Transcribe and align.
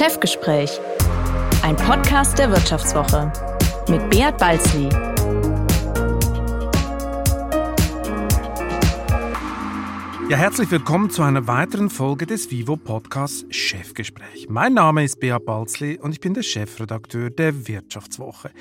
Chefgespräch, 0.00 0.80
ein 1.62 1.76
Podcast 1.76 2.38
der 2.38 2.50
Wirtschaftswoche 2.50 3.30
mit 3.88 4.08
Beat 4.08 4.38
Balzli. 4.38 4.88
Ja, 10.30 10.36
herzlich 10.36 10.70
willkommen 10.70 11.10
zu 11.10 11.22
einer 11.22 11.48
weiteren 11.48 11.90
Folge 11.90 12.24
des 12.24 12.52
Vivo 12.52 12.76
Podcasts 12.76 13.44
Chefgespräch. 13.50 14.46
Mein 14.48 14.74
Name 14.74 15.02
ist 15.02 15.18
Beat 15.18 15.44
Balzli 15.44 15.98
und 15.98 16.12
ich 16.12 16.20
bin 16.20 16.34
der 16.34 16.44
Chefredakteur 16.44 17.30
der 17.30 17.66
Wirtschaftswoche. 17.66 18.52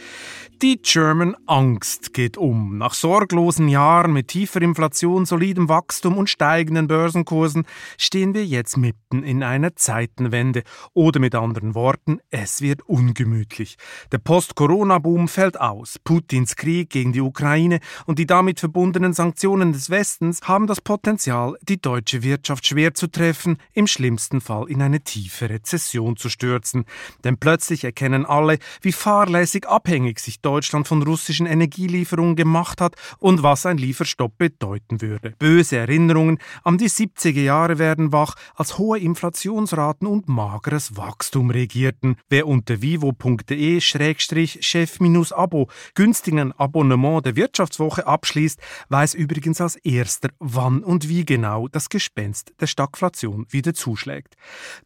Die 0.61 0.81
German 0.81 1.37
Angst 1.45 2.13
geht 2.13 2.35
um. 2.35 2.77
Nach 2.77 2.93
sorglosen 2.93 3.69
Jahren 3.69 4.11
mit 4.11 4.27
tiefer 4.27 4.61
Inflation, 4.61 5.25
solidem 5.25 5.69
Wachstum 5.69 6.17
und 6.17 6.29
steigenden 6.29 6.89
Börsenkursen 6.89 7.63
stehen 7.97 8.33
wir 8.33 8.45
jetzt 8.45 8.75
mitten 8.75 9.23
in 9.23 9.41
einer 9.41 9.77
Zeitenwende. 9.77 10.63
Oder 10.93 11.21
mit 11.21 11.33
anderen 11.33 11.75
Worten, 11.75 12.19
es 12.29 12.59
wird 12.59 12.81
ungemütlich. 12.81 13.77
Der 14.11 14.17
Post-Corona-Boom 14.17 15.29
fällt 15.29 15.57
aus. 15.61 15.97
Putins 16.03 16.57
Krieg 16.57 16.89
gegen 16.89 17.13
die 17.13 17.21
Ukraine 17.21 17.79
und 18.05 18.19
die 18.19 18.27
damit 18.27 18.59
verbundenen 18.59 19.13
Sanktionen 19.13 19.71
des 19.71 19.89
Westens 19.89 20.41
haben 20.41 20.67
das 20.67 20.81
Potenzial, 20.81 21.55
die 21.61 21.79
deutsche 21.79 22.21
Wirtschaft 22.21 22.67
schwer 22.67 22.93
zu 22.93 23.07
treffen, 23.07 23.59
im 23.71 23.87
schlimmsten 23.87 24.41
Fall 24.41 24.69
in 24.69 24.81
eine 24.81 24.99
tiefe 24.99 25.49
Rezession 25.49 26.17
zu 26.17 26.27
stürzen. 26.27 26.83
Denn 27.23 27.37
plötzlich 27.37 27.85
erkennen 27.85 28.25
alle, 28.25 28.59
wie 28.81 28.91
fahrlässig 28.91 29.65
abhängig 29.65 30.19
sich 30.19 30.41
Deutschland 30.49 30.87
von 30.87 31.03
russischen 31.03 31.45
Energielieferungen 31.45 32.35
gemacht 32.35 32.81
hat 32.81 32.95
und 33.17 33.43
was 33.43 33.65
ein 33.65 33.77
Lieferstopp 33.77 34.37
bedeuten 34.37 35.01
würde. 35.01 35.33
Böse 35.39 35.75
Erinnerungen 35.77 36.39
an 36.63 36.77
die 36.77 36.89
70er 36.89 37.41
Jahre 37.41 37.79
werden 37.79 38.13
wach, 38.13 38.35
als 38.55 38.77
hohe 38.77 38.99
Inflationsraten 38.99 40.07
und 40.07 40.29
mageres 40.29 40.95
Wachstum 40.95 41.51
regierten. 41.51 42.15
Wer 42.29 42.47
unter 42.47 42.81
vivo.de-chef-abo 42.81 45.67
günstigen 45.95 46.53
Abonnement 46.53 47.25
der 47.25 47.35
Wirtschaftswoche 47.35 48.07
abschließt, 48.07 48.61
weiß 48.89 49.15
übrigens 49.15 49.59
als 49.61 49.75
erster, 49.75 50.29
wann 50.39 50.83
und 50.83 51.09
wie 51.09 51.25
genau 51.25 51.49
genau 51.49 51.67
das 51.67 51.89
Gespenst 51.89 52.53
der 52.59 52.67
Stagflation 52.67 53.45
wieder 53.49 53.73
zuschlägt. 53.73 54.35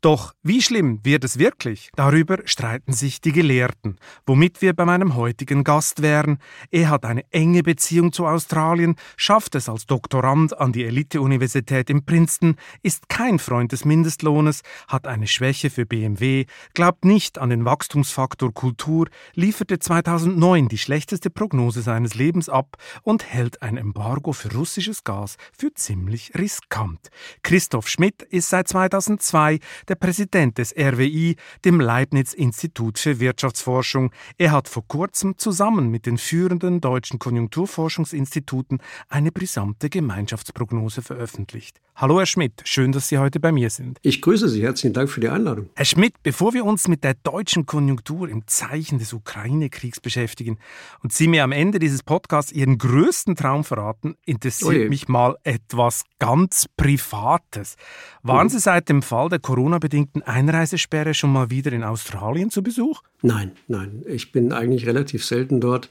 Doch 0.01 0.33
wie 0.43 0.61
schlimm 0.61 0.99
wird 1.03 1.23
es 1.23 1.37
wirklich? 1.37 1.89
Darüber 1.95 2.39
streiten 2.45 2.93
sich 2.93 3.19
die 3.19 3.33
Gelehrten, 3.33 3.97
womit 4.25 4.61
wir 4.61 4.73
bei 4.73 4.85
meinem 4.85 5.15
heutigen 5.15 5.52
Gast 5.63 6.01
wären. 6.01 6.39
Er 6.71 6.89
hat 6.89 7.05
eine 7.05 7.23
enge 7.31 7.61
Beziehung 7.61 8.13
zu 8.13 8.25
Australien, 8.25 8.95
schafft 9.17 9.55
es 9.55 9.69
als 9.69 9.85
Doktorand 9.85 10.57
an 10.59 10.71
die 10.71 10.85
Elite-Universität 10.85 11.89
in 11.89 12.05
Princeton, 12.05 12.55
ist 12.81 13.09
kein 13.09 13.37
Freund 13.37 13.71
des 13.73 13.85
Mindestlohnes, 13.85 14.61
hat 14.87 15.05
eine 15.05 15.27
Schwäche 15.27 15.69
für 15.69 15.85
BMW, 15.85 16.45
glaubt 16.73 17.05
nicht 17.05 17.37
an 17.37 17.51
den 17.51 17.65
Wachstumsfaktor 17.65 18.53
Kultur, 18.53 19.09
lieferte 19.35 19.77
2009 19.77 20.69
die 20.69 20.77
schlechteste 20.79 21.29
Prognose 21.29 21.81
seines 21.83 22.15
Lebens 22.15 22.49
ab 22.49 22.77
und 23.03 23.25
hält 23.25 23.61
ein 23.61 23.77
Embargo 23.77 24.31
für 24.31 24.51
russisches 24.53 25.03
Gas 25.03 25.35
für 25.55 25.73
ziemlich 25.73 26.31
riskant 26.35 26.63
riskant. 26.63 27.09
Christoph 27.41 27.87
Schmidt 27.87 28.21
ist 28.23 28.49
seit 28.49 28.67
2002 28.67 29.59
der 29.87 29.95
Präsident 29.95 30.57
des 30.57 30.73
RWI, 30.75 31.35
dem 31.65 31.79
Leibniz-Institut 31.79 32.99
für 32.99 33.19
Wirtschaftsforschung. 33.19 34.11
Er 34.37 34.51
hat 34.51 34.67
vor 34.67 34.87
kurzem 34.87 35.37
zusammen 35.43 35.89
mit 35.89 36.05
den 36.05 36.17
führenden 36.17 36.79
deutschen 36.79 37.19
Konjunkturforschungsinstituten 37.19 38.79
eine 39.09 39.29
brisante 39.29 39.89
Gemeinschaftsprognose 39.89 41.01
veröffentlicht. 41.01 41.81
Hallo 41.95 42.17
Herr 42.17 42.25
Schmidt, 42.25 42.61
schön, 42.63 42.93
dass 42.93 43.09
Sie 43.09 43.17
heute 43.19 43.39
bei 43.39 43.51
mir 43.51 43.69
sind. 43.69 43.99
Ich 44.01 44.21
grüße 44.21 44.47
Sie, 44.47 44.63
herzlichen 44.63 44.93
Dank 44.93 45.09
für 45.09 45.19
die 45.19 45.27
Einladung. 45.27 45.69
Herr 45.75 45.85
Schmidt, 45.85 46.13
bevor 46.23 46.53
wir 46.53 46.65
uns 46.65 46.87
mit 46.87 47.03
der 47.03 47.13
deutschen 47.13 47.65
Konjunktur 47.65 48.29
im 48.29 48.47
Zeichen 48.47 48.99
des 48.99 49.11
Ukraine-Kriegs 49.11 49.99
beschäftigen 49.99 50.57
und 51.03 51.11
Sie 51.11 51.27
mir 51.27 51.43
am 51.43 51.51
Ende 51.51 51.77
dieses 51.77 52.01
Podcasts 52.01 52.51
Ihren 52.51 52.77
größten 52.77 53.35
Traum 53.35 53.65
verraten, 53.65 54.15
interessiert 54.25 54.69
Oje. 54.69 54.89
mich 54.89 55.09
mal 55.09 55.35
etwas 55.43 56.03
ganz 56.19 56.67
Privates. 56.77 57.75
Waren 58.23 58.49
Sie 58.49 58.59
seit 58.59 58.87
dem 58.87 59.01
Fall 59.01 59.27
der 59.27 59.39
Corona-bedingten 59.39 60.23
Einreisesperre 60.23 61.13
schon 61.13 61.33
mal 61.33 61.49
wieder 61.49 61.73
in 61.73 61.83
Australien 61.83 62.49
zu 62.49 62.63
Besuch? 62.63 63.01
Nein, 63.21 63.51
nein. 63.67 64.03
Ich 64.07 64.31
bin 64.31 64.51
eigentlich 64.51 64.85
relativ 64.85 65.23
selten 65.33 65.59
dort. 65.59 65.89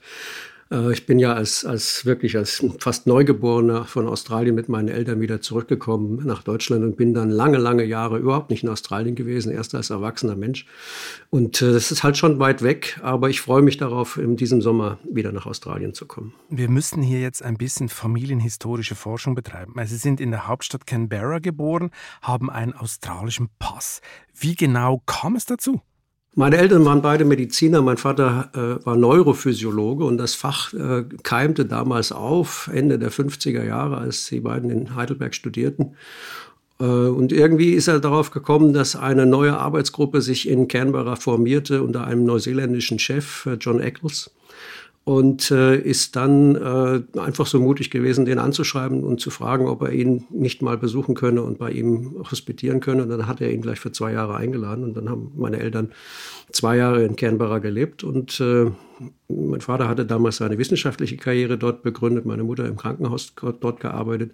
Äh, 0.72 0.92
ich 0.92 1.06
bin 1.06 1.18
ja 1.18 1.34
als, 1.34 1.64
als 1.64 2.06
wirklich 2.06 2.36
als 2.36 2.64
fast 2.78 3.06
Neugeborener 3.06 3.84
von 3.84 4.08
Australien 4.08 4.54
mit 4.54 4.68
meinen 4.68 4.88
Eltern 4.88 5.20
wieder 5.20 5.40
zurückgekommen 5.40 6.24
nach 6.24 6.42
Deutschland 6.42 6.84
und 6.84 6.96
bin 6.96 7.12
dann 7.14 7.30
lange, 7.30 7.58
lange 7.58 7.84
Jahre 7.84 8.18
überhaupt 8.18 8.50
nicht 8.50 8.62
in 8.62 8.68
Australien 8.68 9.14
gewesen, 9.14 9.52
erst 9.52 9.74
als 9.74 9.90
erwachsener 9.90 10.36
Mensch. 10.36 10.66
Und 11.30 11.60
äh, 11.60 11.72
das 11.72 11.90
ist 11.90 12.02
halt 12.02 12.16
schon 12.16 12.38
weit 12.38 12.62
weg, 12.62 12.98
aber 13.02 13.28
ich 13.28 13.40
freue 13.40 13.62
mich 13.62 13.76
darauf, 13.76 14.16
in 14.16 14.36
diesem 14.36 14.62
Sommer 14.62 14.98
wieder 15.04 15.32
nach 15.32 15.46
Australien 15.46 15.92
zu 15.94 16.06
kommen. 16.06 16.32
Wir 16.48 16.68
müssen 16.68 17.02
hier 17.02 17.20
jetzt 17.20 17.42
ein 17.42 17.56
bisschen 17.56 17.88
familienhistorische 17.88 18.94
Forschung 18.94 19.34
betreiben. 19.34 19.74
Sie 19.84 19.96
sind 19.96 20.20
in 20.20 20.30
der 20.30 20.46
Hauptstadt 20.46 20.86
Canberra 20.86 21.38
geboren, 21.38 21.90
haben 22.22 22.48
einen 22.50 22.72
australischen 22.72 23.48
Pass. 23.58 24.00
Wie 24.34 24.54
genau 24.54 25.02
kam 25.06 25.36
es 25.36 25.44
dazu? 25.44 25.80
Meine 26.34 26.56
Eltern 26.56 26.84
waren 26.86 27.02
beide 27.02 27.26
Mediziner. 27.26 27.82
Mein 27.82 27.98
Vater 27.98 28.50
äh, 28.54 28.86
war 28.86 28.96
Neurophysiologe 28.96 30.04
und 30.04 30.16
das 30.16 30.34
Fach 30.34 30.72
äh, 30.72 31.04
keimte 31.22 31.66
damals 31.66 32.10
auf, 32.10 32.70
Ende 32.72 32.98
der 32.98 33.12
50er 33.12 33.64
Jahre, 33.64 33.98
als 33.98 34.26
die 34.28 34.40
beiden 34.40 34.70
in 34.70 34.94
Heidelberg 34.94 35.34
studierten. 35.34 35.94
Äh, 36.80 36.84
und 36.84 37.32
irgendwie 37.32 37.72
ist 37.72 37.88
er 37.88 38.00
darauf 38.00 38.30
gekommen, 38.30 38.72
dass 38.72 38.96
eine 38.96 39.26
neue 39.26 39.58
Arbeitsgruppe 39.58 40.22
sich 40.22 40.48
in 40.48 40.68
Canberra 40.68 41.16
formierte 41.16 41.82
unter 41.82 42.06
einem 42.06 42.24
neuseeländischen 42.24 42.98
Chef, 42.98 43.44
äh, 43.44 43.58
John 43.60 43.80
Eccles 43.80 44.30
und 45.04 45.50
äh, 45.50 45.76
ist 45.76 46.14
dann 46.14 46.54
äh, 46.54 47.18
einfach 47.18 47.46
so 47.46 47.58
mutig 47.58 47.90
gewesen, 47.90 48.24
den 48.24 48.38
anzuschreiben 48.38 49.02
und 49.02 49.20
zu 49.20 49.30
fragen, 49.30 49.66
ob 49.66 49.82
er 49.82 49.92
ihn 49.92 50.26
nicht 50.30 50.62
mal 50.62 50.78
besuchen 50.78 51.16
könne 51.16 51.42
und 51.42 51.58
bei 51.58 51.72
ihm 51.72 52.24
hospitieren 52.30 52.78
könne. 52.78 53.02
Und 53.02 53.08
dann 53.08 53.26
hat 53.26 53.40
er 53.40 53.50
ihn 53.52 53.62
gleich 53.62 53.80
für 53.80 53.90
zwei 53.90 54.12
Jahre 54.12 54.36
eingeladen 54.36 54.84
und 54.84 54.96
dann 54.96 55.08
haben 55.08 55.32
meine 55.36 55.58
Eltern 55.58 55.90
zwei 56.52 56.76
Jahre 56.76 57.02
in 57.04 57.16
Canberra 57.16 57.58
gelebt 57.58 58.04
und 58.04 58.38
äh, 58.40 58.70
mein 59.28 59.60
Vater 59.60 59.88
hatte 59.88 60.06
damals 60.06 60.36
seine 60.36 60.58
wissenschaftliche 60.58 61.16
Karriere 61.16 61.58
dort 61.58 61.82
begründet, 61.82 62.24
meine 62.24 62.44
Mutter 62.44 62.66
im 62.66 62.76
Krankenhaus 62.76 63.34
dort 63.60 63.80
gearbeitet. 63.80 64.32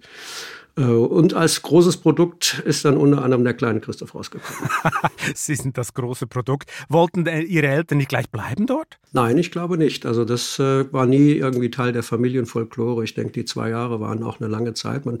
Äh, 0.77 0.83
und 0.83 1.33
als 1.33 1.61
großes 1.61 1.97
Produkt 1.97 2.61
ist 2.65 2.85
dann 2.85 2.97
unter 2.97 3.23
anderem 3.23 3.43
der 3.43 3.53
kleine 3.53 3.79
Christoph 3.79 4.15
rausgekommen. 4.15 4.69
Sie 5.35 5.55
sind 5.55 5.77
das 5.77 5.93
große 5.93 6.27
Produkt. 6.27 6.71
Wollten 6.87 7.25
Ihre 7.25 7.67
Eltern 7.67 7.97
nicht 7.97 8.09
gleich 8.09 8.29
bleiben 8.29 8.65
dort? 8.65 8.97
Nein, 9.11 9.37
ich 9.37 9.51
glaube 9.51 9.77
nicht. 9.77 10.05
Also 10.05 10.25
das 10.25 10.59
äh, 10.59 10.91
war 10.93 11.05
nie 11.05 11.33
irgendwie 11.33 11.69
Teil 11.69 11.91
der 11.91 12.03
Familienfolklore. 12.03 13.03
Ich 13.03 13.13
denke, 13.13 13.33
die 13.33 13.45
zwei 13.45 13.69
Jahre 13.69 13.99
waren 13.99 14.23
auch 14.23 14.39
eine 14.39 14.49
lange 14.49 14.73
Zeit. 14.73 15.05
Man, 15.05 15.19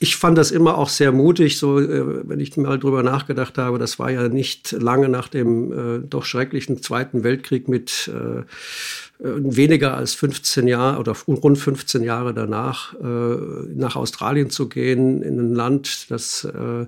ich 0.00 0.16
fand 0.16 0.38
das 0.38 0.50
immer 0.50 0.78
auch 0.78 0.88
sehr 0.88 1.12
mutig, 1.12 1.58
so 1.58 1.80
äh, 1.80 2.28
wenn 2.28 2.40
ich 2.40 2.56
mal 2.56 2.78
drüber 2.78 3.02
nachgedacht 3.02 3.58
habe. 3.58 3.78
Das 3.78 3.98
war 3.98 4.10
ja 4.10 4.28
nicht 4.28 4.72
lange 4.72 5.08
nach 5.08 5.28
dem 5.28 5.72
äh, 5.72 5.98
doch 6.06 6.24
schrecklichen 6.24 6.82
Zweiten 6.82 7.24
Weltkrieg 7.24 7.68
mit 7.68 8.10
äh, 8.14 8.28
äh, 8.28 8.44
weniger 9.20 9.96
als 9.96 10.14
15 10.14 10.68
Jahre 10.68 11.00
oder 11.00 11.14
rund 11.26 11.58
15 11.58 12.02
Jahre 12.02 12.34
danach 12.34 12.94
äh, 12.94 13.36
nach 13.74 13.96
Australien 13.96 14.50
zu 14.50 14.68
gehen, 14.68 15.22
in 15.22 15.40
ein 15.40 15.54
Land, 15.54 16.10
das 16.10 16.44
äh, 16.44 16.86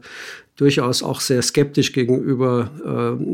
durchaus 0.57 1.03
auch 1.03 1.21
sehr 1.21 1.43
skeptisch 1.43 1.93
gegenüber 1.93 3.19
äh, 3.19 3.25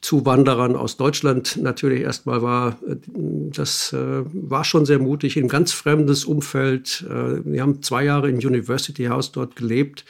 Zuwanderern 0.00 0.74
aus 0.74 0.96
Deutschland 0.96 1.58
natürlich 1.62 2.00
erstmal 2.00 2.42
war. 2.42 2.78
Das 3.14 3.92
äh, 3.92 4.22
war 4.32 4.64
schon 4.64 4.86
sehr 4.86 4.98
mutig, 4.98 5.36
in 5.36 5.44
ein 5.44 5.48
ganz 5.48 5.72
fremdes 5.72 6.24
Umfeld. 6.24 7.04
Äh, 7.08 7.44
wir 7.44 7.62
haben 7.62 7.82
zwei 7.82 8.04
Jahre 8.04 8.28
im 8.30 8.36
University 8.36 9.04
House 9.04 9.30
dort 9.30 9.54
gelebt 9.54 10.04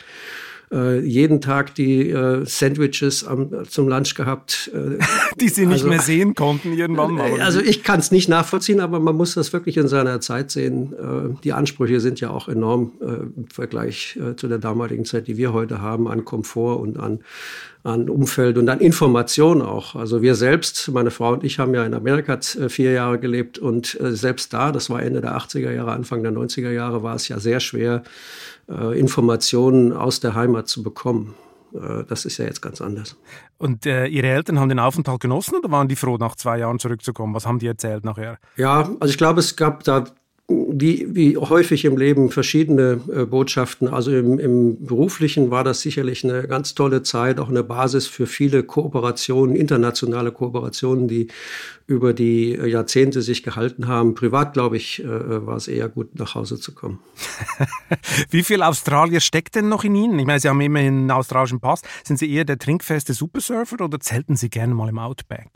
äh, 0.73 1.01
jeden 1.01 1.41
Tag 1.41 1.75
die 1.75 2.11
äh, 2.11 2.45
Sandwiches 2.47 3.25
am, 3.25 3.65
zum 3.69 3.89
Lunch 3.89 4.15
gehabt. 4.15 4.71
Äh, 4.75 4.99
die 5.41 5.49
Sie 5.49 5.67
nicht 5.67 5.75
also, 5.75 5.89
mehr 5.89 6.01
sehen 6.01 6.35
konnten 6.35 6.73
irgendwann 6.73 7.13
mal. 7.13 7.41
Also 7.41 7.61
ich 7.61 7.83
kann 7.83 8.01
es 8.01 8.11
nicht 8.11 8.29
nachvollziehen, 8.29 8.81
aber 8.81 9.01
man 9.01 9.17
muss 9.17 9.35
das 9.35 9.53
wirklich 9.53 9.77
in 9.77 9.89
seiner 9.89 10.21
Zeit 10.21 10.51
sehen. 10.51 10.93
Äh, 10.93 11.37
die 11.45 11.53
Ansprüche 11.53 12.01
sind 12.01 12.21
ja 12.21 12.31
auch 12.31 12.49
enorm 12.49 12.93
äh, 13.01 13.05
im 13.05 13.49
Vergleich 13.53 14.17
äh, 14.17 14.37
zu 14.37 14.49
der 14.49 14.59
damaligen 14.59 15.05
Zeit, 15.05 15.29
die 15.29 15.37
wir 15.37 15.53
heute 15.53 15.81
haben, 15.81 16.09
an 16.09 16.25
Komfort 16.25 16.81
und 16.81 16.99
an 16.99 17.21
an 17.85 18.09
Umfeld 18.09 18.59
und 18.59 18.69
an 18.69 18.79
Information 18.79 19.61
auch. 19.61 19.97
Also 19.97 20.23
wir 20.23 20.37
selbst, 20.37 20.89
meine 20.93 21.11
Frau 21.11 21.33
und 21.33 21.43
ich 21.43 21.59
haben 21.59 21.75
ja 21.75 21.85
in 21.85 21.95
Amerika 21.95 22.39
vier 22.69 22.93
Jahre 22.93 23.19
gelebt 23.19 23.59
und 23.59 23.99
selbst 24.01 24.53
da, 24.53 24.71
das 24.71 24.89
war 24.89 25.03
Ende 25.03 25.21
der 25.21 25.37
80er 25.37 25.73
Jahre, 25.73 25.91
Anfang 25.91 26.23
der 26.23 26.31
90er 26.31 26.71
Jahre, 26.71 27.03
war 27.03 27.17
es 27.17 27.27
ja 27.27 27.41
sehr 27.41 27.59
schwer, 27.59 28.05
äh, 28.69 28.99
Informationen 28.99 29.93
aus 29.93 30.21
der 30.21 30.35
Heimat 30.35 30.69
zu 30.69 30.83
bekommen. 30.83 31.35
Äh, 31.75 32.05
das 32.09 32.25
ist 32.25 32.39
ja 32.39 32.45
jetzt 32.45 32.61
ganz 32.63 32.81
anders. 32.81 33.17
Und 33.59 33.87
äh, 33.87 34.07
Ihre 34.07 34.29
Eltern 34.29 34.59
haben 34.59 34.69
den 34.69 34.79
Aufenthalt 34.79 35.21
genossen 35.21 35.57
oder 35.57 35.71
waren 35.71 35.89
die 35.89 35.97
froh, 35.97 36.17
nach 36.17 36.37
zwei 36.37 36.59
Jahren 36.59 36.79
zurückzukommen? 36.79 37.35
Was 37.35 37.47
haben 37.47 37.59
die 37.59 37.67
erzählt 37.67 38.05
nachher? 38.05 38.39
Ja, 38.57 38.91
also 39.01 39.11
ich 39.11 39.19
glaube, 39.19 39.41
es 39.41 39.57
gab 39.57 39.85
da 39.85 40.05
wie, 40.49 41.07
wie 41.15 41.37
häufig 41.37 41.85
im 41.85 41.97
Leben 41.97 42.31
verschiedene 42.31 43.01
äh, 43.13 43.25
Botschaften. 43.25 43.89
Also 43.89 44.11
im, 44.11 44.39
im 44.39 44.85
beruflichen 44.85 45.51
war 45.51 45.65
das 45.65 45.81
sicherlich 45.81 46.25
eine 46.25 46.47
ganz 46.47 46.75
tolle 46.75 47.03
Zeit, 47.03 47.41
auch 47.41 47.49
eine 47.49 47.63
Basis 47.63 48.07
für 48.07 48.27
viele 48.27 48.63
Kooperationen, 48.63 49.57
internationale 49.57 50.33
Kooperationen, 50.33 51.09
die 51.09 51.29
über 51.87 52.13
die 52.13 52.53
Jahrzehnte 52.53 53.23
sich 53.23 53.43
gehalten 53.43 53.87
haben. 53.87 54.15
Privat, 54.15 54.53
glaube 54.55 54.77
ich, 54.77 55.03
äh, 55.03 55.47
war 55.47 55.57
es 55.57 55.69
eher 55.69 55.89
gut, 55.89 56.19
nach 56.19 56.35
Hause 56.35 56.59
zu 56.59 56.75
kommen. 56.75 56.99
wie 58.31 58.43
viel 58.43 58.63
Australier 58.63 59.21
steckt 59.21 59.55
denn 59.55 59.69
noch 59.69 59.85
in 59.85 59.95
Ihnen? 59.95 60.19
Ich 60.19 60.27
meine, 60.27 60.41
Sie 60.41 60.49
haben 60.49 60.61
immerhin 60.61 60.99
einen 61.01 61.11
australischen 61.11 61.61
Pass. 61.61 61.83
Sind 62.05 62.19
Sie 62.19 62.31
eher 62.31 62.45
der 62.45 62.59
trinkfeste 62.59 63.15
Supersurfer 63.15 63.85
oder 63.85 64.01
zelten 64.01 64.37
Sie 64.37 64.51
gerne 64.51 64.75
mal 64.75 64.89
im 64.89 64.99
Outback? 64.99 65.49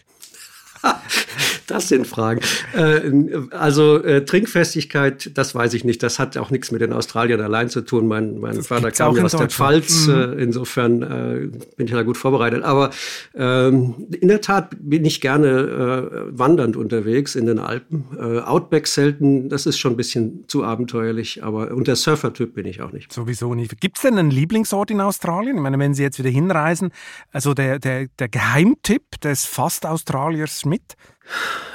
das 1.77 1.89
sind 1.89 2.07
Fragen. 2.07 2.41
Äh, 2.75 3.11
also 3.51 4.03
äh, 4.03 4.25
Trinkfestigkeit, 4.25 5.31
das 5.35 5.55
weiß 5.55 5.75
ich 5.75 5.85
nicht. 5.85 6.03
Das 6.03 6.19
hat 6.19 6.37
auch 6.37 6.51
nichts 6.51 6.71
mit 6.71 6.81
den 6.81 6.93
Australiern 6.93 7.41
allein 7.41 7.69
zu 7.69 7.81
tun. 7.81 8.07
Mein, 8.07 8.39
mein 8.39 8.63
Vater 8.63 8.91
kam 8.91 9.17
ja 9.17 9.25
aus 9.25 9.33
der 9.33 9.49
Pfalz. 9.49 10.07
Mhm. 10.07 10.15
Äh, 10.15 10.25
insofern 10.43 11.03
äh, 11.03 11.49
bin 11.77 11.87
ich 11.87 11.93
da 11.93 12.03
gut 12.03 12.17
vorbereitet. 12.17 12.63
Aber 12.63 12.91
ähm, 13.35 13.95
in 14.21 14.29
der 14.29 14.41
Tat 14.41 14.75
bin 14.79 15.05
ich 15.05 15.21
gerne 15.21 15.49
äh, 15.49 16.39
wandernd 16.39 16.77
unterwegs 16.77 17.35
in 17.35 17.47
den 17.47 17.59
Alpen. 17.59 18.05
Äh, 18.19 18.41
Outback 18.41 18.87
selten, 18.87 19.49
das 19.49 19.67
ist 19.67 19.79
schon 19.79 19.95
ein 19.95 19.97
bisschen 19.97 20.45
zu 20.49 20.65
abenteuerlich. 20.65 21.43
Aber 21.43 21.71
und 21.73 21.89
der 21.89 21.97
Surfer-Typ 21.97 22.55
bin 22.55 22.67
ich 22.67 22.81
auch 22.81 22.93
nicht. 22.93 23.13
Sowieso 23.13 23.55
nicht. 23.55 23.81
Gibt 23.81 23.99
es 23.99 24.03
denn 24.03 24.19
einen 24.19 24.31
Lieblingsort 24.31 24.91
in 24.91 25.01
Australien? 25.01 25.57
Ich 25.57 25.63
meine, 25.63 25.79
wenn 25.79 25.95
Sie 25.95 26.03
jetzt 26.03 26.19
wieder 26.19 26.31
hinreisen, 26.31 26.91
also 27.33 27.55
der, 27.55 27.79
der, 27.79 28.07
der 28.19 28.29
Geheimtipp 28.29 29.21
des 29.21 29.45
Fast-Australiers 29.45 30.65
mit? 30.65 30.97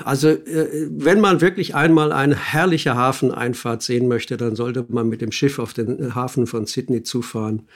Also 0.04 0.30
äh, 0.30 0.88
wenn 0.90 1.20
man 1.20 1.42
wirklich 1.42 1.76
einmal 1.76 2.12
eine 2.12 2.36
herrliche 2.36 2.96
Hafeneinfahrt 2.96 3.82
sehen 3.84 4.08
möchte, 4.08 4.38
dann 4.38 4.56
sollte 4.56 4.86
man 4.90 5.10
mit 5.10 5.22
dem 5.22 5.32
Schiff 5.32 5.60
auf 5.60 5.74
den 5.74 6.16
Hafen 6.16 6.48
von 6.48 6.66
Sydney 6.66 7.04
zufahren 7.04 7.68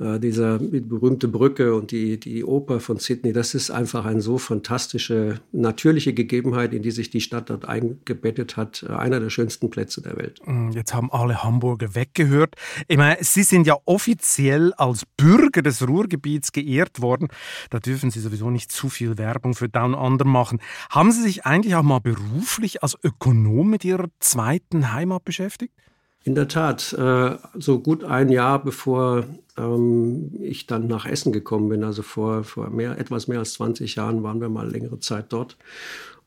äh, 0.00 0.18
dieser 0.18 0.58
berühmte 0.58 1.28
Brücke 1.28 1.74
und 1.74 1.90
die, 1.90 2.18
die 2.18 2.42
Oper 2.42 2.80
von 2.80 2.98
Sydney, 2.98 3.32
das 3.32 3.54
ist 3.54 3.70
einfach 3.70 4.06
eine 4.06 4.22
so 4.22 4.38
fantastische, 4.38 5.40
natürliche 5.52 6.14
Gegebenheit, 6.14 6.72
in 6.72 6.82
die 6.82 6.90
sich 6.90 7.10
die 7.10 7.20
Stadt 7.20 7.50
dort 7.50 7.66
eingebettet 7.66 8.56
hat. 8.56 8.82
Äh, 8.88 8.92
einer 8.92 9.20
der 9.20 9.28
schönsten 9.28 9.68
Plätze 9.68 10.00
der 10.00 10.16
Welt. 10.16 10.40
Mm, 10.46 10.70
jetzt 10.70 10.94
haben 10.94 11.12
alle 11.12 11.44
Hamburger 11.44 11.94
weggehört. 11.94 12.54
Ich 12.88 12.96
meine, 12.96 13.18
Sie 13.20 13.42
sind 13.42 13.66
ja 13.66 13.76
offiziell 13.84 14.72
als 14.74 15.04
Bürger 15.16 15.60
des 15.60 15.86
Ruhrgebiets 15.86 16.52
geehrt 16.52 17.02
worden. 17.02 17.28
Da 17.68 17.78
dürfen 17.78 18.10
Sie 18.10 18.20
sowieso 18.20 18.50
nicht 18.50 18.72
zu 18.72 18.88
viel 18.88 19.18
Werbung 19.18 19.54
für 19.54 19.68
Down 19.68 19.94
Under 19.94 20.24
machen. 20.24 20.60
Haben 20.88 21.12
Sie 21.12 21.22
sich 21.22 21.44
eigentlich 21.44 21.74
auch 21.74 21.82
mal 21.82 22.00
beruflich 22.00 22.82
als 22.82 22.96
Ökonom 23.02 23.68
mit 23.68 23.84
Ihrer 23.84 24.08
zweiten 24.18 24.92
Heimat 24.92 25.24
beschäftigt? 25.24 25.74
In 26.22 26.34
der 26.34 26.48
Tat, 26.48 26.92
äh, 26.92 27.36
so 27.58 27.80
gut 27.80 28.04
ein 28.04 28.28
Jahr 28.30 28.62
bevor 28.62 29.24
ähm, 29.56 30.32
ich 30.40 30.66
dann 30.66 30.86
nach 30.86 31.06
Essen 31.06 31.32
gekommen 31.32 31.70
bin, 31.70 31.82
also 31.82 32.02
vor, 32.02 32.44
vor 32.44 32.68
mehr, 32.70 32.98
etwas 32.98 33.26
mehr 33.26 33.38
als 33.38 33.54
20 33.54 33.94
Jahren 33.94 34.22
waren 34.22 34.40
wir 34.40 34.50
mal 34.50 34.70
längere 34.70 35.00
Zeit 35.00 35.26
dort. 35.32 35.56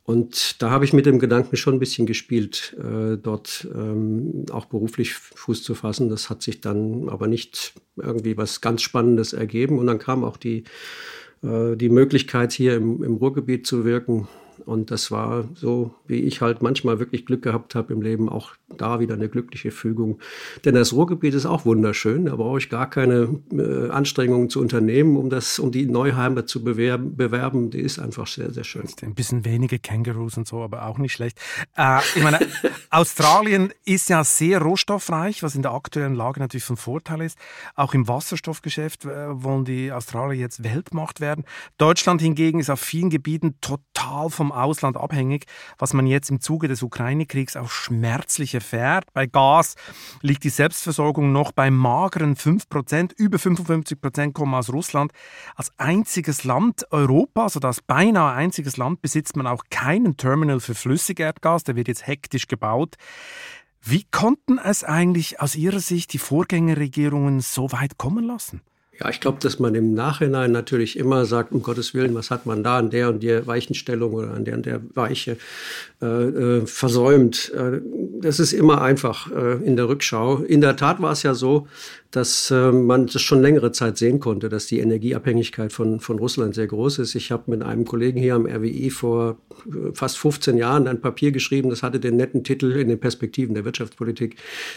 Und 0.06 0.62
da 0.62 0.70
habe 0.70 0.84
ich 0.84 0.92
mit 0.92 1.06
dem 1.06 1.18
Gedanken 1.18 1.56
schon 1.56 1.76
ein 1.76 1.80
bisschen 1.80 2.06
gespielt, 2.06 2.76
äh, 2.78 3.18
dort 3.18 3.68
ähm, 3.74 4.46
auch 4.52 4.66
beruflich 4.66 5.14
Fuß 5.14 5.64
zu 5.64 5.76
fassen. 5.76 6.10
Das 6.10 6.30
hat 6.30 6.42
sich 6.42 6.60
dann 6.60 7.08
aber 7.08 7.28
nicht 7.28 7.74
irgendwie 7.96 8.36
was 8.36 8.60
ganz 8.60 8.82
Spannendes 8.82 9.32
ergeben. 9.32 9.80
Und 9.80 9.88
dann 9.88 10.00
kam 10.00 10.26
auch 10.26 10.36
die, 10.36 10.66
äh, 11.42 11.78
die 11.78 11.90
Möglichkeit, 11.90 12.52
hier 12.52 12.76
im, 12.76 13.02
im 13.02 13.16
Ruhrgebiet 13.16 13.66
zu 13.66 13.86
wirken. 13.86 14.28
Und 14.66 14.92
das 14.92 15.10
war 15.10 15.48
so, 15.56 15.96
wie 16.06 16.20
ich 16.20 16.42
halt 16.42 16.62
manchmal 16.62 17.00
wirklich 17.00 17.26
Glück 17.26 17.42
gehabt 17.42 17.74
habe 17.74 17.94
im 17.94 18.02
Leben, 18.02 18.28
auch 18.28 18.52
da 18.78 19.00
wieder 19.00 19.16
eine 19.16 19.30
glückliche 19.30 19.72
Fügung. 19.72 20.20
Denn 20.66 20.76
das 20.76 20.94
Ruhrgebiet 20.94 21.34
ist 21.34 21.46
auch 21.46 21.66
wunderschön. 21.66 22.26
Da 22.26 22.36
brauche 22.36 22.58
ich 22.60 22.70
gar 22.70 22.90
keine 22.90 23.42
äh, 23.52 23.90
Anstrengungen 23.90 24.50
zu 24.50 24.60
unternehmen, 24.60 25.18
um 25.18 25.30
das, 25.30 25.60
um 25.60 25.72
die 25.72 25.86
Neuheimat 25.86 26.50
zu 26.50 26.64
bewerben, 26.64 27.16
bewerben. 27.16 27.70
Die 27.70 27.80
ist 27.80 28.00
einfach 28.00 28.28
sehr, 28.28 28.52
sehr 28.52 28.64
schön. 28.64 28.84
Ein 29.02 29.16
bisschen 29.16 29.46
wenige 29.46 29.80
Kängurus 29.80 30.38
und 30.38 30.48
so, 30.48 30.62
aber 30.62 30.86
auch 30.86 30.98
nicht 30.98 31.14
schlecht. 31.14 31.40
Äh, 31.78 32.00
ich 32.16 32.24
meine, 32.24 32.40
Australien 32.90 33.72
ist 33.86 34.10
ja 34.10 34.24
sehr 34.24 34.62
rohstoffreich, 34.62 35.44
was 35.44 35.56
in 35.56 35.62
der 35.62 35.72
aktuellen 35.72 36.16
Lage 36.16 36.40
natürlich 36.40 36.64
von 36.64 36.78
Vorteil 36.78 37.22
ist. 37.22 37.38
Auch 37.76 37.94
im 37.94 38.08
Wasserstoffgeschäft 38.08 39.06
äh, 39.06 39.44
wollen 39.44 39.66
die 39.66 39.92
Australier 39.92 40.40
jetzt 40.40 40.64
Weltmacht 40.64 41.20
werden. 41.20 41.46
Deutschland 41.78 42.22
hingegen 42.22 42.60
ist 42.60 42.70
auf 42.70 42.80
vielen 42.80 43.10
Gebieten 43.10 43.56
total 43.62 44.30
vom 44.30 44.52
Ausland 44.52 44.98
abhängig, 44.98 45.46
was 45.78 45.94
man 45.94 46.08
jetzt 46.08 46.30
im 46.30 46.42
Zuge 46.42 46.68
des 46.68 46.84
Ukraine-Kriegs 46.84 47.56
auch 47.56 47.70
schmerzlich 47.70 48.54
erfährt. 48.64 49.12
Bei 49.14 49.26
Gas 49.26 49.76
liegt 50.22 50.44
die 50.46 50.50
Selbstversorgung 50.50 51.32
noch 51.34 51.52
bei 51.52 51.70
mageren 51.70 52.36
5%, 52.36 53.14
über 53.18 53.38
55% 53.38 54.32
kommen 54.32 54.54
aus 54.54 54.72
Russland. 54.72 55.12
Als 55.56 55.72
einziges 55.78 56.46
Land 56.46 56.86
Europas, 56.92 57.58
oder 57.58 57.68
als 57.68 57.82
beinahe 57.82 58.34
einziges 58.34 58.78
Land, 58.78 59.02
besitzt 59.02 59.36
man 59.36 59.48
auch 59.48 59.64
keinen 59.70 60.16
Terminal 60.16 60.62
für 60.62 60.76
Flüssigerdgas, 60.76 61.64
der 61.64 61.76
wird 61.76 61.90
jetzt 61.90 62.08
hektisch 62.08 62.48
gebaut. 62.48 62.96
Wie 63.82 64.06
konnten 64.10 64.58
es 64.60 64.86
eigentlich 64.86 65.42
aus 65.42 65.56
Ihrer 65.56 65.82
Sicht 65.82 66.14
die 66.14 66.18
Vorgängerregierungen 66.18 67.42
so 67.42 67.74
weit 67.74 67.98
kommen 67.98 68.24
lassen? 68.24 68.62
Ja, 69.00 69.10
ich 69.10 69.20
glaube, 69.20 69.40
dass 69.42 69.58
man 69.58 69.74
im 69.74 69.96
Nachhinein 69.96 70.52
natürlich 70.52 71.00
immer 71.00 71.26
sagt, 71.26 71.52
um 71.52 71.64
Gottes 71.64 71.96
Willen, 71.96 72.14
was 72.14 72.30
hat 72.30 72.46
man 72.46 72.64
da 72.64 72.78
an 72.78 72.92
der 72.92 73.10
und 73.10 73.24
der 73.24 73.48
Weichenstellung 73.48 74.14
oder 74.14 74.32
an 74.32 74.46
der 74.46 74.56
und 74.56 74.66
der 74.68 74.82
Weiche 74.94 75.38
äh, 76.02 76.06
äh, 76.06 76.66
versäumt. 76.68 77.52
Äh, 77.56 77.82
das 78.22 78.40
ist 78.40 78.54
immer 78.54 78.82
einfach 78.82 79.32
äh, 79.32 79.66
in 79.66 79.78
der 79.78 79.90
Rückschau. 79.90 80.38
In 80.38 80.62
der 80.62 80.76
Tat 80.76 81.02
war 81.02 81.12
es 81.12 81.24
ja 81.24 81.34
so, 81.34 81.68
dass 82.14 82.52
äh, 82.52 82.72
man 82.72 83.08
das 83.08 83.24
schon 83.24 83.42
längere 83.42 83.72
Zeit 83.72 83.98
sehen 83.98 84.20
konnte, 84.20 84.48
dass 84.48 84.68
die 84.68 84.78
Energieabhängigkeit 84.78 85.74
von, 85.74 86.00
von 86.00 86.20
Russland 86.20 86.54
sehr 86.54 86.68
groß 86.68 87.00
ist. 87.00 87.16
Ich 87.16 87.32
habe 87.32 87.50
mit 87.50 87.64
einem 87.64 87.86
Kollegen 87.86 88.20
hier 88.20 88.36
am 88.36 88.46
RWI 88.46 88.92
vor 88.92 89.38
äh, 89.66 89.92
fast 89.94 90.20
15 90.20 90.56
Jahren 90.56 90.88
ein 90.88 91.02
Papier 91.02 91.32
geschrieben, 91.32 91.72
das 91.72 91.82
hatte 91.82 92.00
den 92.00 92.16
netten 92.16 92.44
Titel 92.44 92.72
in 92.74 92.90
den 92.90 93.00
Perspektiven 93.00 93.56
der 93.56 93.66
Wirtschaftspolitik, 93.66 94.36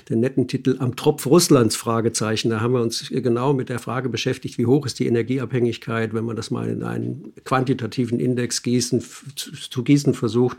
den 0.08 0.20
netten 0.20 0.48
Titel 0.48 0.76
Am 0.78 0.96
Tropf 0.96 1.26
Russlands 1.26 1.76
Fragezeichen. 1.76 2.48
Da 2.48 2.62
haben 2.62 2.72
wir 2.72 2.80
uns 2.80 3.06
genau 3.10 3.52
mit 3.52 3.68
der 3.68 3.80
Frage 3.80 4.08
beschäftigt, 4.08 4.56
wie 4.56 4.64
hoch 4.64 4.86
ist 4.86 4.98
die 4.98 5.06
Energieabhängigkeit, 5.06 6.14
wenn 6.14 6.24
man 6.24 6.36
das 6.36 6.50
mal 6.50 6.66
in 6.70 6.82
einen 6.82 7.34
quantitativen 7.44 8.18
Index 8.18 8.62
gießen, 8.62 9.04
zu 9.34 9.84
gießen 9.84 10.14
versucht, 10.14 10.56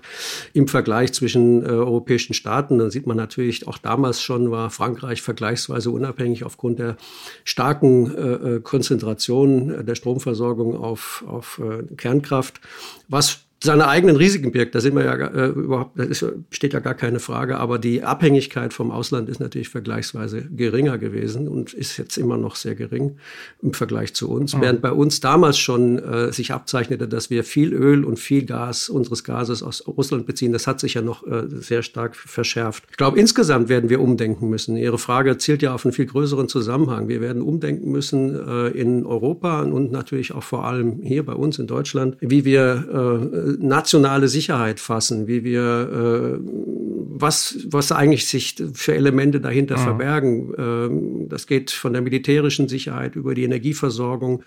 im 0.54 0.68
Vergleich 0.68 1.12
zwischen 1.14 1.64
äh, 1.64 1.70
europäischen 1.70 2.36
Staaten. 2.36 2.78
Dann 2.78 2.92
sieht 2.92 3.08
man 3.08 3.18
natürlich, 3.18 3.68
auch 3.68 3.80
damals 3.80 4.22
schon 4.22 4.52
war 4.52 4.69
Frankreich 4.69 5.24
vergleichsweise 5.24 5.90
unabhängig 5.90 6.44
aufgrund 6.44 6.67
aufgrund 6.68 6.80
der 6.80 6.97
starken 7.44 8.16
äh, 8.16 8.56
äh 8.56 8.59
Konzentration 8.62 9.86
der 9.86 9.95
Stromversorgung 9.95 10.76
auf, 10.76 11.24
auf 11.28 11.62
äh, 11.64 11.83
Kernkraft, 11.95 12.59
was 13.07 13.46
seine 13.64 13.87
eigenen 13.87 14.16
Risiken 14.16 14.52
birgt. 14.52 14.76
Da 14.76 14.81
sind 14.81 14.95
wir 14.95 15.06
ja 15.06 15.16
äh, 15.16 15.47
überhaupt, 15.47 15.97
da 15.97 16.04
ist, 16.04 16.26
steht 16.52 16.73
ja 16.73 16.80
gar 16.80 16.94
keine 16.94 17.19
Frage. 17.19 17.57
Aber 17.57 17.80
die 17.80 18.04
Abhängigkeit 18.04 18.73
vom 18.73 18.92
Ausland 18.92 19.30
ist 19.30 19.40
natürlich 19.40 19.69
vergleichsweise 19.69 20.44
geringer 20.44 20.97
gewesen 20.97 21.47
und 21.47 21.73
ist 21.73 21.97
jetzt 21.97 22.18
immer 22.18 22.37
noch 22.37 22.56
sehr 22.56 22.76
gering 22.76 23.18
im 23.61 23.73
Vergleich 23.73 24.14
zu 24.14 24.30
uns. 24.30 24.56
Mhm. 24.56 24.61
Während 24.61 24.81
bei 24.81 24.92
uns 24.92 25.21
damals 25.21 25.57
schon 25.57 25.97
äh, 25.97 26.31
sich 26.31 26.52
abzeichnete, 26.54 27.07
dass 27.07 27.30
wir 27.30 27.44
viel 27.44 27.73
Öl 27.73 28.06
und 28.06 28.19
viel 28.19 28.45
Gas 28.45 28.90
unseres 28.90 29.23
Gases 29.23 29.64
aus 29.64 29.87
Russland 29.87 30.28
beziehen, 30.28 30.52
das 30.52 30.68
hat 30.68 30.80
sich 30.80 30.94
ja 30.94 31.02
noch 31.02 31.26
äh, 31.26 31.44
sehr 31.47 31.81
stark 31.81 32.16
verschärft. 32.16 32.83
Ich 32.92 32.97
glaube, 32.97 33.19
insgesamt 33.19 33.69
werden 33.69 33.90
wir 33.90 34.02
umdenken 34.02 34.49
müssen. 34.49 34.78
Ihre 34.78 34.99
Frage 34.99 35.37
zielt 35.37 35.64
ja 35.64 35.73
auf 35.73 35.83
einen 35.83 35.94
viel 35.94 36.06
größeren 36.06 36.47
Zusammenhang. 36.47 37.07
Wir 37.07 37.21
werden 37.21 37.42
umdenken 37.42 37.92
müssen 37.92 38.35
äh, 38.35 38.68
in 38.68 39.06
Europa 39.06 39.61
und 39.61 39.92
natürlich 39.92 40.33
auch 40.33 40.44
vor 40.44 40.66
allem 40.66 41.02
hier 41.02 41.26
bei 41.26 41.33
uns 41.33 41.57
in 41.57 41.66
Deutschland, 41.66 42.18
wie 42.19 42.45
wir 42.45 43.46
äh, 43.46 43.46
nationale 43.59 44.27
Sicherheit 44.27 44.80
fassen, 44.80 45.27
wie 45.27 45.44
wir, 45.44 45.61
äh, 45.61 46.39
was, 46.44 47.57
was 47.69 47.92
eigentlich 47.92 48.27
sich 48.27 48.56
für 48.73 48.95
Elemente 48.95 49.39
dahinter 49.39 49.77
mhm. 49.77 49.83
verbergen. 49.83 50.54
Ähm, 50.57 51.30
das 51.30 51.47
geht 51.47 51.71
von 51.71 51.94
der 51.94 52.01
militärischen 52.01 52.68
Sicherheit 52.68 53.16
über 53.16 53.33
die 53.33 53.44
Energieversorgung 53.44 54.44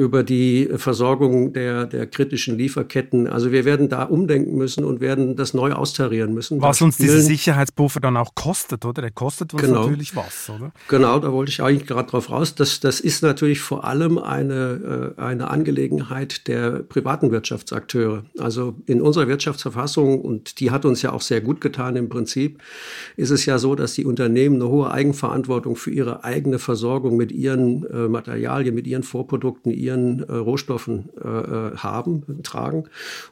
über 0.00 0.22
die 0.22 0.66
Versorgung 0.76 1.52
der, 1.52 1.84
der 1.84 2.06
kritischen 2.06 2.56
Lieferketten. 2.56 3.26
Also 3.26 3.52
wir 3.52 3.66
werden 3.66 3.90
da 3.90 4.04
umdenken 4.04 4.56
müssen 4.56 4.82
und 4.82 5.02
werden 5.02 5.36
das 5.36 5.52
neu 5.52 5.72
austarieren 5.72 6.32
müssen. 6.32 6.62
Was 6.62 6.80
uns 6.80 6.96
dieser 6.96 7.20
Sicherheitspuffer 7.20 8.00
dann 8.00 8.16
auch 8.16 8.34
kostet, 8.34 8.86
oder? 8.86 9.02
Der 9.02 9.10
kostet 9.10 9.52
uns 9.52 9.62
genau. 9.62 9.82
natürlich 9.82 10.16
was, 10.16 10.48
oder? 10.48 10.72
Genau, 10.88 11.18
da 11.18 11.30
wollte 11.32 11.50
ich 11.50 11.62
eigentlich 11.62 11.86
gerade 11.86 12.08
drauf 12.08 12.30
raus. 12.30 12.54
Das, 12.54 12.80
das 12.80 13.00
ist 13.00 13.22
natürlich 13.22 13.60
vor 13.60 13.84
allem 13.84 14.16
eine, 14.16 15.14
äh, 15.18 15.20
eine 15.20 15.50
Angelegenheit 15.50 16.48
der 16.48 16.82
privaten 16.82 17.30
Wirtschaftsakteure. 17.30 18.24
Also 18.38 18.76
in 18.86 19.02
unserer 19.02 19.28
Wirtschaftsverfassung, 19.28 20.22
und 20.22 20.60
die 20.60 20.70
hat 20.70 20.86
uns 20.86 21.02
ja 21.02 21.12
auch 21.12 21.20
sehr 21.20 21.42
gut 21.42 21.60
getan 21.60 21.96
im 21.96 22.08
Prinzip, 22.08 22.62
ist 23.18 23.30
es 23.30 23.44
ja 23.44 23.58
so, 23.58 23.74
dass 23.74 23.92
die 23.92 24.06
Unternehmen 24.06 24.56
eine 24.56 24.70
hohe 24.70 24.90
Eigenverantwortung 24.90 25.76
für 25.76 25.90
ihre 25.90 26.24
eigene 26.24 26.58
Versorgung 26.58 27.18
mit 27.18 27.32
ihren 27.32 27.84
äh, 27.84 28.08
Materialien, 28.08 28.74
mit 28.74 28.86
ihren 28.86 29.02
Vorprodukten, 29.02 29.70
ihren 29.70 29.89
äh, 29.98 30.32
Rohstoffen 30.32 31.08
äh, 31.22 31.28
äh, 31.28 31.76
haben, 31.76 32.42
tragen. 32.42 32.84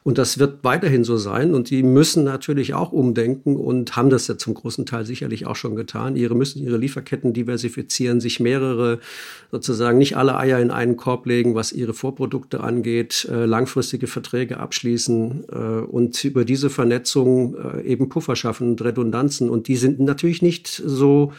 Und 0.03 0.17
das 0.17 0.39
wird 0.39 0.63
weiterhin 0.63 1.03
so 1.03 1.17
sein. 1.17 1.53
Und 1.53 1.69
die 1.69 1.83
müssen 1.83 2.23
natürlich 2.23 2.73
auch 2.73 2.91
umdenken 2.91 3.55
und 3.55 3.95
haben 3.95 4.09
das 4.09 4.27
ja 4.27 4.37
zum 4.37 4.53
großen 4.53 4.85
Teil 4.85 5.05
sicherlich 5.05 5.47
auch 5.47 5.55
schon 5.55 5.75
getan. 5.75 6.15
Ihre 6.15 6.35
müssen 6.35 6.61
ihre 6.61 6.77
Lieferketten 6.77 7.33
diversifizieren, 7.33 8.19
sich 8.19 8.39
mehrere 8.39 8.99
sozusagen 9.51 9.97
nicht 9.97 10.17
alle 10.17 10.37
Eier 10.37 10.59
in 10.59 10.71
einen 10.71 10.97
Korb 10.97 11.25
legen, 11.25 11.55
was 11.55 11.71
ihre 11.71 11.93
Vorprodukte 11.93 12.61
angeht, 12.61 13.27
äh, 13.31 13.45
langfristige 13.45 14.07
Verträge 14.07 14.59
abschließen 14.59 15.45
äh, 15.51 15.55
und 15.55 16.23
über 16.23 16.45
diese 16.45 16.69
Vernetzung 16.69 17.55
äh, 17.55 17.81
eben 17.81 18.09
Puffer 18.09 18.35
schaffen 18.35 18.69
und 18.69 18.81
Redundanzen. 18.83 19.49
Und 19.49 19.67
die 19.67 19.77
sind 19.77 19.99
natürlich 19.99 20.41
nicht 20.41 20.67
so 20.67 21.33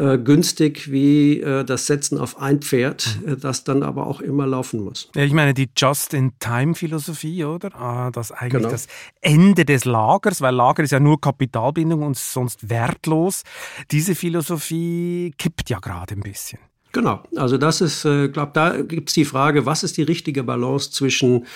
äh, 0.00 0.18
günstig 0.18 0.90
wie 0.90 1.40
äh, 1.40 1.64
das 1.64 1.86
Setzen 1.86 2.18
auf 2.18 2.40
ein 2.40 2.60
Pferd, 2.60 3.18
mhm. 3.20 3.32
äh, 3.34 3.36
das 3.36 3.64
dann 3.64 3.82
aber 3.82 4.06
auch 4.06 4.20
immer 4.20 4.46
laufen 4.46 4.82
muss. 4.82 5.10
Ja, 5.14 5.22
ich 5.24 5.32
meine 5.32 5.52
die 5.52 5.68
Just-in-Time-Philosophie, 5.76 7.44
oder? 7.44 7.74
Ah, 7.74 8.10
das 8.10 8.32
eigentlich 8.32 8.62
genau. 8.62 8.70
das 8.70 8.86
Ende 9.20 9.64
des 9.64 9.84
Lagers, 9.84 10.40
weil 10.40 10.54
Lager 10.54 10.82
ist 10.82 10.92
ja 10.92 11.00
nur 11.00 11.20
Kapitalbindung 11.20 12.02
und 12.02 12.16
sonst 12.16 12.70
wertlos. 12.70 13.42
Diese 13.90 14.14
Philosophie 14.14 15.34
kippt 15.36 15.68
ja 15.68 15.78
gerade 15.78 16.14
ein 16.14 16.20
bisschen. 16.20 16.60
Genau, 16.92 17.20
also 17.36 17.56
das 17.56 17.80
ist, 17.80 18.04
äh, 18.04 18.28
glaube 18.28 18.50
da 18.54 18.82
gibt 18.82 19.10
es 19.10 19.14
die 19.14 19.24
Frage, 19.24 19.64
was 19.64 19.84
ist 19.84 19.96
die 19.96 20.02
richtige 20.02 20.42
Balance 20.42 20.90
zwischen 20.90 21.46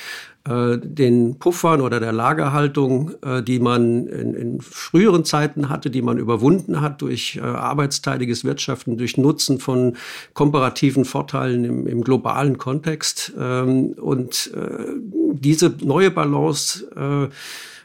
äh, 0.46 0.78
den 0.78 1.40
Puffern 1.40 1.80
oder 1.80 1.98
der 1.98 2.12
Lagerhaltung, 2.12 3.12
äh, 3.22 3.42
die 3.42 3.58
man 3.58 4.06
in, 4.06 4.34
in, 4.34 4.60
früheren 4.60 5.24
Zeiten 5.24 5.70
hatte, 5.70 5.90
die 5.90 6.02
man 6.02 6.18
überwunden 6.18 6.80
hat 6.80 7.02
durch 7.02 7.36
äh, 7.36 7.40
arbeitsteiliges 7.40 8.44
Wirtschaften, 8.44 8.96
durch 8.96 9.16
Nutzen 9.16 9.58
von 9.58 9.96
komparativen 10.34 11.04
Vorteilen 11.04 11.64
im, 11.64 11.86
im 11.88 12.04
globalen 12.04 12.56
Kontext. 12.58 13.32
Ähm, 13.36 13.94
und 13.94 14.52
äh, 14.54 14.84
diese 15.32 15.74
neue 15.82 16.12
Balance 16.12 16.86
äh, 16.94 17.28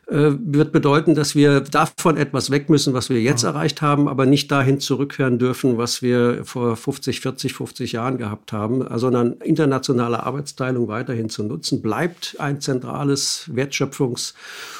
wird 0.09 0.71
bedeuten, 0.71 1.15
dass 1.15 1.35
wir 1.35 1.61
davon 1.61 2.17
etwas 2.17 2.49
weg 2.49 2.69
müssen, 2.69 2.93
was 2.93 3.09
wir 3.09 3.21
jetzt 3.21 3.43
ja. 3.43 3.49
erreicht 3.49 3.81
haben, 3.81 4.07
aber 4.07 4.25
nicht 4.25 4.51
dahin 4.51 4.79
zurückkehren 4.79 5.37
dürfen, 5.37 5.77
was 5.77 6.01
wir 6.01 6.45
vor 6.45 6.75
50, 6.75 7.21
40, 7.21 7.53
50 7.53 7.91
Jahren 7.91 8.17
gehabt 8.17 8.51
haben, 8.51 8.85
sondern 8.97 9.33
internationale 9.33 10.23
Arbeitsteilung 10.23 10.87
weiterhin 10.87 11.29
zu 11.29 11.43
nutzen, 11.43 11.81
bleibt 11.81 12.35
ein 12.39 12.59
zentrales 12.61 13.49
Wertschöpfungs- 13.53 14.33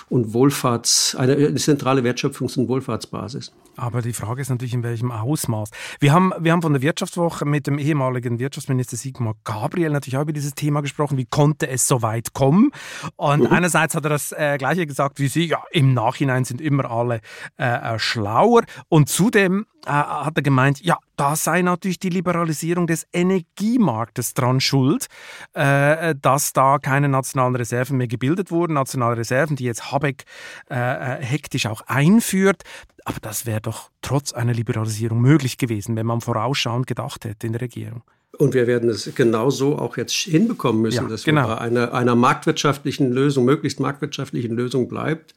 und 0.09 0.33
Wohlfahrts, 0.33 1.15
eine 1.15 1.53
zentrale 1.55 2.01
Wertschöpfungs- 2.01 2.57
und 2.57 2.67
Wohlfahrtsbasis. 2.67 3.51
Aber 3.79 4.01
die 4.01 4.13
Frage 4.13 4.41
ist 4.41 4.49
natürlich, 4.49 4.73
in 4.73 4.83
welchem 4.83 5.11
Ausmaß. 5.11 5.69
Wir 5.99 6.11
haben, 6.11 6.33
wir 6.39 6.51
haben 6.51 6.61
von 6.61 6.73
der 6.73 6.81
Wirtschaftswoche 6.81 7.45
mit 7.45 7.65
dem 7.65 7.79
ehemaligen 7.79 8.39
Wirtschaftsminister 8.39 8.97
Sigmar 8.97 9.35
Gabriel 9.45 9.91
natürlich 9.91 10.17
auch 10.17 10.23
über 10.23 10.33
dieses 10.33 10.53
Thema 10.53 10.81
gesprochen. 10.81 11.17
Wie 11.17 11.25
konnte 11.25 11.69
es 11.69 11.87
so 11.87 12.01
weit 12.01 12.33
kommen? 12.33 12.71
Und 13.15 13.41
mhm. 13.41 13.47
einerseits 13.47 13.95
hat 13.95 14.03
er 14.03 14.09
das 14.09 14.33
äh, 14.33 14.57
Gleiche 14.57 14.85
gesagt 14.85 15.18
wie 15.19 15.27
Sie. 15.27 15.45
Ja, 15.45 15.63
im 15.71 15.93
Nachhinein 15.93 16.45
sind 16.45 16.61
immer 16.61 16.89
alle 16.89 17.21
äh, 17.57 17.95
äh 17.95 17.99
schlauer. 17.99 18.63
Und 18.87 19.09
zudem 19.09 19.65
äh, 19.85 19.91
hat 19.91 20.37
er 20.37 20.41
gemeint, 20.41 20.81
ja, 20.81 20.97
da 21.15 21.35
sei 21.35 21.61
natürlich 21.61 21.99
die 21.99 22.09
Liberalisierung 22.09 22.87
des 22.87 23.07
Energiemarktes 23.13 24.33
dran 24.33 24.61
schuld, 24.61 25.07
äh, 25.53 26.15
dass 26.19 26.53
da 26.53 26.77
keine 26.79 27.09
nationalen 27.09 27.55
Reserven 27.55 27.97
mehr 27.97 28.07
gebildet 28.07 28.51
wurden. 28.51 28.73
Nationale 28.73 29.17
Reserven, 29.17 29.55
die 29.55 29.65
jetzt 29.65 29.91
Habeck 29.91 30.25
äh, 30.69 30.75
äh 30.75 31.23
hektisch 31.23 31.65
auch 31.65 31.81
einführt. 31.87 32.63
Aber 33.05 33.19
das 33.21 33.45
wäre 33.45 33.61
doch 33.61 33.89
trotz 34.01 34.33
einer 34.33 34.53
Liberalisierung 34.53 35.19
möglich 35.19 35.57
gewesen, 35.57 35.95
wenn 35.95 36.05
man 36.05 36.21
vorausschauend 36.21 36.87
gedacht 36.87 37.25
hätte 37.25 37.47
in 37.47 37.53
der 37.53 37.61
Regierung. 37.61 38.03
Und 38.37 38.53
wir 38.53 38.67
werden 38.67 38.89
es 38.89 39.11
genauso 39.15 39.77
auch 39.77 39.97
jetzt 39.97 40.13
hinbekommen 40.13 40.81
müssen, 40.81 41.03
ja, 41.03 41.09
dass 41.09 41.23
genau. 41.23 41.47
wir 41.47 41.55
bei 41.55 41.61
einer, 41.61 41.93
einer 41.93 42.15
marktwirtschaftlichen 42.15 43.11
Lösung, 43.11 43.43
möglichst 43.43 43.79
marktwirtschaftlichen 43.79 44.55
Lösung 44.55 44.87
bleibt, 44.87 45.33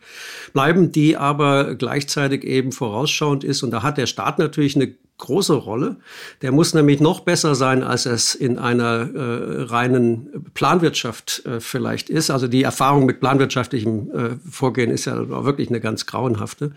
bleiben, 0.53 0.93
die 0.93 1.17
aber 1.17 1.75
gleichzeitig 1.75 2.45
eben 2.45 2.71
vorausschauend 2.71 3.45
ist. 3.45 3.63
Und 3.63 3.71
da 3.71 3.83
hat 3.83 3.99
der 3.99 4.07
Staat 4.07 4.39
natürlich 4.39 4.77
eine 4.77 4.95
große 5.23 5.55
Rolle. 5.55 5.97
Der 6.43 6.51
muss 6.53 6.75
nämlich 6.75 7.01
noch 7.01 7.21
besser 7.21 7.55
sein, 7.55 7.83
als 7.85 8.07
es 8.07 8.35
in 8.35 8.59
einer 8.59 9.09
äh, 9.15 9.63
reinen 9.63 10.51
Planwirtschaft 10.55 11.47
äh, 11.47 11.61
vielleicht 11.61 12.11
ist. 12.11 12.31
Also 12.31 12.49
die 12.49 12.65
Erfahrung 12.65 13.07
mit 13.07 13.21
planwirtschaftlichem 13.21 14.11
äh, 14.11 14.51
Vorgehen 14.51 14.91
ist 14.91 15.05
ja 15.05 15.29
wirklich 15.45 15.69
eine 15.69 15.81
ganz 15.81 16.07
grauenhafte. 16.07 16.73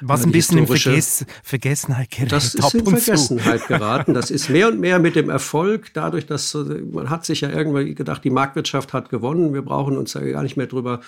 Was 0.00 0.24
ein 0.24 0.30
bisschen 0.30 0.58
in 0.58 0.66
Verges 0.68 1.26
Vergessenheit 1.42 2.10
gerät. 2.10 2.30
Das 2.30 2.54
ist 2.54 2.74
in 2.74 2.86
Vergessenheit 2.86 3.66
geraten. 3.68 4.14
Das 4.14 4.30
ist 4.30 4.48
mehr 4.48 4.68
und 4.68 4.78
mehr 4.78 5.00
mit 5.00 5.16
dem 5.16 5.28
Erfolg, 5.28 5.92
dadurch, 5.92 6.26
dass 6.26 6.54
äh, 6.54 6.58
man 6.92 7.10
hat 7.10 7.24
sich 7.24 7.40
ja 7.40 7.50
irgendwann 7.50 7.92
gedacht, 7.94 8.22
die 8.22 8.30
Marktwirtschaft 8.30 8.92
hat 8.92 9.10
gewonnen. 9.10 9.52
Wir 9.52 9.62
brauchen 9.62 9.98
uns 9.98 10.14
ja 10.14 10.20
gar 10.20 10.44
nicht 10.44 10.56
mehr 10.56 10.68
darüber 10.68 11.00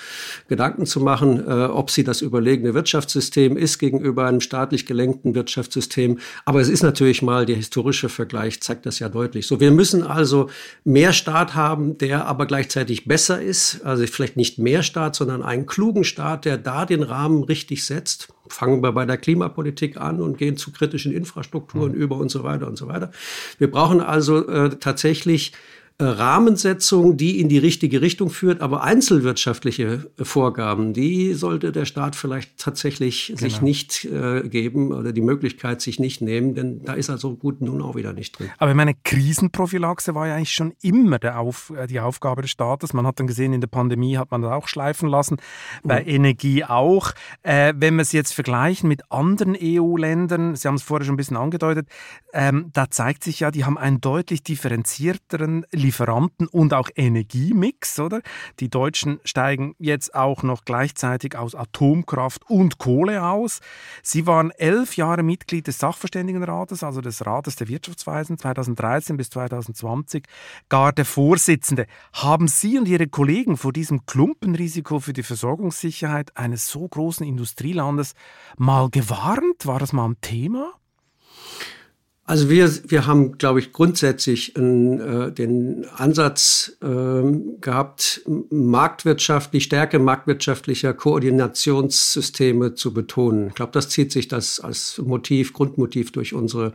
Gedanken 0.48 0.84
zu 0.86 0.98
machen, 0.98 1.46
äh, 1.46 1.66
ob 1.66 1.92
sie 1.92 2.02
das 2.02 2.22
überlegene 2.22 2.74
Wirtschaftssystem 2.74 3.56
ist 3.56 3.78
gegenüber 3.78 4.26
einem 4.26 4.40
staatlich 4.40 4.84
gelenkten 4.84 5.36
Wirtschaftssystem. 5.36 6.18
Aber 6.44 6.60
es 6.60 6.71
ist 6.72 6.82
natürlich 6.82 7.22
mal, 7.22 7.46
der 7.46 7.56
historische 7.56 8.08
Vergleich 8.08 8.60
zeigt 8.60 8.86
das 8.86 8.98
ja 8.98 9.08
deutlich. 9.08 9.46
So, 9.46 9.60
wir 9.60 9.70
müssen 9.70 10.02
also 10.02 10.50
mehr 10.82 11.12
Staat 11.12 11.54
haben, 11.54 11.98
der 11.98 12.26
aber 12.26 12.46
gleichzeitig 12.46 13.04
besser 13.04 13.40
ist. 13.40 13.82
Also 13.84 14.04
vielleicht 14.06 14.36
nicht 14.36 14.58
mehr 14.58 14.82
Staat, 14.82 15.14
sondern 15.14 15.42
einen 15.42 15.66
klugen 15.66 16.02
Staat, 16.02 16.44
der 16.44 16.58
da 16.58 16.86
den 16.86 17.02
Rahmen 17.02 17.44
richtig 17.44 17.84
setzt. 17.84 18.32
Fangen 18.48 18.82
wir 18.82 18.92
bei 18.92 19.06
der 19.06 19.18
Klimapolitik 19.18 19.96
an 19.98 20.20
und 20.20 20.38
gehen 20.38 20.56
zu 20.56 20.72
kritischen 20.72 21.12
Infrastrukturen 21.12 21.92
mhm. 21.92 21.98
über 21.98 22.16
und 22.16 22.30
so 22.30 22.42
weiter 22.42 22.66
und 22.66 22.76
so 22.76 22.88
weiter. 22.88 23.12
Wir 23.58 23.70
brauchen 23.70 24.00
also 24.00 24.48
äh, 24.48 24.70
tatsächlich 24.70 25.52
Rahmensetzung, 25.98 27.16
die 27.16 27.40
in 27.40 27.48
die 27.48 27.58
richtige 27.58 28.00
Richtung 28.00 28.30
führt, 28.30 28.60
aber 28.60 28.82
einzelwirtschaftliche 28.82 30.10
äh, 30.18 30.24
Vorgaben, 30.24 30.92
die 30.92 31.34
sollte 31.34 31.72
der 31.72 31.84
Staat 31.84 32.16
vielleicht 32.16 32.58
tatsächlich 32.58 33.28
genau. 33.28 33.40
sich 33.40 33.62
nicht 33.62 34.04
äh, 34.04 34.48
geben 34.48 34.92
oder 34.92 35.12
die 35.12 35.20
Möglichkeit 35.20 35.80
sich 35.80 35.98
nicht 35.98 36.20
nehmen, 36.20 36.54
denn 36.54 36.84
da 36.84 36.94
ist 36.94 37.10
also 37.10 37.36
gut 37.36 37.60
nun 37.60 37.82
auch 37.82 37.94
wieder 37.94 38.12
nicht 38.12 38.38
drin. 38.38 38.50
Aber 38.58 38.70
ich 38.70 38.76
meine, 38.76 38.94
Krisenprophylaxe 39.04 40.14
war 40.14 40.28
ja 40.28 40.36
eigentlich 40.36 40.52
schon 40.52 40.72
immer 40.82 41.18
Auf, 41.36 41.72
äh, 41.76 41.86
die 41.86 42.00
Aufgabe 42.00 42.42
des 42.42 42.50
Staates. 42.50 42.92
Man 42.92 43.06
hat 43.06 43.20
dann 43.20 43.26
gesehen, 43.26 43.52
in 43.52 43.60
der 43.60 43.68
Pandemie 43.68 44.16
hat 44.16 44.30
man 44.30 44.42
das 44.42 44.52
auch 44.52 44.68
schleifen 44.68 45.08
lassen, 45.08 45.36
bei 45.82 46.02
mhm. 46.02 46.08
Energie 46.08 46.64
auch. 46.64 47.12
Äh, 47.42 47.74
wenn 47.76 47.96
wir 47.96 48.02
es 48.02 48.12
jetzt 48.12 48.32
vergleichen 48.32 48.88
mit 48.88 49.02
anderen 49.10 49.56
EU-Ländern, 49.60 50.56
Sie 50.56 50.66
haben 50.68 50.76
es 50.76 50.82
vorher 50.82 51.04
schon 51.04 51.14
ein 51.14 51.16
bisschen 51.16 51.36
angedeutet, 51.36 51.88
ähm, 52.32 52.70
da 52.72 52.90
zeigt 52.90 53.24
sich 53.24 53.40
ja, 53.40 53.50
die 53.50 53.64
haben 53.64 53.78
einen 53.78 54.00
deutlich 54.00 54.42
differenzierteren 54.42 55.64
Lieferanten 55.82 56.46
und 56.46 56.72
auch 56.72 56.88
Energiemix, 56.94 57.98
oder? 57.98 58.22
Die 58.60 58.70
Deutschen 58.70 59.20
steigen 59.24 59.74
jetzt 59.78 60.14
auch 60.14 60.42
noch 60.42 60.64
gleichzeitig 60.64 61.36
aus 61.36 61.54
Atomkraft 61.54 62.48
und 62.48 62.78
Kohle 62.78 63.24
aus. 63.24 63.60
Sie 64.02 64.26
waren 64.26 64.50
elf 64.52 64.96
Jahre 64.96 65.22
Mitglied 65.22 65.66
des 65.66 65.78
Sachverständigenrates, 65.78 66.82
also 66.82 67.00
des 67.00 67.26
Rates 67.26 67.56
der 67.56 67.68
Wirtschaftsweisen, 67.68 68.38
2013 68.38 69.16
bis 69.16 69.30
2020, 69.30 70.24
gar 70.68 70.92
der 70.92 71.04
Vorsitzende. 71.04 71.86
Haben 72.12 72.48
Sie 72.48 72.78
und 72.78 72.88
Ihre 72.88 73.08
Kollegen 73.08 73.56
vor 73.56 73.72
diesem 73.72 74.06
Klumpenrisiko 74.06 75.00
für 75.00 75.12
die 75.12 75.22
Versorgungssicherheit 75.22 76.36
eines 76.36 76.68
so 76.68 76.86
großen 76.86 77.26
Industrielandes 77.26 78.14
mal 78.56 78.88
gewarnt? 78.90 79.66
War 79.66 79.78
das 79.78 79.92
mal 79.92 80.06
ein 80.06 80.16
Thema? 80.20 80.72
Also 82.32 82.48
wir, 82.48 82.72
wir 82.88 83.06
haben, 83.06 83.36
glaube 83.36 83.58
ich, 83.58 83.74
grundsätzlich 83.74 84.56
äh, 84.56 85.30
den 85.32 85.84
Ansatz 85.94 86.78
äh, 86.80 86.86
gehabt, 87.60 88.22
marktwirtschaftlich, 88.48 89.64
Stärke 89.64 89.98
marktwirtschaftlicher 89.98 90.94
Koordinationssysteme 90.94 92.72
zu 92.72 92.94
betonen. 92.94 93.48
Ich 93.48 93.54
glaube, 93.54 93.72
das 93.72 93.90
zieht 93.90 94.12
sich 94.12 94.28
das 94.28 94.60
als 94.60 94.96
Motiv, 94.96 95.52
Grundmotiv 95.52 96.10
durch 96.12 96.32
unsere 96.32 96.72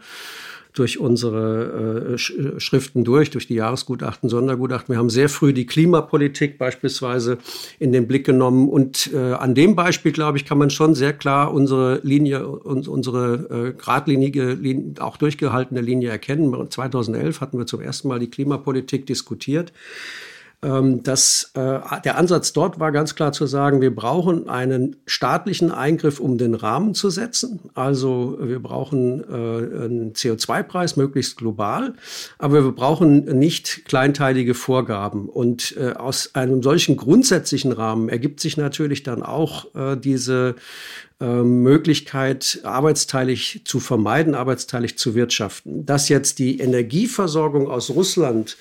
durch 0.78 1.00
unsere 1.00 2.16
äh, 2.16 2.18
Schriften 2.18 3.04
durch, 3.04 3.32
durch 3.32 3.48
die 3.48 3.56
Jahresgutachten, 3.56 4.30
Sondergutachten. 4.30 4.94
Wir 4.94 5.00
haben 5.00 5.10
sehr 5.10 5.30
früh 5.30 5.54
die 5.54 5.66
Klimapolitik 5.66 6.58
beispielsweise 6.58 7.38
in 7.80 7.92
den 7.92 8.08
Blick 8.08 8.26
genommen. 8.26 8.70
Und 8.70 9.12
äh, 9.14 9.34
an 9.34 9.56
dem 9.56 9.76
Beispiel, 9.76 10.12
glaube 10.12 10.38
ich, 10.38 10.46
kann 10.46 10.58
man 10.58 10.70
schon 10.70 10.96
sehr 10.96 11.14
klar 11.14 11.54
unsere 11.54 12.00
Linie, 12.04 12.48
unsere 12.48 13.74
äh, 13.74 13.78
geradlinige, 13.78 14.58
auch 15.00 15.18
durchgehaltene 15.18 15.82
Linie 15.82 16.10
erkennen. 16.10 16.54
2011 16.70 17.42
hatten 17.42 17.58
wir 17.58 17.66
zum 17.66 17.82
ersten 17.82 18.08
Mal 18.08 18.20
die 18.20 18.30
Klimapolitik 18.30 19.06
diskutiert. 19.06 19.72
Ähm, 20.64 21.04
das, 21.04 21.52
äh, 21.54 21.80
der 22.04 22.18
Ansatz 22.18 22.52
dort 22.52 22.80
war 22.80 22.92
ganz 22.92 23.14
klar 23.14 23.32
zu 23.32 23.46
sagen, 23.46 23.80
wir 23.80 23.94
brauchen 23.94 24.50
einen 24.50 24.96
staatlichen 25.06 25.72
Eingriff, 25.72 26.20
um 26.20 26.40
den 26.40 26.56
Rahmen 26.56 26.96
zu 26.96 27.12
setzen. 27.12 27.60
Also 27.76 28.38
wir 28.42 28.60
brauchen 28.60 29.22
äh, 29.22 29.34
einen 29.34 30.14
CO2-Preis, 30.14 30.96
möglichst 30.96 31.38
global, 31.38 31.94
aber 32.40 32.64
wir 32.64 32.72
brauchen 32.72 33.26
nicht 33.38 33.86
kleinteilige 33.86 34.56
Vorgaben. 34.56 35.30
Und 35.30 35.76
äh, 35.78 35.92
aus 35.92 36.34
einem 36.34 36.64
solchen 36.64 36.98
grundsätzlichen 36.98 37.72
Rahmen 37.72 38.10
ergibt 38.10 38.40
sich 38.40 38.58
natürlich 38.58 39.04
dann 39.04 39.22
auch 39.22 39.76
äh, 39.76 39.96
diese 39.96 40.56
äh, 41.20 41.26
Möglichkeit, 41.26 42.60
arbeitsteilig 42.62 43.64
zu 43.66 43.80
vermeiden, 43.80 44.36
arbeitsteilig 44.36 45.00
zu 45.00 45.16
wirtschaften. 45.16 45.84
Dass 45.84 46.10
jetzt 46.10 46.38
die 46.38 46.60
Energieversorgung 46.60 47.68
aus 47.68 47.90
Russland 47.90 48.56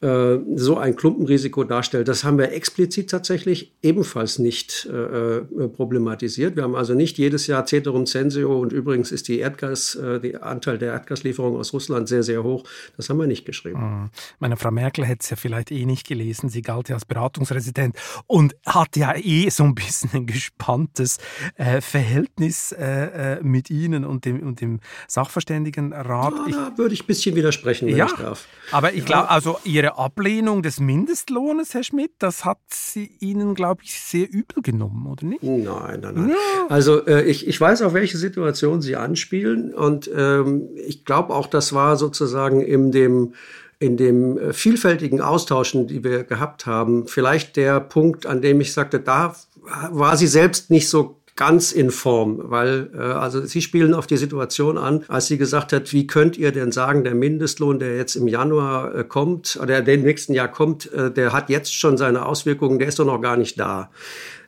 äh, 0.00 0.38
so 0.54 0.76
ein 0.76 0.94
Klumpenrisiko 0.94 1.64
darstellt. 1.64 2.06
Das 2.06 2.22
haben 2.22 2.38
wir 2.38 2.52
explizit 2.52 3.10
tatsächlich 3.10 3.72
ebenfalls 3.82 4.38
nicht 4.38 4.88
äh, 4.88 5.38
äh, 5.38 5.68
problematisiert. 5.68 6.54
Wir 6.54 6.62
haben 6.62 6.76
also 6.76 6.94
nicht 6.94 7.18
jedes 7.18 7.48
Jahr 7.48 7.66
Ceterum 7.66 8.06
Censeo 8.06 8.60
und 8.60 8.72
übrigens 8.72 9.10
ist 9.10 9.26
die 9.26 9.40
Erdgas, 9.40 9.96
äh, 9.96 10.20
der 10.20 10.44
Anteil 10.44 10.78
der 10.78 10.92
Erdgaslieferung 10.92 11.56
aus 11.56 11.72
Russland 11.72 12.08
sehr, 12.08 12.22
sehr 12.22 12.44
hoch. 12.44 12.62
Das 12.96 13.10
haben 13.10 13.18
wir 13.18 13.26
nicht 13.26 13.44
geschrieben. 13.44 13.80
Mhm. 13.80 14.10
Meine 14.38 14.56
Frau 14.56 14.70
Merkel 14.70 15.04
hätte 15.04 15.22
es 15.22 15.30
ja 15.30 15.36
vielleicht 15.36 15.72
eh 15.72 15.84
nicht 15.84 16.06
gelesen. 16.06 16.48
Sie 16.48 16.62
galt 16.62 16.88
ja 16.88 16.94
als 16.94 17.04
Beratungsresident 17.04 17.96
und 18.28 18.54
hat 18.66 18.96
ja 18.96 19.16
eh 19.16 19.50
so 19.50 19.64
ein 19.64 19.74
bisschen 19.74 20.10
ein 20.12 20.26
gespanntes 20.26 21.18
äh, 21.56 21.80
Verhältnis 21.80 22.70
äh, 22.70 23.40
mit 23.42 23.68
Ihnen 23.68 24.04
und 24.04 24.24
dem, 24.24 24.46
und 24.46 24.60
dem 24.60 24.78
Sachverständigenrat. 25.08 26.34
Ja, 26.48 26.70
da 26.70 26.78
würde 26.78 26.94
ich 26.94 27.02
ein 27.02 27.06
bisschen 27.06 27.34
widersprechen, 27.34 27.88
wenn 27.88 27.96
ja, 27.96 28.06
ich 28.06 28.12
darf. 28.12 28.46
Aber 28.70 28.92
ich 28.92 29.04
glaube, 29.04 29.28
also 29.28 29.58
Ihre 29.64 29.87
Ihre 29.88 29.98
Ablehnung 29.98 30.62
des 30.62 30.80
Mindestlohnes, 30.80 31.72
Herr 31.72 31.82
Schmidt, 31.82 32.10
das 32.18 32.44
hat 32.44 32.58
sie 32.68 33.10
Ihnen, 33.20 33.54
glaube 33.54 33.82
ich, 33.84 33.98
sehr 33.98 34.30
übel 34.30 34.62
genommen, 34.62 35.06
oder 35.06 35.24
nicht? 35.24 35.42
Nein, 35.42 36.00
nein, 36.02 36.14
nein. 36.14 36.28
Ja. 36.30 36.66
Also 36.68 37.06
äh, 37.06 37.22
ich, 37.22 37.46
ich 37.46 37.58
weiß, 37.58 37.82
auf 37.82 37.94
welche 37.94 38.18
Situation 38.18 38.82
Sie 38.82 38.96
anspielen 38.96 39.72
und 39.74 40.10
ähm, 40.14 40.68
ich 40.76 41.04
glaube 41.04 41.32
auch, 41.34 41.46
das 41.46 41.72
war 41.72 41.96
sozusagen 41.96 42.60
in 42.60 42.92
dem 42.92 43.34
in 43.80 43.96
dem 43.96 44.36
äh, 44.36 44.52
vielfältigen 44.52 45.20
Austauschen, 45.20 45.86
die 45.86 46.02
wir 46.02 46.24
gehabt 46.24 46.66
haben, 46.66 47.06
vielleicht 47.06 47.56
der 47.56 47.80
Punkt, 47.80 48.26
an 48.26 48.42
dem 48.42 48.60
ich 48.60 48.72
sagte, 48.72 48.98
da 48.98 49.36
war 49.90 50.16
sie 50.16 50.26
selbst 50.26 50.70
nicht 50.70 50.88
so 50.88 51.17
ganz 51.38 51.70
in 51.70 51.90
Form, 51.90 52.40
weil 52.42 52.90
äh, 52.92 52.98
also 52.98 53.46
Sie 53.46 53.62
spielen 53.62 53.94
auf 53.94 54.06
die 54.06 54.16
Situation 54.16 54.76
an, 54.76 55.04
als 55.08 55.28
sie 55.28 55.38
gesagt 55.38 55.72
hat, 55.72 55.92
wie 55.92 56.06
könnt 56.06 56.36
ihr 56.36 56.50
denn 56.52 56.72
sagen, 56.72 57.04
der 57.04 57.14
Mindestlohn, 57.14 57.78
der 57.78 57.96
jetzt 57.96 58.16
im 58.16 58.26
Januar 58.26 58.94
äh, 58.94 59.04
kommt 59.04 59.58
oder 59.62 59.80
der 59.80 59.94
im 59.94 60.02
nächsten 60.02 60.34
Jahr 60.34 60.48
kommt, 60.48 60.92
äh, 60.92 61.10
der 61.10 61.32
hat 61.32 61.48
jetzt 61.48 61.72
schon 61.72 61.96
seine 61.96 62.26
Auswirkungen, 62.26 62.80
der 62.80 62.88
ist 62.88 62.98
doch 62.98 63.06
noch 63.06 63.20
gar 63.20 63.36
nicht 63.36 63.58
da. 63.58 63.90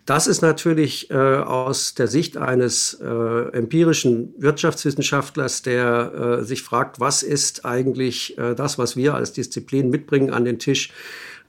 Das 0.05 0.27
ist 0.27 0.43
natürlich 0.43 1.11
äh, 1.11 1.15
aus 1.15 1.95
der 1.95 2.09
Sicht 2.09 2.37
eines 2.37 2.95
äh, 2.95 3.07
empirischen 3.53 4.35
Wirtschaftswissenschaftlers, 4.39 5.63
der 5.63 6.41
äh, 6.41 6.45
sich 6.45 6.63
fragt, 6.63 6.99
was 6.99 7.23
ist 7.23 7.65
eigentlich 7.65 8.37
äh, 8.37 8.57
das, 8.57 8.79
was 8.79 8.97
wir 8.97 9.15
als 9.15 9.33
Disziplin 9.33 9.91
mitbringen 9.91 10.31
an 10.31 10.45
den 10.45 10.59
Tisch, 10.59 10.93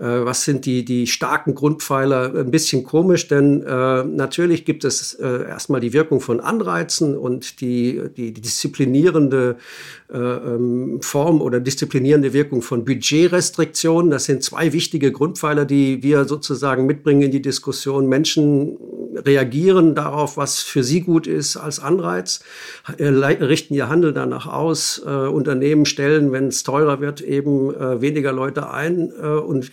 was 0.03 0.45
sind 0.45 0.65
die, 0.65 0.83
die 0.83 1.05
starken 1.07 1.53
Grundpfeiler? 1.53 2.33
Ein 2.35 2.51
bisschen 2.51 2.83
komisch, 2.83 3.27
denn 3.27 3.61
äh, 3.63 4.03
natürlich 4.03 4.65
gibt 4.65 4.83
es 4.83 5.13
äh, 5.13 5.47
erstmal 5.47 5.79
die 5.79 5.93
Wirkung 5.93 6.21
von 6.21 6.39
Anreizen 6.39 7.17
und 7.17 7.61
die, 7.61 8.01
die, 8.17 8.33
die 8.33 8.41
disziplinierende 8.41 9.57
äh, 10.11 10.17
ähm, 10.17 10.99
Form 11.01 11.41
oder 11.41 11.59
disziplinierende 11.59 12.33
Wirkung 12.33 12.61
von 12.61 12.83
Budgetrestriktionen. 12.83 14.09
Das 14.09 14.25
sind 14.25 14.43
zwei 14.43 14.73
wichtige 14.73 15.11
Grundpfeiler, 15.11 15.65
die 15.65 16.01
wir 16.01 16.25
sozusagen 16.25 16.85
mitbringen 16.85 17.21
in 17.21 17.31
die 17.31 17.41
Diskussion. 17.41 18.07
Menschen 18.07 18.77
reagieren 19.15 19.95
darauf, 19.95 20.37
was 20.37 20.61
für 20.61 20.83
sie 20.83 21.01
gut 21.01 21.27
ist, 21.27 21.57
als 21.57 21.79
Anreiz, 21.79 22.43
äh, 22.97 23.07
richten 23.07 23.73
ihr 23.73 23.89
Handel 23.89 24.13
danach 24.13 24.47
aus. 24.47 25.01
Äh, 25.05 25.09
Unternehmen 25.09 25.85
stellen, 25.85 26.31
wenn 26.31 26.47
es 26.47 26.63
teurer 26.63 27.01
wird, 27.01 27.21
eben 27.21 27.73
äh, 27.73 28.01
weniger 28.01 28.31
Leute 28.31 28.69
ein 28.69 29.11
und 29.11 29.71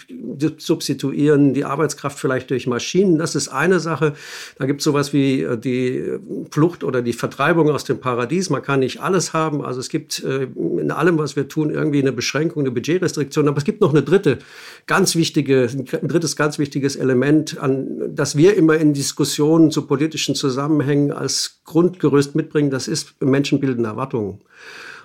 substituieren 0.58 1.54
die 1.54 1.64
Arbeitskraft 1.64 2.18
vielleicht 2.18 2.50
durch 2.50 2.66
Maschinen. 2.66 3.18
Das 3.18 3.34
ist 3.34 3.48
eine 3.48 3.80
Sache. 3.80 4.14
Da 4.58 4.66
gibt 4.66 4.80
es 4.80 4.84
sowas 4.84 5.12
wie 5.12 5.46
die 5.56 6.18
Flucht 6.50 6.84
oder 6.84 7.02
die 7.02 7.12
Vertreibung 7.12 7.70
aus 7.70 7.84
dem 7.84 8.00
Paradies. 8.00 8.50
Man 8.50 8.62
kann 8.62 8.80
nicht 8.80 9.00
alles 9.00 9.32
haben. 9.32 9.64
Also 9.64 9.80
es 9.80 9.88
gibt 9.88 10.18
in 10.20 10.90
allem, 10.90 11.18
was 11.18 11.36
wir 11.36 11.48
tun, 11.48 11.70
irgendwie 11.70 12.00
eine 12.00 12.12
Beschränkung, 12.12 12.62
eine 12.62 12.70
Budgetrestriktion. 12.70 13.48
Aber 13.48 13.58
es 13.58 13.64
gibt 13.64 13.80
noch 13.80 13.90
eine 13.90 14.02
dritte, 14.02 14.38
ganz 14.86 15.14
wichtige, 15.16 15.68
ein 15.70 16.08
drittes 16.08 16.36
ganz 16.36 16.58
wichtiges 16.58 16.96
Element, 16.96 17.58
an 17.58 18.14
das 18.14 18.36
wir 18.36 18.56
immer 18.56 18.76
in 18.76 18.92
Diskussionen 19.28 19.70
zu 19.70 19.82
politischen 19.86 20.34
Zusammenhängen 20.34 21.12
als 21.12 21.60
Grundgerüst 21.64 22.34
mitbringen. 22.34 22.70
Das 22.70 22.88
ist 22.88 23.20
menschenbildende 23.20 23.90
Erwartungen. 23.90 24.40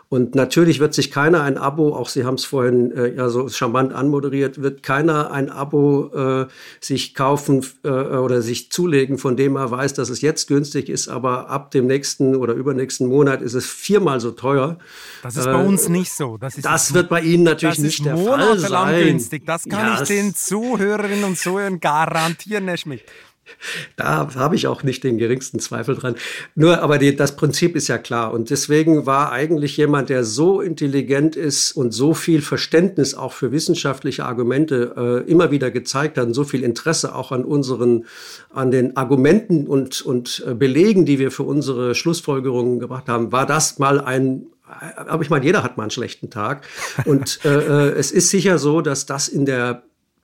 Und 0.07 0.35
natürlich 0.35 0.79
wird 0.79 0.93
sich 0.93 1.09
keiner 1.09 1.41
ein 1.41 1.57
Abo, 1.57 1.95
auch 1.95 2.07
Sie 2.07 2.23
haben 2.23 2.35
es 2.35 2.45
vorhin 2.45 2.91
äh, 2.91 3.15
ja 3.15 3.29
so 3.29 3.49
charmant 3.49 3.93
anmoderiert, 3.93 4.61
wird 4.61 4.83
keiner 4.83 5.31
ein 5.31 5.49
Abo 5.49 6.11
äh, 6.13 6.45
sich 6.79 7.15
kaufen 7.15 7.65
äh, 7.83 7.89
oder 7.89 8.43
sich 8.43 8.71
zulegen, 8.71 9.17
von 9.17 9.35
dem 9.35 9.55
er 9.55 9.71
weiß, 9.71 9.95
dass 9.95 10.09
es 10.09 10.21
jetzt 10.21 10.47
günstig 10.47 10.87
ist, 10.87 11.07
aber 11.07 11.49
ab 11.49 11.71
dem 11.71 11.87
nächsten 11.87 12.35
oder 12.35 12.53
übernächsten 12.53 13.07
Monat 13.07 13.41
ist 13.41 13.55
es 13.55 13.65
viermal 13.65 14.19
so 14.19 14.29
teuer. 14.31 14.77
Das 15.23 15.35
ist 15.35 15.45
bei 15.45 15.63
äh, 15.63 15.65
uns 15.65 15.89
nicht 15.89 16.13
so. 16.13 16.37
Das, 16.37 16.57
das 16.57 16.93
wird 16.93 17.09
bei 17.09 17.21
Ihnen 17.21 17.43
natürlich 17.43 17.79
nicht 17.79 18.05
der 18.05 18.15
Fall 18.15 18.59
sein. 18.59 19.05
günstig. 19.07 19.47
Das 19.47 19.63
kann 19.63 19.95
ja, 19.95 20.01
ich 20.01 20.07
den 20.07 20.35
Zuhörerinnen 20.35 21.23
und 21.23 21.39
Zuhörern 21.39 21.79
garantieren, 21.79 22.67
Herr 22.67 22.77
Schmidt. 22.77 23.01
Da 23.95 24.33
habe 24.35 24.55
ich 24.55 24.67
auch 24.67 24.83
nicht 24.83 25.03
den 25.03 25.17
geringsten 25.17 25.59
Zweifel 25.59 25.95
dran. 25.95 26.15
Nur, 26.55 26.81
aber 26.81 26.97
die, 26.97 27.15
das 27.15 27.35
Prinzip 27.35 27.75
ist 27.75 27.87
ja 27.87 27.97
klar. 27.97 28.33
Und 28.33 28.49
deswegen 28.49 29.05
war 29.05 29.31
eigentlich 29.31 29.77
jemand, 29.77 30.09
der 30.09 30.23
so 30.23 30.61
intelligent 30.61 31.35
ist 31.35 31.71
und 31.73 31.91
so 31.91 32.13
viel 32.13 32.41
Verständnis 32.41 33.13
auch 33.13 33.33
für 33.33 33.51
wissenschaftliche 33.51 34.25
Argumente 34.25 35.23
äh, 35.25 35.31
immer 35.31 35.51
wieder 35.51 35.71
gezeigt 35.71 36.17
hat 36.17 36.27
und 36.27 36.33
so 36.33 36.43
viel 36.43 36.63
Interesse 36.63 37.15
auch 37.15 37.31
an 37.31 37.45
unseren, 37.45 38.05
an 38.49 38.71
den 38.71 38.97
Argumenten 38.97 39.67
und, 39.67 40.01
und 40.01 40.43
äh, 40.47 40.53
Belegen, 40.53 41.05
die 41.05 41.19
wir 41.19 41.31
für 41.31 41.43
unsere 41.43 41.95
Schlussfolgerungen 41.95 42.79
gebracht 42.79 43.07
haben, 43.07 43.31
war 43.31 43.45
das 43.45 43.79
mal 43.79 44.01
ein 44.01 44.47
aber 44.95 45.21
ich 45.21 45.29
meine, 45.29 45.45
jeder 45.45 45.61
hat 45.61 45.77
mal 45.77 45.83
einen 45.83 45.91
schlechten 45.91 46.31
Tag. 46.31 46.65
Und 47.05 47.41
äh, 47.45 47.49
äh 47.49 47.91
es 47.91 48.11
ist 48.11 48.31
sicher 48.31 48.57
so, 48.57 48.81
dass 48.81 49.05
das 49.05 49.27
in 49.27 49.45
der 49.45 49.83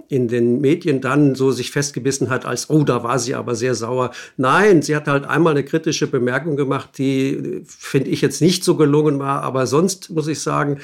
in 0.10 0.28
den 0.28 0.60
Medien 0.60 1.02
dann 1.02 1.36
so 1.36 1.52
sich 1.52 1.72
festgebissen 1.72 2.30
hat, 2.30 2.46
als, 2.46 2.70
oh, 2.70 2.84
da 2.84 3.04
war 3.04 3.20
sie 3.20 3.36
aber 3.36 3.56
sehr 3.56 3.76
sauer. 3.76 4.12
Nein, 4.38 4.82
sie 4.82 4.96
hat 4.96 5.08
halt 5.08 5.26
einmal 5.26 5.54
eine 5.54 5.64
kritische 5.64 6.08
Bemerkung 6.08 6.58
gemacht, 6.58 6.98
die, 6.98 7.62
finde 7.66 8.10
ich, 8.10 8.22
jetzt 8.22 8.42
nicht 8.42 8.64
so 8.64 8.76
gelungen 8.76 9.20
war. 9.20 9.44
Aber 9.44 9.68
sonst 9.68 10.10
muss 10.10 10.28
ich 10.28 10.42
sagen, 10.42 10.80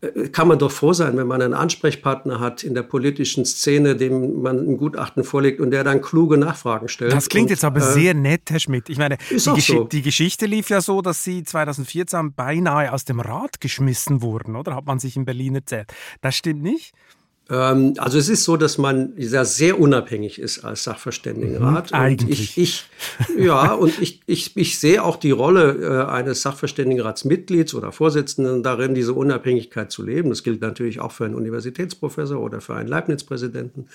äh, 0.00 0.28
kann 0.28 0.46
man 0.46 0.60
doch 0.60 0.70
froh 0.70 0.92
sein, 0.92 1.16
wenn 1.16 1.26
man 1.26 1.42
einen 1.42 1.54
Ansprechpartner 1.54 2.38
hat 2.38 2.62
in 2.62 2.74
der 2.74 2.84
politischen 2.84 3.44
Szene, 3.44 3.96
dem 3.96 4.42
man 4.42 4.58
ein 4.58 4.76
Gutachten 4.76 5.24
vorlegt 5.24 5.60
und 5.60 5.72
der 5.72 5.82
dann 5.82 6.00
kluge 6.00 6.38
Nachfragen 6.38 6.86
stellt. 6.88 7.12
Das 7.12 7.28
klingt 7.28 7.46
und, 7.46 7.50
jetzt 7.50 7.64
aber 7.64 7.80
äh, 7.80 7.92
sehr 7.92 8.14
nett, 8.14 8.42
Herr 8.48 8.60
Schmidt. 8.60 8.88
Ich 8.90 8.98
meine, 8.98 9.18
die, 9.28 9.34
Gesch 9.34 9.66
so. 9.66 9.84
die, 9.84 10.02
Geschichte 10.02 10.46
lief 10.46 10.70
ja 10.70 10.80
so, 10.80 11.02
dass 11.02 11.24
Sie 11.24 11.42
2014 11.42 12.32
beinahe 12.34 12.92
aus 12.92 13.04
dem 13.04 13.18
Rat 13.18 13.60
geschmissen 13.60 14.22
wurden, 14.22 14.54
oder? 14.54 14.76
Hat 14.76 14.86
man 14.86 15.00
sich 15.00 15.16
in 15.16 15.24
Berlin 15.24 15.56
erzählt. 15.56 15.92
Das 16.20 16.36
stimmt 16.36 16.62
nicht? 16.62 16.94
Ähm, 17.50 17.94
also 17.96 18.18
es 18.18 18.28
ist 18.28 18.44
so, 18.44 18.56
dass 18.56 18.76
man 18.76 19.14
sehr, 19.16 19.44
sehr 19.44 19.80
unabhängig 19.80 20.38
ist 20.38 20.64
als 20.64 20.84
Sachverständigenrat. 20.84 21.92
Mhm, 21.92 21.96
eigentlich. 21.96 22.58
Ich, 22.58 22.84
ich, 23.28 23.44
ja, 23.44 23.72
und 23.72 23.98
ich, 24.00 24.20
ich, 24.26 24.56
ich 24.56 24.78
sehe 24.78 25.02
auch 25.02 25.16
die 25.16 25.30
Rolle 25.30 26.06
äh, 26.06 26.10
eines 26.10 26.42
Sachverständigenratsmitglieds 26.42 27.74
oder 27.74 27.90
Vorsitzenden 27.90 28.62
darin, 28.62 28.94
diese 28.94 29.14
Unabhängigkeit 29.14 29.90
zu 29.90 30.02
leben. 30.02 30.28
Das 30.28 30.42
gilt 30.42 30.60
natürlich 30.60 31.00
auch 31.00 31.12
für 31.12 31.24
einen 31.24 31.34
Universitätsprofessor 31.34 32.38
oder 32.38 32.60
für 32.60 32.74
einen 32.74 32.88
Leibniz-Präsidenten. 32.88 33.86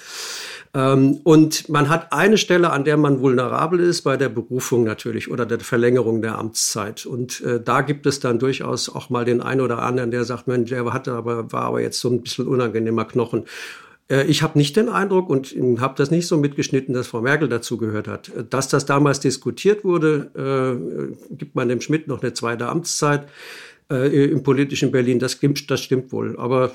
Ähm, 0.73 1.19
und 1.23 1.69
man 1.69 1.89
hat 1.89 2.11
eine 2.11 2.39
Stelle, 2.39 2.71
an 2.71 2.85
der 2.85 2.97
man 2.97 3.21
vulnerabel 3.21 3.79
ist, 3.79 4.01
bei 4.01 4.17
der 4.17 4.29
Berufung 4.29 4.83
natürlich 4.83 5.29
oder 5.29 5.45
der 5.45 5.59
Verlängerung 5.59 6.23
der 6.23 6.39
Amtszeit. 6.39 7.05
Und 7.05 7.41
äh, 7.41 7.61
da 7.63 7.81
gibt 7.81 8.07
es 8.07 8.19
dann 8.19 8.39
durchaus 8.39 8.89
auch 8.89 9.11
mal 9.11 9.25
den 9.25 9.41
einen 9.41 9.61
oder 9.61 9.83
anderen, 9.83 10.09
der 10.09 10.23
sagt, 10.23 10.47
Mensch, 10.47 10.71
der 10.71 10.91
hatte 10.91 11.13
aber, 11.13 11.51
war 11.51 11.65
aber 11.65 11.81
jetzt 11.81 11.99
so 11.99 12.09
ein 12.09 12.21
bisschen 12.21 12.47
unangenehmer 12.47 13.05
Knochen 13.05 13.42
äh, 14.09 14.23
ich 14.25 14.41
habe 14.43 14.57
nicht 14.57 14.75
den 14.75 14.89
Eindruck 14.89 15.29
und 15.29 15.55
habe 15.79 15.95
das 15.97 16.11
nicht 16.11 16.27
so 16.27 16.37
mitgeschnitten, 16.37 16.93
dass 16.93 17.07
Frau 17.07 17.21
Merkel 17.21 17.49
dazu 17.49 17.77
gehört 17.77 18.07
hat. 18.07 18.31
Dass 18.49 18.67
das 18.67 18.85
damals 18.85 19.19
diskutiert 19.19 19.83
wurde, 19.83 21.15
äh, 21.31 21.35
gibt 21.35 21.55
man 21.55 21.69
dem 21.69 21.81
Schmidt 21.81 22.07
noch 22.07 22.21
eine 22.21 22.33
zweite 22.33 22.67
Amtszeit. 22.67 23.27
Äh, 23.93 24.25
im 24.25 24.43
politischen 24.43 24.91
Berlin. 24.91 25.19
Das 25.19 25.33
stimmt, 25.33 25.69
das 25.69 25.81
stimmt 25.81 26.11
wohl. 26.11 26.37
Aber 26.37 26.71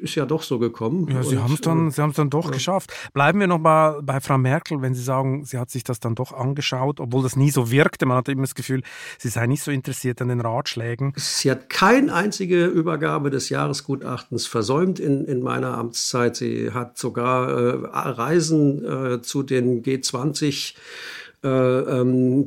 ist 0.00 0.14
ja 0.14 0.26
doch 0.26 0.42
so 0.42 0.58
gekommen. 0.58 1.08
Ja, 1.10 1.22
Sie 1.22 1.38
haben 1.38 1.54
es 1.54 1.60
dann, 1.60 1.90
Sie 1.90 2.02
dann 2.02 2.30
doch 2.30 2.46
ja. 2.46 2.52
geschafft. 2.52 2.92
Bleiben 3.12 3.40
wir 3.40 3.46
noch 3.46 3.58
mal 3.58 4.02
bei 4.02 4.20
Frau 4.20 4.38
Merkel, 4.38 4.82
wenn 4.82 4.94
Sie 4.94 5.02
sagen, 5.02 5.44
sie 5.44 5.58
hat 5.58 5.70
sich 5.70 5.84
das 5.84 6.00
dann 6.00 6.14
doch 6.14 6.32
angeschaut, 6.32 7.00
obwohl 7.00 7.22
das 7.22 7.36
nie 7.36 7.50
so 7.50 7.70
wirkte. 7.70 8.06
Man 8.06 8.18
hat 8.18 8.28
immer 8.28 8.42
das 8.42 8.54
Gefühl, 8.54 8.82
sie 9.18 9.28
sei 9.28 9.46
nicht 9.46 9.62
so 9.62 9.70
interessiert 9.70 10.20
an 10.20 10.28
den 10.28 10.40
Ratschlägen. 10.40 11.12
Sie 11.16 11.50
hat 11.50 11.68
keine 11.68 12.12
einzige 12.12 12.66
Übergabe 12.66 13.30
des 13.30 13.48
Jahresgutachtens 13.48 14.46
versäumt 14.46 15.00
in, 15.00 15.24
in 15.24 15.42
meiner 15.42 15.76
Amtszeit. 15.78 16.36
Sie 16.36 16.72
hat 16.72 16.98
sogar 16.98 17.48
äh, 17.48 18.10
Reisen 18.10 18.84
äh, 18.84 19.22
zu 19.22 19.42
den 19.42 19.82
G20 19.82 20.46
äh, 20.46 20.74
ähm, 20.74 20.82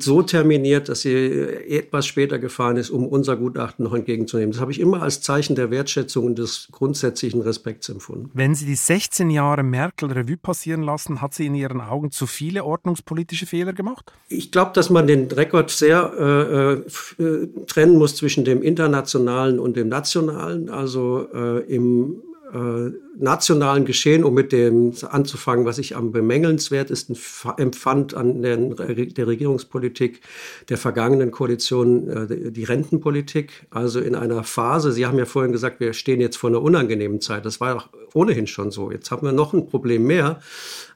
so 0.00 0.22
terminiert, 0.22 0.88
dass 0.88 1.02
sie 1.02 1.14
etwas 1.14 2.06
später 2.06 2.38
gefahren 2.38 2.76
ist, 2.76 2.90
um 2.90 3.06
unser 3.06 3.36
Gutachten 3.36 3.84
noch 3.84 3.94
entgegenzunehmen. 3.94 4.52
Das 4.52 4.60
habe 4.60 4.72
ich 4.72 4.80
immer 4.80 5.02
als 5.02 5.22
Zeichen 5.22 5.54
der 5.54 5.70
Wertschätzung 5.70 6.26
und 6.26 6.38
des 6.38 6.68
grundsätzlichen 6.70 7.40
Respekts 7.40 7.88
empfunden. 7.88 8.30
Wenn 8.34 8.54
Sie 8.54 8.66
die 8.66 8.74
16 8.74 9.30
Jahre 9.30 9.62
Merkel 9.62 10.12
Revue 10.12 10.36
passieren 10.36 10.82
lassen, 10.82 11.20
hat 11.20 11.34
sie 11.34 11.46
in 11.46 11.54
Ihren 11.54 11.80
Augen 11.80 12.10
zu 12.10 12.26
viele 12.26 12.64
ordnungspolitische 12.64 13.46
Fehler 13.46 13.72
gemacht? 13.72 14.12
Ich 14.28 14.52
glaube, 14.52 14.72
dass 14.74 14.90
man 14.90 15.06
den 15.06 15.30
Rekord 15.30 15.70
sehr 15.70 16.84
äh, 17.18 17.22
äh, 17.22 17.48
trennen 17.66 17.96
muss 17.96 18.16
zwischen 18.16 18.44
dem 18.44 18.62
internationalen 18.62 19.58
und 19.58 19.76
dem 19.76 19.88
nationalen. 19.88 20.68
Also 20.68 21.26
äh, 21.32 21.60
im 21.74 22.22
äh, 22.52 22.90
nationalen 23.16 23.84
Geschehen, 23.84 24.24
um 24.24 24.34
mit 24.34 24.52
dem 24.52 24.92
anzufangen, 25.08 25.64
was 25.64 25.78
ich 25.78 25.96
am 25.96 26.10
bemängelnswertesten 26.10 27.16
empfand 27.58 28.14
an 28.14 28.42
der, 28.42 28.56
der 28.56 29.26
Regierungspolitik 29.26 30.20
der 30.68 30.76
vergangenen 30.76 31.30
Koalition, 31.30 32.08
äh, 32.08 32.50
die 32.50 32.64
Rentenpolitik. 32.64 33.66
Also 33.70 34.00
in 34.00 34.14
einer 34.14 34.42
Phase, 34.42 34.92
Sie 34.92 35.06
haben 35.06 35.18
ja 35.18 35.26
vorhin 35.26 35.52
gesagt, 35.52 35.80
wir 35.80 35.92
stehen 35.92 36.20
jetzt 36.20 36.36
vor 36.36 36.50
einer 36.50 36.62
unangenehmen 36.62 37.20
Zeit. 37.20 37.44
Das 37.44 37.60
war 37.60 37.76
auch 37.76 37.88
ohnehin 38.14 38.46
schon 38.46 38.70
so. 38.70 38.90
Jetzt 38.90 39.10
haben 39.10 39.26
wir 39.26 39.32
noch 39.32 39.52
ein 39.52 39.66
Problem 39.66 40.04
mehr. 40.04 40.40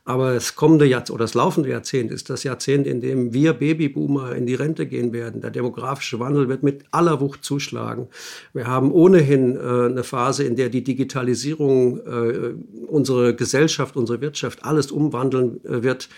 Aber 0.07 0.35
das 0.35 0.55
kommende 0.55 0.85
Jahrzehnt 0.85 1.15
oder 1.15 1.25
das 1.25 1.33
laufende 1.33 1.71
Jahrzehnt 1.71 2.13
ist 2.13 2.29
das 2.29 2.45
Jahrzehnt, 2.45 2.87
in 2.87 3.01
dem 3.01 3.33
wir 3.33 3.55
Babyboomer 3.55 4.35
in 4.35 4.45
die 4.45 4.55
Rente 4.55 4.87
gehen 4.87 5.15
werden. 5.15 5.41
Der 5.41 5.51
demografische 5.51 6.21
Wandel 6.21 6.51
wird 6.51 6.63
mit 6.63 6.85
aller 6.91 7.23
Wucht 7.23 7.43
zuschlagen. 7.43 8.09
Wir 8.53 8.67
haben 8.67 8.93
ohnehin 8.93 9.57
äh, 9.57 9.87
eine 9.87 10.05
Phase, 10.05 10.45
in 10.45 10.57
der 10.57 10.69
die 10.69 10.85
Digitalisierung 10.85 12.01
äh, 12.01 12.55
unsere 12.87 13.35
Gesellschaft, 13.35 13.97
unsere 13.97 14.21
Wirtschaft 14.21 14.63
alles 14.63 14.93
umwandeln 14.93 15.65
äh, 15.65 15.83
wird 15.83 16.11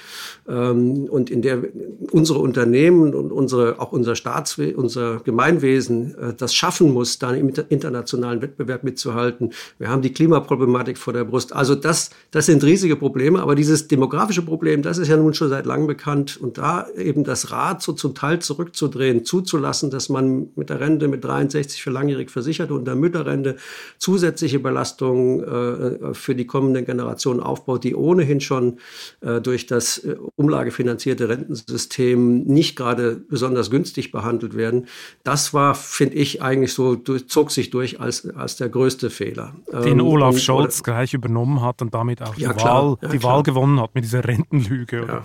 ähm, 0.49 1.05
und 1.05 1.31
in 1.31 1.43
der 1.43 1.63
unsere 2.11 2.41
Unternehmen 2.41 3.15
und 3.15 3.31
unsere 3.31 3.79
auch 3.79 3.93
unser 3.93 4.17
Staatswesen, 4.17 4.75
unser 4.75 5.21
Gemeinwesen 5.21 6.17
äh, 6.19 6.35
das 6.37 6.57
schaffen 6.57 6.93
muss, 6.93 7.21
dann 7.21 7.37
im 7.37 7.53
internationalen 7.69 8.43
Wettbewerb 8.43 8.83
mitzuhalten. 8.83 9.53
Wir 9.79 9.91
haben 9.91 10.03
die 10.03 10.13
Klimaproblematik 10.13 10.86
vor 10.95 11.13
der 11.13 11.25
Brust. 11.25 11.55
Also 11.55 11.75
das, 11.75 12.11
das 12.31 12.47
sind 12.47 12.65
riesige 12.65 12.97
Probleme, 12.97 13.41
aber 13.41 13.55
diese 13.55 13.67
dieses 13.67 13.89
demografische 13.89 14.43
Problem, 14.43 14.83
das 14.83 14.97
ist 14.97 15.09
ja 15.09 15.17
nun 15.17 15.35
schon 15.35 15.49
seit 15.49 15.67
langem 15.67 15.87
bekannt. 15.87 16.39
Und 16.41 16.59
da 16.59 16.87
eben 16.97 17.25
das 17.25 17.51
Rad 17.51 17.83
so 17.83 17.93
zum 17.93 18.15
Teil 18.15 18.39
zurückzudrehen, 18.39 19.25
zuzulassen, 19.25 19.91
dass 19.91 20.09
man 20.09 20.49
mit 20.55 20.71
der 20.71 20.81
Rente 20.81 21.09
mit 21.09 21.25
63 21.25 21.83
für 21.83 21.91
langjährig 21.91 22.31
Versicherte 22.31 22.75
und 22.75 22.87
der 22.87 22.95
Mütterrente 22.95 23.57
zusätzliche 23.99 24.61
Belastungen 24.61 25.43
äh, 25.43 26.15
für 26.15 26.35
die 26.35 26.47
kommenden 26.47 26.85
Generationen 26.85 27.41
aufbaut, 27.41 27.85
die 27.85 27.95
ohnehin 27.95 28.41
schon 28.41 28.79
äh, 29.21 29.41
durch 29.41 29.67
das 29.67 29.99
äh, 29.99 30.17
umlagefinanzierte 30.37 31.29
Rentensystem 31.29 32.45
nicht 32.45 32.77
gerade 32.77 33.17
besonders 33.17 33.71
günstig 33.71 34.13
behandelt 34.13 34.57
werden. 34.57 34.87
Das 35.25 35.53
war, 35.53 35.75
finde 35.75 36.17
ich, 36.17 36.41
eigentlich 36.41 36.73
so, 36.73 36.95
durch, 36.95 37.29
zog 37.29 37.51
sich 37.51 37.71
durch 37.71 38.01
als, 38.01 38.29
als 38.31 38.57
der 38.57 38.69
größte 38.69 39.11
Fehler. 39.11 39.57
Den 39.73 39.99
ähm, 39.99 40.07
Olaf 40.07 40.39
Scholz 40.39 40.76
gleich 40.83 41.15
übernommen 41.15 41.63
hat 41.63 41.83
und 41.83 41.95
damit 41.95 42.23
auch 42.23 42.37
ja, 42.37 42.53
die, 42.53 42.63
Wahl, 42.63 42.97
ja, 43.01 43.09
die 43.09 43.23
Wahl 43.23 43.43
gewonnen 43.43 43.81
hat 43.81 43.95
mit 43.95 44.05
dieser 44.05 44.25
Rentenlüge. 44.25 45.05
Ja. 45.07 45.23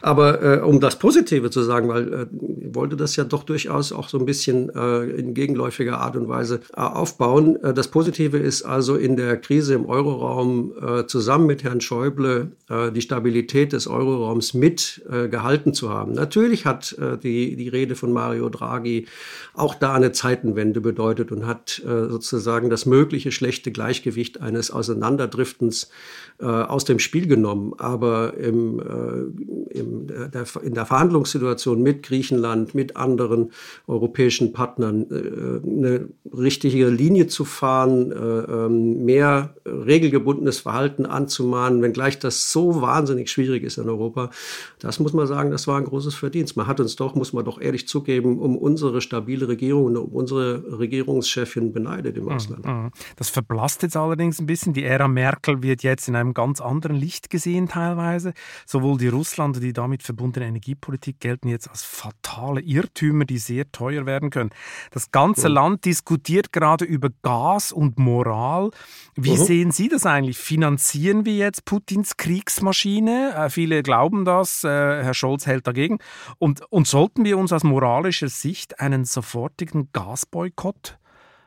Aber 0.00 0.42
äh, 0.42 0.60
um 0.60 0.80
das 0.80 0.98
Positive 0.98 1.50
zu 1.50 1.62
sagen, 1.62 1.88
weil 1.88 2.12
äh, 2.12 2.26
ich 2.66 2.74
wollte 2.74 2.96
das 2.96 3.16
ja 3.16 3.24
doch 3.24 3.44
durchaus 3.44 3.92
auch 3.92 4.08
so 4.08 4.18
ein 4.18 4.26
bisschen 4.26 4.70
äh, 4.74 5.04
in 5.04 5.34
gegenläufiger 5.34 5.98
Art 5.98 6.16
und 6.16 6.28
Weise 6.28 6.60
äh, 6.74 6.80
aufbauen. 6.80 7.56
Äh, 7.62 7.74
das 7.74 7.88
Positive 7.88 8.38
ist 8.38 8.62
also 8.62 8.96
in 8.96 9.16
der 9.16 9.36
Krise 9.36 9.74
im 9.74 9.86
Euroraum 9.86 10.72
äh, 10.80 11.06
zusammen 11.06 11.46
mit 11.46 11.64
Herrn 11.64 11.80
Schäuble 11.80 12.52
die 12.94 13.02
Stabilität 13.02 13.74
des 13.74 13.86
Euroraums 13.86 14.54
mit 14.54 15.02
gehalten 15.30 15.74
zu 15.74 15.90
haben. 15.90 16.12
Natürlich 16.12 16.64
hat 16.64 16.96
die, 17.22 17.54
die 17.54 17.68
Rede 17.68 17.96
von 17.96 18.12
Mario 18.12 18.48
Draghi 18.48 19.06
auch 19.52 19.74
da 19.74 19.92
eine 19.92 20.12
Zeitenwende 20.12 20.80
bedeutet 20.80 21.32
und 21.32 21.46
hat 21.46 21.82
sozusagen 21.84 22.70
das 22.70 22.86
mögliche 22.86 23.30
schlechte 23.30 23.72
Gleichgewicht 23.72 24.40
eines 24.40 24.61
Auseinanderdriftens 24.70 25.90
aus 26.38 26.84
dem 26.84 26.98
Spiel 26.98 27.26
genommen. 27.26 27.74
Aber 27.78 28.34
im, 28.36 28.80
äh, 28.80 29.78
im, 29.78 30.06
der, 30.06 30.44
in 30.62 30.74
der 30.74 30.86
Verhandlungssituation 30.86 31.82
mit 31.82 32.02
Griechenland, 32.02 32.74
mit 32.74 32.96
anderen 32.96 33.52
europäischen 33.86 34.52
Partnern, 34.52 35.06
äh, 35.10 35.66
eine 35.66 36.08
richtige 36.36 36.88
Linie 36.88 37.26
zu 37.26 37.44
fahren, 37.44 38.12
äh, 38.12 38.16
ähm, 38.16 39.04
mehr 39.04 39.54
regelgebundenes 39.66 40.60
Verhalten 40.60 41.06
anzumahnen, 41.06 41.82
wenngleich 41.82 42.18
das 42.18 42.52
so 42.52 42.80
wahnsinnig 42.80 43.30
schwierig 43.30 43.62
ist 43.62 43.78
in 43.78 43.88
Europa, 43.88 44.30
das 44.78 44.98
muss 44.98 45.12
man 45.12 45.26
sagen, 45.26 45.50
das 45.50 45.66
war 45.66 45.78
ein 45.78 45.84
großes 45.84 46.14
Verdienst. 46.14 46.56
Man 46.56 46.66
hat 46.66 46.80
uns 46.80 46.96
doch, 46.96 47.14
muss 47.14 47.32
man 47.32 47.44
doch 47.44 47.60
ehrlich 47.60 47.88
zugeben, 47.88 48.38
um 48.38 48.56
unsere 48.56 49.00
stabile 49.00 49.48
Regierung 49.48 49.86
und 49.86 49.96
um 49.96 50.12
unsere 50.12 50.78
Regierungschefin 50.78 51.72
beneidet 51.72 52.16
im 52.16 52.24
mhm, 52.24 52.32
Ausland. 52.32 52.64
Mhm. 52.66 52.90
Das 53.16 53.30
verblasst 53.30 53.82
jetzt 53.82 53.96
allerdings 53.96 54.40
ein 54.40 54.46
bisschen. 54.46 54.72
Die 54.72 54.84
Ära 54.84 55.08
Merkel 55.08 55.62
wird 55.62 55.82
jetzt 55.82 56.08
in 56.08 56.16
einem 56.22 56.34
ganz 56.34 56.60
anderen 56.60 56.96
Licht 56.96 57.30
gesehen 57.30 57.68
teilweise. 57.68 58.32
Sowohl 58.66 58.98
die 58.98 59.08
Russland 59.08 59.56
und 59.56 59.62
die 59.62 59.72
damit 59.72 60.02
verbundene 60.02 60.46
Energiepolitik 60.46 61.20
gelten 61.20 61.48
jetzt 61.48 61.68
als 61.68 61.82
fatale 61.82 62.60
Irrtümer, 62.60 63.24
die 63.24 63.38
sehr 63.38 63.70
teuer 63.70 64.06
werden 64.06 64.30
können. 64.30 64.50
Das 64.90 65.10
ganze 65.10 65.48
mhm. 65.48 65.54
Land 65.54 65.84
diskutiert 65.84 66.52
gerade 66.52 66.84
über 66.84 67.10
Gas 67.22 67.72
und 67.72 67.98
Moral. 67.98 68.70
Wie 69.14 69.32
mhm. 69.32 69.44
sehen 69.44 69.70
Sie 69.72 69.88
das 69.88 70.06
eigentlich? 70.06 70.38
Finanzieren 70.38 71.24
wir 71.24 71.36
jetzt 71.36 71.64
Putins 71.64 72.16
Kriegsmaschine? 72.16 73.34
Äh, 73.36 73.50
viele 73.50 73.82
glauben 73.82 74.24
das. 74.24 74.64
Äh, 74.64 74.68
Herr 74.68 75.14
Scholz 75.14 75.46
hält 75.46 75.66
dagegen. 75.66 75.98
Und, 76.38 76.62
und 76.70 76.86
sollten 76.86 77.24
wir 77.24 77.36
uns 77.36 77.52
aus 77.52 77.64
moralischer 77.64 78.28
Sicht 78.28 78.80
einen 78.80 79.04
sofortigen 79.04 79.90
Gasboykott 79.92 80.98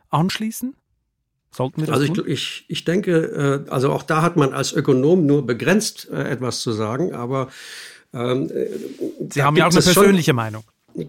anschließen? 0.10 0.76
Sollten 1.56 1.82
wir 1.82 1.88
das 1.88 2.00
also 2.00 2.14
ich, 2.14 2.28
ich, 2.28 2.66
ich 2.68 2.84
denke, 2.84 3.64
äh, 3.68 3.70
also 3.72 3.92
auch 3.92 4.04
da 4.04 4.22
hat 4.22 4.36
man 4.36 4.54
als 4.54 4.74
Ökonom 4.74 5.26
nur 5.26 5.46
begrenzt 5.46 6.10
äh, 6.12 6.30
etwas 6.30 6.60
zu 6.60 6.74
sagen, 6.74 7.14
aber 7.14 7.48
ähm, 8.14 8.50
äh, 8.50 8.68
Sie 9.30 9.42
haben 9.42 9.56
ja 9.56 9.68
auch 9.68 9.72
eine 9.72 9.82
persönliche 9.82 10.32
schon, 10.32 10.36
Meinung. 10.36 10.64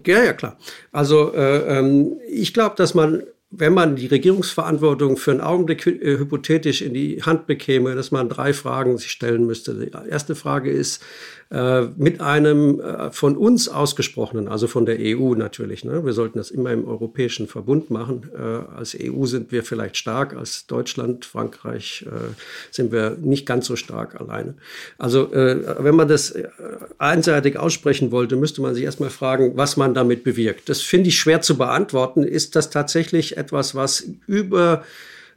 Ja, 0.05 0.23
ja, 0.23 0.33
klar. 0.33 0.57
Also 0.91 1.33
äh, 1.33 1.79
ähm, 1.79 2.17
ich 2.29 2.53
glaube, 2.53 2.75
dass 2.75 2.93
man 2.93 3.23
wenn 3.49 3.73
man 3.73 3.95
die 3.95 4.07
Regierungsverantwortung 4.07 5.15
für 5.15 5.31
einen 5.31 5.41
Augenblick 5.41 5.85
hypothetisch 5.85 6.81
in 6.81 6.93
die 6.93 7.23
Hand 7.23 7.47
bekäme, 7.47 7.95
dass 7.95 8.11
man 8.11 8.27
drei 8.27 8.53
Fragen 8.53 8.97
sich 8.97 9.11
stellen 9.11 9.45
müsste. 9.45 9.73
Die 9.73 10.09
erste 10.09 10.35
Frage 10.35 10.69
ist, 10.69 11.01
äh, 11.49 11.83
mit 11.95 12.19
einem 12.19 12.81
äh, 12.81 13.09
von 13.11 13.37
uns 13.37 13.69
ausgesprochenen, 13.69 14.49
also 14.49 14.67
von 14.67 14.85
der 14.85 14.97
EU 14.99 15.33
natürlich. 15.33 15.85
Ne? 15.85 16.03
Wir 16.03 16.11
sollten 16.11 16.39
das 16.39 16.51
immer 16.51 16.73
im 16.73 16.85
europäischen 16.85 17.47
Verbund 17.47 17.89
machen. 17.89 18.29
Äh, 18.35 18.41
als 18.75 18.97
EU 19.01 19.23
sind 19.25 19.53
wir 19.53 19.63
vielleicht 19.63 19.95
stark, 19.95 20.35
als 20.35 20.67
Deutschland, 20.67 21.23
Frankreich 21.23 22.05
äh, 22.05 22.33
sind 22.69 22.91
wir 22.91 23.11
nicht 23.21 23.45
ganz 23.45 23.65
so 23.65 23.77
stark 23.77 24.19
alleine. 24.19 24.55
Also 24.97 25.31
äh, 25.31 25.81
wenn 25.81 25.95
man 25.95 26.09
das 26.09 26.31
äh, 26.31 26.49
einseitig 26.97 27.57
aussprechen 27.57 28.11
wollte, 28.11 28.35
müsste 28.35 28.61
man 28.61 28.75
sich 28.75 28.83
erstmal 28.83 29.09
fragen, 29.09 29.53
was 29.55 29.77
man 29.77 29.93
damit 29.93 30.25
bewirkt. 30.25 30.67
Das 30.67 30.81
finde 30.81 31.07
ich 31.07 31.17
schwer 31.17 31.39
zu 31.39 31.57
beantworten. 31.57 32.23
Ist 32.23 32.57
das 32.57 32.71
tatsächlich 32.71 33.36
etwas, 33.37 33.75
was 33.75 34.09
über 34.27 34.83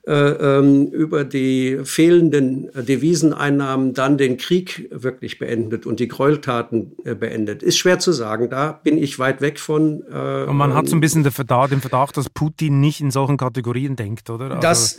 über 0.02 1.24
die 1.24 1.80
fehlenden 1.84 2.70
Deviseneinnahmen 2.74 3.92
dann 3.92 4.16
den 4.16 4.38
Krieg 4.38 4.88
wirklich 4.90 5.38
beendet 5.38 5.84
und 5.84 6.00
die 6.00 6.08
Gräueltaten 6.08 6.92
äh, 7.04 7.14
beendet. 7.14 7.62
Ist 7.62 7.78
schwer 7.78 7.98
zu 7.98 8.12
sagen. 8.12 8.48
Da 8.48 8.72
bin 8.72 8.96
ich 8.96 9.18
weit 9.18 9.40
weg 9.40 9.58
von. 9.58 10.02
Äh, 10.10 10.44
und 10.44 10.56
man 10.56 10.74
hat 10.74 10.88
so 10.88 10.96
ein 10.96 11.00
bisschen 11.00 11.22
den 11.22 11.32
Verdacht, 11.32 11.72
den 11.72 11.80
Verdacht, 11.80 12.16
dass 12.16 12.30
Putin 12.30 12.80
nicht 12.80 13.00
in 13.00 13.10
solchen 13.10 13.36
Kategorien 13.36 13.94
denkt, 13.94 14.30
oder? 14.30 14.50
Also 14.50 14.60
das 14.60 14.98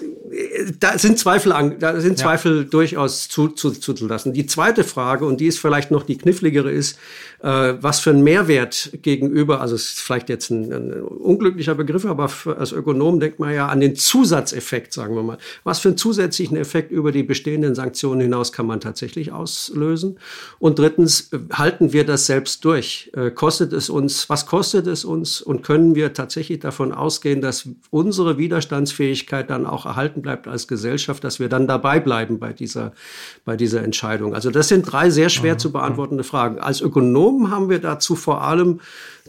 da 0.79 0.97
sind 0.97 1.19
Zweifel, 1.19 1.51
an, 1.51 1.79
da 1.79 1.99
sind 1.99 2.17
Zweifel 2.17 2.59
ja. 2.59 2.63
durchaus 2.63 3.27
zuzulassen. 3.27 3.81
Zu, 3.81 3.95
zu 3.95 4.31
die 4.31 4.45
zweite 4.45 4.83
Frage, 4.83 5.25
und 5.25 5.41
die 5.41 5.47
ist 5.47 5.59
vielleicht 5.59 5.91
noch 5.91 6.03
die 6.03 6.17
kniffligere, 6.17 6.71
ist, 6.71 6.97
äh, 7.41 7.73
was 7.79 7.99
für 7.99 8.11
einen 8.11 8.23
Mehrwert 8.23 8.91
gegenüber, 9.01 9.61
also 9.61 9.75
es 9.75 9.93
ist 9.93 10.01
vielleicht 10.01 10.29
jetzt 10.29 10.49
ein, 10.49 10.71
ein 10.71 10.93
unglücklicher 10.93 11.75
Begriff, 11.75 12.05
aber 12.05 12.29
für, 12.29 12.57
als 12.57 12.71
Ökonom 12.71 13.19
denkt 13.19 13.39
man 13.39 13.53
ja 13.53 13.67
an 13.67 13.79
den 13.79 13.95
Zusatzeffekt, 13.95 14.90
sagen 14.93 15.15
wir 15.15 15.23
mal. 15.23 15.37
Was 15.63 15.79
für 15.79 15.89
einen 15.89 15.97
zusätzlichen 15.97 16.55
Effekt 16.55 16.91
über 16.91 17.11
die 17.11 17.23
bestehenden 17.23 17.75
Sanktionen 17.75 18.21
hinaus 18.21 18.51
kann 18.51 18.65
man 18.65 18.79
tatsächlich 18.79 19.31
auslösen? 19.31 20.19
Und 20.59 20.79
drittens, 20.79 21.29
halten 21.51 21.91
wir 21.91 22.05
das 22.05 22.25
selbst 22.25 22.63
durch? 22.63 23.11
Äh, 23.13 23.31
kostet 23.31 23.73
es 23.73 23.89
uns, 23.89 24.29
was 24.29 24.45
kostet 24.45 24.87
es 24.87 25.03
uns? 25.03 25.41
Und 25.41 25.63
können 25.63 25.95
wir 25.95 26.13
tatsächlich 26.13 26.59
davon 26.59 26.93
ausgehen, 26.93 27.41
dass 27.41 27.67
unsere 27.89 28.37
Widerstandsfähigkeit 28.37 29.49
dann 29.49 29.65
auch 29.65 29.85
erhalten 29.85 30.21
bleibt 30.21 30.47
als 30.47 30.67
Gesellschaft, 30.67 31.23
dass 31.23 31.39
wir 31.39 31.49
dann 31.49 31.67
dabei 31.67 31.99
bleiben 31.99 32.39
bei 32.39 32.53
dieser, 32.53 32.93
bei 33.45 33.57
dieser 33.57 33.83
Entscheidung? 33.83 34.33
Also 34.33 34.51
das 34.51 34.67
sind 34.67 34.83
drei 34.83 35.09
sehr 35.09 35.29
schwer 35.29 35.55
mhm. 35.55 35.59
zu 35.59 35.71
beantwortende 35.71 36.23
Fragen. 36.23 36.59
Als 36.59 36.81
Ökonom 36.81 37.31
Warum 37.41 37.49
haben 37.49 37.69
wir 37.69 37.79
dazu 37.79 38.15
vor 38.15 38.43
allem 38.43 38.81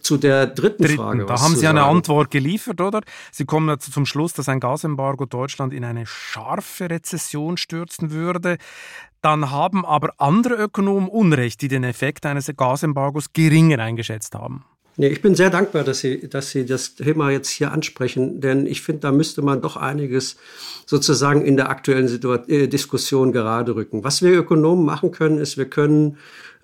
zu 0.03 0.19
der 0.19 0.47
dritten, 0.47 0.83
dritten 0.83 0.97
Frage? 0.97 1.25
Da 1.25 1.41
haben 1.41 1.57
Sie 1.57 1.67
eine 1.67 1.85
Antwort 1.85 2.31
geliefert, 2.31 2.81
oder? 2.81 3.01
Sie 3.31 3.45
kommen 3.45 3.69
dazu 3.69 3.91
zum 3.91 4.05
Schluss, 4.05 4.33
dass 4.35 4.49
ein 4.49 4.61
Gasembargo 4.61 5.25
Deutschland 5.25 5.52
in 5.59 5.85
eine 5.85 6.07
scharfe 6.07 6.91
Rezession 6.91 7.57
stürzen 7.57 8.11
würde. 8.11 8.59
Dann 9.21 9.51
haben 9.51 9.85
aber 9.85 10.15
andere 10.19 10.55
Ökonomen 10.55 11.09
Unrecht, 11.09 11.63
die 11.63 11.69
den 11.69 11.85
Effekt 11.85 12.27
eines 12.27 12.51
Gasembargos 12.57 13.33
geringer 13.33 13.79
eingeschätzt 13.79 14.35
haben. 14.35 14.65
Nee, 14.97 15.09
ich 15.09 15.23
bin 15.23 15.35
sehr 15.35 15.49
dankbar, 15.49 15.85
dass 15.85 16.01
Sie, 16.01 16.29
dass 16.29 16.51
Sie 16.51 16.67
das 16.67 16.97
Thema 16.97 17.31
jetzt 17.31 17.49
hier 17.49 17.73
ansprechen, 17.73 18.43
denn 18.43 18.67
ich 18.67 18.83
finde, 18.83 19.01
da 19.01 19.13
müsste 19.13 19.41
man 19.41 19.63
doch 19.63 19.79
einiges 19.79 20.37
sozusagen 20.85 21.47
in 21.47 21.57
der 21.57 21.71
aktuellen 21.71 22.09
Situation, 22.09 22.51
äh, 22.51 22.69
Diskussion 22.69 23.33
gerade 23.33 23.75
rücken. 23.75 24.05
Was 24.05 24.21
wir 24.21 24.33
Ökonomen 24.33 24.85
machen 24.85 25.11
können, 25.11 25.39
ist, 25.39 25.57
wir 25.57 25.65
können 25.65 26.19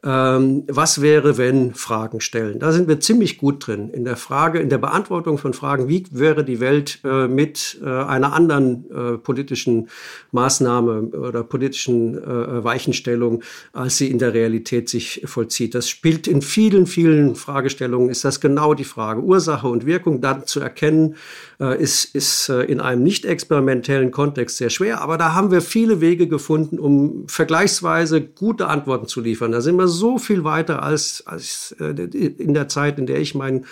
ähm, 0.04 0.64
was 0.68 1.02
wäre, 1.02 1.38
wenn 1.38 1.74
Fragen 1.74 2.20
stellen. 2.20 2.60
Da 2.60 2.70
sind 2.70 2.86
wir 2.86 3.00
ziemlich 3.00 3.36
gut 3.36 3.66
drin 3.66 3.90
in 3.90 4.04
der 4.04 4.16
Frage, 4.16 4.60
in 4.60 4.68
der 4.68 4.78
Beantwortung 4.78 5.38
von 5.38 5.54
Fragen, 5.54 5.88
wie 5.88 6.06
wäre 6.10 6.44
die 6.44 6.60
Welt 6.60 7.00
äh, 7.04 7.26
mit 7.26 7.80
äh, 7.82 7.88
einer 7.88 8.32
anderen 8.32 8.90
äh, 8.90 9.18
politischen 9.18 9.88
Maßnahme 10.30 11.02
oder 11.02 11.42
politischen 11.42 12.16
äh, 12.16 12.62
Weichenstellung, 12.62 13.42
als 13.72 13.96
sie 13.96 14.08
in 14.08 14.18
der 14.18 14.34
Realität 14.34 14.88
sich 14.88 15.22
vollzieht. 15.24 15.74
Das 15.74 15.88
spielt 15.88 16.28
in 16.28 16.42
vielen, 16.42 16.86
vielen 16.86 17.34
Fragestellungen, 17.34 18.08
ist 18.08 18.24
das 18.24 18.40
genau 18.40 18.74
die 18.74 18.84
Frage. 18.84 19.20
Ursache 19.20 19.66
und 19.66 19.84
Wirkung 19.84 20.20
dann 20.20 20.46
zu 20.46 20.60
erkennen, 20.60 21.16
äh, 21.60 21.80
ist, 21.80 22.14
ist 22.14 22.48
äh, 22.48 22.62
in 22.62 22.80
einem 22.80 23.02
nicht 23.02 23.24
experimentellen 23.24 24.10
Kontext 24.10 24.58
sehr 24.58 24.70
schwer, 24.70 25.00
aber 25.00 25.18
da 25.18 25.34
haben 25.34 25.50
wir 25.50 25.60
viele 25.60 26.00
Wege 26.00 26.28
gefunden, 26.28 26.78
um 26.78 27.26
vergleichsweise 27.28 28.20
gute 28.20 28.68
Antworten 28.68 29.06
zu 29.06 29.20
liefern. 29.20 29.52
Da 29.52 29.60
sind 29.60 29.76
wir 29.76 29.88
so 29.88 30.18
viel 30.18 30.44
weiter 30.44 30.82
als, 30.82 31.24
als 31.26 31.74
äh, 31.80 31.90
in 31.90 32.54
der 32.54 32.68
Zeit, 32.68 32.98
in 32.98 33.06
der 33.06 33.18
ich 33.18 33.34
mein, 33.34 33.64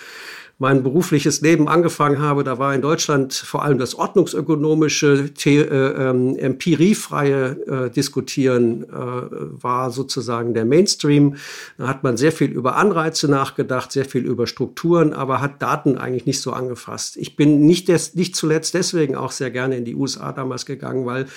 mein 0.59 0.81
berufliches 0.81 1.41
Leben 1.41 1.67
angefangen 1.67 2.19
habe. 2.19 2.43
Da 2.43 2.57
war 2.57 2.73
in 2.73 2.81
Deutschland 2.81 3.33
vor 3.33 3.63
allem 3.63 3.77
das 3.77 3.93
ordnungsökonomische, 3.93 5.29
The 5.37 5.57
äh, 5.57 6.09
ähm, 6.09 6.35
empiriefreie 6.35 7.85
äh, 7.85 7.89
Diskutieren 7.91 8.83
äh, 8.83 8.87
war 8.91 9.91
sozusagen 9.91 10.55
der 10.55 10.65
Mainstream. 10.65 11.35
Da 11.77 11.87
hat 11.87 12.03
man 12.03 12.17
sehr 12.17 12.31
viel 12.31 12.51
über 12.51 12.75
Anreize 12.75 13.29
nachgedacht, 13.29 13.91
sehr 13.91 14.05
viel 14.05 14.25
über 14.25 14.47
Strukturen, 14.47 15.13
aber 15.13 15.41
hat 15.41 15.61
Daten 15.61 15.97
eigentlich 15.97 16.25
nicht 16.25 16.41
so 16.41 16.53
angefasst. 16.53 17.17
Ich 17.17 17.35
bin 17.35 17.65
nicht, 17.67 17.87
des, 17.87 18.15
nicht 18.15 18.35
zuletzt 18.35 18.73
deswegen 18.73 19.15
auch 19.15 19.31
sehr 19.31 19.51
gerne 19.51 19.77
in 19.77 19.85
die 19.85 19.95
USA 19.95 20.31
damals 20.31 20.65
gegangen, 20.65 21.05
weil 21.05 21.27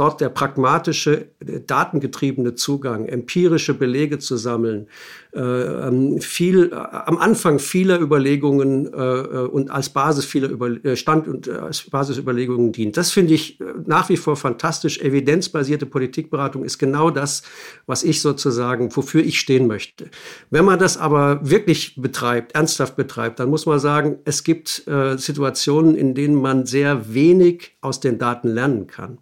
dort 0.00 0.22
der 0.22 0.30
pragmatische, 0.30 1.26
datengetriebene 1.40 2.54
Zugang, 2.54 3.04
empirische 3.04 3.74
Belege 3.74 4.18
zu 4.18 4.38
sammeln, 4.38 4.88
äh, 5.32 5.40
ähm, 5.40 6.20
viel, 6.20 6.72
äh, 6.72 6.74
am 6.74 7.18
Anfang 7.18 7.58
vieler 7.58 8.00
Überlegungen 8.00 8.92
äh, 8.92 8.96
äh, 8.96 9.46
und 9.46 9.70
als 9.70 9.90
Basis 9.90 10.24
vieler 10.24 10.48
Über 10.48 10.70
äh, 10.84 10.96
Stand 10.96 11.28
und 11.28 11.46
äh, 11.46 11.52
als 11.52 11.82
Basisüberlegungen 11.82 12.72
dient. 12.72 12.96
Das 12.96 13.12
finde 13.12 13.34
ich 13.34 13.58
nach 13.86 14.08
wie 14.08 14.16
vor 14.16 14.36
fantastisch. 14.36 14.98
Evidenzbasierte 15.00 15.84
Politikberatung 15.84 16.64
ist 16.64 16.78
genau 16.78 17.10
das, 17.10 17.42
was 17.86 18.02
ich 18.02 18.22
sozusagen, 18.22 18.96
wofür 18.96 19.22
ich 19.22 19.38
stehen 19.38 19.66
möchte. 19.66 20.08
Wenn 20.48 20.64
man 20.64 20.78
das 20.78 20.96
aber 20.96 21.38
wirklich 21.42 21.94
betreibt, 21.96 22.54
ernsthaft 22.54 22.96
betreibt, 22.96 23.38
dann 23.38 23.50
muss 23.50 23.66
man 23.66 23.78
sagen, 23.78 24.18
es 24.24 24.42
gibt 24.44 24.82
Situationen, 25.16 25.94
in 25.94 26.14
denen 26.14 26.40
man 26.40 26.66
sehr 26.66 27.14
wenig 27.14 27.76
aus 27.80 28.00
den 28.00 28.18
Daten 28.18 28.48
lernen 28.48 28.86
kann. 28.86 29.18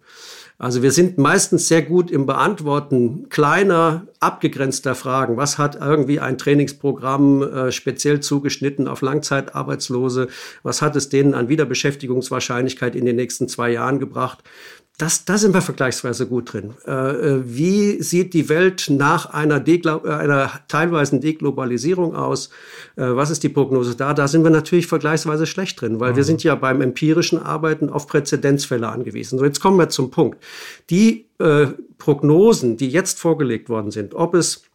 Also 0.61 0.83
wir 0.83 0.91
sind 0.91 1.17
meistens 1.17 1.69
sehr 1.69 1.81
gut 1.81 2.11
im 2.11 2.25
Beantworten 2.25 3.29
kleiner, 3.29 4.07
abgegrenzter 4.19 4.93
Fragen. 4.93 5.37
Was 5.37 5.57
hat 5.57 5.77
irgendwie 5.79 6.19
ein 6.19 6.37
Trainingsprogramm 6.37 7.41
äh, 7.41 7.71
speziell 7.71 8.19
zugeschnitten 8.19 8.89
auf 8.89 9.01
Langzeitarbeitslose? 9.01 10.27
Was 10.61 10.81
hat 10.81 10.97
es 10.97 11.07
denen 11.07 11.33
an 11.33 11.47
Wiederbeschäftigungswahrscheinlichkeit 11.47 12.97
in 12.97 13.05
den 13.05 13.15
nächsten 13.15 13.47
zwei 13.47 13.71
Jahren 13.71 13.99
gebracht? 13.99 14.43
Das, 14.99 15.23
da 15.23 15.37
sind 15.37 15.53
wir 15.53 15.61
vergleichsweise 15.61 16.27
gut 16.27 16.51
drin. 16.51 16.73
Äh, 16.85 16.91
äh, 16.91 17.41
wie 17.45 18.03
sieht 18.03 18.33
die 18.33 18.49
Welt 18.49 18.87
nach 18.89 19.27
einer, 19.27 19.61
Deglo 19.61 20.01
äh, 20.03 20.09
einer 20.09 20.51
teilweisen 20.67 21.21
Deglobalisierung 21.21 22.17
aus? 22.17 22.49
Äh, 22.97 23.03
was 23.15 23.29
ist 23.29 23.43
die 23.43 23.49
Prognose 23.49 23.95
da? 23.95 24.13
Da 24.13 24.27
sind 24.27 24.43
wir 24.43 24.49
natürlich 24.49 24.87
vergleichsweise 24.87 25.45
schlecht 25.45 25.79
drin, 25.79 26.01
weil 26.01 26.11
mhm. 26.11 26.15
wir 26.17 26.23
sind 26.25 26.43
ja 26.43 26.53
beim 26.55 26.81
empirischen 26.81 27.41
Arbeiten 27.41 27.89
auf 27.89 28.07
Präzedenzfälle 28.07 28.89
angewiesen. 28.89 29.39
So, 29.39 29.45
jetzt 29.45 29.61
kommen 29.61 29.77
wir 29.77 29.87
zum 29.87 30.11
Punkt. 30.11 30.43
Die 30.89 31.27
äh, 31.39 31.67
Prognosen, 31.97 32.75
die 32.75 32.89
jetzt 32.89 33.21
vorgelegt 33.21 33.69
worden 33.69 33.91
sind, 33.91 34.13
ob 34.13 34.35
es 34.35 34.68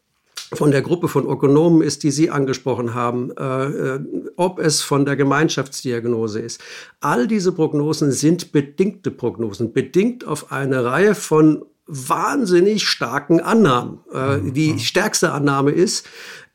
von 0.52 0.70
der 0.70 0.82
Gruppe 0.82 1.08
von 1.08 1.26
Ökonomen 1.26 1.82
ist, 1.82 2.02
die 2.02 2.10
Sie 2.10 2.30
angesprochen 2.30 2.94
haben, 2.94 3.30
äh, 3.36 3.98
ob 4.36 4.58
es 4.58 4.82
von 4.82 5.04
der 5.04 5.16
Gemeinschaftsdiagnose 5.16 6.40
ist. 6.40 6.60
All 7.00 7.26
diese 7.26 7.52
Prognosen 7.52 8.12
sind 8.12 8.52
bedingte 8.52 9.10
Prognosen, 9.10 9.72
bedingt 9.72 10.26
auf 10.26 10.52
eine 10.52 10.84
Reihe 10.84 11.14
von 11.14 11.64
wahnsinnig 11.86 12.86
starken 12.86 13.40
Annahmen. 13.40 14.00
Äh, 14.12 14.38
mhm. 14.38 14.54
Die 14.54 14.78
stärkste 14.78 15.32
Annahme 15.32 15.70
ist, 15.70 16.06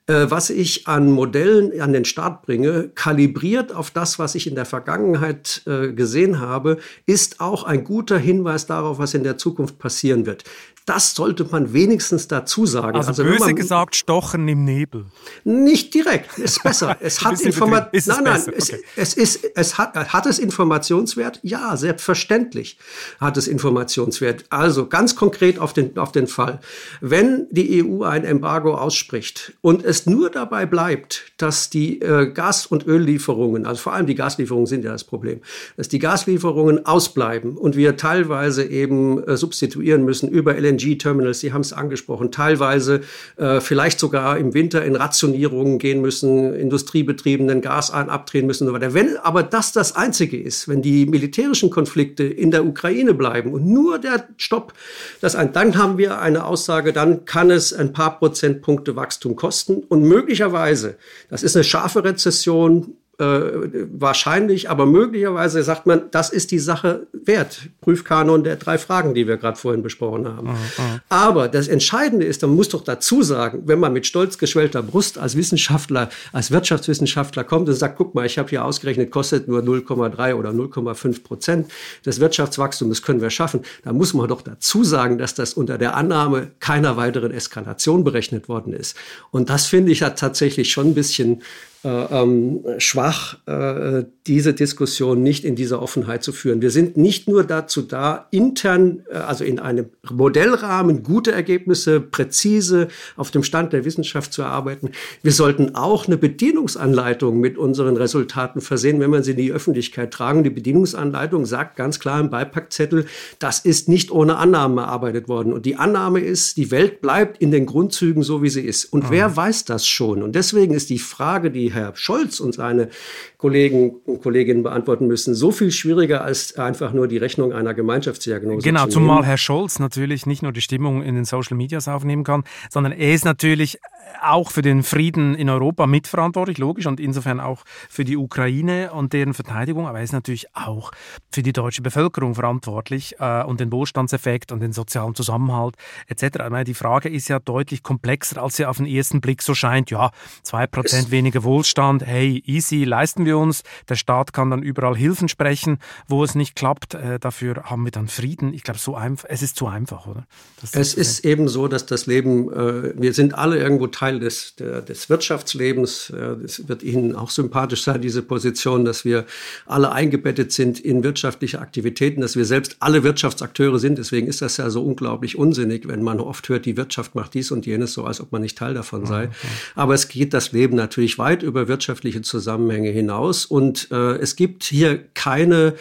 äh, 0.10 0.32
was 0.32 0.50
ich 0.50 0.88
an 0.88 1.12
Modellen 1.12 1.80
an 1.80 1.94
den 1.94 2.04
Start 2.04 2.42
bringe, 2.42 2.90
kalibriert 2.96 3.72
auf 3.72 3.92
das, 3.92 4.18
was 4.18 4.34
ich 4.34 4.48
in 4.48 4.56
der 4.56 4.66
Vergangenheit 4.66 5.62
äh, 5.68 5.94
gesehen 5.94 6.40
habe, 6.40 6.78
ist 7.06 7.40
auch 7.40 7.64
ein 7.64 7.84
guter 7.84 8.18
Hinweis 8.18 8.66
darauf, 8.66 8.98
was 8.98 9.14
in 9.14 9.24
der 9.24 9.38
Zukunft 9.38 9.78
passieren 9.78 10.26
wird. 10.26 10.46
Das 10.90 11.14
sollte 11.14 11.44
man 11.44 11.72
wenigstens 11.72 12.28
dazu 12.28 12.66
sagen. 12.66 12.98
Also, 12.98 13.10
also 13.10 13.24
böse 13.24 13.46
man, 13.46 13.56
gesagt, 13.56 13.96
Stochen 13.96 14.48
im 14.48 14.66
Nebel. 14.66 15.06
Nicht 15.44 15.94
direkt, 15.94 16.40
ist 16.40 16.64
besser. 16.64 16.98
Es 17.02 17.24
hat 17.24 17.40
Information. 17.42 17.92
Nein, 18.08 18.24
nein, 18.24 18.42
okay. 18.42 18.56
es, 18.58 18.74
es, 18.96 19.14
ist, 19.14 19.52
es 19.54 19.78
hat, 19.78 19.96
hat 19.96 20.26
es 20.26 20.40
Informationswert? 20.40 21.40
Ja, 21.44 21.78
selbstverständlich 21.78 22.80
hat 23.20 23.38
es 23.38 23.48
Informationswert. 23.48 24.46
Also 24.50 24.88
ganz 24.88 25.16
konkret 25.16 25.60
auf 25.60 25.74
den, 25.74 25.96
auf 26.00 26.12
den 26.12 26.26
Fall. 26.26 26.60
Wenn 27.02 27.46
die 27.52 27.84
EU 27.84 28.02
ein 28.02 28.24
Embargo 28.24 28.74
ausspricht 28.74 29.54
und 29.62 29.86
es 29.86 30.08
nur 30.08 30.32
dabei 30.32 30.66
bleibt, 30.66 31.34
dass 31.38 31.70
die 31.70 32.02
äh, 32.02 32.32
Gas- 32.32 32.66
und 32.66 32.88
Öllieferungen, 32.88 33.68
also 33.68 33.80
vor 33.80 33.94
allem 33.94 34.08
die 34.08 34.16
Gaslieferungen 34.16 34.66
sind 34.66 34.84
ja 34.84 34.92
das 34.92 35.04
Problem, 35.04 35.42
dass 35.78 35.88
die 35.88 36.00
Gaslieferungen 36.00 36.88
ausbleiben 36.88 37.58
und 37.58 37.76
wir 37.76 37.96
teilweise 37.96 38.66
eben 38.66 39.24
äh, 39.24 39.38
substituieren 39.38 40.04
müssen 40.04 40.30
über 40.30 40.56
LNG 40.60 40.79
LNG-Terminals, 40.80 41.40
Sie 41.40 41.54
haben 41.54 41.62
es 41.62 41.74
angesprochen, 41.74 42.32
teilweise 42.32 43.02
äh, 43.38 43.60
vielleicht 43.62 44.00
sogar 44.00 44.38
im 44.38 44.54
Winter 44.54 44.84
in 44.84 44.96
Rationierungen 44.96 45.80
gehen 45.80 46.02
müssen, 46.02 46.54
industriebetriebenen 46.54 47.62
Gas 47.62 47.92
ein 47.92 48.10
abdrehen 48.10 48.46
müssen 48.46 48.64
und 48.64 48.70
so 48.70 48.74
weiter. 48.74 48.94
Wenn 48.94 49.18
aber 49.18 49.44
das 49.44 49.72
das 49.72 49.96
Einzige 49.96 50.42
ist, 50.42 50.68
wenn 50.68 50.82
die 50.82 51.06
militärischen 51.06 51.70
Konflikte 51.70 52.24
in 52.24 52.52
der 52.52 52.66
Ukraine 52.66 53.14
bleiben 53.14 53.54
und 53.54 53.66
nur 53.66 54.00
der 54.00 54.28
Stopp, 54.38 54.74
das 55.22 55.36
ein, 55.36 55.54
dann 55.54 55.78
haben 55.78 55.98
wir 55.98 56.20
eine 56.20 56.46
Aussage, 56.46 56.94
dann 56.94 57.26
kann 57.26 57.52
es 57.52 57.74
ein 57.74 57.94
paar 57.94 58.20
Prozentpunkte 58.20 58.96
Wachstum 58.96 59.36
kosten 59.36 59.84
und 59.88 60.04
möglicherweise, 60.04 60.98
das 61.30 61.44
ist 61.44 61.56
eine 61.56 61.64
scharfe 61.64 62.04
Rezession, 62.04 62.96
wahrscheinlich, 63.20 64.70
aber 64.70 64.86
möglicherweise 64.86 65.62
sagt 65.62 65.86
man, 65.86 66.04
das 66.12 66.30
ist 66.30 66.52
die 66.52 66.60
Sache 66.60 67.08
wert. 67.12 67.70
Prüfkanon 67.82 68.46
der 68.46 68.56
drei 68.56 68.78
Fragen, 68.78 69.14
die 69.14 69.28
wir 69.28 69.36
gerade 69.36 69.58
vorhin 69.58 69.84
besprochen 69.84 70.26
haben. 70.26 70.48
Mhm, 70.48 70.54
mhm. 70.54 71.00
Aber 71.10 71.50
das 71.50 71.68
Entscheidende 71.68 72.26
ist, 72.26 72.42
man 72.44 72.56
muss 72.56 72.70
doch 72.70 72.82
dazu 72.82 73.22
sagen, 73.22 73.64
wenn 73.66 73.80
man 73.80 73.92
mit 73.92 74.08
stolz 74.08 74.38
geschwellter 74.38 74.82
Brust 74.82 75.18
als 75.18 75.36
Wissenschaftler, 75.36 76.10
als 76.32 76.52
Wirtschaftswissenschaftler 76.52 77.44
kommt 77.44 77.68
und 77.68 77.76
sagt, 77.76 77.98
guck 77.98 78.16
mal, 78.16 78.26
ich 78.26 78.38
habe 78.38 78.50
hier 78.50 78.64
ausgerechnet, 78.64 79.12
kostet 79.12 79.50
nur 79.50 79.60
0,3 79.60 80.36
oder 80.36 80.52
0,5 80.52 81.24
Prozent 81.24 81.72
des 82.06 82.22
Wirtschaftswachstums, 82.22 83.00
das 83.00 83.06
können 83.06 83.20
wir 83.20 83.30
schaffen. 83.30 83.62
Da 83.84 83.92
muss 83.92 84.14
man 84.14 84.30
doch 84.30 84.42
dazu 84.42 84.86
sagen, 84.86 85.18
dass 85.18 85.36
das 85.36 85.56
unter 85.56 85.78
der 85.78 85.98
Annahme 85.98 86.52
keiner 86.62 86.96
weiteren 86.96 87.32
Eskalation 87.32 88.06
berechnet 88.06 88.48
worden 88.48 88.72
ist. 88.72 88.96
Und 89.32 89.50
das 89.50 89.66
finde 89.66 89.92
ich 89.92 90.04
hat 90.04 90.18
tatsächlich 90.20 90.72
schon 90.72 90.88
ein 90.88 90.96
bisschen 90.96 91.42
äh, 91.42 91.69
ähm, 91.84 92.66
schwach, 92.78 93.38
äh, 93.46 94.04
diese 94.28 94.54
Diskussion 94.54 95.24
nicht 95.24 95.46
in 95.46 95.56
dieser 95.56 95.82
Offenheit 95.82 96.24
zu 96.24 96.34
führen. 96.34 96.62
Wir 96.62 96.72
sind 96.72 96.98
nicht 96.98 97.30
nur 97.30 97.46
dazu 97.46 97.82
da, 97.82 98.28
intern, 98.32 99.04
äh, 99.10 99.16
also 99.16 99.46
in 99.46 99.60
einem 99.60 99.86
Modellrahmen, 100.12 101.04
gute 101.04 101.32
Ergebnisse 101.32 102.02
präzise 102.02 102.90
auf 103.16 103.32
dem 103.32 103.44
Stand 103.44 103.72
der 103.72 103.86
Wissenschaft 103.86 104.34
zu 104.34 104.42
erarbeiten. 104.42 104.90
Wir 105.24 105.32
sollten 105.32 105.76
auch 105.76 106.06
eine 106.06 106.18
Bedienungsanleitung 106.18 107.40
mit 107.40 107.58
unseren 107.58 107.96
Resultaten 107.96 108.60
versehen, 108.60 109.00
wenn 109.00 109.10
man 109.10 109.24
sie 109.24 109.32
in 109.32 109.38
die 109.38 109.52
Öffentlichkeit 109.54 110.12
tragen. 110.12 110.44
Die 110.44 110.50
Bedienungsanleitung 110.50 111.46
sagt 111.46 111.78
ganz 111.78 112.02
klar 112.02 112.20
im 112.20 112.30
Beipackzettel, 112.30 113.06
das 113.40 113.60
ist 113.60 113.88
nicht 113.88 114.12
ohne 114.12 114.36
Annahmen 114.36 114.80
erarbeitet 114.80 115.30
worden. 115.30 115.54
Und 115.54 115.66
die 115.66 115.78
Annahme 115.78 116.20
ist, 116.20 116.58
die 116.58 116.72
Welt 116.72 117.00
bleibt 117.02 117.42
in 117.42 117.52
den 117.52 117.66
Grundzügen 117.66 118.22
so, 118.22 118.44
wie 118.44 118.50
sie 118.50 118.66
ist. 118.66 118.84
Und 118.86 119.06
mhm. 119.06 119.12
wer 119.12 119.38
weiß 119.38 119.64
das 119.64 119.88
schon? 119.88 120.22
Und 120.22 120.36
deswegen 120.36 120.74
ist 120.74 120.90
die 120.90 121.00
Frage, 121.00 121.52
die 121.52 121.69
Herr 121.72 121.96
Scholz 121.96 122.40
und 122.40 122.54
seine 122.54 122.90
Kollegen 123.38 124.02
und 124.06 124.22
Kolleginnen 124.22 124.64
beantworten 124.64 125.08
müssen, 125.08 125.36
so 125.36 125.52
viel 125.52 125.72
schwieriger 125.72 126.24
als 126.24 126.58
einfach 126.58 126.94
nur 126.94 127.08
die 127.08 127.18
Rechnung 127.18 127.54
einer 127.54 127.74
Gemeinschaftsdiagnose. 127.74 128.64
Genau, 128.64 128.86
zu 128.86 128.92
zumal 128.92 129.26
Herr 129.26 129.38
Scholz 129.38 129.80
natürlich 129.80 130.26
nicht 130.26 130.44
nur 130.44 130.52
die 130.52 130.62
Stimmung 130.62 131.02
in 131.04 131.16
den 131.16 131.26
Social 131.26 131.58
Medias 131.58 131.88
aufnehmen 131.88 132.24
kann, 132.24 132.44
sondern 132.70 132.94
er 132.94 133.14
ist 133.14 133.26
natürlich 133.26 133.80
auch 134.22 134.52
für 134.52 134.62
den 134.62 134.84
Frieden 134.84 135.36
in 135.36 135.50
Europa 135.50 135.88
mitverantwortlich, 135.88 136.58
logisch, 136.58 136.86
und 136.86 137.00
insofern 137.00 137.40
auch 137.40 137.64
für 137.90 138.04
die 138.04 138.18
Ukraine 138.18 138.92
und 138.92 139.14
deren 139.14 139.34
Verteidigung, 139.34 139.88
aber 139.88 140.00
er 140.00 140.04
ist 140.04 140.14
natürlich 140.14 140.48
auch 140.56 140.92
für 141.32 141.44
die 141.44 141.54
deutsche 141.54 141.82
Bevölkerung 141.82 142.36
verantwortlich 142.36 143.16
äh, 143.20 143.44
und 143.44 143.60
den 143.60 143.72
Wohlstandseffekt 143.72 144.52
und 144.52 144.60
den 144.60 144.74
sozialen 144.74 145.16
Zusammenhalt 145.16 145.76
etc. 146.08 146.24
Ich 146.24 146.50
meine, 146.50 146.64
die 146.64 146.74
Frage 146.74 147.10
ist 147.10 147.28
ja 147.28 147.40
deutlich 147.40 147.84
komplexer, 147.84 148.42
als 148.42 148.58
sie 148.58 148.66
auf 148.66 148.78
den 148.78 148.86
ersten 148.86 149.22
Blick 149.22 149.42
so 149.42 149.54
scheint. 149.54 149.92
Ja, 149.92 150.12
zwei 150.44 150.68
Prozent 150.68 151.12
weniger 151.12 151.44
Wohlstand, 151.44 152.06
hey, 152.06 152.44
easy, 152.46 152.84
leisten 152.84 153.26
wir 153.26 153.38
uns. 153.38 153.64
Der 153.88 153.96
Staat 153.96 154.34
kann 154.34 154.50
dann 154.50 154.64
überall 154.64 154.96
Hilfen 154.96 155.30
sprechen, 155.30 155.80
wo 156.08 156.24
es 156.24 156.36
nicht 156.36 156.56
klappt. 156.56 156.94
Äh, 156.94 157.20
dafür 157.20 157.64
haben 157.66 157.84
wir 157.86 157.92
dann 157.92 158.08
Frieden. 158.08 158.54
Ich 158.54 158.64
glaube, 158.64 158.80
so 158.80 158.96
einfach, 158.96 159.28
es 159.30 159.42
ist 159.42 159.56
zu 159.56 159.68
einfach, 159.68 160.08
oder? 160.08 160.26
Das 160.62 160.74
es 160.74 160.94
ist 160.94 161.26
eben 161.26 161.48
so, 161.48 161.68
dass 161.68 161.86
das 161.86 162.06
Leben, 162.06 162.52
äh, 162.52 162.94
wir 163.00 163.14
sind 163.14 163.36
alle 163.36 163.58
irgendwo 163.58 163.88
Teil 164.00 164.20
des, 164.20 164.56
der, 164.56 164.82
des 164.82 165.10
Wirtschaftslebens. 165.10 166.14
Es 166.46 166.70
wird 166.70 166.84
Ihnen 166.84 167.16
auch 167.18 167.30
sympathisch 167.30 167.84
sein, 167.84 168.02
diese 168.02 168.22
Position, 168.22 168.86
dass 168.86 169.04
wir 169.04 169.26
alle 169.66 169.92
eingebettet 169.92 170.54
sind 170.54 170.80
in 170.80 171.04
wirtschaftliche 171.04 171.60
Aktivitäten, 171.60 172.22
dass 172.22 172.38
wir 172.38 172.46
selbst 172.46 172.78
alle 172.80 173.04
Wirtschaftsakteure 173.04 173.78
sind. 173.78 173.98
Deswegen 173.98 174.28
ist 174.28 174.42
das 174.42 174.56
ja 174.56 174.70
so 174.70 174.84
unglaublich 174.84 175.38
unsinnig, 175.38 175.86
wenn 175.90 176.02
man 176.02 176.22
oft 176.22 176.48
hört, 176.48 176.66
die 176.66 176.78
Wirtschaft 176.78 177.14
macht 177.14 177.34
dies 177.34 177.52
und 177.52 177.66
jenes, 177.66 177.92
so 177.92 178.06
als 178.06 178.22
ob 178.22 178.32
man 178.32 178.42
nicht 178.42 178.58
Teil 178.58 178.74
davon 178.74 179.06
sei. 179.06 179.26
Okay. 179.26 179.36
Aber 179.76 179.94
es 179.96 180.08
geht 180.08 180.34
das 180.34 180.54
Leben 180.54 180.78
natürlich 180.78 181.18
weit 181.18 181.44
über 181.44 181.68
wirtschaftliche 181.68 182.22
Zusammenhänge 182.22 182.92
hinaus 182.92 183.46
und 183.46 183.92
äh, 183.92 184.16
es 184.16 184.38
gibt 184.38 184.64
hier 184.64 185.04
keine 185.14 185.74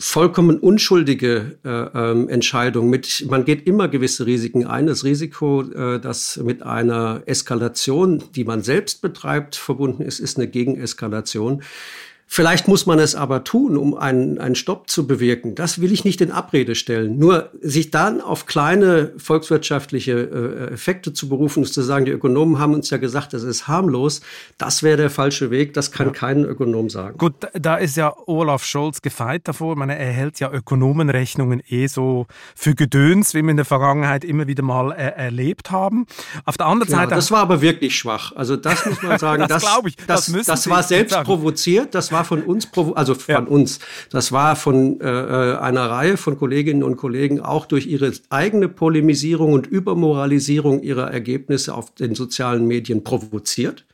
vollkommen 0.00 0.58
unschuldige 0.58 1.58
äh, 1.62 1.68
ähm, 1.68 2.28
Entscheidung. 2.30 2.88
Mit, 2.88 3.26
man 3.28 3.44
geht 3.44 3.66
immer 3.66 3.86
gewisse 3.86 4.24
Risiken 4.24 4.66
ein. 4.66 4.86
Das 4.86 5.04
Risiko, 5.04 5.62
äh, 5.62 6.00
das 6.00 6.38
mit 6.38 6.62
einer 6.62 7.22
Eskalation, 7.26 8.24
die 8.34 8.44
man 8.44 8.62
selbst 8.62 9.02
betreibt, 9.02 9.56
verbunden 9.56 10.02
ist, 10.02 10.18
ist 10.18 10.38
eine 10.38 10.48
Gegeneskalation. 10.48 11.62
Vielleicht 12.32 12.68
muss 12.68 12.86
man 12.86 13.00
es 13.00 13.16
aber 13.16 13.42
tun, 13.42 13.76
um 13.76 13.96
einen, 13.96 14.38
einen 14.38 14.54
Stopp 14.54 14.88
zu 14.88 15.04
bewirken. 15.04 15.56
Das 15.56 15.80
will 15.80 15.90
ich 15.90 16.04
nicht 16.04 16.20
in 16.20 16.30
Abrede 16.30 16.76
stellen. 16.76 17.18
Nur 17.18 17.50
sich 17.60 17.90
dann 17.90 18.20
auf 18.20 18.46
kleine 18.46 19.10
volkswirtschaftliche 19.16 20.12
äh, 20.12 20.72
Effekte 20.72 21.12
zu 21.12 21.28
berufen, 21.28 21.64
zu 21.64 21.82
sagen, 21.82 22.04
die 22.04 22.12
Ökonomen 22.12 22.60
haben 22.60 22.72
uns 22.74 22.88
ja 22.90 22.98
gesagt, 22.98 23.32
das 23.32 23.42
ist 23.42 23.66
harmlos, 23.66 24.20
das 24.58 24.84
wäre 24.84 24.96
der 24.96 25.10
falsche 25.10 25.50
Weg. 25.50 25.74
Das 25.74 25.90
kann 25.90 26.06
ja. 26.06 26.12
kein 26.12 26.44
Ökonom 26.44 26.88
sagen. 26.88 27.18
Gut, 27.18 27.34
da 27.52 27.74
ist 27.74 27.96
ja 27.96 28.14
Olaf 28.26 28.64
Scholz 28.64 29.02
gefeit 29.02 29.48
davor. 29.48 29.72
Ich 29.72 29.78
meine, 29.78 29.98
er 29.98 30.12
hält 30.12 30.38
ja 30.38 30.52
Ökonomenrechnungen 30.52 31.60
eh 31.68 31.88
so 31.88 32.28
für 32.54 32.76
Gedöns, 32.76 33.34
wie 33.34 33.42
wir 33.42 33.50
in 33.50 33.56
der 33.56 33.66
Vergangenheit 33.66 34.24
immer 34.24 34.46
wieder 34.46 34.62
mal 34.62 34.92
äh, 34.92 35.16
erlebt 35.16 35.72
haben. 35.72 36.06
Auf 36.44 36.56
der 36.56 36.66
anderen 36.66 36.92
ja, 36.92 36.98
Seite. 36.98 37.16
Das 37.16 37.32
war 37.32 37.40
aber 37.40 37.60
wirklich 37.60 37.96
schwach. 37.96 38.30
Also 38.36 38.54
das 38.54 38.86
muss 38.86 39.02
man 39.02 39.18
sagen. 39.18 39.40
das, 39.48 39.48
das 39.48 39.62
glaube 39.62 39.88
ich. 39.88 39.96
Das, 40.06 40.26
das, 40.26 40.46
das 40.46 40.70
war 40.70 40.84
selbst 40.84 41.20
provoziert. 41.24 41.92
Das 41.92 42.12
war 42.12 42.19
war 42.20 42.24
von 42.24 42.42
uns, 42.42 42.68
also 42.94 43.14
von 43.14 43.34
ja. 43.34 43.40
uns, 43.40 43.78
das 44.10 44.32
war 44.32 44.56
von 44.56 45.00
äh, 45.00 45.08
äh, 45.08 45.56
einer 45.56 45.90
Reihe 45.90 46.16
von 46.16 46.38
Kolleginnen 46.38 46.82
und 46.82 46.96
Kollegen 46.96 47.40
auch 47.40 47.66
durch 47.66 47.86
ihre 47.86 48.12
eigene 48.28 48.68
Polemisierung 48.68 49.52
und 49.52 49.66
Übermoralisierung 49.66 50.82
ihrer 50.82 51.10
Ergebnisse 51.10 51.74
auf 51.74 51.94
den 51.94 52.14
sozialen 52.14 52.66
Medien 52.66 53.04
provoziert. 53.04 53.86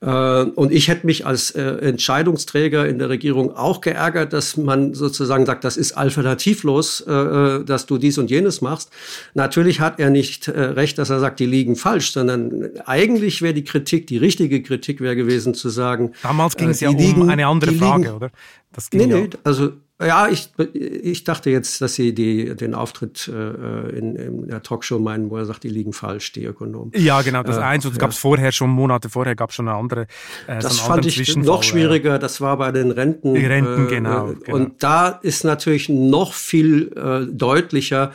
Äh, 0.00 0.08
und 0.08 0.72
ich 0.72 0.88
hätte 0.88 1.06
mich 1.06 1.26
als 1.26 1.50
äh, 1.50 1.62
Entscheidungsträger 1.62 2.88
in 2.88 2.98
der 2.98 3.10
Regierung 3.10 3.54
auch 3.54 3.80
geärgert, 3.80 4.32
dass 4.32 4.56
man 4.56 4.94
sozusagen 4.94 5.44
sagt, 5.44 5.64
das 5.64 5.76
ist 5.76 5.92
alternativlos, 5.92 7.02
äh, 7.02 7.64
dass 7.64 7.86
du 7.86 7.98
dies 7.98 8.16
und 8.16 8.30
jenes 8.30 8.62
machst. 8.62 8.90
Natürlich 9.34 9.80
hat 9.80 10.00
er 10.00 10.10
nicht 10.10 10.48
recht, 10.48 10.98
dass 10.98 11.10
er 11.10 11.20
sagt, 11.20 11.40
die 11.40 11.46
liegen 11.46 11.76
falsch, 11.76 12.12
sondern 12.12 12.70
eigentlich 12.86 13.42
wäre 13.42 13.54
die 13.54 13.64
Kritik, 13.64 14.06
die 14.06 14.16
richtige 14.16 14.62
Kritik 14.62 15.00
wäre 15.00 15.16
gewesen 15.16 15.54
zu 15.54 15.68
sagen. 15.68 16.12
Damals 16.22 16.56
ging 16.56 16.70
es 16.70 16.80
ja 16.80 16.90
um 16.90 16.96
liegen, 16.96 17.30
eine 17.30 17.46
andere 17.46 17.72
Frage, 17.72 18.04
liegen, 18.04 18.14
oder? 18.14 18.30
Das 18.72 18.90
ging 18.90 19.00
nee, 19.06 19.14
ja. 19.14 19.20
nee, 19.20 19.30
also 19.44 19.72
ja, 20.06 20.28
ich, 20.28 20.50
ich 20.72 21.24
dachte 21.24 21.50
jetzt, 21.50 21.80
dass 21.80 21.94
Sie 21.94 22.14
die, 22.14 22.56
den 22.56 22.74
Auftritt 22.74 23.28
äh, 23.28 23.90
in, 23.90 24.16
in 24.16 24.48
der 24.48 24.62
Talkshow 24.62 24.98
meinen, 24.98 25.30
wo 25.30 25.36
er 25.36 25.44
sagt, 25.44 25.64
die 25.64 25.68
liegen 25.68 25.92
falsch, 25.92 26.32
die 26.32 26.44
Ökonomen. 26.44 26.92
Ja, 26.94 27.20
genau, 27.22 27.42
das 27.42 27.58
äh, 27.58 27.60
eins. 27.60 27.84
Und 27.84 27.92
es 27.92 27.98
gab 27.98 28.10
es 28.10 28.18
vorher 28.18 28.52
schon, 28.52 28.70
Monate 28.70 29.10
vorher 29.10 29.36
gab 29.36 29.50
es 29.50 29.56
schon 29.56 29.68
eine 29.68 29.76
andere. 29.76 30.02
Äh, 30.46 30.60
das 30.60 30.76
so 30.76 30.84
fand 30.84 31.06
ich 31.06 31.36
noch 31.36 31.62
schwieriger, 31.62 32.18
das 32.18 32.40
war 32.40 32.56
bei 32.56 32.72
den 32.72 32.90
Renten. 32.90 33.34
Die 33.34 33.44
Renten, 33.44 33.86
äh, 33.86 33.90
genau, 33.90 34.34
genau. 34.42 34.56
Und 34.56 34.82
da 34.82 35.08
ist 35.08 35.44
natürlich 35.44 35.88
noch 35.88 36.32
viel 36.32 36.92
äh, 36.96 37.26
deutlicher, 37.30 38.12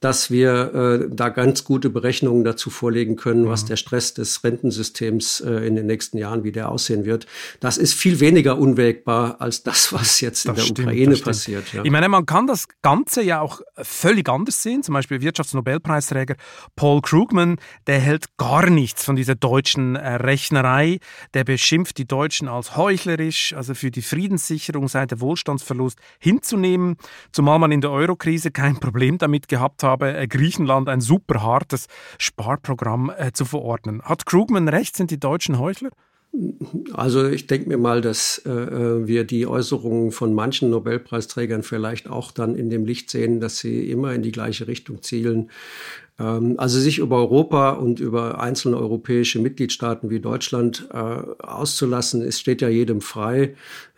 dass 0.00 0.30
wir 0.30 0.74
äh, 0.74 1.08
da 1.10 1.30
ganz 1.30 1.64
gute 1.64 1.90
Berechnungen 1.90 2.44
dazu 2.44 2.70
vorlegen 2.70 3.16
können, 3.16 3.44
mhm. 3.44 3.48
was 3.48 3.64
der 3.64 3.76
Stress 3.76 4.14
des 4.14 4.44
Rentensystems 4.44 5.40
äh, 5.40 5.66
in 5.66 5.74
den 5.74 5.86
nächsten 5.86 6.18
Jahren 6.18 6.44
wieder 6.44 6.70
aussehen 6.70 7.04
wird. 7.04 7.26
Das 7.60 7.78
ist 7.78 7.94
viel 7.94 8.20
weniger 8.20 8.58
unwägbar 8.58 9.40
als 9.40 9.62
das, 9.62 9.92
was 9.92 10.20
jetzt 10.20 10.46
das 10.46 10.50
in 10.50 10.54
der 10.54 10.62
stimmt, 10.62 10.78
Ukraine 10.80 11.16
passiert. 11.16 11.72
Ja. 11.72 11.84
Ich 11.84 11.90
meine, 11.90 12.08
man 12.08 12.26
kann 12.26 12.46
das 12.46 12.66
Ganze 12.82 13.22
ja 13.22 13.40
auch 13.40 13.60
völlig 13.76 14.28
anders 14.28 14.62
sehen. 14.62 14.82
Zum 14.82 14.92
Beispiel 14.92 15.20
Wirtschaftsnobelpreisträger 15.20 16.36
Paul 16.74 17.00
Krugman, 17.00 17.56
der 17.86 17.98
hält 17.98 18.36
gar 18.36 18.68
nichts 18.68 19.04
von 19.04 19.16
dieser 19.16 19.34
deutschen 19.34 19.96
äh, 19.96 20.14
Rechnerei. 20.16 20.98
Der 21.34 21.44
beschimpft 21.44 21.98
die 21.98 22.06
Deutschen 22.06 22.48
als 22.48 22.76
heuchlerisch, 22.76 23.54
also 23.54 23.74
für 23.74 23.90
die 23.90 24.02
Friedenssicherung 24.02 24.88
sei 24.88 25.06
der 25.06 25.20
Wohlstandsverlust 25.20 25.98
hinzunehmen, 26.18 26.96
zumal 27.32 27.58
man 27.58 27.72
in 27.72 27.80
der 27.80 27.90
Eurokrise 27.90 28.50
kein 28.50 28.78
Problem 28.78 29.18
damit 29.18 29.48
gehabt 29.48 29.82
hat, 29.82 29.85
habe, 29.86 30.14
äh, 30.14 30.26
Griechenland 30.26 30.88
ein 30.88 31.00
super 31.00 31.42
hartes 31.42 31.86
Sparprogramm 32.18 33.10
äh, 33.16 33.32
zu 33.32 33.44
verordnen. 33.44 34.02
Hat 34.02 34.26
Krugman 34.26 34.68
recht? 34.68 34.96
Sind 34.96 35.10
die 35.10 35.20
Deutschen 35.20 35.58
Heuchler? 35.58 35.90
Also 36.92 37.26
ich 37.28 37.46
denke 37.46 37.68
mir 37.68 37.78
mal, 37.78 38.00
dass 38.00 38.42
äh, 38.44 38.50
äh, 38.50 39.06
wir 39.06 39.24
die 39.24 39.46
Äußerungen 39.46 40.10
von 40.10 40.34
manchen 40.34 40.70
Nobelpreisträgern 40.70 41.62
vielleicht 41.62 42.08
auch 42.10 42.30
dann 42.30 42.56
in 42.56 42.68
dem 42.68 42.84
Licht 42.84 43.10
sehen, 43.10 43.40
dass 43.40 43.58
sie 43.58 43.90
immer 43.90 44.12
in 44.12 44.22
die 44.22 44.32
gleiche 44.32 44.66
Richtung 44.66 45.02
zielen. 45.02 45.50
Ähm, 46.18 46.54
also 46.58 46.78
sich 46.78 46.98
über 46.98 47.16
Europa 47.16 47.70
und 47.70 48.00
über 48.00 48.40
einzelne 48.40 48.76
europäische 48.76 49.38
Mitgliedstaaten 49.38 50.10
wie 50.10 50.20
Deutschland 50.20 50.88
äh, 50.92 50.96
auszulassen, 50.96 52.22
es 52.22 52.38
steht 52.38 52.60
ja 52.60 52.68
jedem 52.68 53.00
frei. 53.00 53.54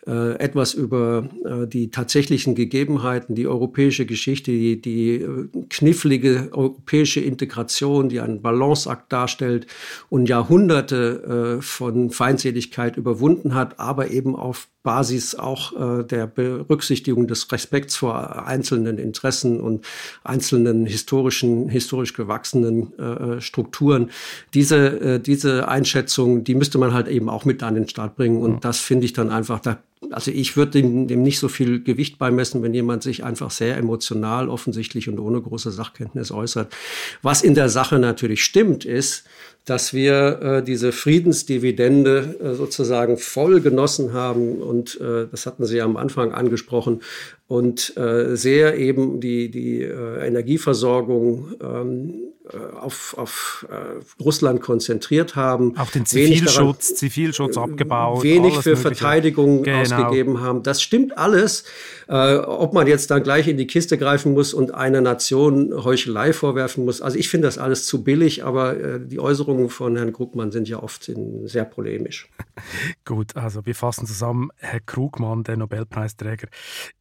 Äh, 0.09 0.39
etwas 0.39 0.73
über 0.73 1.29
äh, 1.45 1.67
die 1.67 1.91
tatsächlichen 1.91 2.55
Gegebenheiten, 2.55 3.35
die 3.35 3.45
europäische 3.45 4.07
Geschichte, 4.07 4.49
die, 4.49 4.81
die 4.81 5.15
äh, 5.17 5.47
knifflige 5.69 6.49
europäische 6.51 7.19
Integration, 7.19 8.09
die 8.09 8.19
einen 8.19 8.41
Balanceakt 8.41 9.13
darstellt 9.13 9.67
und 10.09 10.27
Jahrhunderte 10.27 11.59
von 11.61 12.09
Feindseligkeit 12.09 12.97
überwunden 12.97 13.53
hat, 13.53 13.79
aber 13.79 14.09
eben 14.09 14.35
auf 14.35 14.67
Basis 14.81 15.35
auch 15.35 15.73
der 16.05 16.25
Berücksichtigung 16.27 17.27
des 17.27 17.51
Respekts 17.51 17.95
vor 17.97 18.47
einzelnen 18.47 18.97
Interessen 18.97 19.59
und 19.59 19.85
einzelnen 20.23 20.85
historischen, 20.85 21.69
historisch 21.69 22.13
gewachsenen 22.13 22.93
Strukturen. 23.39 24.11
Diese, 24.53 25.19
diese 25.19 25.67
Einschätzung, 25.67 26.43
die 26.43 26.55
müsste 26.55 26.77
man 26.77 26.93
halt 26.93 27.07
eben 27.07 27.29
auch 27.29 27.45
mit 27.45 27.61
an 27.63 27.75
den 27.75 27.87
Start 27.87 28.15
bringen. 28.15 28.41
Und 28.41 28.63
das 28.63 28.79
finde 28.79 29.05
ich 29.05 29.13
dann 29.13 29.29
einfach, 29.29 29.59
da 29.59 29.79
also 30.11 30.31
ich 30.31 30.55
würde 30.55 30.71
dem, 30.71 31.07
dem, 31.07 31.23
nicht 31.23 31.39
so 31.39 31.49
viel 31.49 31.83
Gewicht 31.83 32.17
beimessen, 32.17 32.63
wenn 32.63 32.73
jemand 32.73 33.03
sich 33.03 33.23
einfach 33.23 33.51
sehr 33.51 33.77
emotional 33.77 34.49
offensichtlich 34.49 35.09
und 35.09 35.19
ohne 35.19 35.41
große 35.41 35.71
Sachkenntnis 35.71 36.31
äußert. 36.31 36.73
Was 37.21 37.41
in 37.41 37.53
der 37.53 37.69
Sache 37.69 37.99
natürlich 37.99 38.43
stimmt, 38.43 38.85
ist, 38.85 39.25
dass 39.65 39.93
wir 39.93 40.41
äh, 40.41 40.63
diese 40.63 40.91
Friedensdividende 40.91 42.37
äh, 42.41 42.53
sozusagen 42.55 43.17
voll 43.17 43.61
genossen 43.61 44.13
haben. 44.13 44.61
Und 44.61 44.99
äh, 45.01 45.27
das 45.29 45.45
hatten 45.45 45.65
Sie 45.65 45.77
ja 45.77 45.85
am 45.85 45.97
Anfang 45.97 46.31
angesprochen. 46.31 47.01
Und 47.49 47.97
äh, 47.97 48.37
sehr 48.37 48.77
eben 48.77 49.19
die, 49.19 49.49
die 49.49 49.81
äh, 49.81 50.27
Energieversorgung 50.27 51.55
ähm, 51.59 52.29
äh, 52.51 52.57
auf, 52.57 53.15
auf 53.17 53.67
äh, 53.69 54.23
Russland 54.23 54.61
konzentriert 54.61 55.35
haben. 55.35 55.77
Auch 55.77 55.91
den 55.91 56.05
Zivilschutz, 56.05 56.87
daran, 56.87 56.97
Zivilschutz 56.97 57.57
abgebaut. 57.57 58.23
Wenig 58.23 58.53
für 58.59 58.69
mögliche. 58.69 58.75
Verteidigung 58.75 59.63
genau. 59.63 59.81
ausgegeben 59.81 60.41
haben. 60.41 60.63
Das 60.63 60.81
stimmt 60.81 61.17
alles. 61.17 61.63
Äh, 62.07 62.37
ob 62.37 62.73
man 62.73 62.87
jetzt 62.87 63.11
dann 63.11 63.21
gleich 63.21 63.47
in 63.47 63.57
die 63.57 63.67
Kiste 63.67 63.99
greifen 63.99 64.33
muss 64.33 64.53
und 64.55 64.73
einer 64.73 65.01
Nation 65.01 65.83
Heuchelei 65.83 66.33
vorwerfen 66.33 66.85
muss. 66.85 67.01
Also 67.01 67.19
ich 67.19 67.29
finde 67.29 67.47
das 67.47 67.59
alles 67.59 67.85
zu 67.85 68.03
billig, 68.03 68.43
aber 68.43 68.77
äh, 68.79 68.99
die 68.99 69.19
Äußerungen 69.19 69.69
von 69.69 69.95
Herrn 69.95 70.13
Krugmann 70.13 70.51
sind 70.51 70.67
ja 70.67 70.81
oft 70.81 71.07
in, 71.07 71.47
sehr 71.47 71.65
polemisch. 71.65 72.29
Gut, 73.05 73.35
also 73.35 73.65
wir 73.65 73.75
fassen 73.75 74.07
zusammen. 74.07 74.49
Herr 74.57 74.79
Krugmann, 74.79 75.43
der 75.43 75.57
Nobelpreisträger, 75.57 76.47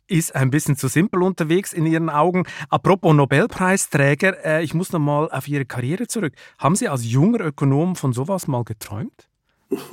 ist 0.08 0.34
ein 0.38 0.50
bisschen 0.50 0.76
zu 0.76 0.88
simpel 0.88 1.22
unterwegs 1.22 1.72
in 1.72 1.86
Ihren 1.86 2.10
Augen. 2.10 2.44
Apropos 2.68 3.14
Nobelpreisträger, 3.14 4.44
äh, 4.44 4.64
ich 4.64 4.74
muss 4.74 4.92
noch 4.92 5.00
mal 5.00 5.30
auf 5.30 5.48
Ihre 5.48 5.64
Karriere 5.64 6.06
zurück. 6.06 6.34
Haben 6.58 6.76
Sie 6.76 6.88
als 6.88 7.04
junger 7.04 7.40
Ökonom 7.40 7.96
von 7.96 8.12
sowas 8.12 8.46
mal 8.46 8.64
geträumt? 8.64 9.28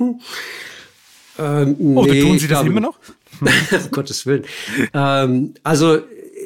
ähm, 1.38 1.76
nee, 1.78 1.96
Oder 1.96 2.20
tun 2.20 2.38
Sie 2.38 2.48
das 2.48 2.64
immer 2.64 2.80
noch? 2.80 2.98
um 3.40 3.48
Gottes 3.90 4.24
Willen. 4.26 4.44
Ähm, 4.94 5.54
also 5.62 6.00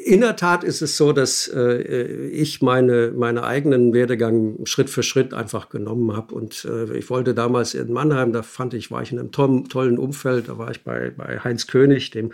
in 0.05 0.21
der 0.21 0.35
Tat 0.35 0.63
ist 0.63 0.81
es 0.81 0.97
so, 0.97 1.11
dass 1.13 1.47
äh, 1.47 2.27
ich 2.29 2.61
meine, 2.61 3.11
meine 3.15 3.43
eigenen 3.43 3.93
Werdegang 3.93 4.65
Schritt 4.65 4.89
für 4.89 5.03
Schritt 5.03 5.33
einfach 5.33 5.69
genommen 5.69 6.15
habe. 6.15 6.33
Und 6.33 6.65
äh, 6.65 6.97
ich 6.97 7.09
wollte 7.09 7.33
damals 7.33 7.73
in 7.73 7.91
Mannheim, 7.91 8.33
da 8.33 8.41
fand 8.41 8.73
ich, 8.73 8.91
war 8.91 9.01
ich 9.01 9.11
in 9.11 9.19
einem 9.19 9.31
to 9.31 9.63
tollen 9.69 9.97
Umfeld. 9.97 10.49
Da 10.49 10.57
war 10.57 10.71
ich 10.71 10.83
bei, 10.83 11.11
bei 11.15 11.39
Heinz 11.39 11.67
König, 11.67 12.11
dem 12.11 12.31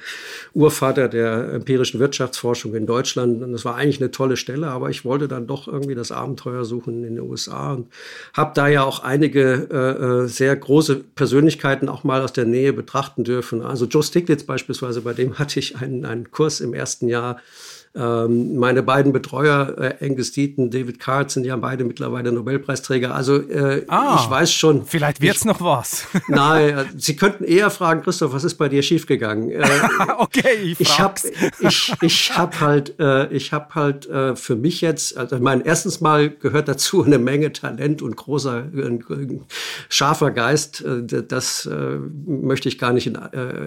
Urvater 0.53 1.07
der 1.07 1.53
empirischen 1.53 1.99
Wirtschaftsforschung 1.99 2.75
in 2.75 2.85
Deutschland. 2.85 3.41
Und 3.41 3.51
das 3.51 3.65
war 3.65 3.75
eigentlich 3.75 3.99
eine 4.01 4.11
tolle 4.11 4.37
Stelle, 4.37 4.67
aber 4.67 4.89
ich 4.89 5.03
wollte 5.05 5.27
dann 5.27 5.47
doch 5.47 5.67
irgendwie 5.67 5.95
das 5.95 6.11
Abenteuer 6.11 6.65
suchen 6.65 7.03
in 7.03 7.15
den 7.15 7.19
USA 7.19 7.73
und 7.73 7.87
habe 8.33 8.51
da 8.55 8.67
ja 8.67 8.83
auch 8.83 9.03
einige 9.03 9.67
äh, 9.71 10.23
äh, 10.23 10.27
sehr 10.27 10.55
große 10.55 10.95
Persönlichkeiten 11.15 11.89
auch 11.89 12.03
mal 12.03 12.21
aus 12.21 12.33
der 12.33 12.45
Nähe 12.45 12.73
betrachten 12.73 13.23
dürfen. 13.23 13.61
Also 13.61 13.85
Joe 13.85 14.03
Stiglitz 14.03 14.43
beispielsweise, 14.43 15.01
bei 15.01 15.13
dem 15.13 15.39
hatte 15.39 15.59
ich 15.59 15.77
einen, 15.77 16.05
einen 16.05 16.31
Kurs 16.31 16.59
im 16.59 16.73
ersten 16.73 17.07
Jahr 17.07 17.39
ähm, 17.97 18.57
meine 18.57 18.83
beiden 18.83 19.11
Betreuer, 19.11 19.75
äh, 19.99 20.05
Angus 20.05 20.31
Deaton, 20.31 20.69
David 20.69 20.99
Card, 20.99 21.31
sind 21.31 21.45
ja 21.45 21.55
beide 21.55 21.83
mittlerweile 21.83 22.31
Nobelpreisträger. 22.31 23.15
Also 23.15 23.37
äh, 23.37 23.85
ah, 23.87 24.19
ich 24.21 24.29
weiß 24.29 24.51
schon. 24.51 24.85
Vielleicht 24.85 25.19
wird's 25.21 25.39
ich, 25.39 25.45
noch 25.45 25.61
was. 25.61 26.05
nein, 26.27 26.77
äh, 26.77 26.85
Sie 26.95 27.15
könnten 27.15 27.43
eher 27.43 27.71
fragen, 27.71 28.01
Christoph, 28.01 28.33
was 28.33 28.43
ist 28.43 28.55
bei 28.55 28.69
dir 28.69 28.83
schiefgegangen? 28.83 29.49
Äh, 29.49 29.63
okay, 30.17 30.55
ich 30.61 30.79
Ich 30.79 30.99
habe 30.99 31.15
ich, 31.59 31.93
ich 32.01 32.37
hab 32.37 32.59
halt, 32.59 32.99
äh, 32.99 33.27
ich 33.33 33.51
hab 33.51 33.73
halt 33.73 34.07
äh, 34.07 34.35
für 34.35 34.55
mich 34.55 34.81
jetzt, 34.81 35.17
also 35.17 35.39
mein 35.39 35.61
erstens 35.61 35.99
mal 35.99 36.29
gehört 36.29 36.67
dazu 36.67 37.03
eine 37.03 37.17
Menge 37.17 37.51
Talent 37.51 38.03
und 38.03 38.15
großer, 38.15 38.65
äh, 38.75 38.99
scharfer 39.89 40.31
Geist. 40.31 40.85
Äh, 40.85 41.23
das 41.27 41.67
möchte 42.25 42.69
ich 42.69 42.77
gar 42.77 42.93
nicht 42.93 43.07
in, 43.07 43.17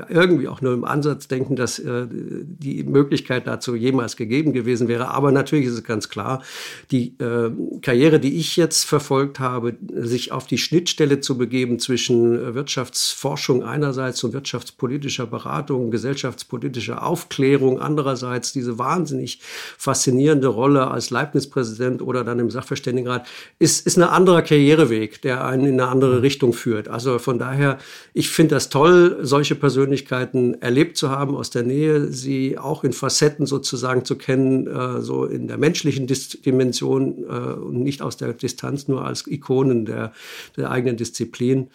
irgendwie 0.09 0.49
auch 0.49 0.61
nur 0.61 0.72
im 0.72 0.85
Ansatz 0.85 1.28
denken, 1.28 1.57
dass 1.57 1.81
die 1.85 2.85
Möglichkeit 2.85 3.47
dazu 3.47 3.74
jemals 3.74 4.16
gegeben 4.20 4.52
gewesen 4.52 4.86
wäre. 4.86 5.08
Aber 5.08 5.32
natürlich 5.32 5.66
ist 5.66 5.72
es 5.72 5.84
ganz 5.84 6.10
klar, 6.10 6.42
die 6.90 7.14
äh, 7.18 7.50
Karriere, 7.80 8.20
die 8.20 8.36
ich 8.36 8.56
jetzt 8.56 8.84
verfolgt 8.84 9.40
habe, 9.40 9.76
sich 9.92 10.30
auf 10.30 10.46
die 10.46 10.58
Schnittstelle 10.58 11.20
zu 11.20 11.38
begeben 11.38 11.78
zwischen 11.78 12.34
äh, 12.34 12.54
Wirtschaftsforschung 12.54 13.64
einerseits 13.64 14.22
und 14.22 14.34
wirtschaftspolitischer 14.34 15.26
Beratung, 15.26 15.90
gesellschaftspolitischer 15.90 17.02
Aufklärung 17.02 17.80
andererseits, 17.80 18.52
diese 18.52 18.78
wahnsinnig 18.78 19.40
faszinierende 19.78 20.48
Rolle 20.48 20.88
als 20.88 21.08
Leibniz-Präsident 21.08 22.02
oder 22.02 22.22
dann 22.22 22.38
im 22.38 22.50
Sachverständigenrat, 22.50 23.26
ist, 23.58 23.86
ist 23.86 23.96
ein 23.96 24.02
anderer 24.02 24.42
Karriereweg, 24.42 25.22
der 25.22 25.46
einen 25.46 25.64
in 25.64 25.80
eine 25.80 25.88
andere 25.88 26.20
Richtung 26.20 26.52
führt. 26.52 26.88
Also 26.88 27.18
von 27.18 27.38
daher, 27.38 27.78
ich 28.12 28.28
finde 28.28 28.56
das 28.56 28.68
toll, 28.68 29.18
solche 29.22 29.54
Persönlichkeiten 29.54 30.60
erlebt 30.60 30.98
zu 30.98 31.08
haben 31.08 31.34
aus 31.34 31.48
der 31.48 31.62
Nähe, 31.62 32.08
sie 32.12 32.58
auch 32.58 32.84
in 32.84 32.92
Facetten 32.92 33.46
sozusagen 33.46 34.04
zu 34.11 34.16
kennen, 34.16 34.66
äh, 34.66 35.00
so 35.00 35.24
in 35.24 35.46
der 35.46 35.56
menschlichen 35.56 36.08
Dis 36.08 36.30
Dimension 36.30 37.24
äh, 37.28 37.28
und 37.28 37.80
nicht 37.84 38.02
aus 38.02 38.16
der 38.16 38.32
Distanz 38.32 38.88
nur 38.88 39.04
als 39.04 39.24
Ikonen 39.28 39.84
der, 39.84 40.12
der 40.56 40.72
eigenen 40.72 40.96
Disziplin. 40.96 41.70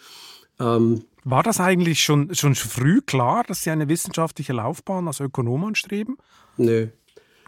Ähm, 0.60 1.04
War 1.24 1.42
das 1.42 1.60
eigentlich 1.60 2.00
schon, 2.00 2.34
schon 2.34 2.54
früh 2.54 3.00
klar, 3.00 3.42
dass 3.48 3.62
Sie 3.62 3.70
eine 3.70 3.88
wissenschaftliche 3.88 4.52
Laufbahn 4.52 5.06
als 5.06 5.20
Ökonom 5.20 5.64
anstreben? 5.64 6.18
Nö. 6.58 6.88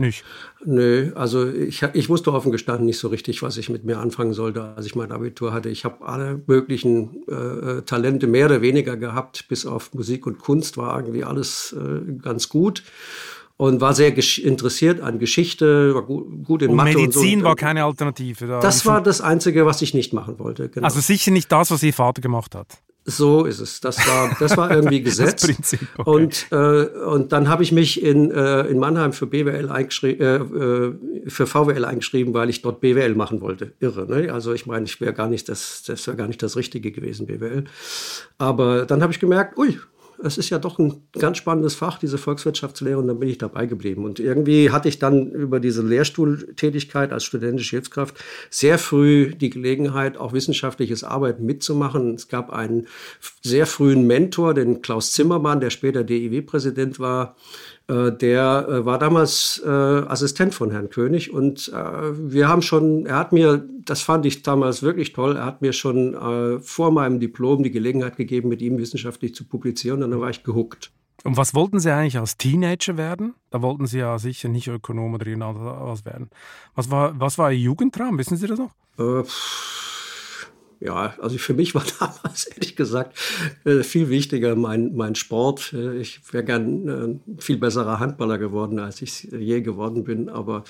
Nicht? 0.01 0.25
Nö, 0.65 1.11
also 1.17 1.51
ich, 1.51 1.83
ich 1.83 2.09
wusste 2.09 2.33
offen 2.33 2.53
gestanden 2.53 2.87
nicht 2.87 2.99
so 2.99 3.09
richtig, 3.09 3.43
was 3.43 3.57
ich 3.57 3.69
mit 3.69 3.85
mir 3.85 3.99
anfangen 3.99 4.33
sollte, 4.33 4.63
als 4.77 4.87
ich 4.87 4.95
mein 4.95 5.11
Abitur 5.11 5.53
hatte. 5.53 5.71
Ich 5.71 5.85
habe 5.85 6.07
alle 6.07 6.41
möglichen 6.47 7.25
äh, 7.29 7.35
äh 7.35 7.83
Talente 7.83 8.29
mehr 8.29 8.47
oder 8.47 8.63
weniger 8.63 8.97
gehabt, 8.97 9.49
bis 9.49 9.67
auf 9.67 9.93
Musik 9.93 10.27
und 10.27 10.39
Kunst 10.39 10.77
war 10.77 10.97
irgendwie 10.97 11.25
alles 11.25 11.77
äh, 11.77 12.13
ganz 12.23 12.49
gut 12.49 12.85
und 13.59 13.81
war 13.81 13.93
sehr 13.93 14.17
interessiert 14.39 15.01
an 15.01 15.19
Geschichte, 15.19 15.95
war 15.95 16.03
gut, 16.03 16.45
gut 16.45 16.63
in 16.63 16.71
und 16.71 16.77
Mathe 16.77 16.97
Medizin 16.97 17.35
und 17.35 17.41
so. 17.41 17.45
war 17.45 17.57
keine 17.57 17.85
Alternative. 17.85 18.47
Da 18.47 18.61
das 18.61 18.87
war 18.87 19.03
das 19.03 19.21
Einzige, 19.21 19.67
was 19.67 19.83
ich 19.83 19.93
nicht 19.93 20.13
machen 20.13 20.39
wollte. 20.39 20.69
Genau. 20.69 20.87
Also 20.87 21.01
sicher 21.01 21.33
nicht 21.33 21.51
das, 21.51 21.71
was 21.71 21.83
Ihr 21.83 21.93
Vater 21.93 22.23
gemacht 22.23 22.55
hat. 22.55 22.79
So 23.05 23.47
ist 23.47 23.59
es. 23.59 23.81
Das 23.81 24.07
war, 24.07 24.37
das 24.39 24.57
war 24.57 24.71
irgendwie 24.71 25.01
gesetzt. 25.03 25.47
Prinzip, 25.47 25.81
okay. 25.97 26.11
Und, 26.11 26.47
äh, 26.53 26.87
und 27.07 27.33
dann 27.33 27.49
habe 27.49 27.63
ich 27.63 27.73
mich 27.73 28.03
in, 28.03 28.31
äh, 28.31 28.63
in 28.67 28.79
Mannheim 28.79 29.13
für 29.13 29.27
BWL 29.27 29.71
eingeschrieben, 29.71 30.21
äh, 30.21 30.37
äh, 30.37 31.31
für 31.31 31.47
VWL 31.47 31.85
eingeschrieben, 31.85 32.35
weil 32.35 32.51
ich 32.51 32.63
dort 32.63 32.81
BWL 32.81 33.15
machen 33.15 33.41
wollte. 33.41 33.73
Irre, 33.81 34.07
ne? 34.07 34.33
Also 34.33 34.53
ich 34.53 34.67
meine, 34.67 34.85
ich 34.85 35.01
wäre 35.01 35.15
gar 35.15 35.29
nicht 35.29 35.49
das, 35.49 35.83
das 35.85 36.07
wäre 36.07 36.17
gar 36.17 36.29
nicht 36.29 36.43
das 36.43 36.57
Richtige 36.57 36.93
gewesen, 36.93 37.27
BWL. 37.27 37.65
Aber 38.37 38.85
dann 38.85 39.03
habe 39.03 39.13
ich 39.13 39.19
gemerkt, 39.19 39.57
ui, 39.59 39.79
es 40.23 40.39
ist 40.39 40.51
ja 40.51 40.59
doch 40.59 40.79
ein 40.79 41.03
ganz 41.13 41.39
spannendes 41.39 41.75
Fach, 41.75 41.99
diese 41.99 42.19
Volkswirtschaftslehre, 42.19 42.99
und 42.99 43.07
dann 43.07 43.19
bin 43.19 43.29
ich 43.29 43.39
dabei 43.39 43.67
geblieben. 43.67 44.05
Und 44.05 44.19
irgendwie 44.19 44.71
hatte 44.71 44.89
ich 44.89 44.99
dann 44.99 45.31
über 45.31 45.61
diese 45.61 45.83
Lehrstuhltätigkeit 45.83 47.13
als 47.13 47.25
studentische 47.25 47.77
Hilfskraft 47.77 48.17
sehr 48.51 48.79
früh 48.79 49.35
die 49.35 49.51
Gelegenheit, 49.51 50.17
auch 50.17 50.33
wissenschaftliches 50.33 51.05
Arbeiten 51.05 51.45
mitzumachen. 51.45 52.15
Es 52.15 52.29
gab 52.29 52.51
einen 52.51 52.87
sehr 53.43 53.67
frühen 53.67 54.07
Mentor, 54.07 54.55
den 54.55 54.83
Klaus 54.83 55.13
Zimmermann, 55.13 55.61
der 55.61 55.71
später 55.71 56.05
DIW-Präsident 56.05 56.99
war, 56.99 57.37
der 57.89 58.67
äh, 58.69 58.85
war 58.85 58.99
damals 58.99 59.63
äh, 59.65 59.69
Assistent 59.69 60.55
von 60.55 60.71
Herrn 60.71 60.91
König 60.91 61.33
und 61.33 61.73
wir 61.73 62.49
haben 62.49 62.63
schon, 62.63 63.07
er 63.07 63.17
hat 63.17 63.33
mir, 63.33 63.65
das 63.85 64.03
fand 64.03 64.27
ich 64.27 64.43
damals 64.43 64.83
wirklich 64.83 65.13
toll, 65.13 65.37
er 65.37 65.47
hat 65.47 65.63
mir 65.63 65.73
schon 65.73 66.61
vor 66.63 66.91
meinem 66.93 67.21
Diplom 67.21 67.63
die 67.63 67.71
Gelegenheit 67.71 68.17
gegeben, 68.17 68.49
mit 68.49 68.61
ihm 68.63 68.79
wissenschaftlich 68.79 69.35
zu 69.35 69.45
publizieren 69.45 70.03
und 70.03 70.11
dann 70.11 70.21
war 70.21 70.31
ich 70.31 70.43
gehuckt. 70.43 70.91
Und 71.25 71.37
was 71.37 71.55
wollten 71.55 71.81
Sie 71.81 71.93
eigentlich 71.93 72.19
als 72.19 72.37
Teenager 72.37 72.97
werden? 72.97 73.35
Da 73.51 73.61
wollten 73.61 73.87
Sie 73.87 73.99
ja 73.99 74.19
sicher 74.19 74.49
nicht 74.49 74.69
Ökonom 74.69 75.15
oder 75.15 75.27
irgendwas 75.27 76.05
werden. 76.05 76.31
Was 76.75 76.91
war, 76.91 77.19
was 77.19 77.39
war 77.39 77.51
Ihr 77.51 77.59
Jugendtraum? 77.59 78.19
Wissen 78.19 78.37
Sie 78.37 78.47
das 78.47 78.59
noch? 78.59 78.71
Äh, 78.99 79.25
ja, 80.81 81.15
also 81.21 81.39
für 81.39 81.55
mich 81.55 81.75
war 81.75 81.85
damals 81.99 82.47
ehrlich 82.47 82.77
gesagt 82.77 83.19
äh, 83.65 83.83
viel 83.83 84.09
wichtiger 84.09 84.55
mein, 84.55 84.95
mein 84.95 85.15
Sport. 85.15 85.73
Äh, 85.73 85.97
ich 85.99 86.21
wäre 86.33 86.45
gern 86.45 86.89
ein 86.89 87.21
äh, 87.37 87.41
viel 87.43 87.57
besserer 87.57 87.99
Handballer 87.99 88.39
geworden, 88.39 88.79
als 88.79 89.03
ich 89.03 89.25
je 89.25 89.61
geworden 89.61 90.05
bin. 90.05 90.29
Aber 90.29 90.65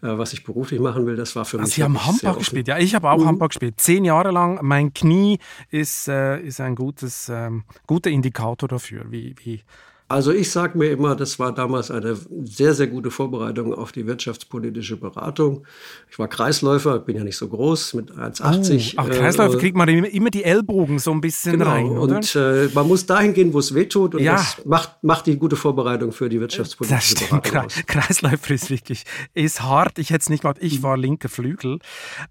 was 0.00 0.32
ich 0.32 0.44
beruflich 0.44 0.80
machen 0.80 1.06
will, 1.06 1.16
das 1.16 1.34
war 1.36 1.44
für 1.44 1.58
also 1.58 1.68
mich. 1.68 1.74
Sie 1.74 1.82
haben 1.82 2.06
Handball 2.06 2.36
gespielt, 2.36 2.68
ja. 2.68 2.78
Ich 2.78 2.94
habe 2.94 3.10
auch 3.10 3.18
mhm. 3.18 3.26
Handball 3.26 3.48
gespielt. 3.48 3.80
Zehn 3.80 4.04
Jahre 4.04 4.30
lang. 4.30 4.60
Mein 4.62 4.92
Knie 4.92 5.38
ist, 5.70 6.08
ist 6.08 6.60
ein 6.60 6.74
gutes, 6.74 7.28
ähm, 7.28 7.64
guter 7.86 8.10
Indikator 8.10 8.68
dafür, 8.68 9.06
wie, 9.10 9.34
wie 9.42 9.62
also 10.08 10.32
ich 10.32 10.50
sage 10.50 10.78
mir 10.78 10.90
immer, 10.90 11.14
das 11.14 11.38
war 11.38 11.52
damals 11.52 11.90
eine 11.90 12.16
sehr, 12.44 12.72
sehr 12.72 12.86
gute 12.86 13.10
Vorbereitung 13.10 13.74
auf 13.74 13.92
die 13.92 14.06
wirtschaftspolitische 14.06 14.96
Beratung. 14.96 15.66
Ich 16.10 16.18
war 16.18 16.28
Kreisläufer, 16.28 16.98
bin 16.98 17.16
ja 17.16 17.24
nicht 17.24 17.36
so 17.36 17.46
groß, 17.46 17.92
mit 17.92 18.12
1,80. 18.12 18.94
Oh, 18.96 19.00
ach, 19.02 19.10
Kreisläufer 19.10 19.56
äh, 19.56 19.58
kriegt 19.58 19.76
man 19.76 19.88
immer 19.88 20.30
die 20.30 20.44
Ellbogen 20.44 20.98
so 20.98 21.10
ein 21.10 21.20
bisschen 21.20 21.58
genau, 21.58 21.70
rein, 21.70 21.86
oder? 21.86 22.16
Und 22.16 22.34
äh, 22.36 22.68
man 22.72 22.88
muss 22.88 23.04
dahin 23.04 23.34
gehen, 23.34 23.52
wo 23.52 23.58
es 23.58 23.74
weh 23.74 23.84
tut 23.84 24.14
und 24.14 24.22
ja. 24.22 24.36
das 24.36 24.64
macht, 24.64 25.04
macht 25.04 25.26
die 25.26 25.36
gute 25.36 25.56
Vorbereitung 25.56 26.12
für 26.12 26.30
die 26.30 26.40
wirtschaftspolitische 26.40 27.14
das 27.14 27.24
stimmt. 27.24 27.42
Beratung 27.42 27.66
aus. 27.66 27.86
Kreisläufer 27.86 28.54
ist 28.54 28.70
wirklich, 28.70 29.04
ist 29.34 29.62
hart. 29.62 29.98
Ich 29.98 30.08
hätte 30.08 30.22
es 30.22 30.30
nicht 30.30 30.40
gemacht. 30.40 30.56
Ich 30.60 30.82
war 30.82 30.96
linker 30.96 31.28
Flügel. 31.28 31.80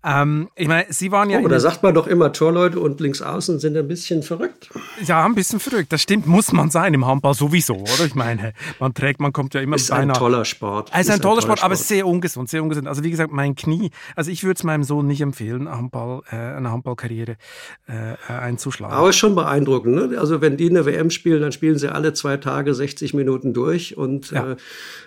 Ähm, 0.04 0.50
ich 0.56 0.68
meine, 0.68 0.88
Sie 0.90 1.12
waren 1.12 1.30
ja... 1.30 1.40
Oh, 1.40 1.48
da 1.48 1.60
sagt 1.60 1.84
man 1.84 1.94
doch 1.94 2.08
immer, 2.08 2.34
Torleute 2.34 2.80
und 2.80 3.00
Linksaußen 3.00 3.60
sind 3.60 3.78
ein 3.78 3.88
bisschen 3.88 4.24
verrückt. 4.24 4.72
Ja, 5.06 5.26
ein 5.26 5.36
bisschen 5.36 5.60
verrückt. 5.60 5.92
Das 5.94 6.02
stimmt, 6.02 6.26
muss 6.28 6.52
man 6.52 6.72
sein 6.72 6.94
im 6.94 7.06
Handball, 7.06 7.34
so 7.34 7.54
wie 7.54 7.62
so, 7.62 7.76
oder? 7.76 8.06
Ich 8.06 8.16
meine, 8.16 8.54
man 8.80 8.94
trägt, 8.94 9.20
man 9.20 9.32
kommt 9.32 9.54
ja 9.54 9.62
immer 9.62 9.76
ist 9.76 9.92
ein 9.92 10.12
toller 10.14 10.46
Sport. 10.46 10.90
Es 10.94 11.02
ist, 11.08 11.12
ein, 11.12 11.22
toller 11.22 11.42
Sport, 11.42 11.60
Sport, 11.60 11.64
aber 11.64 11.76
sehr 11.76 12.08
ungesund, 12.08 12.50
sehr 12.50 12.64
ungesund. 12.64 12.88
Also 12.88 13.04
wie 13.04 13.12
gesagt, 13.12 13.32
mein 13.32 13.56
Knie, 13.56 13.92
also 14.16 14.32
ich 14.32 14.44
würde 14.44 14.58
es 14.58 14.64
meinem 14.64 14.84
Sohn 14.84 15.06
nicht 15.06 15.22
empfehlen, 15.22 15.70
Handball, 15.70 16.22
äh, 16.32 16.36
eine 16.36 16.72
Handballkarriere 16.72 17.38
äh, 17.88 18.32
einzuschlagen. 18.32 18.96
Aber 18.96 19.14
schon 19.14 19.36
beeindruckend, 19.36 19.96
ne? 19.96 20.20
Also 20.20 20.42
wenn 20.42 20.58
die 20.58 20.70
eine 20.70 20.86
WM 20.86 21.10
spielen, 21.12 21.42
dann 21.42 21.52
spielen 21.52 21.78
sie 21.78 21.90
alle 21.90 22.14
zwei 22.14 22.38
Tage 22.38 22.74
60 22.74 23.14
Minuten 23.14 23.54
durch 23.54 23.98
und 23.98 24.32
ja. 24.32 24.54
äh, 24.54 24.56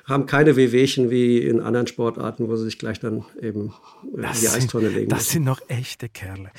haben 0.04 0.26
keine 0.26 0.56
Wehwehchen 0.56 1.10
wie 1.10 1.38
in 1.38 1.60
anderen 1.60 1.86
Sportarten, 1.86 2.48
wo 2.48 2.56
sie 2.56 2.64
sich 2.64 2.78
gleich 2.78 3.00
dann 3.00 3.24
eben 3.40 3.72
äh, 4.16 4.22
das 4.22 4.36
in 4.36 4.40
die 4.40 4.48
Eistonne 4.48 4.88
legen. 4.88 5.08
Das 5.08 5.20
müssen. 5.20 5.32
sind 5.32 5.44
noch 5.44 5.60
echte 5.68 6.08
Kerle. 6.08 6.50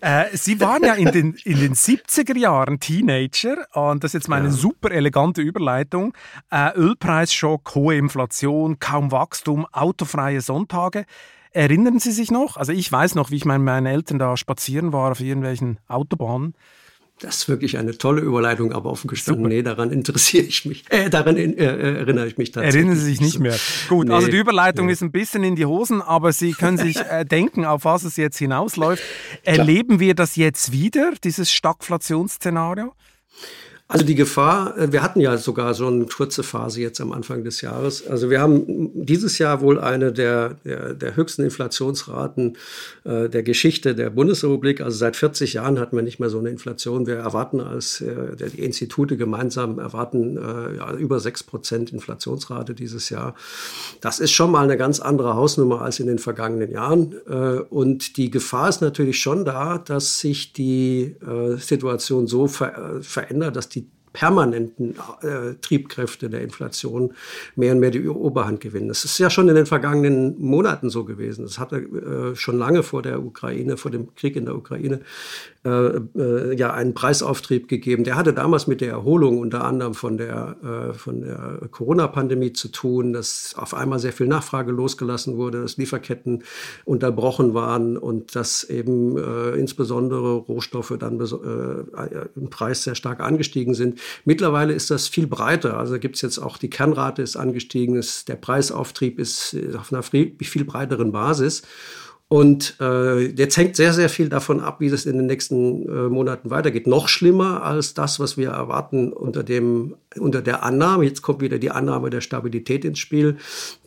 Äh, 0.00 0.24
sie 0.36 0.60
waren 0.60 0.82
ja 0.82 0.94
in 0.94 1.12
den, 1.12 1.34
in 1.44 1.60
den 1.60 1.74
70er 1.74 2.36
Jahren 2.36 2.73
Teenager 2.80 3.66
und 3.72 4.04
das 4.04 4.10
ist 4.10 4.14
jetzt 4.14 4.28
meine 4.28 4.46
ja. 4.46 4.52
super 4.52 4.90
elegante 4.90 5.42
Überleitung. 5.42 6.14
Äh, 6.50 6.72
Ölpreisschock, 6.76 7.74
hohe 7.74 7.96
Inflation, 7.96 8.78
kaum 8.78 9.12
Wachstum, 9.12 9.66
autofreie 9.72 10.40
Sonntage. 10.40 11.04
Erinnern 11.52 12.00
Sie 12.00 12.10
sich 12.10 12.30
noch? 12.30 12.56
Also 12.56 12.72
ich 12.72 12.90
weiß 12.90 13.14
noch, 13.14 13.30
wie 13.30 13.36
ich 13.36 13.44
mit 13.44 13.60
meinen 13.60 13.86
Eltern 13.86 14.18
da 14.18 14.36
spazieren 14.36 14.92
war 14.92 15.12
auf 15.12 15.20
irgendwelchen 15.20 15.78
Autobahnen. 15.86 16.54
Das 17.24 17.36
ist 17.36 17.48
wirklich 17.48 17.78
eine 17.78 17.96
tolle 17.96 18.20
Überleitung, 18.20 18.72
aber 18.72 18.90
offen 18.90 19.08
gestanden, 19.08 19.48
nee, 19.48 19.62
daran 19.62 19.90
interessiere 19.90 20.44
ich 20.44 20.66
mich. 20.66 20.84
Äh, 20.90 21.08
daran 21.08 21.36
in, 21.36 21.56
äh, 21.56 21.64
erinnere 21.64 22.26
ich 22.26 22.36
mich 22.36 22.52
tatsächlich. 22.52 22.82
Erinnern 22.82 22.96
Sie 22.96 23.04
sich 23.04 23.20
nicht 23.20 23.38
mehr. 23.38 23.56
Gut, 23.88 24.08
nee, 24.08 24.14
also 24.14 24.28
die 24.28 24.36
Überleitung 24.36 24.86
nee. 24.86 24.92
ist 24.92 25.02
ein 25.02 25.10
bisschen 25.10 25.42
in 25.42 25.56
die 25.56 25.64
Hosen, 25.64 26.02
aber 26.02 26.32
Sie 26.32 26.52
können 26.52 26.76
sich 26.76 26.96
äh, 27.10 27.24
denken, 27.24 27.64
auf 27.64 27.84
was 27.84 28.04
es 28.04 28.16
jetzt 28.16 28.36
hinausläuft. 28.36 29.02
Erleben 29.42 30.00
wir 30.00 30.14
das 30.14 30.36
jetzt 30.36 30.72
wieder, 30.72 31.12
dieses 31.22 31.50
Stagflationsszenario? 31.50 32.92
Also 33.94 34.06
die 34.06 34.16
Gefahr, 34.16 34.76
äh, 34.76 34.90
wir 34.90 35.04
hatten 35.04 35.20
ja 35.20 35.36
sogar 35.36 35.72
so 35.72 35.86
eine 35.86 36.06
kurze 36.06 36.42
Phase 36.42 36.80
jetzt 36.80 37.00
am 37.00 37.12
Anfang 37.12 37.44
des 37.44 37.60
Jahres. 37.60 38.04
Also 38.04 38.28
wir 38.28 38.40
haben 38.40 38.90
dieses 38.92 39.38
Jahr 39.38 39.60
wohl 39.60 39.78
eine 39.78 40.12
der, 40.12 40.56
der, 40.64 40.94
der 40.94 41.14
höchsten 41.14 41.44
Inflationsraten 41.44 42.56
äh, 43.04 43.28
der 43.28 43.44
Geschichte 43.44 43.94
der 43.94 44.10
Bundesrepublik. 44.10 44.80
Also 44.80 44.98
seit 44.98 45.14
40 45.14 45.52
Jahren 45.52 45.78
hatten 45.78 45.94
wir 45.94 46.02
nicht 46.02 46.18
mehr 46.18 46.28
so 46.28 46.40
eine 46.40 46.50
Inflation. 46.50 47.06
Wir 47.06 47.14
erwarten 47.14 47.60
als 47.60 48.00
äh, 48.00 48.34
die 48.34 48.64
Institute 48.64 49.16
gemeinsam 49.16 49.78
erwarten 49.78 50.38
äh, 50.38 50.76
ja, 50.76 50.92
über 50.94 51.20
6 51.20 51.44
Prozent 51.44 51.92
Inflationsrate 51.92 52.74
dieses 52.74 53.10
Jahr. 53.10 53.36
Das 54.00 54.18
ist 54.18 54.32
schon 54.32 54.50
mal 54.50 54.64
eine 54.64 54.76
ganz 54.76 54.98
andere 54.98 55.36
Hausnummer 55.36 55.82
als 55.82 56.00
in 56.00 56.08
den 56.08 56.18
vergangenen 56.18 56.72
Jahren. 56.72 57.14
Äh, 57.28 57.60
und 57.70 58.16
die 58.16 58.32
Gefahr 58.32 58.68
ist 58.70 58.80
natürlich 58.80 59.20
schon 59.20 59.44
da, 59.44 59.78
dass 59.78 60.18
sich 60.18 60.52
die 60.52 61.14
äh, 61.24 61.58
Situation 61.58 62.26
so 62.26 62.48
ver 62.48 62.74
verändert, 63.00 63.54
dass 63.54 63.68
die 63.68 63.83
permanenten 64.14 64.94
äh, 65.22 65.56
Triebkräfte 65.60 66.30
der 66.30 66.40
Inflation 66.40 67.12
mehr 67.56 67.72
und 67.72 67.80
mehr 67.80 67.90
die 67.90 68.08
Oberhand 68.08 68.60
gewinnen. 68.60 68.88
Das 68.88 69.04
ist 69.04 69.18
ja 69.18 69.28
schon 69.28 69.48
in 69.48 69.56
den 69.56 69.66
vergangenen 69.66 70.40
Monaten 70.40 70.88
so 70.88 71.04
gewesen. 71.04 71.44
Das 71.44 71.58
hatte 71.58 71.76
äh, 71.78 72.36
schon 72.36 72.56
lange 72.56 72.84
vor 72.84 73.02
der 73.02 73.22
Ukraine, 73.22 73.76
vor 73.76 73.90
dem 73.90 74.14
Krieg 74.14 74.36
in 74.36 74.46
der 74.46 74.54
Ukraine 74.54 75.00
äh, 75.64 75.96
äh, 76.18 76.54
ja 76.56 76.74
einen 76.74 76.92
Preisauftrieb 76.92 77.68
gegeben. 77.68 78.04
Der 78.04 78.16
hatte 78.16 78.34
damals 78.34 78.66
mit 78.66 78.82
der 78.82 78.90
Erholung 78.90 79.38
unter 79.38 79.64
anderem 79.64 79.94
von 79.94 80.18
der, 80.18 80.56
äh, 80.62 80.92
von 80.92 81.22
der 81.22 81.58
Corona-Pandemie 81.70 82.52
zu 82.52 82.68
tun, 82.68 83.14
dass 83.14 83.54
auf 83.56 83.72
einmal 83.72 83.98
sehr 83.98 84.12
viel 84.12 84.26
Nachfrage 84.26 84.72
losgelassen 84.72 85.38
wurde, 85.38 85.62
dass 85.62 85.78
Lieferketten 85.78 86.44
unterbrochen 86.84 87.54
waren 87.54 87.96
und 87.96 88.36
dass 88.36 88.64
eben 88.64 89.16
äh, 89.16 89.52
insbesondere 89.52 90.34
Rohstoffe 90.34 90.96
dann 90.98 91.18
äh, 91.18 92.26
im 92.36 92.50
Preis 92.50 92.82
sehr 92.82 92.94
stark 92.94 93.20
angestiegen 93.20 93.72
sind. 93.72 93.98
Mittlerweile 94.26 94.74
ist 94.74 94.90
das 94.90 95.08
viel 95.08 95.26
breiter. 95.26 95.78
Also 95.78 95.98
gibt 95.98 96.16
es 96.16 96.20
jetzt 96.20 96.40
auch 96.40 96.58
die 96.58 96.68
Kernrate 96.68 97.22
ist 97.22 97.36
angestiegen, 97.36 97.96
ist, 97.96 98.28
der 98.28 98.36
Preisauftrieb 98.36 99.18
ist 99.18 99.56
auf 99.78 99.94
einer 99.94 100.02
viel 100.02 100.64
breiteren 100.66 101.10
Basis. 101.10 101.62
Und 102.28 102.76
äh, 102.80 103.26
jetzt 103.26 103.56
hängt 103.56 103.76
sehr, 103.76 103.92
sehr 103.92 104.08
viel 104.08 104.28
davon 104.28 104.60
ab, 104.60 104.80
wie 104.80 104.86
es 104.86 105.06
in 105.06 105.18
den 105.18 105.26
nächsten 105.26 105.88
äh, 105.88 106.08
Monaten 106.08 106.50
weitergeht. 106.50 106.86
Noch 106.86 107.08
schlimmer 107.08 107.62
als 107.62 107.94
das, 107.94 108.18
was 108.18 108.36
wir 108.36 108.50
erwarten 108.50 109.12
unter, 109.12 109.42
dem, 109.42 109.96
unter 110.18 110.40
der 110.42 110.62
Annahme. 110.62 111.04
Jetzt 111.04 111.22
kommt 111.22 111.42
wieder 111.42 111.58
die 111.58 111.70
Annahme 111.70 112.10
der 112.10 112.22
Stabilität 112.22 112.84
ins 112.84 112.98
Spiel 112.98 113.36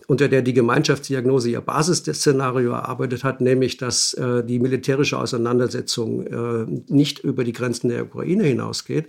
unter 0.08 0.30
der 0.30 0.42
die 0.42 0.54
Gemeinschaftsdiagnose 0.54 1.50
ihr 1.50 1.60
Basisszenario 1.60 2.72
erarbeitet 2.72 3.26
hat, 3.26 3.42
nämlich 3.42 3.76
dass 3.76 4.14
äh, 4.14 4.42
die 4.42 4.58
militärische 4.58 5.20
Auseinandersetzung 5.20 6.26
äh, 6.26 6.66
nicht 6.88 7.20
über 7.20 7.44
die 7.44 7.52
Grenzen 7.52 7.90
der 7.90 8.04
Ukraine 8.04 8.46
hinausgeht. 8.46 9.08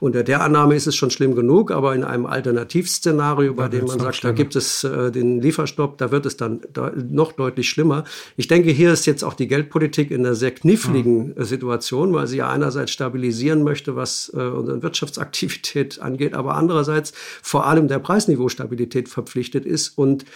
Unter 0.00 0.24
der 0.24 0.42
Annahme 0.42 0.74
ist 0.74 0.88
es 0.88 0.96
schon 0.96 1.12
schlimm 1.12 1.36
genug, 1.36 1.70
aber 1.70 1.94
in 1.94 2.02
einem 2.02 2.26
Alternativszenario, 2.26 3.54
bei 3.54 3.68
dem 3.68 3.86
man 3.86 4.00
sagt, 4.00 4.16
schlimmer. 4.16 4.32
da 4.32 4.36
gibt 4.36 4.56
es 4.56 4.82
äh, 4.82 5.12
den 5.12 5.40
Lieferstopp, 5.40 5.98
da 5.98 6.10
wird 6.10 6.26
es 6.26 6.36
dann 6.36 6.60
de 6.74 6.90
noch 7.08 7.30
deutlich 7.30 7.68
schlimmer. 7.68 8.02
Ich 8.36 8.48
denke, 8.48 8.70
hier 8.70 8.92
ist 8.92 9.06
jetzt 9.06 9.22
auch 9.22 9.34
die 9.34 9.46
Geldpolitik 9.46 10.10
in 10.10 10.26
einer 10.26 10.34
sehr 10.34 10.50
kniffligen 10.50 11.34
mhm. 11.36 11.44
Situation, 11.44 12.12
weil 12.12 12.26
sie 12.26 12.38
ja 12.38 12.50
einerseits 12.50 12.90
stabilisieren 12.90 13.62
möchte, 13.62 13.94
was 13.94 14.32
äh, 14.34 14.38
unsere 14.38 14.82
Wirtschaftsaktivität 14.82 16.00
angeht, 16.00 16.34
aber 16.34 16.56
andererseits 16.56 17.12
vor 17.40 17.66
allem 17.68 17.86
der 17.86 18.00
Preisniveaustabilität 18.00 19.08
verpflichtet 19.08 19.64
ist 19.64 19.96
und 19.96 20.24
äh, 20.24 20.26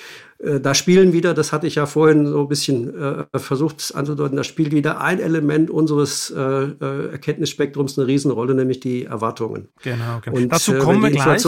da 0.61 0.75
spielen 0.75 1.13
wieder, 1.13 1.33
das 1.33 1.53
hatte 1.53 1.67
ich 1.67 1.77
ja 1.77 1.87
vorhin 1.87 2.27
so 2.27 2.41
ein 2.41 2.49
bisschen 2.49 2.95
äh, 3.01 3.39
versucht 3.39 3.95
anzudeuten, 3.95 4.37
da 4.37 4.45
spielt 4.45 4.73
wieder 4.73 5.01
ein 5.01 5.21
Element 5.21 5.71
unseres 5.71 6.31
äh, 6.31 6.41
äh 6.41 7.11
Erkenntnisspektrums 7.13 7.99
eine 7.99 8.09
Riesenrolle, 8.09 8.55
nämlich 8.55 8.81
die 8.81 9.05
Erwartungen. 9.05 9.69
Genau, 9.83 10.21
genau. 10.23 10.37
Und, 10.37 10.53
dazu 10.53 10.75
äh, 10.75 10.79
kommen 10.79 11.03
wir 11.03 11.11
gleich. 11.11 11.43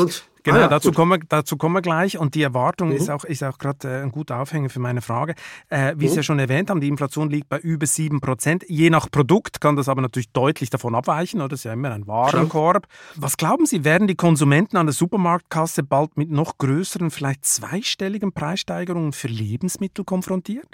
Genau, 0.47 0.59
ah 0.59 0.61
ja, 0.61 0.69
dazu, 0.69 0.93
kommen 0.93 1.11
wir, 1.11 1.27
dazu 1.29 1.57
kommen 1.57 1.75
wir 1.75 1.83
gleich. 1.83 2.19
Und 2.19 2.37
die 2.37 2.43
Erwartung 2.43 2.91
mhm. 2.91 2.97
ist 2.97 3.11
auch, 3.11 3.25
ist 3.25 3.43
auch 3.43 3.59
gerade 3.59 3.89
äh, 3.89 4.03
ein 4.03 4.13
guter 4.13 4.39
Aufhänger 4.39 4.71
für 4.71 4.79
meine 4.79 5.03
Frage. 5.03 5.35
Äh, 5.71 5.95
wie 5.97 6.05
mhm. 6.05 6.11
Sie 6.11 6.17
ja 6.17 6.23
schon 6.23 6.39
erwähnt 6.39 6.71
haben, 6.71 6.81
die 6.81 6.87
Inflation 6.87 7.29
liegt 7.31 7.49
bei 7.49 7.59
über 7.59 7.85
7 7.85 8.21
Prozent. 8.21 8.65
Je 8.69 8.89
nach 8.89 9.11
Produkt 9.11 9.61
kann 9.61 9.75
das 9.75 9.89
aber 9.89 10.03
natürlich 10.03 10.31
deutlich 10.31 10.71
davon 10.71 10.95
abweichen. 10.95 11.41
Oder? 11.41 11.49
Das 11.49 11.61
ist 11.61 11.65
ja 11.65 11.73
immer 11.73 11.91
ein 11.91 12.07
Warenkorb. 12.07 12.87
Was 13.17 13.37
glauben 13.37 13.67
Sie, 13.67 13.83
werden 13.83 14.07
die 14.07 14.15
Konsumenten 14.15 14.77
an 14.77 14.87
der 14.87 14.93
Supermarktkasse 14.93 15.83
bald 15.83 16.17
mit 16.17 16.31
noch 16.31 16.59
größeren, 16.59 17.11
vielleicht 17.11 17.45
zweistelligen 17.45 18.33
Preissteigerungen 18.33 19.13
für 19.13 19.29
Lebensmittel 19.29 20.05
konfrontiert? 20.05 20.69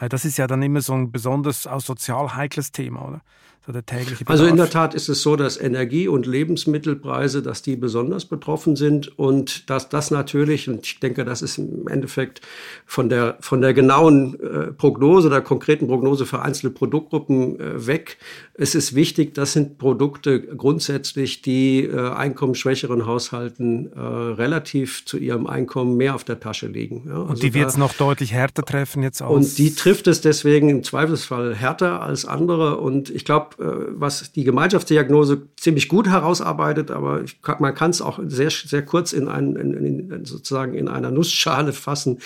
Weil 0.00 0.08
das 0.08 0.24
ist 0.24 0.36
ja 0.36 0.48
dann 0.48 0.62
immer 0.62 0.80
so 0.80 0.94
ein 0.94 1.12
besonders 1.12 1.68
auch 1.68 1.80
sozial 1.80 2.34
heikles 2.34 2.72
Thema, 2.72 3.06
oder? 3.06 3.20
So 3.66 3.72
der 3.72 3.84
tägliche 3.84 4.24
Bedarf. 4.24 4.30
Also 4.30 4.46
in 4.46 4.56
der 4.56 4.70
Tat 4.70 4.94
ist 4.94 5.10
es 5.10 5.20
so, 5.20 5.36
dass 5.36 5.60
Energie- 5.60 6.08
und 6.08 6.24
Lebensmittelpreise, 6.24 7.42
dass 7.42 7.60
die 7.60 7.76
besonders 7.76 8.24
betroffen 8.24 8.74
sind 8.74 9.18
und 9.18 9.68
dass 9.68 9.90
das 9.90 10.10
natürlich, 10.10 10.66
und 10.70 10.86
ich 10.86 10.98
denke, 10.98 11.26
das 11.26 11.42
ist 11.42 11.58
im 11.58 11.86
Endeffekt 11.86 12.40
von 12.86 13.10
der, 13.10 13.36
von 13.40 13.60
der 13.60 13.74
genauen 13.74 14.40
äh, 14.40 14.72
Prognose, 14.72 15.28
der 15.28 15.42
konkreten 15.42 15.88
Prognose 15.88 16.24
für 16.24 16.40
einzelne 16.40 16.72
Produktgruppen 16.72 17.60
äh, 17.60 17.86
weg. 17.86 18.16
Es 18.54 18.74
ist 18.74 18.94
wichtig, 18.94 19.34
das 19.34 19.52
sind 19.52 19.76
Produkte 19.76 20.40
grundsätzlich, 20.40 21.42
die 21.42 21.84
äh, 21.84 22.12
einkommensschwächeren 22.12 23.04
Haushalten 23.04 23.92
äh, 23.92 24.00
relativ 24.00 25.04
zu 25.04 25.18
ihrem 25.18 25.46
Einkommen 25.46 25.98
mehr 25.98 26.14
auf 26.14 26.24
der 26.24 26.40
Tasche 26.40 26.66
liegen. 26.66 27.04
Ja, 27.06 27.12
also 27.12 27.26
und 27.26 27.42
die 27.42 27.52
wird 27.52 27.68
es 27.68 27.76
noch 27.76 27.92
deutlich 27.92 28.32
härter 28.32 28.62
treffen 28.62 29.02
jetzt 29.02 29.22
auch. 29.22 29.30
Und 29.30 29.58
die 29.58 29.74
trifft 29.74 30.06
es 30.06 30.22
deswegen 30.22 30.70
im 30.70 30.82
Zweifelsfall 30.82 31.54
härter 31.54 32.00
als 32.00 32.24
andere 32.24 32.78
und 32.78 33.10
ich 33.10 33.26
glaube, 33.26 33.49
äh, 33.58 33.64
was 33.90 34.32
die 34.32 34.44
Gemeinschaftsdiagnose 34.44 35.42
ziemlich 35.56 35.88
gut 35.88 36.08
herausarbeitet, 36.08 36.90
aber 36.90 37.24
kann, 37.42 37.56
man 37.60 37.74
kann 37.74 37.90
es 37.90 38.02
auch 38.02 38.20
sehr, 38.26 38.50
sehr 38.50 38.82
kurz 38.82 39.12
in, 39.12 39.28
ein, 39.28 39.56
in, 39.56 40.10
in, 40.10 40.24
sozusagen 40.24 40.74
in 40.74 40.88
einer 40.88 41.10
Nussschale 41.10 41.72
fassen. 41.72 42.18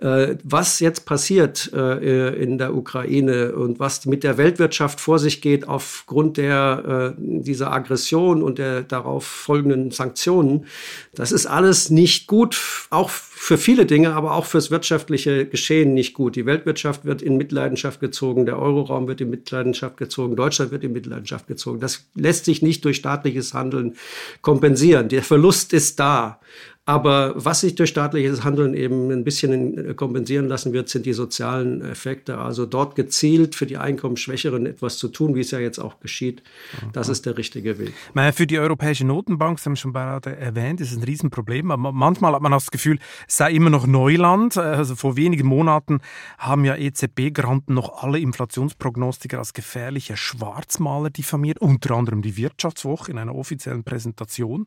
Äh, 0.00 0.36
was 0.44 0.80
jetzt 0.80 1.06
passiert 1.06 1.72
äh, 1.72 2.34
in 2.42 2.58
der 2.58 2.74
Ukraine 2.74 3.54
und 3.54 3.78
was 3.80 4.06
mit 4.06 4.24
der 4.24 4.38
Weltwirtschaft 4.38 5.00
vor 5.00 5.18
sich 5.18 5.40
geht 5.40 5.68
aufgrund 5.68 6.36
der, 6.36 7.14
dieser 7.18 7.72
Aggression 7.72 8.42
und 8.42 8.58
der 8.58 8.82
darauf 8.82 9.24
folgenden 9.24 9.90
Sanktionen, 9.90 10.66
das 11.14 11.32
ist 11.32 11.46
alles 11.46 11.90
nicht 11.90 12.26
gut, 12.26 12.86
auch 12.90 13.10
für 13.38 13.58
viele 13.58 13.84
Dinge, 13.84 14.14
aber 14.14 14.32
auch 14.32 14.46
fürs 14.46 14.70
wirtschaftliche 14.70 15.44
Geschehen 15.44 15.92
nicht 15.92 16.14
gut. 16.14 16.36
Die 16.36 16.46
Weltwirtschaft 16.46 17.04
wird 17.04 17.20
in 17.20 17.36
Mitleidenschaft 17.36 18.00
gezogen, 18.00 18.46
der 18.46 18.58
Euroraum 18.58 19.08
wird 19.08 19.20
in 19.20 19.28
Mitleidenschaft 19.28 19.98
gezogen, 19.98 20.36
Deutschland 20.36 20.70
wird 20.70 20.82
in 20.84 20.94
Mitleidenschaft 20.94 21.46
gezogen. 21.46 21.78
Das 21.78 22.06
lässt 22.14 22.46
sich 22.46 22.62
nicht 22.62 22.82
durch 22.86 22.96
staatliches 22.96 23.52
Handeln 23.52 23.96
kompensieren. 24.40 25.10
Der 25.10 25.22
Verlust 25.22 25.74
ist 25.74 26.00
da. 26.00 26.40
Aber 26.88 27.32
was 27.34 27.62
sich 27.62 27.74
durch 27.74 27.90
staatliches 27.90 28.44
Handeln 28.44 28.72
eben 28.72 29.10
ein 29.10 29.24
bisschen 29.24 29.96
kompensieren 29.96 30.46
lassen 30.46 30.72
wird, 30.72 30.88
sind 30.88 31.04
die 31.04 31.14
sozialen 31.14 31.82
Effekte. 31.82 32.38
Also 32.38 32.64
dort 32.64 32.94
gezielt 32.94 33.56
für 33.56 33.66
die 33.66 33.76
Einkommensschwächeren 33.76 34.66
etwas 34.66 34.96
zu 34.96 35.08
tun, 35.08 35.34
wie 35.34 35.40
es 35.40 35.50
ja 35.50 35.58
jetzt 35.58 35.80
auch 35.80 35.98
geschieht. 35.98 36.44
Das 36.92 37.08
ist 37.08 37.26
der 37.26 37.36
richtige 37.36 37.80
Weg. 37.80 37.92
Für 38.34 38.46
die 38.46 38.60
Europäische 38.60 39.04
Notenbank, 39.04 39.58
Sie 39.58 39.68
haben 39.68 39.74
schon 39.74 39.92
gerade 39.92 40.36
erwähnt, 40.36 40.80
ist 40.80 40.96
ein 40.96 41.02
Riesenproblem. 41.02 41.72
Aber 41.72 41.90
manchmal 41.90 42.32
hat 42.34 42.42
man 42.42 42.52
das 42.52 42.70
Gefühl, 42.70 43.00
es 43.26 43.36
sei 43.36 43.50
immer 43.50 43.70
noch 43.70 43.88
Neuland. 43.88 44.56
Also 44.56 44.94
vor 44.94 45.16
wenigen 45.16 45.48
Monaten 45.48 45.98
haben 46.38 46.64
ja 46.64 46.76
EZB-Granten 46.76 47.74
noch 47.74 48.04
alle 48.04 48.20
Inflationsprognostiker 48.20 49.38
als 49.38 49.54
gefährliche 49.54 50.16
Schwarzmaler 50.16 51.10
diffamiert, 51.10 51.58
unter 51.58 51.96
anderem 51.96 52.22
die 52.22 52.36
Wirtschaftswoche 52.36 53.10
in 53.10 53.18
einer 53.18 53.34
offiziellen 53.34 53.82
Präsentation. 53.82 54.66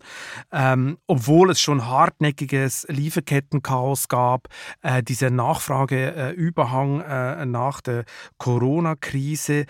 Ähm, 0.52 0.98
obwohl 1.08 1.52
es 1.52 1.62
schon 1.62 1.88
hartnäckiges 2.10 2.88
Lieferkettenchaos 2.90 4.08
gab, 4.08 4.48
äh, 4.82 5.04
dieser 5.04 5.30
Nachfrageüberhang 5.30 7.02
äh, 7.02 7.46
nach 7.46 7.82
der 7.82 8.06
Corona-Krise. 8.38 9.66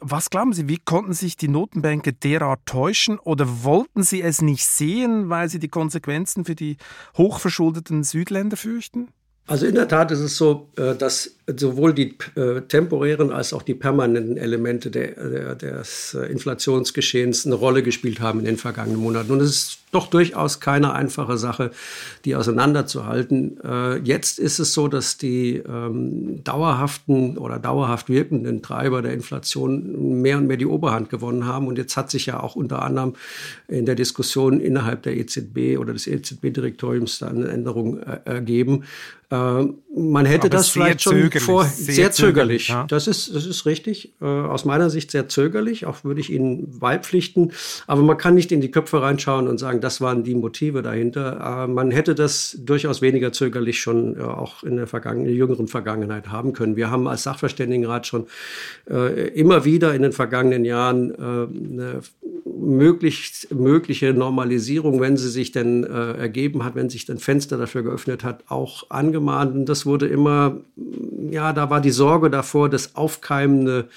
Was 0.00 0.28
glauben 0.28 0.52
Sie, 0.52 0.68
wie 0.68 0.78
konnten 0.78 1.14
sich 1.14 1.36
die 1.36 1.48
Notenbänke 1.48 2.12
derart 2.12 2.60
täuschen 2.66 3.18
oder 3.18 3.64
wollten 3.64 4.02
sie 4.02 4.20
es 4.20 4.42
nicht 4.42 4.66
sehen, 4.66 5.30
weil 5.30 5.48
sie 5.48 5.58
die 5.58 5.68
Konsequenzen 5.68 6.44
für 6.44 6.54
die 6.54 6.76
hochverschuldeten 7.16 8.04
Südländer 8.04 8.58
fürchten? 8.58 9.08
Also 9.46 9.64
in 9.64 9.74
der 9.74 9.88
Tat 9.88 10.10
ist 10.10 10.18
es 10.18 10.36
so, 10.36 10.70
äh, 10.76 10.94
dass 10.96 11.35
sowohl 11.46 11.94
die 11.94 12.16
äh, 12.34 12.62
temporären 12.62 13.30
als 13.30 13.52
auch 13.52 13.62
die 13.62 13.74
permanenten 13.74 14.36
Elemente 14.36 14.90
der, 14.90 15.14
der, 15.14 15.54
des 15.54 16.14
äh, 16.14 16.26
Inflationsgeschehens 16.26 17.46
eine 17.46 17.54
Rolle 17.54 17.84
gespielt 17.84 18.20
haben 18.20 18.40
in 18.40 18.46
den 18.46 18.56
vergangenen 18.56 19.00
Monaten. 19.00 19.30
Und 19.30 19.40
es 19.40 19.50
ist 19.50 19.78
doch 19.92 20.08
durchaus 20.08 20.58
keine 20.58 20.92
einfache 20.92 21.38
Sache, 21.38 21.70
die 22.24 22.34
auseinanderzuhalten. 22.34 23.60
Äh, 23.62 23.98
jetzt 23.98 24.40
ist 24.40 24.58
es 24.58 24.72
so, 24.72 24.88
dass 24.88 25.18
die 25.18 25.56
ähm, 25.56 26.42
dauerhaften 26.42 27.38
oder 27.38 27.60
dauerhaft 27.60 28.08
wirkenden 28.08 28.62
Treiber 28.62 29.00
der 29.00 29.12
Inflation 29.12 30.20
mehr 30.20 30.38
und 30.38 30.48
mehr 30.48 30.56
die 30.56 30.66
Oberhand 30.66 31.10
gewonnen 31.10 31.46
haben. 31.46 31.68
Und 31.68 31.78
jetzt 31.78 31.96
hat 31.96 32.10
sich 32.10 32.26
ja 32.26 32.40
auch 32.40 32.56
unter 32.56 32.82
anderem 32.82 33.14
in 33.68 33.86
der 33.86 33.94
Diskussion 33.94 34.60
innerhalb 34.60 35.02
der 35.04 35.16
EZB 35.16 35.78
oder 35.78 35.92
des 35.92 36.08
EZB-Direktoriums 36.08 37.22
eine 37.22 37.46
Änderung 37.48 38.00
äh, 38.00 38.18
ergeben. 38.24 38.84
Äh, 39.30 39.64
man 39.96 40.24
hätte 40.26 40.42
Aber 40.42 40.50
das 40.50 40.68
vielleicht 40.68 41.02
schon 41.02 41.30
zögerlich, 41.40 41.44
vor 41.44 41.64
sehr, 41.64 41.94
sehr 41.94 42.12
zögerlich. 42.12 42.68
Ja. 42.68 42.86
Das 42.88 43.06
ist 43.06 43.34
das 43.34 43.46
ist 43.46 43.66
richtig. 43.66 44.12
Äh, 44.20 44.24
aus 44.24 44.64
meiner 44.64 44.90
Sicht 44.90 45.10
sehr 45.10 45.28
zögerlich. 45.28 45.86
Auch 45.86 46.04
würde 46.04 46.20
ich 46.20 46.32
Ihnen 46.32 46.78
beipflichten. 46.78 47.52
Aber 47.86 48.02
man 48.02 48.16
kann 48.16 48.34
nicht 48.34 48.52
in 48.52 48.60
die 48.60 48.70
Köpfe 48.70 49.02
reinschauen 49.02 49.48
und 49.48 49.58
sagen, 49.58 49.80
das 49.80 50.00
waren 50.00 50.24
die 50.24 50.34
Motive 50.34 50.82
dahinter. 50.82 51.64
Äh, 51.64 51.66
man 51.68 51.90
hätte 51.90 52.14
das 52.14 52.58
durchaus 52.60 53.02
weniger 53.02 53.32
zögerlich 53.32 53.80
schon 53.80 54.16
äh, 54.16 54.22
auch 54.22 54.62
in 54.62 54.76
der 54.76 54.86
vergangenen, 54.86 55.34
jüngeren 55.34 55.68
Vergangenheit 55.68 56.28
haben 56.28 56.52
können. 56.52 56.76
Wir 56.76 56.90
haben 56.90 57.08
als 57.08 57.22
Sachverständigenrat 57.24 58.06
schon 58.06 58.26
äh, 58.90 59.28
immer 59.28 59.64
wieder 59.64 59.94
in 59.94 60.02
den 60.02 60.12
vergangenen 60.12 60.64
Jahren 60.64 61.10
äh, 61.10 61.16
eine 61.16 62.00
möglich, 62.58 63.48
mögliche 63.50 64.12
Normalisierung, 64.12 65.00
wenn 65.00 65.16
sie 65.16 65.28
sich 65.28 65.52
denn 65.52 65.84
äh, 65.84 66.12
ergeben 66.12 66.64
hat, 66.64 66.74
wenn 66.74 66.88
sich 66.88 67.08
ein 67.08 67.18
Fenster 67.18 67.58
dafür 67.58 67.82
geöffnet 67.82 68.24
hat, 68.24 68.44
auch 68.48 68.90
angemahnt. 68.90 69.54
Und 69.54 69.66
das 69.66 69.86
wurde 69.86 70.06
immer, 70.06 70.58
ja, 71.30 71.52
da 71.52 71.70
war 71.70 71.80
die 71.80 71.90
Sorge 71.90 72.30
davor, 72.30 72.68
das 72.68 72.94
aufkeimende, 72.96 73.88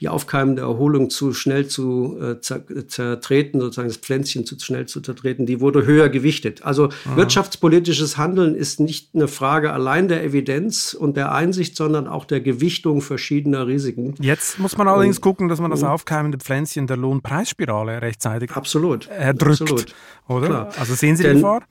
die 0.00 0.08
aufkeimende 0.08 0.62
Erholung 0.62 1.10
zu 1.10 1.32
schnell 1.32 1.66
zu 1.66 2.18
äh, 2.20 2.40
zertreten, 2.40 3.60
sozusagen 3.60 3.88
das 3.88 3.96
Pflänzchen 3.98 4.46
zu 4.46 4.58
schnell 4.58 4.86
zu 4.86 5.00
zertreten, 5.00 5.46
die 5.46 5.60
wurde 5.60 5.84
höher 5.84 6.08
gewichtet. 6.08 6.64
Also 6.64 6.86
Aha. 6.86 7.16
wirtschaftspolitisches 7.16 8.16
Handeln 8.16 8.54
ist 8.54 8.80
nicht 8.80 9.10
eine 9.14 9.28
Frage 9.28 9.72
allein 9.72 10.08
der 10.08 10.22
Evidenz 10.24 10.94
und 10.94 11.16
der 11.16 11.32
Einsicht, 11.32 11.76
sondern 11.76 12.06
auch 12.06 12.24
der 12.24 12.40
Gewichtung 12.40 13.00
verschiedener 13.00 13.66
Risiken. 13.66 14.14
Jetzt 14.20 14.58
muss 14.58 14.76
man 14.76 14.88
allerdings 14.88 15.18
und, 15.18 15.22
gucken, 15.22 15.48
dass 15.48 15.60
man 15.60 15.70
das 15.70 15.82
aufkeimende 15.82 16.38
Pflänzchen 16.38 16.86
der 16.86 16.96
Lohnpreisspirale 16.96 18.03
rechtzeitig 18.04 18.52
absolut, 18.52 19.08
erdrückt. 19.08 19.62
Absolut. 19.62 19.94
Oder? 20.28 20.46
Klar. 20.46 20.68
Also 20.78 20.94
sehen 20.94 21.16
Sie 21.16 21.22
Denn, 21.22 21.36
die 21.36 21.42
Gefahr? 21.42 21.62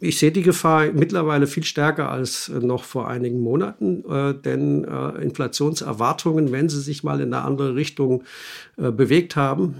Ich 0.00 0.18
sehe 0.18 0.30
die 0.30 0.42
Gefahr 0.42 0.92
mittlerweile 0.92 1.48
viel 1.48 1.64
stärker 1.64 2.12
als 2.12 2.48
äh, 2.48 2.60
noch 2.60 2.84
vor 2.84 3.08
einigen 3.08 3.40
Monaten, 3.40 4.04
äh, 4.08 4.32
denn 4.32 4.84
äh, 4.84 5.22
Inflationserwartungen, 5.22 6.52
wenn 6.52 6.68
sie 6.68 6.80
sich 6.80 7.02
mal 7.02 7.20
in 7.20 7.34
eine 7.34 7.44
andere 7.44 7.74
Richtung 7.74 8.22
bewegt 8.76 9.34
haben, 9.34 9.74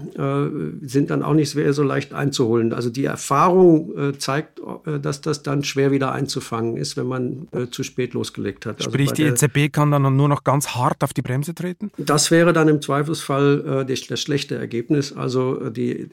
sind 0.81 1.09
dann 1.09 1.23
auch 1.23 1.33
nicht 1.33 1.55
mehr 1.55 1.71
so 1.71 1.83
leicht 1.83 2.13
einzuholen. 2.13 2.73
Also 2.73 2.89
die 2.89 3.05
Erfahrung 3.05 3.93
zeigt, 4.19 4.59
dass 5.01 5.21
das 5.21 5.41
dann 5.41 5.63
schwer 5.63 5.91
wieder 5.91 6.11
einzufangen 6.11 6.75
ist, 6.75 6.97
wenn 6.97 7.07
man 7.07 7.47
zu 7.71 7.83
spät 7.83 8.13
losgelegt 8.13 8.65
hat. 8.65 8.79
Also 8.79 8.89
Sprich, 8.89 9.11
also 9.11 9.23
die 9.23 9.29
EZB 9.29 9.71
kann 9.71 9.91
dann 9.91 10.13
nur 10.13 10.27
noch 10.27 10.43
ganz 10.43 10.75
hart 10.75 11.01
auf 11.01 11.13
die 11.13 11.21
Bremse 11.21 11.55
treten? 11.55 11.91
Das 11.97 12.29
wäre 12.29 12.51
dann 12.51 12.67
im 12.67 12.81
Zweifelsfall 12.81 13.85
das 13.87 14.19
schlechte 14.19 14.55
Ergebnis. 14.55 15.13
Also 15.13 15.69
die 15.69 16.09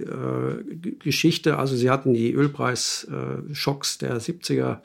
Geschichte, 1.01 1.59
also 1.59 1.75
Sie 1.75 1.91
hatten 1.91 2.15
die 2.15 2.33
Ölpreisschocks 2.33 3.96
der 3.99 4.21
70er 4.21 4.79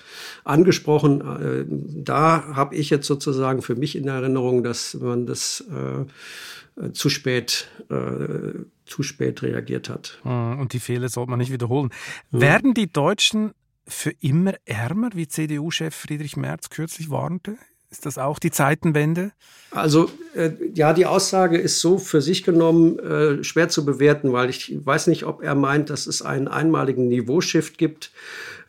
angesprochen. 0.43 2.03
da 2.03 2.55
habe 2.55 2.75
ich 2.75 2.89
jetzt 2.89 3.07
sozusagen 3.07 3.61
für 3.61 3.75
mich 3.75 3.95
in 3.95 4.07
Erinnerung, 4.07 4.63
dass 4.63 4.95
man 4.95 5.25
das 5.25 5.63
äh, 5.69 6.91
zu 6.93 7.09
spät 7.09 7.67
äh, 7.89 8.65
zu 8.85 9.03
spät 9.03 9.41
reagiert 9.41 9.89
hat. 9.89 10.19
Hm, 10.23 10.59
und 10.59 10.73
die 10.73 10.79
Fehler 10.79 11.09
sollte 11.09 11.29
man 11.29 11.39
nicht 11.39 11.51
wiederholen. 11.51 11.89
Ja. 12.31 12.41
Werden 12.41 12.73
die 12.73 12.91
Deutschen 12.91 13.53
für 13.87 14.11
immer 14.19 14.53
ärmer, 14.65 15.09
wie 15.13 15.27
CDU-Chef 15.27 15.95
Friedrich 15.95 16.37
Merz 16.37 16.69
kürzlich 16.69 17.09
warnte? 17.09 17.57
Ist 17.89 18.05
das 18.05 18.17
auch 18.17 18.39
die 18.39 18.51
Zeitenwende? 18.51 19.33
Also 19.71 20.09
äh, 20.33 20.51
ja, 20.73 20.93
die 20.93 21.05
Aussage 21.05 21.57
ist 21.57 21.81
so 21.81 21.97
für 21.97 22.21
sich 22.21 22.43
genommen 22.43 22.99
äh, 22.99 23.43
schwer 23.43 23.67
zu 23.67 23.83
bewerten, 23.83 24.31
weil 24.31 24.49
ich 24.49 24.73
weiß 24.85 25.07
nicht, 25.07 25.25
ob 25.25 25.43
er 25.43 25.55
meint, 25.55 25.89
dass 25.89 26.07
es 26.07 26.21
einen 26.21 26.47
einmaligen 26.47 27.09
Niveaushift 27.09 27.77
gibt 27.77 28.05
äh, 28.05 28.11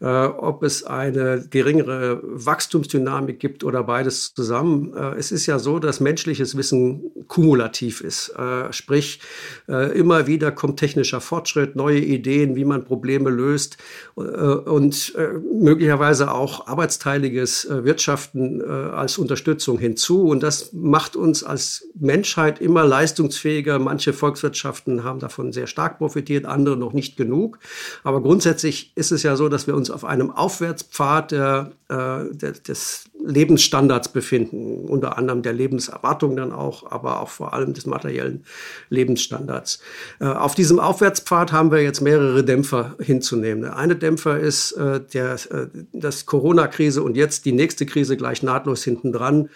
ob 0.02 0.62
es 0.62 0.84
eine 0.84 1.44
geringere 1.48 2.20
Wachstumsdynamik 2.22 3.38
gibt 3.38 3.64
oder 3.64 3.84
beides 3.84 4.34
zusammen. 4.34 4.94
Äh, 4.96 5.14
es 5.18 5.32
ist 5.32 5.46
ja 5.46 5.58
so, 5.58 5.78
dass 5.78 6.00
menschliches 6.00 6.56
Wissen 6.56 7.10
kumulativ 7.28 8.00
ist. 8.00 8.30
Äh, 8.30 8.72
sprich, 8.72 9.20
äh, 9.68 9.96
immer 9.96 10.26
wieder 10.26 10.50
kommt 10.52 10.78
technischer 10.78 11.20
Fortschritt, 11.20 11.76
neue 11.76 12.00
Ideen, 12.00 12.56
wie 12.56 12.64
man 12.64 12.84
Probleme 12.84 13.30
löst 13.30 13.78
äh, 14.16 14.20
und 14.20 15.14
äh, 15.16 15.28
möglicherweise 15.32 16.32
auch 16.32 16.66
arbeitsteiliges 16.66 17.68
Wirtschaften 17.70 18.62
als 18.62 19.18
Unterstützung 19.18 19.78
hinzu. 19.78 20.24
Und 20.24 20.42
das 20.42 20.72
macht 20.72 21.16
uns 21.16 21.44
als 21.44 21.86
Menschheit 21.98 22.60
immer 22.60 22.84
leistungsfähiger. 22.84 23.78
Manche 23.78 24.12
Volkswirtschaften 24.12 25.04
haben 25.04 25.20
davon 25.20 25.52
sehr 25.52 25.66
stark 25.66 25.98
profitiert, 25.98 26.44
andere 26.44 26.76
noch 26.76 26.92
nicht 26.92 27.16
genug. 27.16 27.58
Aber 28.02 28.22
grundsätzlich 28.22 28.92
ist 28.96 29.12
es 29.12 29.22
ja 29.22 29.36
so, 29.36 29.48
dass 29.48 29.66
wir 29.66 29.74
uns 29.74 29.90
auf 29.92 30.04
einem 30.04 30.30
Aufwärtspfad 30.30 31.30
der, 31.30 31.72
äh, 31.88 32.34
der, 32.34 32.52
des 32.52 33.04
Lebensstandards 33.24 34.08
befinden, 34.08 34.88
unter 34.88 35.16
anderem 35.18 35.42
der 35.42 35.52
Lebenserwartung 35.52 36.36
dann 36.36 36.52
auch, 36.52 36.90
aber 36.90 37.20
auch 37.20 37.28
vor 37.28 37.54
allem 37.54 37.74
des 37.74 37.86
materiellen 37.86 38.44
Lebensstandards. 38.88 39.80
Äh, 40.20 40.26
auf 40.26 40.54
diesem 40.54 40.80
Aufwärtspfad 40.80 41.52
haben 41.52 41.70
wir 41.70 41.82
jetzt 41.82 42.00
mehrere 42.00 42.44
Dämpfer 42.44 42.96
hinzunehmen. 42.98 43.62
Der 43.62 43.76
eine 43.76 43.96
Dämpfer 43.96 44.40
ist 44.40 44.72
äh, 44.72 45.00
der, 45.00 45.36
äh, 45.50 46.10
Corona-Krise 46.26 47.02
und 47.02 47.16
jetzt 47.16 47.44
die 47.44 47.52
nächste 47.52 47.86
Krise 47.86 48.16
gleich 48.16 48.42
nahtlos 48.42 48.82
hinten 48.82 49.12
dran 49.12 49.48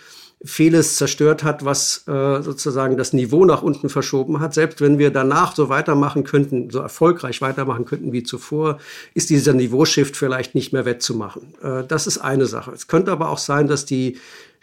vieles 0.44 0.96
zerstört 0.96 1.44
hat, 1.44 1.64
was 1.64 2.06
äh, 2.06 2.42
sozusagen 2.42 2.96
das 2.96 3.12
Niveau 3.12 3.44
nach 3.44 3.62
unten 3.62 3.88
verschoben 3.88 4.40
hat. 4.40 4.54
Selbst 4.54 4.80
wenn 4.80 4.98
wir 4.98 5.10
danach 5.10 5.54
so 5.54 5.68
weitermachen 5.68 6.24
könnten, 6.24 6.70
so 6.70 6.80
erfolgreich 6.80 7.40
weitermachen 7.40 7.84
könnten 7.84 8.12
wie 8.12 8.22
zuvor, 8.22 8.78
ist 9.14 9.30
dieser 9.30 9.54
Niveaushift 9.54 10.16
vielleicht 10.16 10.54
nicht 10.54 10.72
mehr 10.72 10.84
wettzumachen. 10.84 11.54
Äh, 11.62 11.84
das 11.84 12.06
ist 12.06 12.18
eine 12.18 12.46
Sache. 12.46 12.72
Es 12.72 12.86
könnte 12.86 13.12
aber 13.12 13.30
auch 13.30 13.38
sein, 13.38 13.66
dass 13.66 13.86
die 13.86 14.18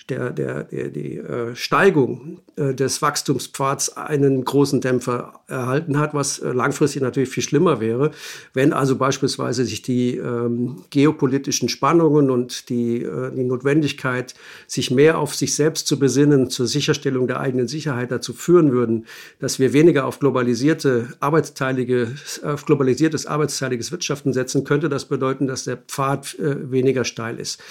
der, 0.10 0.32
der, 0.32 0.64
der, 0.64 0.90
die 0.90 1.18
äh, 1.18 1.56
Steigung 1.56 2.40
äh, 2.56 2.74
des 2.74 3.02
Wachstumspfads 3.02 3.96
einen 3.96 4.44
großen 4.44 4.82
Dämpfer 4.82 5.42
erhalten 5.48 5.98
hat, 5.98 6.14
was 6.14 6.40
äh, 6.40 6.52
langfristig 6.52 7.02
natürlich 7.02 7.30
viel 7.30 7.44
schlimmer 7.44 7.80
wäre, 7.80 8.12
wenn 8.54 8.74
also 8.74 8.98
beispielsweise 8.98 9.66
sich 9.66 9.82
die 9.82 10.18
ähm, 10.18 10.84
geopolitischen 10.90 11.70
Spannungen 11.70 12.30
und 12.30 12.70
die, 12.70 13.04
äh, 13.04 13.32
die 13.34 13.44
Notwendigkeit, 13.44 14.34
sich 14.68 14.92
mehr 14.92 15.18
auf 15.18 15.36
sich 15.36 15.56
selbst 15.56 15.88
zu 15.88 15.98
besinnen, 15.98 16.50
zur 16.50 16.68
Sicherstellung 16.68 17.28
der 17.28 17.40
eigenen 17.40 17.68
Sicherheit 17.68 18.12
dazu 18.12 18.34
führen 18.34 18.72
würden, 18.72 19.06
dass 19.40 19.60
wir 19.60 19.74
weniger 19.74 20.06
auf 20.06 20.20
globalisierte 20.20 21.10
arbeitsteilige, 21.22 22.14
auf 22.44 22.66
globalisiertes 22.66 23.26
arbeitsteiliges 23.26 23.92
Wirtschaften 23.92 24.34
setzen, 24.34 24.64
könnte 24.66 24.90
das 24.90 25.06
bedeuten, 25.06 25.48
dass 25.48 25.64
der 25.64 25.78
Pfad 25.78 26.38
äh, 26.40 26.72
weniger 26.72 27.06
steil 27.06 27.40
ist. 27.40 27.62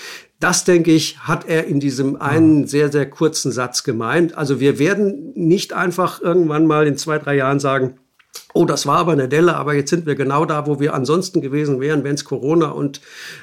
Das, 0.43 0.65
denke 0.65 0.91
ich, 0.91 1.21
hat 1.21 1.47
er 1.47 1.69
in 1.69 1.79
diesem 1.79 2.21
einen 2.21 2.67
sehr, 2.67 2.91
sehr 2.91 3.09
kurzen 3.09 3.53
Satz 3.53 3.85
gemeint. 3.85 4.37
Also 4.37 4.59
wir 4.59 4.81
werden 4.81 5.33
nicht 5.37 5.73
einfach 5.73 6.21
irgendwann 6.21 6.67
mal 6.67 6.89
in 6.89 6.97
zwei, 6.97 7.19
drei 7.19 7.37
Jahren 7.37 7.61
sagen, 7.61 7.95
oh, 8.53 8.65
das 8.65 8.87
war 8.87 8.99
aber 8.99 9.13
eine 9.13 9.29
Delle, 9.29 9.57
aber 9.57 9.75
jetzt 9.75 9.91
sind 9.91 10.07
wir 10.07 10.15
genau 10.15 10.45
da, 10.45 10.67
wo 10.67 10.81
wir 10.81 10.95
ansonsten 10.95 11.41
gewesen 11.41 11.81
wären, 11.81 12.05
wenn 12.05 12.15
es 12.15 12.25
Corona 12.25 12.71
und 12.71 13.01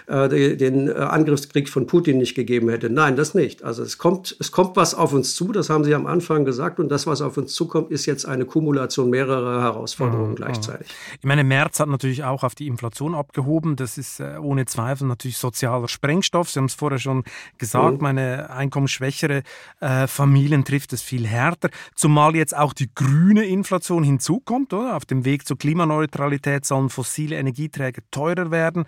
äh, 0.08 0.56
den 0.56 0.88
äh, 0.88 0.94
Angriffskrieg 0.94 1.70
von 1.70 1.88
Putin 1.88 2.18
nicht 2.18 2.36
gegeben 2.36 2.70
hätte. 2.70 2.90
Nein, 2.90 3.16
das 3.16 3.34
nicht. 3.34 3.64
Also 3.64 3.84
es 3.84 3.98
kommt, 3.98 4.36
es 4.40 4.52
kommt 4.52 4.76
was 4.76 4.94
auf 4.94 5.14
uns 5.14 5.36
zu, 5.36 5.52
das 5.52 5.70
haben 5.70 5.84
Sie 5.84 5.96
am 5.96 6.06
Anfang 6.06 6.46
gesagt, 6.46 6.80
und 6.80 6.90
das, 6.90 7.08
was 7.08 7.22
auf 7.22 7.38
uns 7.38 7.54
zukommt, 7.54 7.92
ist 7.92 8.06
jetzt 8.06 8.26
eine 8.26 8.46
Kumulation 8.46 9.10
mehrerer 9.10 9.62
Herausforderungen 9.62 10.32
mhm. 10.32 10.36
gleichzeitig. 10.36 10.88
Ich 11.20 11.26
meine, 11.26 11.44
März 11.44 11.80
hat 11.80 11.90
natürlich 11.90 12.24
auch 12.24 12.44
auf 12.44 12.56
die 12.56 12.68
Inflation 12.68 13.16
abgehoben. 13.16 13.76
Das 13.76 13.98
ist 13.98 14.20
äh, 14.20 14.38
ohne 14.40 14.66
Zweifel 14.66 15.08
natürlich 15.08 15.38
sozialer 15.38 15.88
Sprengstoff. 15.88 16.50
Sie 16.50 16.60
haben 16.60 16.66
es 16.66 16.76
vorher 16.76 17.00
schon 17.00 17.24
gesagt, 17.58 17.98
mhm. 17.98 18.04
meine 18.04 18.50
einkommensschwächere 18.50 19.44
äh, 19.80 20.08
Familien 20.08 20.66
trifft 20.66 20.94
es 20.94 21.02
viel 21.02 21.26
härter, 21.26 21.70
zumal 21.96 22.36
jetzt 22.36 22.56
auch 22.56 22.74
die 22.74 22.90
grüne 22.94 23.46
Inflation 23.46 24.04
hinzukommt, 24.04 24.74
oder? 24.74 24.99
Auf 25.00 25.06
dem 25.06 25.24
Weg 25.24 25.48
zur 25.48 25.58
Klimaneutralität 25.58 26.66
sollen 26.66 26.90
fossile 26.90 27.38
Energieträger 27.38 28.02
teurer 28.12 28.52
werden. 28.52 28.84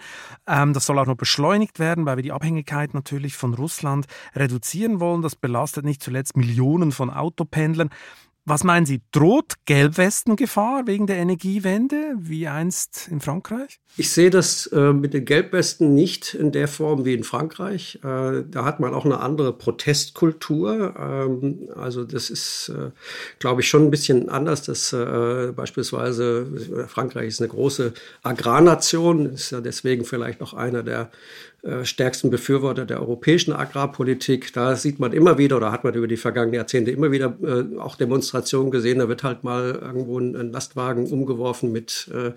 Ähm, 0.45 0.74
das 0.74 0.86
soll 0.86 0.99
auch 0.99 1.05
noch 1.05 1.16
beschleunigt 1.16 1.80
werden, 1.80 2.05
weil 2.05 2.18
wir 2.18 2.24
die 2.24 2.34
Abhängigkeit 2.34 2.93
natürlich 2.93 3.38
von 3.38 3.53
Russland 3.53 4.07
reduzieren 4.36 4.99
wollen. 4.99 5.22
Das 5.22 5.38
belastet 5.38 5.86
nicht 5.86 6.03
zuletzt 6.03 6.36
Millionen 6.36 6.91
von 6.91 7.09
Autopendlern. 7.09 7.91
Was 8.44 8.64
meinen 8.64 8.88
Sie, 8.88 9.02
droht 9.12 9.54
Gelbwestengefahr 9.66 10.88
wegen 10.88 11.06
der 11.06 11.18
Energiewende, 11.18 12.16
wie 12.18 12.48
einst 12.48 13.08
in 13.12 13.22
Frankreich? 13.22 13.80
Ich 13.98 14.10
sehe 14.10 14.32
das 14.32 14.66
äh, 14.68 14.94
mit 14.94 15.14
den 15.14 15.26
Gelbwesten 15.26 15.94
nicht 15.94 16.34
in 16.34 16.52
der 16.52 16.68
Form 16.68 17.06
wie 17.06 17.14
in 17.14 17.24
Frankreich. 17.24 18.00
Äh, 18.04 18.44
da 18.50 18.66
hat 18.66 18.80
man 18.80 18.96
auch 18.96 19.06
eine 19.06 19.20
andere 19.20 19.54
Protestkultur. 19.54 20.96
Ähm, 20.98 21.70
also 21.76 22.04
das 22.04 22.32
ist, 22.32 22.70
äh, 22.70 22.89
glaube 23.38 23.62
ich, 23.62 23.70
schon 23.70 23.84
ein 23.84 23.92
bisschen 23.92 24.30
anders. 24.30 24.64
Dass 24.64 24.92
äh, 24.92 25.52
beispielsweise 25.56 26.88
Frankreich 26.88 27.28
ist 27.28 27.42
eine 27.42 27.50
große 27.50 27.94
Agrarnation, 28.24 29.28
ist 29.28 29.52
ja 29.52 29.62
deswegen 29.62 30.04
vielleicht 30.04 30.42
auch 30.42 30.56
einer 30.56 30.82
der 30.82 31.02
äh, 31.02 31.06
stärksten 31.84 32.32
Befürworter 32.32 32.86
der 32.86 32.99
europäischen 32.99 33.53
Agrarpolitik. 33.53 34.51
Da 34.53 34.76
sieht 34.76 34.99
man 34.99 35.14
immer 35.14 35.38
wieder, 35.38 35.57
oder 35.57 35.72
hat 35.72 35.84
man 35.84 35.93
über 35.93 36.07
die 36.07 36.18
vergangenen 36.18 36.55
Jahrzehnte 36.55 36.89
immer 36.89 37.12
wieder 37.12 37.38
äh, 37.43 37.78
auch 37.78 37.95
Demonstrationen 37.95 38.72
gesehen. 38.72 38.97
Da 38.97 39.07
wird 39.07 39.24
halt 39.24 39.43
mal 39.43 39.80
irgendwo 39.80 40.20
ein, 40.20 40.36
ein 40.36 40.51
Lastwagen 40.51 41.05
umgeworfen 41.05 41.72
mit 41.72 42.09
äh, 42.14 42.32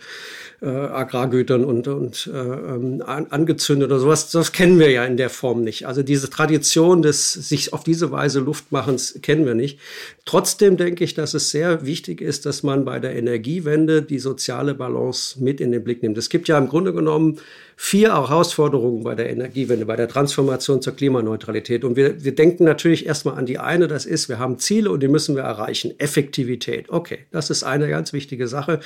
äh, 0.65 0.69
Agrargütern 0.69 1.65
und, 1.65 1.89
und 1.89 2.31
äh, 2.33 2.39
ähm, 2.39 3.03
angezündet 3.07 3.91
oder 3.91 3.99
sowas. 3.99 4.31
Das 4.31 4.53
kennen 4.53 4.79
wir 4.79 4.91
ja 4.91 5.05
in 5.07 5.17
der 5.17 5.31
Form 5.31 5.65
nicht. 5.65 5.87
Also 5.87 6.03
diese 6.03 6.29
Tradition 6.29 7.01
des 7.01 7.33
sich 7.33 7.73
auf 7.73 7.83
diese 7.83 8.11
Weise 8.11 8.41
Luftmachens 8.41 9.21
kennen 9.23 9.47
wir 9.47 9.55
nicht. 9.55 9.79
Trotzdem 10.27 10.77
denke 10.77 11.03
ich, 11.03 11.15
dass 11.15 11.33
es 11.33 11.51
sehr 11.51 11.87
wichtig 11.87 12.21
ist, 12.21 12.45
dass 12.45 12.63
man 12.63 12.85
bei 12.85 12.99
der 12.99 13.17
Energiewende 13.17 14.03
die 14.03 14.19
soziale 14.19 14.75
Balance 14.75 15.43
mit 15.43 15.61
in 15.63 15.73
den 15.73 15.83
Blick 15.83 16.03
nimmt. 16.03 16.19
Es 16.19 16.29
gibt 16.29 16.49
ja 16.49 16.59
im 16.59 16.69
Grunde 16.69 16.93
genommen 16.93 17.39
vier 17.77 18.15
Herausforderungen 18.15 19.03
bei 19.03 19.15
der 19.15 19.31
Energiewende, 19.31 19.87
bei 19.87 19.97
der 19.97 20.09
Transformation 20.09 20.81
zur 20.81 20.95
Klimaneutralität. 20.95 21.85
Und 21.85 21.97
wir, 21.97 22.23
wir 22.25 22.35
denken 22.35 22.65
natürlich 22.65 23.07
erstmal 23.07 23.37
an 23.37 23.47
die 23.47 23.59
eine, 23.59 23.89
das 23.89 24.07
ist, 24.07 24.29
wir 24.29 24.39
haben 24.39 24.59
Ziele 24.59 24.91
und 24.91 25.03
die 25.03 25.09
müssen 25.09 25.35
wir 25.35 25.43
erreichen. 25.43 25.93
Effektivität. 25.99 26.89
Okay, 26.89 27.19
das 27.31 27.51
ist 27.51 27.65
eine 27.65 27.89
ganz 27.89 28.13
wichtige 28.13 28.49
Sache. 28.49 28.81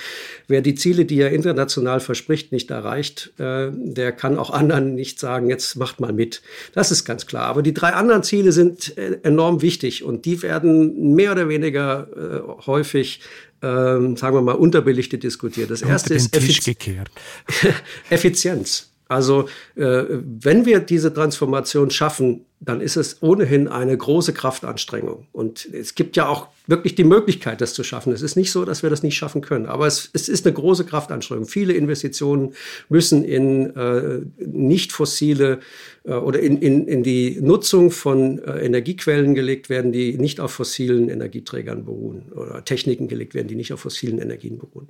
Wer 0.47 0.63
die 0.63 0.75
Ziele, 0.75 1.05
die 1.05 1.21
er 1.21 1.31
international 1.33 2.01
verspricht, 2.01 2.53
nicht 2.53 2.71
erreicht, 2.71 3.33
äh, 3.39 3.69
der 3.73 4.13
kann 4.13 4.39
auch 4.39 4.51
anderen 4.51 4.95
nicht 4.95 5.21
sagen, 5.21 5.51
jetzt 5.51 5.77
macht 5.77 6.01
mal 6.01 6.13
mit. 6.13 6.43
Das 6.75 6.91
ist 6.91 7.05
ganz 7.05 7.27
klar. 7.27 7.47
Aber 7.47 7.63
die 7.63 7.75
drei 7.75 7.91
anderen 7.91 8.23
Ziele 8.23 8.53
sind 8.53 8.97
äh, 8.97 9.19
enorm 9.23 9.63
wichtig 9.63 10.03
und 10.05 10.25
die 10.25 10.43
werden 10.43 11.15
mehr 11.15 11.33
oder 11.33 11.49
weniger 11.49 12.09
äh, 12.17 12.67
häufig 12.67 13.21
ähm, 13.63 14.17
sagen 14.17 14.37
wir 14.37 14.43
mal, 14.43 14.53
unterbelichtet 14.55 15.23
diskutiert. 15.23 15.71
Das 15.71 15.83
erste 15.83 16.15
ist 16.15 16.35
Effiz 16.37 16.67
Effizienz. 18.11 18.91
Also 19.09 19.49
äh, 19.75 20.05
wenn 20.09 20.67
wir 20.67 20.81
diese 20.81 21.13
Transformation 21.13 21.91
schaffen, 21.91 22.45
dann 22.61 22.81
ist 22.81 22.97
es 22.97 23.23
ohnehin 23.23 23.69
eine 23.69 23.97
große 23.97 24.33
Kraftanstrengung. 24.33 25.27
Und 25.33 25.67
es 25.73 25.95
gibt 25.95 26.17
ja 26.17 26.29
auch 26.29 26.49
wirklich 26.67 26.95
die 26.95 27.05
Möglichkeit, 27.05 27.61
das 27.61 27.73
zu 27.73 27.85
schaffen. 27.85 28.13
Es 28.13 28.21
ist 28.21 28.37
nicht 28.37 28.51
so, 28.51 28.65
dass 28.65 28.83
wir 28.83 28.91
das 28.91 29.03
nicht 29.03 29.17
schaffen 29.17 29.41
können, 29.43 29.67
aber 29.67 29.87
es, 29.87 30.11
es 30.13 30.29
ist 30.29 30.45
eine 30.45 30.55
große 30.55 30.85
Kraftanstrengung. 30.85 31.47
Viele 31.47 31.73
Investitionen 31.73 32.55
müssen 32.89 33.25
in 33.25 33.75
äh, 33.77 34.21
nicht 34.39 34.93
fossile 34.93 35.61
äh, 36.05 36.15
oder 36.15 36.41
in, 36.41 36.59
in, 36.59 36.89
in 36.89 37.03
die 37.03 37.39
Nutzung 37.41 37.91
von 37.91 38.39
äh, 38.41 38.65
Energiequellen 38.65 39.35
gelegt 39.35 39.69
werden, 39.69 39.93
die 39.93 40.19
nicht 40.19 40.41
auf 40.41 40.53
fossilen 40.53 41.09
Energieträgern 41.09 41.85
beruhen 41.85 42.33
oder 42.35 42.65
Techniken 42.65 43.09
gelegt 43.09 43.35
werden, 43.35 43.47
die 43.47 43.57
nicht 43.57 43.73
auf 43.73 43.81
fossilen 43.81 44.19
Energien 44.19 44.59
beruhen. 44.59 44.89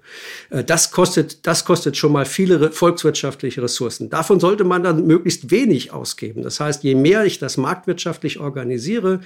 Äh, 0.51 0.65
das 0.65 0.91
kostet, 0.91 1.47
das 1.47 1.65
kostet 1.65 1.97
schon 1.99 2.13
mal 2.13 2.25
viele 2.25 2.73
volkswirtschaftliche 2.73 3.63
Ressourcen. 3.63 4.09
Davon 4.09 4.41
sollte 4.41 4.65
man 4.65 4.83
dann 4.83 5.07
möglichst 5.07 5.51
wenig 5.51 5.93
ausgeben. 5.93 6.43
Das 6.43 6.61
heißt, 6.61 6.83
je 6.83 6.95
mehr 6.95 7.25
ich 7.25 7.39
das 7.39 7.58
marktwirtschaftlich 7.59 8.41
organisiere, 8.41 9.21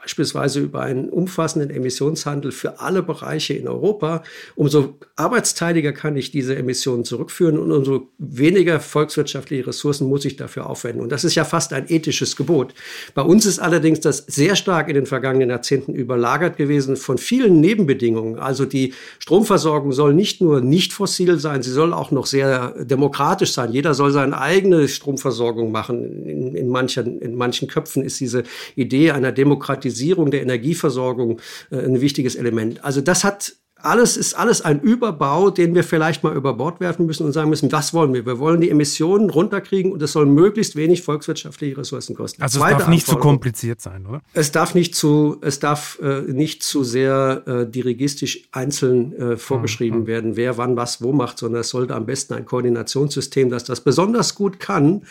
beispielsweise 0.00 0.60
über 0.60 0.80
einen 0.80 1.10
umfassenden 1.10 1.70
Emissionshandel 1.70 2.52
für 2.52 2.80
alle 2.80 3.02
Bereiche 3.02 3.52
in 3.52 3.68
Europa, 3.68 4.22
umso 4.56 4.98
arbeitsteiliger 5.16 5.92
kann 5.92 6.16
ich 6.16 6.30
diese 6.30 6.56
Emissionen 6.56 7.04
zurückführen 7.04 7.58
und 7.58 7.70
umso 7.70 8.08
weniger 8.16 8.80
volkswirtschaftliche 8.80 9.66
Ressourcen 9.66 10.08
muss 10.08 10.24
ich 10.24 10.36
dafür 10.36 10.70
aufwenden. 10.70 11.02
Und 11.02 11.12
das 11.12 11.24
ist 11.24 11.34
ja 11.34 11.44
fast 11.44 11.74
ein 11.74 11.84
ethisches 11.88 12.36
Gebot. 12.36 12.72
Bei 13.14 13.20
uns 13.20 13.44
ist 13.44 13.58
allerdings 13.58 14.00
das 14.00 14.24
sehr 14.26 14.56
stark 14.56 14.88
in 14.88 14.94
den 14.94 15.04
vergangenen 15.04 15.50
Jahrzehnten 15.50 15.94
überlagert 15.94 16.56
gewesen 16.56 16.96
von 16.96 17.18
vielen 17.18 17.60
Nebenbedingungen. 17.60 18.38
Also 18.38 18.64
die 18.64 18.94
Stromversorgung 19.18 19.92
soll 19.92 20.14
nicht 20.14 20.40
nur 20.40 20.62
nicht 20.62 20.94
fossil 20.94 21.38
sein, 21.38 21.62
sie 21.62 21.72
soll 21.72 21.92
auch 21.92 22.10
noch 22.10 22.24
sehr 22.24 22.74
demokratisch 22.84 23.52
sein. 23.52 23.70
Jeder 23.70 23.92
soll 23.92 24.12
seine 24.12 24.40
eigene 24.40 24.88
Stromversorgung 24.88 25.70
machen. 25.70 26.24
In, 26.24 26.54
in, 26.54 26.68
manchen, 26.68 27.20
in 27.20 27.34
manchen 27.34 27.68
Köpfen 27.68 28.02
ist 28.02 28.18
diese 28.18 28.44
Idee 28.76 29.10
einer 29.10 29.32
Demokratisierung 29.32 29.89
Demokratisierung 29.90 30.30
der 30.30 30.42
Energieversorgung 30.42 31.40
äh, 31.70 31.76
ein 31.76 32.00
wichtiges 32.00 32.36
Element. 32.36 32.84
Also 32.84 33.00
das 33.00 33.24
hat 33.24 33.54
alles 33.82 34.16
ist 34.16 34.34
alles 34.34 34.62
ein 34.62 34.80
Überbau, 34.80 35.50
den 35.50 35.74
wir 35.74 35.84
vielleicht 35.84 36.22
mal 36.22 36.34
über 36.36 36.54
Bord 36.54 36.80
werfen 36.80 37.06
müssen 37.06 37.24
und 37.26 37.32
sagen 37.32 37.50
müssen, 37.50 37.70
was 37.72 37.94
wollen 37.94 38.12
wir? 38.12 38.26
Wir 38.26 38.38
wollen 38.38 38.60
die 38.60 38.70
Emissionen 38.70 39.30
runterkriegen 39.30 39.92
und 39.92 40.02
es 40.02 40.12
soll 40.12 40.26
möglichst 40.26 40.76
wenig 40.76 41.02
volkswirtschaftliche 41.02 41.78
Ressourcen 41.78 42.14
kosten. 42.14 42.42
Also 42.42 42.58
Zweite 42.58 42.74
es 42.74 42.78
darf 42.80 42.88
nicht 42.88 43.06
zu 43.06 43.16
kompliziert 43.16 43.80
sein, 43.80 44.06
oder? 44.06 44.20
Es 44.32 44.52
darf 44.52 44.74
nicht 44.74 44.94
zu, 44.94 45.38
es 45.40 45.58
darf 45.58 45.98
äh, 46.02 46.22
nicht 46.22 46.62
zu 46.62 46.84
sehr 46.84 47.42
äh, 47.46 47.70
dirigistisch 47.70 48.48
einzeln 48.52 49.12
äh, 49.14 49.36
vorgeschrieben 49.36 50.00
mhm. 50.00 50.06
werden, 50.06 50.36
wer 50.36 50.58
wann 50.58 50.76
was 50.76 51.02
wo 51.02 51.12
macht, 51.12 51.38
sondern 51.38 51.62
es 51.62 51.70
sollte 51.70 51.94
am 51.94 52.06
besten 52.06 52.34
ein 52.34 52.44
Koordinationssystem, 52.44 53.50
das 53.50 53.64
das 53.64 53.80
besonders 53.80 54.34
gut 54.34 54.60
kann, 54.60 55.02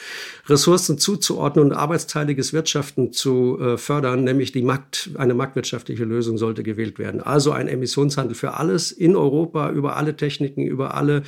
Ressourcen 0.47 0.97
zuzuordnen 0.97 1.65
und 1.65 1.73
arbeitsteiliges 1.73 2.53
Wirtschaften 2.53 3.13
zu 3.13 3.57
äh, 3.59 3.77
fördern, 3.77 4.23
nämlich 4.23 4.51
die 4.51 4.61
Markt, 4.61 5.11
eine 5.17 5.33
marktwirtschaftliche 5.33 6.03
Lösung 6.03 6.37
sollte 6.37 6.63
gewählt 6.63 6.99
werden. 6.99 7.21
Also 7.21 7.51
ein 7.51 7.67
Emissionshandel 7.67 8.35
für 8.35 8.58
alles 8.59 8.91
in 8.91 9.15
Europa, 9.15 9.71
über 9.71 9.97
alle 9.97 10.15
Techniken, 10.15 10.65
über 10.65 10.93
alle 10.93 11.23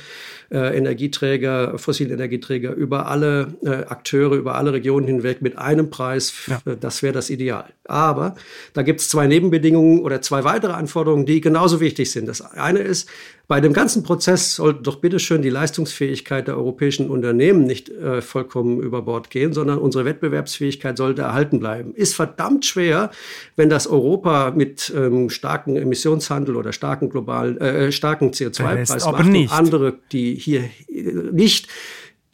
äh, 0.50 0.76
Energieträger, 0.76 1.78
fossile 1.78 2.14
Energieträger, 2.14 2.74
über 2.74 3.06
alle 3.06 3.54
äh, 3.64 3.70
Akteure, 3.70 4.36
über 4.36 4.54
alle 4.54 4.72
Regionen 4.72 5.06
hinweg 5.06 5.42
mit 5.42 5.58
einem 5.58 5.90
Preis. 5.90 6.32
Ja. 6.46 6.60
Das 6.76 7.02
wäre 7.02 7.12
das 7.12 7.30
Ideal. 7.30 7.64
Aber 7.84 8.36
da 8.74 8.82
gibt 8.82 9.00
es 9.00 9.08
zwei 9.08 9.26
Nebenbedingungen 9.26 10.00
oder 10.00 10.22
zwei 10.22 10.44
weitere 10.44 10.72
Anforderungen, 10.72 11.26
die 11.26 11.40
genauso 11.40 11.80
wichtig 11.80 12.10
sind. 12.10 12.28
Das 12.28 12.40
eine 12.40 12.78
ist, 12.78 13.08
bei 13.48 13.60
dem 13.60 13.74
ganzen 13.74 14.02
Prozess 14.02 14.54
sollte 14.54 14.82
doch 14.82 14.96
bitteschön 14.96 15.42
die 15.42 15.50
Leistungsfähigkeit 15.50 16.48
der 16.48 16.56
europäischen 16.56 17.10
Unternehmen 17.10 17.64
nicht 17.64 17.90
äh, 17.90 18.22
vollkommen 18.22 18.80
über 18.80 19.02
Bord 19.02 19.28
gehen, 19.28 19.52
sondern 19.52 19.78
unsere 19.78 20.06
Wettbewerbsfähigkeit 20.06 20.96
sollte 20.96 21.22
erhalten 21.22 21.60
bleiben. 21.60 21.94
Ist 21.94 22.14
verdammt 22.14 22.64
schwer, 22.64 23.10
wenn 23.56 23.68
das 23.68 23.86
Europa 23.86 24.52
mit 24.52 24.90
ähm, 24.96 25.28
starken 25.28 25.76
Emissionshandel 25.76 26.56
oder 26.56 26.72
starken 26.72 27.10
globalen, 27.10 27.21
äh, 27.28 27.92
starken 27.92 28.30
CO2-Preis 28.30 29.04
macht 29.04 29.26
und 29.26 29.52
andere, 29.52 29.98
die 30.10 30.34
hier 30.34 30.64
nicht 31.32 31.68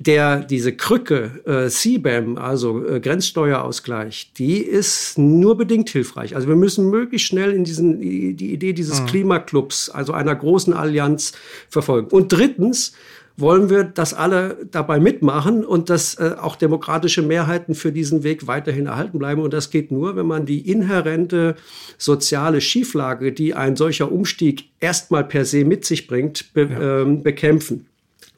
der 0.01 0.45
diese 0.45 0.77
Krücke 0.77 1.41
äh, 1.45 1.69
CBAM, 1.69 2.39
also 2.39 2.87
äh, 2.87 3.01
Grenzsteuerausgleich, 3.01 4.33
die 4.39 4.59
ist 4.59 5.19
nur 5.19 5.57
bedingt 5.57 5.91
hilfreich. 5.91 6.37
Also 6.37 6.47
wir 6.47 6.55
müssen 6.55 6.89
möglichst 6.89 7.27
schnell 7.27 7.53
in 7.53 7.65
diesen 7.65 8.01
die, 8.01 8.35
die 8.35 8.53
Idee 8.53 8.73
dieses 8.73 9.01
mhm. 9.01 9.07
Klimaclubs, 9.07 9.91
also 9.91 10.13
einer 10.13 10.37
großen 10.37 10.73
Allianz 10.73 11.33
verfolgen. 11.69 12.09
Und 12.13 12.33
drittens 12.33 12.93
wollen 13.41 13.71
wir, 13.71 13.85
dass 13.85 14.15
alle 14.15 14.67
dabei 14.71 15.01
mitmachen 15.01 15.65
und 15.65 15.91
dass 15.91 16.15
äh, 16.15 16.35
auch 16.41 16.57
demokratische 16.57 17.23
Mehrheiten 17.23 17.75
für 17.75 17.93
diesen 17.93 18.23
Weg 18.23 18.47
weiterhin 18.47 18.87
erhalten 18.87 19.19
bleiben. 19.19 19.43
Und 19.43 19.53
das 19.53 19.71
geht 19.71 19.91
nur, 19.91 20.17
wenn 20.17 20.27
man 20.27 20.45
die 20.45 20.69
inhärente 20.71 21.57
soziale 21.99 22.61
Schieflage, 22.61 23.33
die 23.33 23.55
ein 23.55 23.77
solcher 23.77 24.11
Umstieg 24.11 24.71
erstmal 24.81 25.25
per 25.25 25.45
se 25.45 25.65
mit 25.65 25.85
sich 25.85 26.07
bringt, 26.07 26.53
be 26.53 26.69
ja. 26.71 27.03
ähm, 27.03 27.23
bekämpfen. 27.23 27.88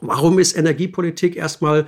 Warum 0.03 0.39
ist 0.39 0.57
Energiepolitik 0.57 1.37
erstmal 1.37 1.87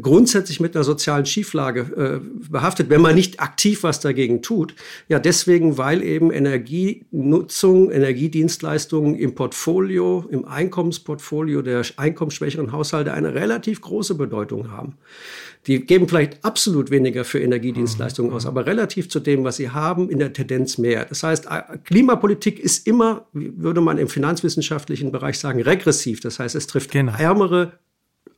grundsätzlich 0.00 0.60
mit 0.60 0.76
einer 0.76 0.84
sozialen 0.84 1.26
Schieflage 1.26 1.80
äh, 1.80 2.48
behaftet, 2.50 2.88
wenn 2.88 3.00
man 3.00 3.14
nicht 3.14 3.40
aktiv 3.40 3.82
was 3.82 4.00
dagegen 4.00 4.42
tut? 4.42 4.74
Ja, 5.08 5.18
deswegen, 5.18 5.76
weil 5.76 6.02
eben 6.02 6.30
Energienutzung, 6.30 7.90
Energiedienstleistungen 7.90 9.16
im 9.16 9.34
Portfolio, 9.34 10.24
im 10.30 10.44
Einkommensportfolio 10.44 11.62
der 11.62 11.82
einkommensschwächeren 11.96 12.72
Haushalte 12.72 13.12
eine 13.12 13.34
relativ 13.34 13.80
große 13.80 14.14
Bedeutung 14.14 14.70
haben. 14.70 14.94
Die 15.66 15.84
geben 15.84 16.08
vielleicht 16.08 16.44
absolut 16.44 16.90
weniger 16.90 17.24
für 17.24 17.40
Energiedienstleistungen 17.40 18.32
aus, 18.32 18.44
mhm. 18.44 18.50
aber 18.50 18.66
relativ 18.66 19.08
zu 19.08 19.20
dem, 19.20 19.44
was 19.44 19.56
sie 19.56 19.70
haben, 19.70 20.08
in 20.08 20.18
der 20.18 20.32
Tendenz 20.32 20.78
mehr. 20.78 21.04
Das 21.04 21.22
heißt, 21.22 21.46
äh, 21.46 21.78
Klimapolitik 21.84 22.58
ist 22.58 22.86
immer, 22.86 23.26
würde 23.32 23.80
man 23.80 23.98
im 23.98 24.08
finanzwissenschaftlichen 24.08 25.12
Bereich 25.12 25.38
sagen, 25.38 25.60
regressiv. 25.60 26.20
Das 26.20 26.38
heißt, 26.38 26.54
es 26.54 26.66
trifft 26.66 26.90
genau. 26.90 27.12
ärmere 27.16 27.72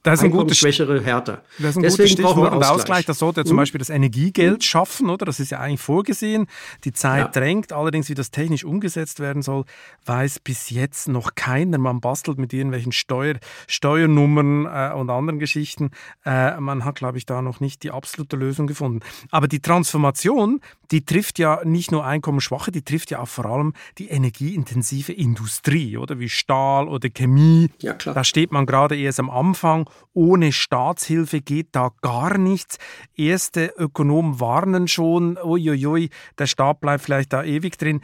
das 0.03 0.21
ist 0.21 0.25
ein 0.25 0.31
gutes 0.31 0.57
schwächere 0.57 1.03
Härter. 1.03 1.43
Das 1.59 1.71
ist 1.71 1.77
ein 1.77 1.83
Deswegen 1.83 2.09
gutes 2.09 2.13
Stichwort. 2.13 2.55
Und 2.55 2.65
Ausgleich, 2.65 3.05
das 3.05 3.19
sollte 3.19 3.41
ja 3.41 3.45
zum 3.45 3.57
mhm. 3.57 3.61
Beispiel 3.61 3.79
das 3.81 3.91
Energiegeld 3.91 4.65
schaffen, 4.65 5.11
oder? 5.11 5.27
Das 5.27 5.41
ist 5.41 5.51
ja 5.51 5.61
eigentlich 5.61 5.81
vorgesehen. 5.81 6.47
Die 6.85 6.93
Zeit 6.93 7.35
ja. 7.35 7.41
drängt. 7.41 7.73
Allerdings, 7.75 8.09
wie 8.09 8.15
das 8.15 8.31
technisch 8.31 8.65
umgesetzt 8.65 9.21
werden 9.21 9.43
soll, 9.43 9.65
weiß 10.07 10.41
bis 10.41 10.71
jetzt 10.71 11.09
noch 11.09 11.35
keiner. 11.35 11.77
Man 11.77 12.01
bastelt 12.01 12.39
mit 12.39 12.55
irgendwelchen 12.55 12.93
Steuer, 12.93 13.35
Steuernummern 13.67 14.65
äh, 14.65 14.95
und 14.95 15.11
anderen 15.11 15.39
Geschichten. 15.39 15.91
Äh, 16.25 16.59
man 16.61 16.87
hat, 16.87 16.95
glaube 16.95 17.19
ich, 17.19 17.27
da 17.27 17.43
noch 17.43 17.61
nicht 17.61 17.83
die 17.83 17.91
absolute 17.91 18.37
Lösung 18.37 18.67
gefunden. 18.67 19.01
Aber 19.31 19.49
die 19.49 19.61
Transformation, 19.61 20.63
die 20.93 21.05
trifft 21.05 21.39
ja 21.39 21.61
nicht 21.65 21.93
nur 21.93 22.07
Einkommensschwache, 22.07 22.73
die 22.73 22.83
trifft 22.83 23.11
ja 23.11 23.19
auch 23.19 23.29
vor 23.29 23.45
allem 23.45 23.75
die 23.99 24.09
energieintensive 24.09 25.13
Industrie, 25.13 25.99
oder? 25.99 26.19
Wie 26.19 26.31
Stahl 26.31 26.89
oder 26.89 27.11
Chemie. 27.11 27.69
Ja, 27.81 27.93
klar. 27.93 28.15
Da 28.15 28.25
steht 28.25 28.51
man 28.51 28.65
gerade 28.65 28.97
erst 28.97 29.21
am 29.21 29.29
Anfang 29.29 29.90
ohne 30.13 30.53
Staatshilfe 30.53 31.41
geht 31.41 31.69
da 31.73 31.91
gar 32.03 32.39
nichts. 32.39 32.79
Erste 33.17 33.73
Ökonomen 33.77 34.41
warnen 34.41 34.89
schon, 34.89 35.39
uiuiui, 35.39 36.11
der 36.39 36.47
Staat 36.47 36.81
bleibt 36.81 37.05
vielleicht 37.05 37.33
da 37.33 37.43
ewig 37.45 37.79
drin. 37.79 38.01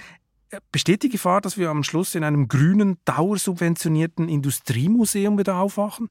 Besteht 0.73 1.03
die 1.03 1.09
Gefahr, 1.09 1.41
dass 1.41 1.59
wir 1.59 1.71
am 1.71 1.83
Schluss 1.83 2.15
in 2.15 2.25
einem 2.25 2.49
grünen, 2.49 2.99
dauersubventionierten 3.05 4.29
Industriemuseum 4.29 5.39
wieder 5.39 5.57
aufwachen? 5.57 6.09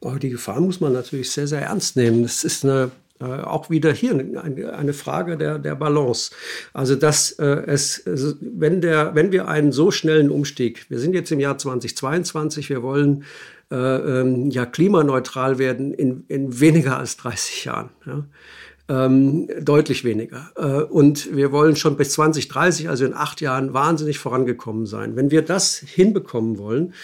Oh, 0.00 0.16
die 0.16 0.30
Gefahr 0.30 0.60
muss 0.60 0.80
man 0.80 0.92
natürlich 0.92 1.30
sehr, 1.30 1.46
sehr 1.46 1.62
ernst 1.62 1.96
nehmen. 1.96 2.22
Das 2.22 2.44
ist 2.44 2.64
eine 2.64 2.90
äh, 3.18 3.24
auch 3.24 3.70
wieder 3.70 3.92
hier 3.92 4.12
eine, 4.12 4.74
eine 4.74 4.92
Frage 4.92 5.38
der, 5.38 5.58
der 5.58 5.74
Balance. 5.74 6.32
Also 6.74 6.96
dass 6.96 7.32
äh, 7.32 7.62
es, 7.66 8.02
wenn, 8.04 8.82
der, 8.82 9.14
wenn 9.14 9.32
wir 9.32 9.48
einen 9.48 9.72
so 9.72 9.90
schnellen 9.90 10.30
Umstieg, 10.30 10.84
wir 10.90 10.98
sind 10.98 11.14
jetzt 11.14 11.32
im 11.32 11.40
Jahr 11.40 11.56
2022, 11.56 12.68
wir 12.68 12.82
wollen 12.82 13.22
äh, 13.22 13.24
ähm, 13.70 14.50
ja 14.50 14.66
klimaneutral 14.66 15.58
werden 15.58 15.92
in, 15.92 16.24
in 16.28 16.60
weniger 16.60 16.98
als 16.98 17.16
30 17.16 17.64
Jahren. 17.64 17.90
Ja. 18.06 18.24
Ähm, 18.88 19.48
deutlich 19.60 20.04
weniger. 20.04 20.52
Äh, 20.56 20.82
und 20.84 21.34
wir 21.34 21.50
wollen 21.50 21.74
schon 21.74 21.96
bis 21.96 22.12
2030, 22.12 22.88
also 22.88 23.04
in 23.04 23.14
acht 23.14 23.40
Jahren, 23.40 23.74
wahnsinnig 23.74 24.18
vorangekommen 24.18 24.86
sein. 24.86 25.16
Wenn 25.16 25.32
wir 25.32 25.42
das 25.42 25.78
hinbekommen 25.78 26.56
wollen, 26.58 26.94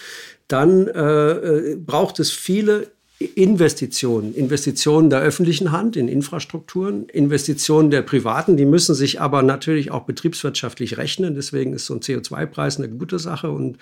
dann 0.47 0.87
äh, 0.87 1.31
äh 1.31 1.75
braucht 1.75 2.19
es 2.19 2.31
viele 2.31 2.91
Investitionen, 3.25 4.33
Investitionen 4.33 5.09
der 5.09 5.21
öffentlichen 5.21 5.71
Hand 5.71 5.95
in 5.95 6.07
Infrastrukturen, 6.07 7.07
Investitionen 7.09 7.89
der 7.89 8.01
privaten, 8.01 8.57
die 8.57 8.65
müssen 8.65 8.95
sich 8.95 9.19
aber 9.19 9.41
natürlich 9.41 9.91
auch 9.91 10.03
betriebswirtschaftlich 10.03 10.97
rechnen. 10.97 11.35
Deswegen 11.35 11.73
ist 11.73 11.85
so 11.85 11.93
ein 11.95 12.01
CO2-Preis 12.01 12.77
eine 12.77 12.89
gute 12.89 13.19
Sache 13.19 13.49
und 13.49 13.77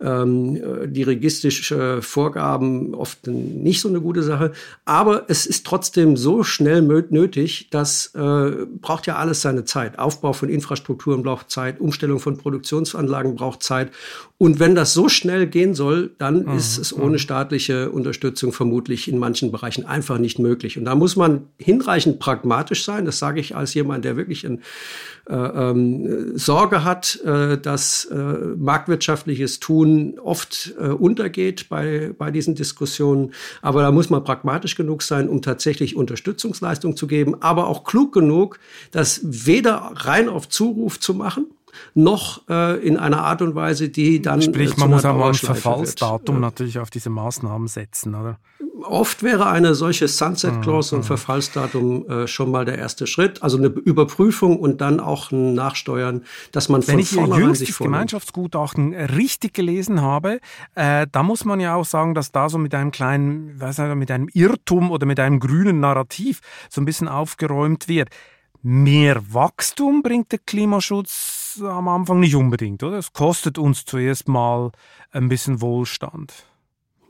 ähm, 0.00 0.60
dirigistische 0.92 2.00
Vorgaben 2.02 2.94
oft 2.94 3.26
nicht 3.26 3.80
so 3.80 3.88
eine 3.88 4.00
gute 4.00 4.22
Sache. 4.22 4.52
Aber 4.84 5.24
es 5.28 5.46
ist 5.46 5.66
trotzdem 5.66 6.16
so 6.16 6.42
schnell 6.42 6.82
nötig, 6.82 7.68
das 7.70 8.12
äh, 8.14 8.66
braucht 8.80 9.06
ja 9.06 9.16
alles 9.16 9.42
seine 9.42 9.64
Zeit. 9.64 9.98
Aufbau 9.98 10.32
von 10.32 10.48
Infrastrukturen 10.48 11.22
braucht 11.22 11.50
Zeit, 11.50 11.80
Umstellung 11.80 12.20
von 12.20 12.36
Produktionsanlagen 12.36 13.34
braucht 13.34 13.62
Zeit. 13.62 13.90
Und 14.38 14.60
wenn 14.60 14.74
das 14.74 14.92
so 14.92 15.08
schnell 15.08 15.46
gehen 15.46 15.74
soll, 15.74 16.10
dann 16.18 16.44
mhm. 16.44 16.56
ist 16.56 16.78
es 16.78 16.96
ohne 16.96 17.18
staatliche 17.18 17.90
Unterstützung 17.90 18.52
vermutlich 18.52 18.75
in 19.08 19.18
manchen 19.18 19.50
Bereichen 19.52 19.84
einfach 19.86 20.18
nicht 20.18 20.38
möglich. 20.38 20.78
Und 20.78 20.84
da 20.84 20.94
muss 20.94 21.16
man 21.16 21.46
hinreichend 21.58 22.18
pragmatisch 22.18 22.84
sein. 22.84 23.04
Das 23.04 23.18
sage 23.18 23.40
ich 23.40 23.56
als 23.56 23.74
jemand, 23.74 24.04
der 24.04 24.16
wirklich 24.16 24.44
ein, 24.44 24.62
äh, 25.28 25.34
ähm, 25.34 26.38
Sorge 26.38 26.84
hat, 26.84 27.20
äh, 27.24 27.58
dass 27.58 28.04
äh, 28.04 28.16
marktwirtschaftliches 28.16 29.58
Tun 29.58 30.18
oft 30.18 30.74
äh, 30.78 30.88
untergeht 30.88 31.68
bei, 31.68 32.14
bei 32.16 32.30
diesen 32.30 32.54
Diskussionen. 32.54 33.32
Aber 33.62 33.82
da 33.82 33.90
muss 33.90 34.10
man 34.10 34.22
pragmatisch 34.22 34.76
genug 34.76 35.02
sein, 35.02 35.28
um 35.28 35.42
tatsächlich 35.42 35.96
Unterstützungsleistung 35.96 36.96
zu 36.96 37.06
geben, 37.06 37.42
aber 37.42 37.66
auch 37.66 37.84
klug 37.84 38.12
genug, 38.12 38.60
das 38.92 39.20
weder 39.24 39.92
rein 39.94 40.28
auf 40.28 40.48
Zuruf 40.48 41.00
zu 41.00 41.14
machen, 41.14 41.46
noch 41.94 42.42
äh, 42.48 42.78
in 42.86 42.96
einer 42.96 43.22
Art 43.24 43.42
und 43.42 43.54
Weise, 43.54 43.88
die 43.88 44.22
dann. 44.22 44.42
Sprich, 44.42 44.76
äh, 44.76 44.80
man 44.80 44.90
muss 44.90 45.04
auch 45.04 45.16
mal 45.16 45.28
ein 45.28 45.34
Verfallsdatum 45.34 46.36
wird. 46.36 46.42
natürlich 46.42 46.78
auf 46.78 46.90
diese 46.90 47.10
Maßnahmen 47.10 47.68
setzen, 47.68 48.14
oder? 48.14 48.38
Oft 48.82 49.22
wäre 49.22 49.46
eine 49.46 49.74
solche 49.74 50.06
Sunset 50.06 50.60
Clause 50.62 50.94
und 50.94 51.00
mhm. 51.02 51.06
Verfallsdatum 51.06 52.08
äh, 52.08 52.26
schon 52.26 52.50
mal 52.50 52.64
der 52.64 52.78
erste 52.78 53.06
Schritt. 53.06 53.42
Also 53.42 53.56
eine 53.56 53.68
Überprüfung 53.68 54.58
und 54.58 54.80
dann 54.80 55.00
auch 55.00 55.30
ein 55.30 55.54
Nachsteuern, 55.54 56.24
dass 56.52 56.68
man 56.68 56.86
Wenn 56.86 57.02
von 57.04 57.30
Wenn 57.30 57.52
ich 57.52 57.68
Ihr 57.68 57.84
Gemeinschaftsgutachten 57.86 58.94
richtig 58.94 59.54
gelesen 59.54 60.02
habe, 60.02 60.40
äh, 60.74 61.06
da 61.10 61.22
muss 61.22 61.44
man 61.44 61.58
ja 61.60 61.74
auch 61.74 61.86
sagen, 61.86 62.14
dass 62.14 62.32
da 62.32 62.48
so 62.48 62.58
mit 62.58 62.74
einem 62.74 62.90
kleinen, 62.90 63.58
weiß 63.58 63.78
nicht, 63.78 63.94
mit 63.94 64.10
einem 64.10 64.28
Irrtum 64.32 64.90
oder 64.90 65.06
mit 65.06 65.20
einem 65.20 65.40
grünen 65.40 65.80
Narrativ 65.80 66.40
so 66.68 66.80
ein 66.80 66.84
bisschen 66.84 67.08
aufgeräumt 67.08 67.88
wird. 67.88 68.10
Mehr 68.62 69.22
Wachstum 69.32 70.02
bringt 70.02 70.32
der 70.32 70.40
Klimaschutz 70.40 71.45
am 71.62 71.88
Anfang 71.88 72.20
nicht 72.20 72.36
unbedingt, 72.36 72.82
oder? 72.82 72.98
Es 72.98 73.12
kostet 73.12 73.58
uns 73.58 73.84
zuerst 73.84 74.28
mal 74.28 74.72
ein 75.12 75.28
bisschen 75.28 75.60
Wohlstand. 75.60 76.46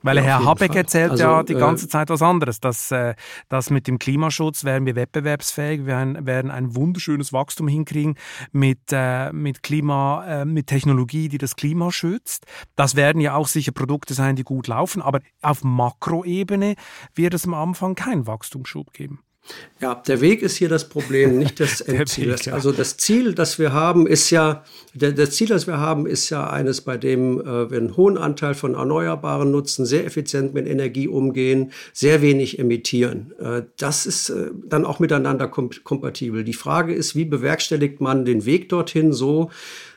Weil 0.06 0.18
ja, 0.18 0.22
Herr 0.22 0.44
Habeck 0.44 0.68
Fall. 0.68 0.76
erzählt 0.76 1.10
also, 1.10 1.24
ja 1.24 1.42
die 1.42 1.54
äh, 1.54 1.58
ganze 1.58 1.88
Zeit 1.88 2.10
was 2.10 2.22
anderes, 2.22 2.60
dass, 2.60 2.92
äh, 2.92 3.16
dass 3.48 3.70
mit 3.70 3.88
dem 3.88 3.98
Klimaschutz 3.98 4.62
werden 4.62 4.86
wir 4.86 4.94
wettbewerbsfähig, 4.94 5.80
wir 5.80 5.86
werden, 5.86 6.26
werden 6.26 6.50
ein 6.52 6.76
wunderschönes 6.76 7.32
Wachstum 7.32 7.66
hinkriegen 7.66 8.14
mit, 8.52 8.78
äh, 8.92 9.32
mit 9.32 9.64
Klima, 9.64 10.24
äh, 10.24 10.44
mit 10.44 10.68
Technologie, 10.68 11.28
die 11.28 11.38
das 11.38 11.56
Klima 11.56 11.90
schützt. 11.90 12.46
Das 12.76 12.94
werden 12.94 13.20
ja 13.20 13.34
auch 13.34 13.48
sicher 13.48 13.72
Produkte 13.72 14.14
sein, 14.14 14.36
die 14.36 14.44
gut 14.44 14.68
laufen, 14.68 15.02
aber 15.02 15.20
auf 15.42 15.64
Makroebene 15.64 16.76
wird 17.16 17.34
es 17.34 17.44
am 17.44 17.54
Anfang 17.54 17.96
keinen 17.96 18.28
Wachstumsschub 18.28 18.92
geben. 18.92 19.25
Ja, 19.80 19.94
der 19.94 20.20
Weg 20.20 20.42
ist 20.42 20.56
hier 20.56 20.68
das 20.68 20.88
Problem, 20.88 21.38
nicht 21.38 21.60
das 21.60 21.80
Endziel. 21.80 22.32
Weg, 22.32 22.46
ja. 22.46 22.54
Also 22.54 22.72
das 22.72 22.96
Ziel, 22.96 23.34
das 23.34 23.58
wir 23.58 23.72
haben, 23.72 24.06
ist 24.06 24.30
ja, 24.30 24.64
der, 24.94 25.12
das 25.12 25.32
Ziel, 25.32 25.48
das 25.48 25.66
wir 25.66 25.78
haben, 25.78 26.06
ist 26.06 26.30
ja 26.30 26.48
eines, 26.48 26.80
bei 26.80 26.96
dem 26.96 27.40
äh, 27.40 27.70
wir 27.70 27.78
einen 27.78 27.96
hohen 27.96 28.16
Anteil 28.16 28.54
von 28.54 28.74
Erneuerbaren 28.74 29.50
nutzen, 29.50 29.84
sehr 29.84 30.06
effizient 30.06 30.54
mit 30.54 30.66
Energie 30.66 31.08
umgehen, 31.08 31.72
sehr 31.92 32.22
wenig 32.22 32.58
emittieren. 32.58 33.34
Äh, 33.38 33.62
das 33.76 34.06
ist 34.06 34.30
äh, 34.30 34.50
dann 34.64 34.84
auch 34.84 34.98
miteinander 34.98 35.48
kom 35.48 35.70
kompatibel. 35.84 36.44
Die 36.44 36.54
Frage 36.54 36.94
ist, 36.94 37.14
wie 37.14 37.24
bewerkstelligt 37.24 38.00
man 38.00 38.24
den 38.24 38.46
Weg 38.46 38.68
dorthin 38.68 39.12
so, 39.12 39.50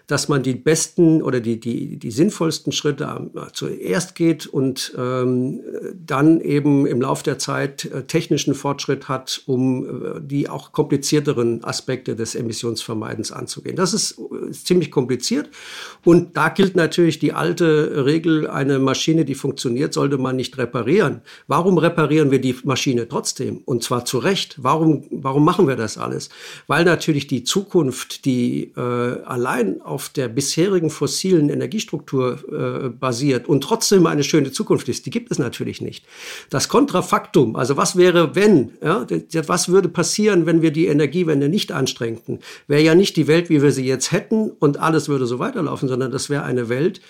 dass 0.09 0.27
man 0.27 0.41
die 0.41 0.55
besten 0.55 1.21
oder 1.21 1.39
die, 1.39 1.59
die, 1.59 1.97
die 1.97 2.09
sinnvollsten 2.09 2.71
Schritte 2.71 3.29
zuerst 3.53 4.15
geht 4.15 4.47
und 4.47 4.91
ähm, 4.97 5.61
dann 5.93 6.41
eben 6.41 6.87
im 6.87 6.99
Laufe 6.99 7.23
der 7.23 7.37
Zeit 7.37 7.85
äh, 7.85 8.03
technischen 8.05 8.55
Fortschritt 8.55 9.07
hat, 9.07 9.43
um 9.45 9.85
äh, 9.85 10.19
die 10.19 10.49
auch 10.49 10.71
komplizierteren 10.71 11.63
Aspekte 11.63 12.15
des 12.15 12.33
Emissionsvermeidens 12.33 13.31
anzugehen. 13.31 13.75
Das 13.75 13.93
ist, 13.93 14.19
ist 14.49 14.65
ziemlich 14.65 14.89
kompliziert 14.89 15.49
und 16.03 16.35
da 16.35 16.49
gilt 16.49 16.75
natürlich 16.75 17.19
die 17.19 17.33
alte 17.33 18.03
Regel, 18.05 18.49
eine 18.49 18.79
Maschine, 18.79 19.25
die 19.25 19.35
funktioniert, 19.35 19.93
sollte 19.93 20.17
man 20.17 20.35
nicht 20.35 20.57
reparieren. 20.57 21.21
Warum 21.45 21.77
reparieren 21.77 22.31
wir 22.31 22.41
die 22.41 22.55
Maschine 22.63 23.07
trotzdem? 23.07 23.61
Und 23.63 23.83
zwar 23.83 24.05
zu 24.05 24.17
Recht. 24.17 24.55
Warum, 24.57 25.05
warum 25.11 25.45
machen 25.45 25.67
wir 25.67 25.75
das 25.75 25.99
alles? 25.99 26.29
Weil 26.65 26.83
natürlich 26.83 27.27
die 27.27 27.43
Zukunft, 27.43 28.25
die 28.25 28.71
äh, 28.75 28.81
allein 28.81 29.83
auf 29.83 29.98
auf 29.99 30.07
der 30.07 30.29
bisherigen 30.29 30.89
fossilen 30.89 31.49
Energiestruktur 31.49 32.39
äh, 32.47 32.87
basiert 32.87 33.49
und 33.49 33.61
trotzdem 33.61 34.05
eine 34.05 34.23
schöne 34.23 34.49
Zukunft 34.53 34.87
ist, 34.87 35.05
die 35.05 35.09
gibt 35.09 35.29
es 35.29 35.39
natürlich 35.39 35.81
nicht. 35.81 36.05
Das 36.49 36.69
Kontrafaktum, 36.69 37.57
also 37.57 37.75
was 37.75 37.97
wäre, 37.97 38.33
wenn, 38.33 38.71
ja, 38.81 39.05
was 39.47 39.67
würde 39.67 39.89
passieren, 39.89 40.45
wenn 40.45 40.61
wir 40.61 40.71
die 40.71 40.87
Energiewende 40.87 41.49
nicht 41.49 41.73
anstrengten, 41.73 42.39
wäre 42.67 42.81
ja 42.81 42.95
nicht 42.95 43.17
die 43.17 43.27
Welt, 43.27 43.49
wie 43.49 43.61
wir 43.61 43.73
sie 43.73 43.85
jetzt 43.85 44.13
hätten 44.13 44.51
und 44.51 44.77
alles 44.77 45.09
würde 45.09 45.25
so 45.25 45.37
weiterlaufen, 45.37 45.89
sondern 45.89 46.11
das 46.11 46.29
wäre 46.29 46.43
eine 46.43 46.69
Welt, 46.69 47.01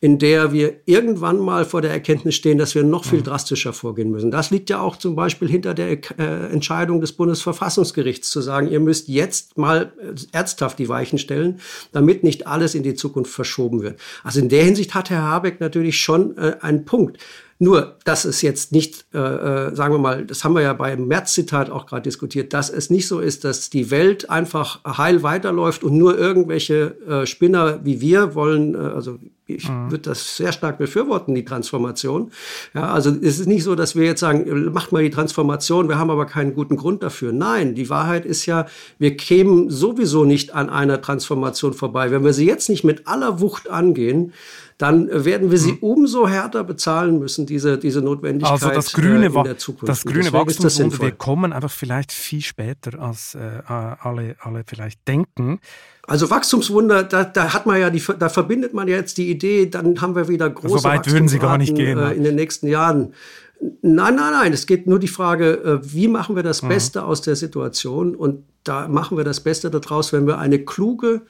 in 0.00 0.18
der 0.18 0.52
wir 0.52 0.80
irgendwann 0.86 1.40
mal 1.40 1.64
vor 1.64 1.82
der 1.82 1.90
Erkenntnis 1.90 2.36
stehen, 2.36 2.56
dass 2.56 2.76
wir 2.76 2.84
noch 2.84 3.04
viel 3.04 3.22
drastischer 3.22 3.72
vorgehen 3.72 4.12
müssen. 4.12 4.30
Das 4.30 4.50
liegt 4.50 4.70
ja 4.70 4.80
auch 4.80 4.96
zum 4.96 5.16
Beispiel 5.16 5.48
hinter 5.48 5.74
der 5.74 5.90
äh, 5.90 6.52
Entscheidung 6.52 7.00
des 7.00 7.12
Bundesverfassungsgerichts 7.12 8.30
zu 8.30 8.40
sagen, 8.40 8.68
ihr 8.68 8.78
müsst 8.78 9.08
jetzt 9.08 9.58
mal 9.58 9.92
äh, 10.00 10.14
ernsthaft 10.30 10.78
die 10.78 10.88
Weichen 10.88 11.18
stellen, 11.18 11.58
damit 11.90 12.22
nicht 12.22 12.46
alles 12.46 12.76
in 12.76 12.84
die 12.84 12.94
Zukunft 12.94 13.32
verschoben 13.32 13.82
wird. 13.82 13.98
Also 14.22 14.38
in 14.38 14.48
der 14.48 14.62
Hinsicht 14.62 14.94
hat 14.94 15.10
Herr 15.10 15.22
Habeck 15.22 15.60
natürlich 15.60 16.00
schon 16.00 16.36
äh, 16.38 16.56
einen 16.60 16.84
Punkt. 16.84 17.18
Nur, 17.60 17.96
dass 18.04 18.24
es 18.24 18.40
jetzt 18.42 18.70
nicht, 18.70 19.06
äh, 19.12 19.18
äh, 19.18 19.74
sagen 19.74 19.92
wir 19.92 19.98
mal, 19.98 20.24
das 20.24 20.44
haben 20.44 20.54
wir 20.54 20.62
ja 20.62 20.72
beim 20.74 21.08
März-Zitat 21.08 21.70
auch 21.70 21.86
gerade 21.86 22.02
diskutiert, 22.02 22.52
dass 22.52 22.70
es 22.70 22.88
nicht 22.88 23.08
so 23.08 23.18
ist, 23.18 23.44
dass 23.44 23.68
die 23.68 23.90
Welt 23.90 24.30
einfach 24.30 24.84
heil 24.84 25.24
weiterläuft 25.24 25.82
und 25.82 25.96
nur 25.96 26.16
irgendwelche 26.16 26.96
äh, 27.08 27.26
Spinner 27.26 27.80
wie 27.84 28.00
wir 28.00 28.36
wollen, 28.36 28.74
äh, 28.74 28.78
also 28.78 29.18
ich 29.48 29.68
mhm. 29.68 29.90
würde 29.90 30.02
das 30.02 30.36
sehr 30.36 30.52
stark 30.52 30.78
befürworten, 30.78 31.34
die 31.34 31.44
Transformation. 31.44 32.30
Ja, 32.74 32.92
also 32.92 33.10
es 33.10 33.40
ist 33.40 33.46
nicht 33.46 33.64
so, 33.64 33.74
dass 33.74 33.96
wir 33.96 34.04
jetzt 34.04 34.20
sagen, 34.20 34.72
macht 34.72 34.92
mal 34.92 35.02
die 35.02 35.10
Transformation, 35.10 35.88
wir 35.88 35.98
haben 35.98 36.10
aber 36.10 36.26
keinen 36.26 36.54
guten 36.54 36.76
Grund 36.76 37.02
dafür. 37.02 37.32
Nein, 37.32 37.74
die 37.74 37.88
Wahrheit 37.88 38.26
ist 38.26 38.46
ja, 38.46 38.66
wir 38.98 39.16
kämen 39.16 39.70
sowieso 39.70 40.24
nicht 40.24 40.54
an 40.54 40.68
einer 40.68 41.00
Transformation 41.00 41.72
vorbei. 41.72 42.10
Wenn 42.10 42.24
wir 42.24 42.34
sie 42.34 42.46
jetzt 42.46 42.68
nicht 42.68 42.84
mit 42.84 43.08
aller 43.08 43.40
Wucht 43.40 43.70
angehen, 43.70 44.32
dann 44.78 45.08
werden 45.24 45.50
wir 45.50 45.58
sie 45.58 45.72
mhm. 45.72 45.78
umso 45.80 46.28
härter 46.28 46.62
bezahlen 46.62 47.18
müssen, 47.18 47.46
diese, 47.46 47.78
diese 47.78 48.00
Notwendigkeit 48.00 48.52
also 48.52 48.70
das 48.70 48.92
grüne, 48.92 49.26
äh, 49.26 49.36
in 49.36 49.44
der 49.44 49.58
Zukunft. 49.58 49.88
Das 49.88 50.04
grüne 50.04 50.32
Wachstumswunder, 50.32 51.00
wir 51.00 51.10
kommen 51.10 51.52
einfach 51.52 51.70
vielleicht 51.70 52.12
viel 52.12 52.42
später, 52.42 53.00
als 53.00 53.34
äh, 53.34 53.40
alle, 53.66 54.36
alle 54.40 54.62
vielleicht 54.64 55.06
denken. 55.08 55.58
Also 56.06 56.30
Wachstumswunder, 56.30 57.02
da, 57.02 57.24
da 57.24 57.52
hat 57.52 57.66
man 57.66 57.80
ja 57.80 57.90
die, 57.90 58.02
da 58.18 58.28
verbindet 58.28 58.72
man 58.72 58.86
ja 58.86 58.96
jetzt 58.96 59.18
die 59.18 59.28
Idee, 59.30 59.66
dann 59.66 60.00
haben 60.00 60.14
wir 60.14 60.28
wieder 60.28 60.48
große 60.48 60.78
so 60.78 60.84
weit 60.84 61.10
würden 61.10 61.28
Sie 61.28 61.40
gar 61.40 61.58
nicht 61.58 61.74
gehen, 61.74 61.98
äh, 61.98 62.12
in 62.12 62.22
den 62.22 62.36
nächsten 62.36 62.68
Jahren. 62.68 63.14
Nein, 63.60 64.14
nein, 64.14 64.32
nein. 64.32 64.52
Es 64.52 64.66
geht 64.66 64.86
nur 64.86 65.00
die 65.00 65.08
Frage, 65.08 65.54
äh, 65.82 65.92
wie 65.92 66.06
machen 66.06 66.36
wir 66.36 66.44
das 66.44 66.62
mhm. 66.62 66.68
Beste 66.68 67.02
aus 67.02 67.20
der 67.20 67.34
Situation? 67.34 68.14
Und 68.14 68.44
da 68.62 68.86
machen 68.86 69.16
wir 69.16 69.24
das 69.24 69.40
Beste 69.40 69.70
daraus, 69.70 70.12
wenn 70.12 70.28
wir 70.28 70.38
eine 70.38 70.60
kluge 70.60 71.22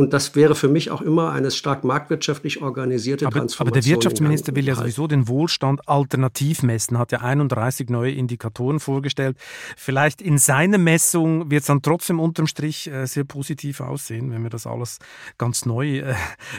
und 0.00 0.14
das 0.14 0.34
wäre 0.34 0.54
für 0.54 0.68
mich 0.68 0.90
auch 0.90 1.02
immer 1.02 1.32
eine 1.32 1.50
stark 1.50 1.84
marktwirtschaftlich 1.84 2.62
organisierte 2.62 3.26
aber, 3.26 3.40
Transformation. 3.40 3.68
Aber 3.68 3.80
der 3.80 3.90
Wirtschaftsminister 3.90 4.56
will 4.56 4.66
ja 4.66 4.74
sowieso 4.74 5.06
den 5.06 5.28
Wohlstand 5.28 5.86
alternativ 5.86 6.62
messen, 6.62 6.98
hat 6.98 7.12
ja 7.12 7.20
31 7.20 7.90
neue 7.90 8.12
Indikatoren 8.12 8.80
vorgestellt. 8.80 9.36
Vielleicht 9.76 10.22
in 10.22 10.38
seiner 10.38 10.78
Messung 10.78 11.50
wird 11.50 11.60
es 11.60 11.66
dann 11.66 11.82
trotzdem 11.82 12.18
unterm 12.18 12.46
Strich 12.46 12.90
äh, 12.90 13.06
sehr 13.06 13.24
positiv 13.24 13.82
aussehen, 13.82 14.32
wenn 14.32 14.42
wir 14.42 14.48
das 14.48 14.66
alles 14.66 15.00
ganz 15.36 15.66
neu, 15.66 15.98
äh, 15.98 16.14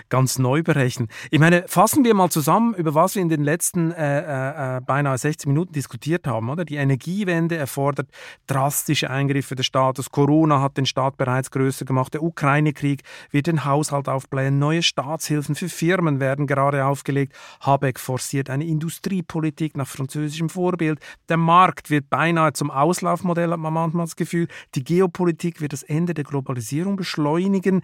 ganz 0.10 0.38
neu 0.38 0.62
berechnen. 0.62 1.08
Ich 1.32 1.40
meine, 1.40 1.64
fassen 1.68 2.06
wir 2.06 2.14
mal 2.14 2.30
zusammen, 2.30 2.76
über 2.76 2.94
was 2.94 3.16
wir 3.16 3.24
in 3.24 3.30
den 3.30 3.44
letzten 3.44 3.92
äh, 3.92 4.78
äh, 4.78 4.82
beinahe 4.82 5.18
60 5.18 5.48
Minuten 5.48 5.74
diskutiert 5.74 6.28
haben. 6.28 6.48
Oder? 6.48 6.64
Die 6.64 6.76
Energiewende 6.76 7.56
erfordert 7.58 8.08
drastische 8.46 9.10
Eingriffe 9.10 9.56
des 9.56 9.66
Staates. 9.66 10.12
Corona 10.12 10.62
hat 10.62 10.78
den 10.78 10.86
Staat 10.86 11.18
bereits 11.18 11.50
größer 11.50 11.86
gemacht. 11.86 12.14
Der 12.14 12.22
Ukraine-Krieg 12.22 13.02
wird 13.32 13.48
den 13.48 13.66
Haushalt 13.66 14.08
aufblähen. 14.08 14.60
Neue 14.60 14.84
Staatshilfen 14.84 15.56
für 15.56 15.70
Firmen 15.70 16.20
werden 16.20 16.48
gerade 16.48 16.86
aufgelegt. 16.86 17.34
Habeck 17.62 18.00
forciert 18.00 18.50
eine 18.50 18.66
Industriepolitik 18.66 19.76
nach 19.78 19.88
französischem 19.88 20.50
Vorbild. 20.50 21.00
Der 21.30 21.38
Markt 21.38 21.90
wird 21.90 22.10
beinahe 22.10 22.54
zum 22.54 22.72
Auslaufmodell, 22.72 23.52
hat 23.52 23.60
man 23.60 23.74
manchmal 23.74 24.06
das 24.06 24.16
Gefühl. 24.16 24.48
Die 24.76 24.84
Geopolitik 24.84 25.62
wird 25.62 25.74
das 25.74 25.84
Ende 25.84 26.14
der 26.14 26.24
Globalisierung 26.24 26.96
beschleunigen. 26.96 27.82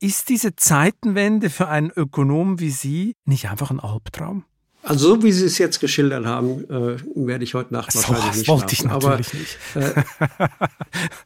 Ist 0.00 0.28
diese 0.28 0.56
Zeitenwende 0.56 1.48
für 1.50 1.68
einen 1.68 1.90
Ökonom 1.90 2.60
wie 2.60 2.70
Sie 2.70 3.14
nicht 3.24 3.48
einfach 3.50 3.70
ein 3.70 3.80
Albtraum? 3.80 4.44
Also 4.82 5.16
so 5.16 5.22
wie 5.24 5.32
Sie 5.32 5.46
es 5.46 5.58
jetzt 5.58 5.80
geschildert 5.80 6.26
haben, 6.26 6.64
äh, 6.70 6.96
werde 7.14 7.42
ich 7.42 7.54
heute 7.54 7.74
Nacht 7.74 7.90
so, 7.90 7.98
wahrscheinlich 7.98 8.36
nicht 8.36 8.48
wollte 8.48 8.76
schlafen. 8.76 8.98
ich 9.00 9.24
natürlich 9.24 9.58
Aber, 9.74 9.80
nicht. 9.80 10.38
Äh, 10.38 10.48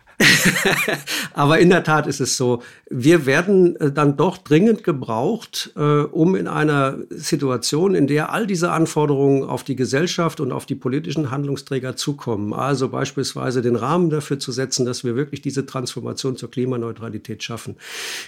Aber 1.34 1.58
in 1.58 1.70
der 1.70 1.84
Tat 1.84 2.06
ist 2.06 2.20
es 2.20 2.36
so, 2.36 2.62
wir 2.88 3.26
werden 3.26 3.76
äh, 3.76 3.90
dann 3.90 4.16
doch 4.16 4.38
dringend 4.38 4.84
gebraucht, 4.84 5.72
äh, 5.76 5.80
um 5.80 6.34
in 6.34 6.48
einer 6.48 6.98
Situation, 7.10 7.94
in 7.94 8.06
der 8.06 8.32
all 8.32 8.46
diese 8.46 8.70
Anforderungen 8.70 9.44
auf 9.44 9.64
die 9.64 9.76
Gesellschaft 9.76 10.40
und 10.40 10.52
auf 10.52 10.66
die 10.66 10.74
politischen 10.74 11.30
Handlungsträger 11.30 11.96
zukommen, 11.96 12.52
also 12.52 12.88
beispielsweise 12.88 13.62
den 13.62 13.76
Rahmen 13.76 14.10
dafür 14.10 14.38
zu 14.38 14.52
setzen, 14.52 14.84
dass 14.84 15.04
wir 15.04 15.16
wirklich 15.16 15.40
diese 15.40 15.66
Transformation 15.66 16.36
zur 16.36 16.50
Klimaneutralität 16.50 17.42
schaffen. 17.42 17.76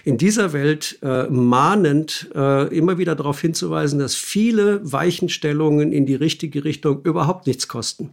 In 0.05 0.17
dieser 0.17 0.53
Welt 0.53 0.99
äh, 1.03 1.25
mahnend 1.25 2.31
äh, 2.35 2.75
immer 2.75 2.99
wieder 2.99 3.15
darauf 3.15 3.41
hinzuweisen, 3.41 3.99
dass 3.99 4.15
viele 4.15 4.81
Weichenstellungen 4.91 5.93
in 5.93 6.07
die 6.07 6.15
richtige 6.15 6.65
Richtung 6.65 7.03
überhaupt 7.03 7.47
nichts 7.47 7.69
kosten. 7.69 8.11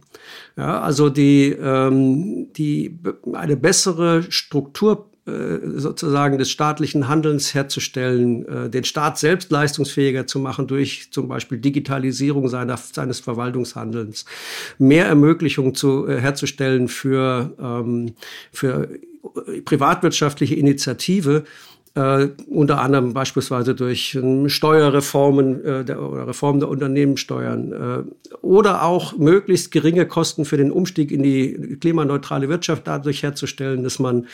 Ja, 0.56 0.80
also 0.80 1.08
die, 1.08 1.50
ähm, 1.50 2.48
die 2.54 2.98
eine 3.32 3.56
bessere 3.56 3.69
Struktur 3.72 5.10
äh, 5.26 5.58
sozusagen 5.76 6.38
des 6.38 6.50
staatlichen 6.50 7.06
Handelns 7.06 7.54
herzustellen, 7.54 8.46
äh, 8.46 8.70
den 8.70 8.84
Staat 8.84 9.18
selbst 9.18 9.50
leistungsfähiger 9.50 10.26
zu 10.26 10.38
machen 10.38 10.66
durch 10.66 11.08
zum 11.10 11.28
Beispiel 11.28 11.58
Digitalisierung 11.58 12.48
seiner, 12.48 12.76
seines 12.76 13.20
Verwaltungshandelns, 13.20 14.24
mehr 14.78 15.06
Ermöglichungen 15.06 15.74
zu, 15.74 16.06
äh, 16.08 16.20
herzustellen 16.20 16.88
für, 16.88 17.54
ähm, 17.60 18.14
für 18.50 18.88
privatwirtschaftliche 19.64 20.54
Initiative 20.54 21.44
äh, 21.94 22.28
unter 22.48 22.80
anderem 22.80 23.14
beispielsweise 23.14 23.74
durch 23.74 24.14
äh, 24.14 24.48
Steuerreformen 24.48 25.64
äh, 25.64 25.84
der, 25.84 26.00
oder 26.00 26.28
Reform 26.28 26.60
der 26.60 26.68
Unternehmenssteuern 26.68 27.72
äh, 27.72 28.36
oder 28.42 28.84
auch 28.84 29.16
möglichst 29.18 29.72
geringe 29.72 30.06
Kosten 30.06 30.44
für 30.44 30.56
den 30.56 30.70
Umstieg 30.70 31.10
in 31.10 31.24
die 31.24 31.78
klimaneutrale 31.80 32.48
Wirtschaft 32.48 32.86
dadurch 32.86 33.24
herzustellen, 33.24 33.82
dass 33.82 33.98
man 33.98 34.26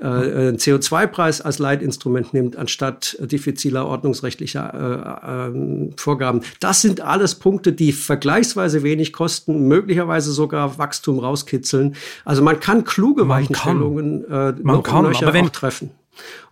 äh, 0.00 0.06
einen 0.06 0.56
CO2-Preis 0.56 1.40
als 1.40 1.60
Leitinstrument 1.60 2.34
nimmt, 2.34 2.56
anstatt 2.56 3.16
diffiziler 3.20 3.86
ordnungsrechtlicher 3.86 5.22
äh, 5.24 5.48
ähm, 5.48 5.92
Vorgaben. 5.96 6.40
Das 6.58 6.82
sind 6.82 7.00
alles 7.00 7.36
Punkte, 7.36 7.72
die 7.72 7.92
vergleichsweise 7.92 8.82
wenig 8.82 9.12
kosten, 9.12 9.68
möglicherweise 9.68 10.32
sogar 10.32 10.78
Wachstum 10.78 11.20
rauskitzeln. 11.20 11.94
Also 12.24 12.42
man 12.42 12.58
kann 12.58 12.82
kluge 12.82 13.24
man 13.24 13.38
Weichenstellungen 13.38 14.26
kann. 14.26 14.60
man 14.62 14.82
kann, 14.82 15.06
aber 15.06 15.32
wenn, 15.32 15.52
treffen. 15.52 15.90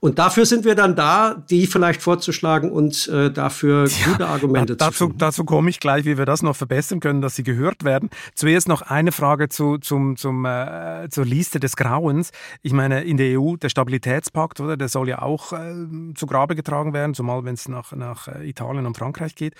Und 0.00 0.18
dafür 0.18 0.46
sind 0.46 0.64
wir 0.64 0.74
dann 0.74 0.96
da, 0.96 1.42
die 1.48 1.66
vielleicht 1.66 2.02
vorzuschlagen 2.02 2.70
und 2.72 3.08
äh, 3.08 3.30
dafür 3.30 3.86
ja, 3.86 4.12
gute 4.12 4.26
Argumente 4.26 4.76
dazu, 4.76 4.92
zu 4.92 5.04
finden. 5.04 5.18
Dazu 5.18 5.44
komme 5.44 5.70
ich 5.70 5.80
gleich, 5.80 6.04
wie 6.04 6.18
wir 6.18 6.26
das 6.26 6.42
noch 6.42 6.56
verbessern 6.56 7.00
können, 7.00 7.20
dass 7.20 7.36
sie 7.36 7.44
gehört 7.44 7.84
werden. 7.84 8.10
Zuerst 8.34 8.68
noch 8.68 8.82
eine 8.82 9.12
Frage 9.12 9.48
zu, 9.48 9.78
zum, 9.78 10.16
zum, 10.16 10.44
äh, 10.44 11.08
zur 11.10 11.24
Liste 11.24 11.60
des 11.60 11.76
Grauens. 11.76 12.32
Ich 12.62 12.72
meine, 12.72 13.04
in 13.04 13.16
der 13.16 13.38
EU, 13.38 13.56
der 13.56 13.68
Stabilitätspakt, 13.68 14.60
oder, 14.60 14.76
der 14.76 14.88
soll 14.88 15.08
ja 15.08 15.22
auch 15.22 15.52
äh, 15.52 15.72
zu 16.14 16.26
Grabe 16.26 16.56
getragen 16.56 16.92
werden, 16.92 17.14
zumal 17.14 17.44
wenn 17.44 17.54
es 17.54 17.68
nach, 17.68 17.92
nach 17.92 18.28
äh, 18.28 18.48
Italien 18.48 18.86
und 18.86 18.96
Frankreich 18.96 19.34
geht. 19.34 19.54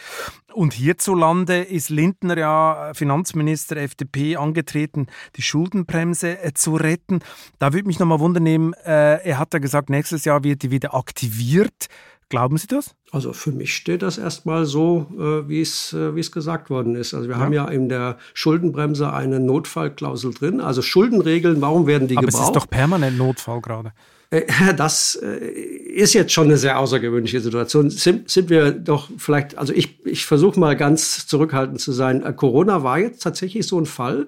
Und 0.53 0.73
hierzulande 0.73 1.63
ist 1.63 1.89
Lindner 1.89 2.37
ja 2.37 2.91
äh, 2.91 2.95
Finanzminister 2.95 3.77
FDP 3.77 4.37
angetreten, 4.37 5.07
die 5.37 5.43
Schuldenbremse 5.43 6.43
äh, 6.43 6.53
zu 6.53 6.75
retten. 6.75 7.21
Da 7.59 7.73
würde 7.73 7.87
mich 7.87 7.99
nochmal 7.99 8.21
wundern 8.21 8.43
nehmen, 8.43 8.73
er 8.73 9.39
hat 9.39 9.53
ja 9.53 9.59
gesagt, 9.61 9.91
nächstes 9.93 10.25
Jahr 10.25 10.43
wird 10.43 10.65
die 10.65 10.73
wieder 10.73 10.95
aktiviert. 10.95 11.87
Glauben 12.29 12.59
Sie 12.59 12.67
das? 12.67 12.97
Also 13.13 13.35
für 13.35 13.53
mich 13.53 13.77
steht 13.77 14.01
das 14.01 14.17
erstmal 14.17 14.65
so, 14.65 15.07
äh, 15.19 15.47
wie 15.47 15.61
es 15.61 15.93
äh, 15.93 16.17
wie 16.17 16.21
es 16.21 16.33
gesagt 16.33 16.71
worden 16.71 16.97
ist. 16.97 17.13
Also 17.13 17.29
wir 17.29 17.37
ja. 17.37 17.43
haben 17.43 17.53
ja 17.53 17.69
in 17.69 17.91
der 17.91 18.17
Schuldenbremse 18.33 19.13
eine 19.13 19.39
Notfallklausel 19.39 20.33
drin. 20.33 20.63
Also 20.63 20.81
Schuldenregeln, 20.81 21.61
warum 21.61 21.87
werden 21.87 22.09
die 22.09 22.17
Aber 22.17 22.27
gebraucht? 22.27 22.41
Aber 22.43 22.51
es 22.53 22.57
ist 22.57 22.65
doch 22.65 22.71
permanent 22.71 23.19
Notfall 23.19 23.61
gerade. 23.61 23.93
Äh, 24.31 24.47
das 24.77 25.15
ist 25.15 26.15
jetzt 26.15 26.33
schon 26.33 26.47
eine 26.47 26.57
sehr 26.57 26.79
außergewöhnliche 26.79 27.41
Situation. 27.41 27.91
Sind, 27.91 28.31
sind 28.31 28.49
wir 28.49 28.73
doch 28.73 29.11
vielleicht, 29.19 29.59
also 29.59 29.75
ich, 29.75 29.99
ich 30.07 30.25
versuche 30.25 30.59
mal 30.59 30.75
ganz 30.75 31.27
zurückhaltend 31.27 31.81
zu 31.81 31.93
sein. 31.93 32.25
Corona 32.35 32.83
war 32.83 32.99
jetzt 32.99 33.23
tatsächlich 33.23 33.67
so 33.67 33.79
ein 33.79 33.87
Fall, 33.87 34.27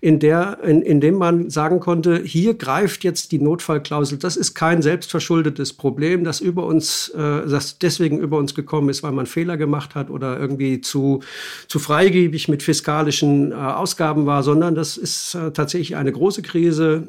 in, 0.00 0.18
der, 0.18 0.58
in, 0.62 0.82
in 0.82 1.00
dem 1.00 1.14
man 1.14 1.48
sagen 1.48 1.80
konnte, 1.80 2.22
hier 2.22 2.54
greift 2.54 3.04
jetzt 3.04 3.32
die 3.32 3.38
Notfallklausel. 3.38 4.18
Das 4.18 4.36
ist 4.36 4.54
kein 4.54 4.82
selbstverschuldetes 4.82 5.72
Problem, 5.72 6.24
das 6.24 6.40
über 6.40 6.66
uns, 6.66 7.10
das 7.14 7.78
deswegen 7.78 8.17
über 8.20 8.38
uns 8.38 8.54
gekommen 8.54 8.88
ist, 8.88 9.02
weil 9.02 9.12
man 9.12 9.26
Fehler 9.26 9.56
gemacht 9.56 9.94
hat 9.94 10.10
oder 10.10 10.38
irgendwie 10.38 10.80
zu, 10.80 11.20
zu 11.68 11.78
freigebig 11.78 12.48
mit 12.48 12.62
fiskalischen 12.62 13.52
Ausgaben 13.52 14.26
war, 14.26 14.42
sondern 14.42 14.74
das 14.74 14.96
ist 14.96 15.36
tatsächlich 15.54 15.96
eine 15.96 16.12
große 16.12 16.42
Krise, 16.42 17.08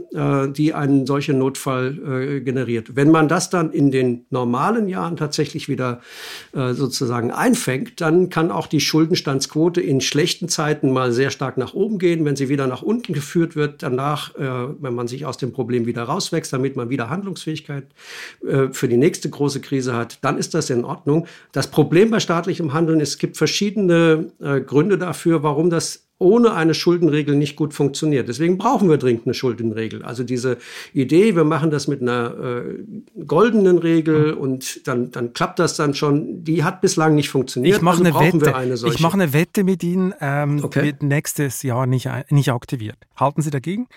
die 0.55 0.73
einen 0.73 1.05
solchen 1.05 1.37
Notfall 1.39 2.41
generiert. 2.43 2.95
Wenn 2.95 3.11
man 3.11 3.27
das 3.27 3.49
dann 3.49 3.71
in 3.71 3.91
den 3.91 4.25
normalen 4.29 4.87
Jahren 4.87 5.17
tatsächlich 5.17 5.69
wieder 5.69 6.01
äh, 6.53 6.73
sozusagen 6.73 7.31
einfängt, 7.31 8.01
dann 8.01 8.29
kann 8.29 8.51
auch 8.51 8.67
die 8.67 8.79
Schuldenstandsquote 8.79 9.81
in 9.81 10.01
schlechten 10.01 10.49
Zeiten 10.49 10.91
mal 10.91 11.11
sehr 11.11 11.29
stark 11.29 11.57
nach 11.57 11.73
oben 11.73 11.99
gehen. 11.99 12.25
Wenn 12.25 12.35
sie 12.35 12.49
wieder 12.49 12.67
nach 12.67 12.81
unten 12.81 13.13
geführt 13.13 13.55
wird, 13.55 13.83
danach, 13.83 14.35
äh, 14.35 14.41
wenn 14.79 14.93
man 14.93 15.07
sich 15.07 15.25
aus 15.25 15.37
dem 15.37 15.51
Problem 15.51 15.85
wieder 15.85 16.03
rauswächst, 16.03 16.51
damit 16.51 16.75
man 16.75 16.89
wieder 16.89 17.09
Handlungsfähigkeit 17.09 17.85
äh, 18.47 18.67
für 18.71 18.87
die 18.87 18.97
nächste 18.97 19.29
große 19.29 19.61
Krise 19.61 19.93
hat, 19.93 20.19
dann 20.21 20.37
ist 20.37 20.53
das 20.53 20.69
in 20.69 20.83
Ordnung. 20.83 20.98
Das 21.51 21.67
Problem 21.67 22.11
bei 22.11 22.19
staatlichem 22.19 22.73
Handeln 22.73 22.99
ist, 22.99 23.09
es 23.09 23.17
gibt 23.17 23.37
verschiedene 23.37 24.31
äh, 24.39 24.61
Gründe 24.61 24.97
dafür, 24.97 25.43
warum 25.43 25.69
das 25.69 26.09
ohne 26.19 26.53
eine 26.53 26.73
Schuldenregel 26.73 27.35
nicht 27.35 27.55
gut 27.55 27.73
funktioniert. 27.73 28.27
Deswegen 28.27 28.57
brauchen 28.57 28.89
wir 28.89 28.97
dringend 28.97 29.25
eine 29.25 29.33
Schuldenregel. 29.33 30.03
Also 30.03 30.23
diese 30.23 30.57
Idee, 30.93 31.35
wir 31.37 31.45
machen 31.45 31.71
das 31.71 31.87
mit 31.87 32.01
einer 32.01 32.63
äh, 32.65 33.23
goldenen 33.25 33.77
Regel 33.77 34.33
und 34.33 34.85
dann, 34.85 35.11
dann 35.11 35.31
klappt 35.31 35.59
das 35.59 35.77
dann 35.77 35.93
schon, 35.93 36.43
die 36.43 36.65
hat 36.65 36.81
bislang 36.81 37.15
nicht 37.15 37.29
funktioniert. 37.29 37.77
Ich 37.77 37.81
mache 37.81 38.03
also 38.03 38.19
eine 38.19 38.33
Wette. 38.33 38.55
Eine 38.55 38.73
ich 38.73 38.99
mache 38.99 39.13
eine 39.13 39.31
Wette 39.31 39.63
mit 39.63 39.81
Ihnen, 39.81 40.13
ähm, 40.19 40.59
okay. 40.61 40.83
wird 40.83 41.03
nächstes 41.03 41.63
Jahr 41.63 41.87
nicht, 41.87 42.09
nicht 42.29 42.51
aktiviert. 42.51 42.97
Halten 43.15 43.41
Sie 43.41 43.49
dagegen? 43.49 43.87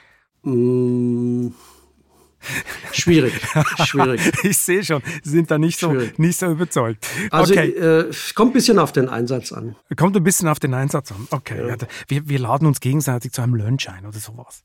Mmh. 0.44 1.52
Schwierig, 2.92 3.32
schwierig. 3.84 4.20
ich 4.44 4.58
sehe 4.58 4.84
schon, 4.84 5.02
Sie 5.22 5.30
sind 5.30 5.50
da 5.50 5.58
nicht 5.58 5.78
so, 5.78 5.94
nicht 6.16 6.38
so 6.38 6.46
überzeugt. 6.46 7.06
Also 7.30 7.54
okay. 7.54 7.70
äh, 7.70 8.10
kommt 8.34 8.50
ein 8.50 8.54
bisschen 8.54 8.78
auf 8.78 8.92
den 8.92 9.08
Einsatz 9.08 9.52
an. 9.52 9.76
Kommt 9.96 10.16
ein 10.16 10.24
bisschen 10.24 10.48
auf 10.48 10.58
den 10.58 10.74
Einsatz 10.74 11.12
an. 11.12 11.26
Okay, 11.30 11.58
ja. 11.58 11.68
Ja, 11.68 11.76
wir, 12.08 12.28
wir 12.28 12.38
laden 12.38 12.66
uns 12.66 12.80
gegenseitig 12.80 13.32
zu 13.32 13.42
einem 13.42 13.54
Lunch 13.54 13.88
ein 13.88 14.06
oder 14.06 14.18
sowas. 14.18 14.62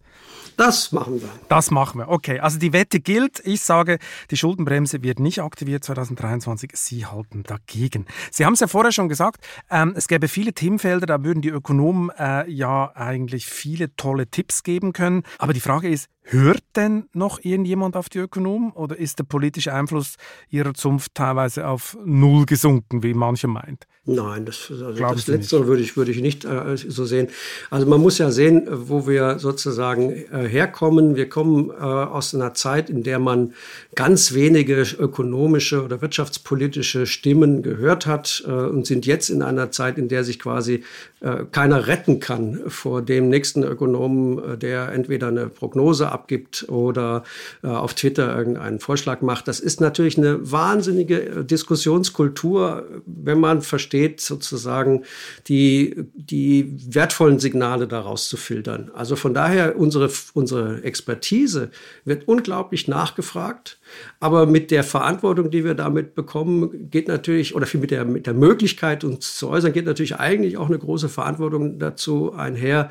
Das 0.58 0.92
machen 0.92 1.22
wir. 1.22 1.30
Das 1.50 1.72
machen 1.72 2.00
wir. 2.00 2.10
Okay, 2.10 2.40
also 2.40 2.58
die 2.58 2.74
Wette 2.74 3.00
gilt. 3.00 3.42
Ich 3.46 3.62
sage, 3.62 4.00
die 4.32 4.38
Schuldenbremse 4.38 5.04
wird 5.04 5.20
nicht 5.20 5.42
aktiviert 5.42 5.84
2023. 5.84 6.72
Sie 6.74 7.06
halten 7.06 7.44
dagegen. 7.44 8.06
Sie 8.32 8.46
haben 8.46 8.54
es 8.54 8.60
ja 8.60 8.68
vorher 8.68 8.92
schon 8.92 9.10
gesagt, 9.10 9.46
ähm, 9.70 9.94
es 9.96 10.08
gäbe 10.08 10.28
viele 10.28 10.54
Themenfelder, 10.54 11.06
da 11.06 11.24
würden 11.24 11.42
die 11.42 11.50
Ökonomen 11.50 12.10
äh, 12.18 12.50
ja 12.50 12.92
eigentlich 12.96 13.46
viele 13.46 13.96
tolle 13.96 14.28
Tipps 14.28 14.64
geben 14.64 14.94
können. 14.94 15.24
Aber 15.38 15.54
die 15.54 15.60
Frage 15.60 15.90
ist, 15.90 16.10
Hört 16.30 16.64
denn 16.76 17.08
noch 17.14 17.40
irgendjemand 17.42 17.96
auf 17.96 18.10
die 18.10 18.18
Ökonomen 18.18 18.72
oder 18.72 18.98
ist 18.98 19.18
der 19.18 19.24
politische 19.24 19.74
Einfluss 19.74 20.18
ihrer 20.50 20.74
Zunft 20.74 21.16
teilweise 21.16 21.66
auf 21.66 21.98
Null 22.04 22.46
gesunken, 22.46 23.02
wie 23.02 23.14
manche 23.14 23.48
meint? 23.48 23.88
Nein, 24.10 24.46
das, 24.46 24.72
also 24.72 24.94
das 24.94 25.28
Letztere 25.28 25.68
würde 25.68 25.82
ich, 25.82 25.98
würde 25.98 26.12
ich 26.12 26.22
nicht 26.22 26.46
äh, 26.46 26.78
so 26.78 27.04
sehen. 27.04 27.28
Also 27.70 27.86
man 27.88 28.00
muss 28.00 28.18
ja 28.20 28.32
sehen, 28.32 28.66
wo 28.72 29.06
wir 29.06 29.38
sozusagen 29.38 30.12
äh, 30.12 30.48
herkommen. 30.48 31.18
Wir 31.18 31.28
kommen 31.28 31.72
äh, 31.72 31.74
aus 31.84 32.34
einer 32.34 32.54
Zeit, 32.54 32.90
in 32.90 33.04
der 33.04 33.20
man 33.20 33.54
ganz 33.96 34.34
wenige 34.34 34.82
ökonomische 34.98 35.84
oder 35.84 36.02
wirtschaftspolitische 36.02 37.06
Stimmen 37.06 37.64
gehört 37.64 38.06
hat 38.06 38.46
äh, 38.48 38.52
und 38.52 38.88
sind 38.88 39.06
jetzt 39.06 39.30
in 39.30 39.42
einer 39.42 39.72
Zeit, 39.72 39.98
in 39.98 40.08
der 40.08 40.24
sich 40.24 40.40
quasi 40.40 40.86
äh, 41.20 41.44
keiner 41.52 41.88
retten 41.88 42.22
kann 42.22 42.62
vor 42.68 43.02
dem 43.02 43.28
nächsten 43.28 43.64
Ökonomen, 43.64 44.54
äh, 44.54 44.58
der 44.58 44.94
entweder 44.94 45.28
eine 45.28 45.48
Prognose 45.48 46.10
abgibt 46.10 46.70
oder 46.70 47.24
auf 47.62 47.94
Twitter 47.94 48.38
irgendeinen 48.38 48.80
Vorschlag 48.80 49.22
macht. 49.22 49.48
Das 49.48 49.60
ist 49.60 49.82
natürlich 49.82 50.18
eine 50.18 50.52
wahnsinnige 50.52 51.44
Diskussionskultur, 51.44 52.86
wenn 53.06 53.40
man 53.40 53.62
versteht, 53.62 53.97
steht, 53.98 54.22
sozusagen 54.22 55.04
die, 55.48 55.96
die 56.14 56.78
wertvollen 56.88 57.40
Signale 57.40 57.88
daraus 57.88 58.30
zu 58.30 58.38
filtern. 58.38 58.92
Also 58.94 59.16
von 59.16 59.34
daher, 59.34 59.78
unsere, 59.78 60.12
unsere 60.34 60.84
Expertise 60.84 61.72
wird 62.06 62.28
unglaublich 62.28 62.88
nachgefragt. 62.88 63.80
Aber 64.20 64.46
mit 64.46 64.70
der 64.70 64.84
Verantwortung, 64.84 65.50
die 65.50 65.64
wir 65.64 65.74
damit 65.74 66.14
bekommen, 66.14 66.92
geht 66.92 67.08
natürlich, 67.08 67.56
oder 67.56 67.68
mit 67.74 67.90
der, 67.90 68.06
mit 68.06 68.28
der 68.28 68.36
Möglichkeit, 68.36 69.04
uns 69.04 69.36
zu 69.36 69.50
äußern, 69.50 69.74
geht 69.74 69.86
natürlich 69.86 70.18
eigentlich 70.18 70.58
auch 70.58 70.68
eine 70.68 70.78
große 70.78 71.10
Verantwortung 71.10 71.80
dazu 71.80 72.34
einher, 72.34 72.90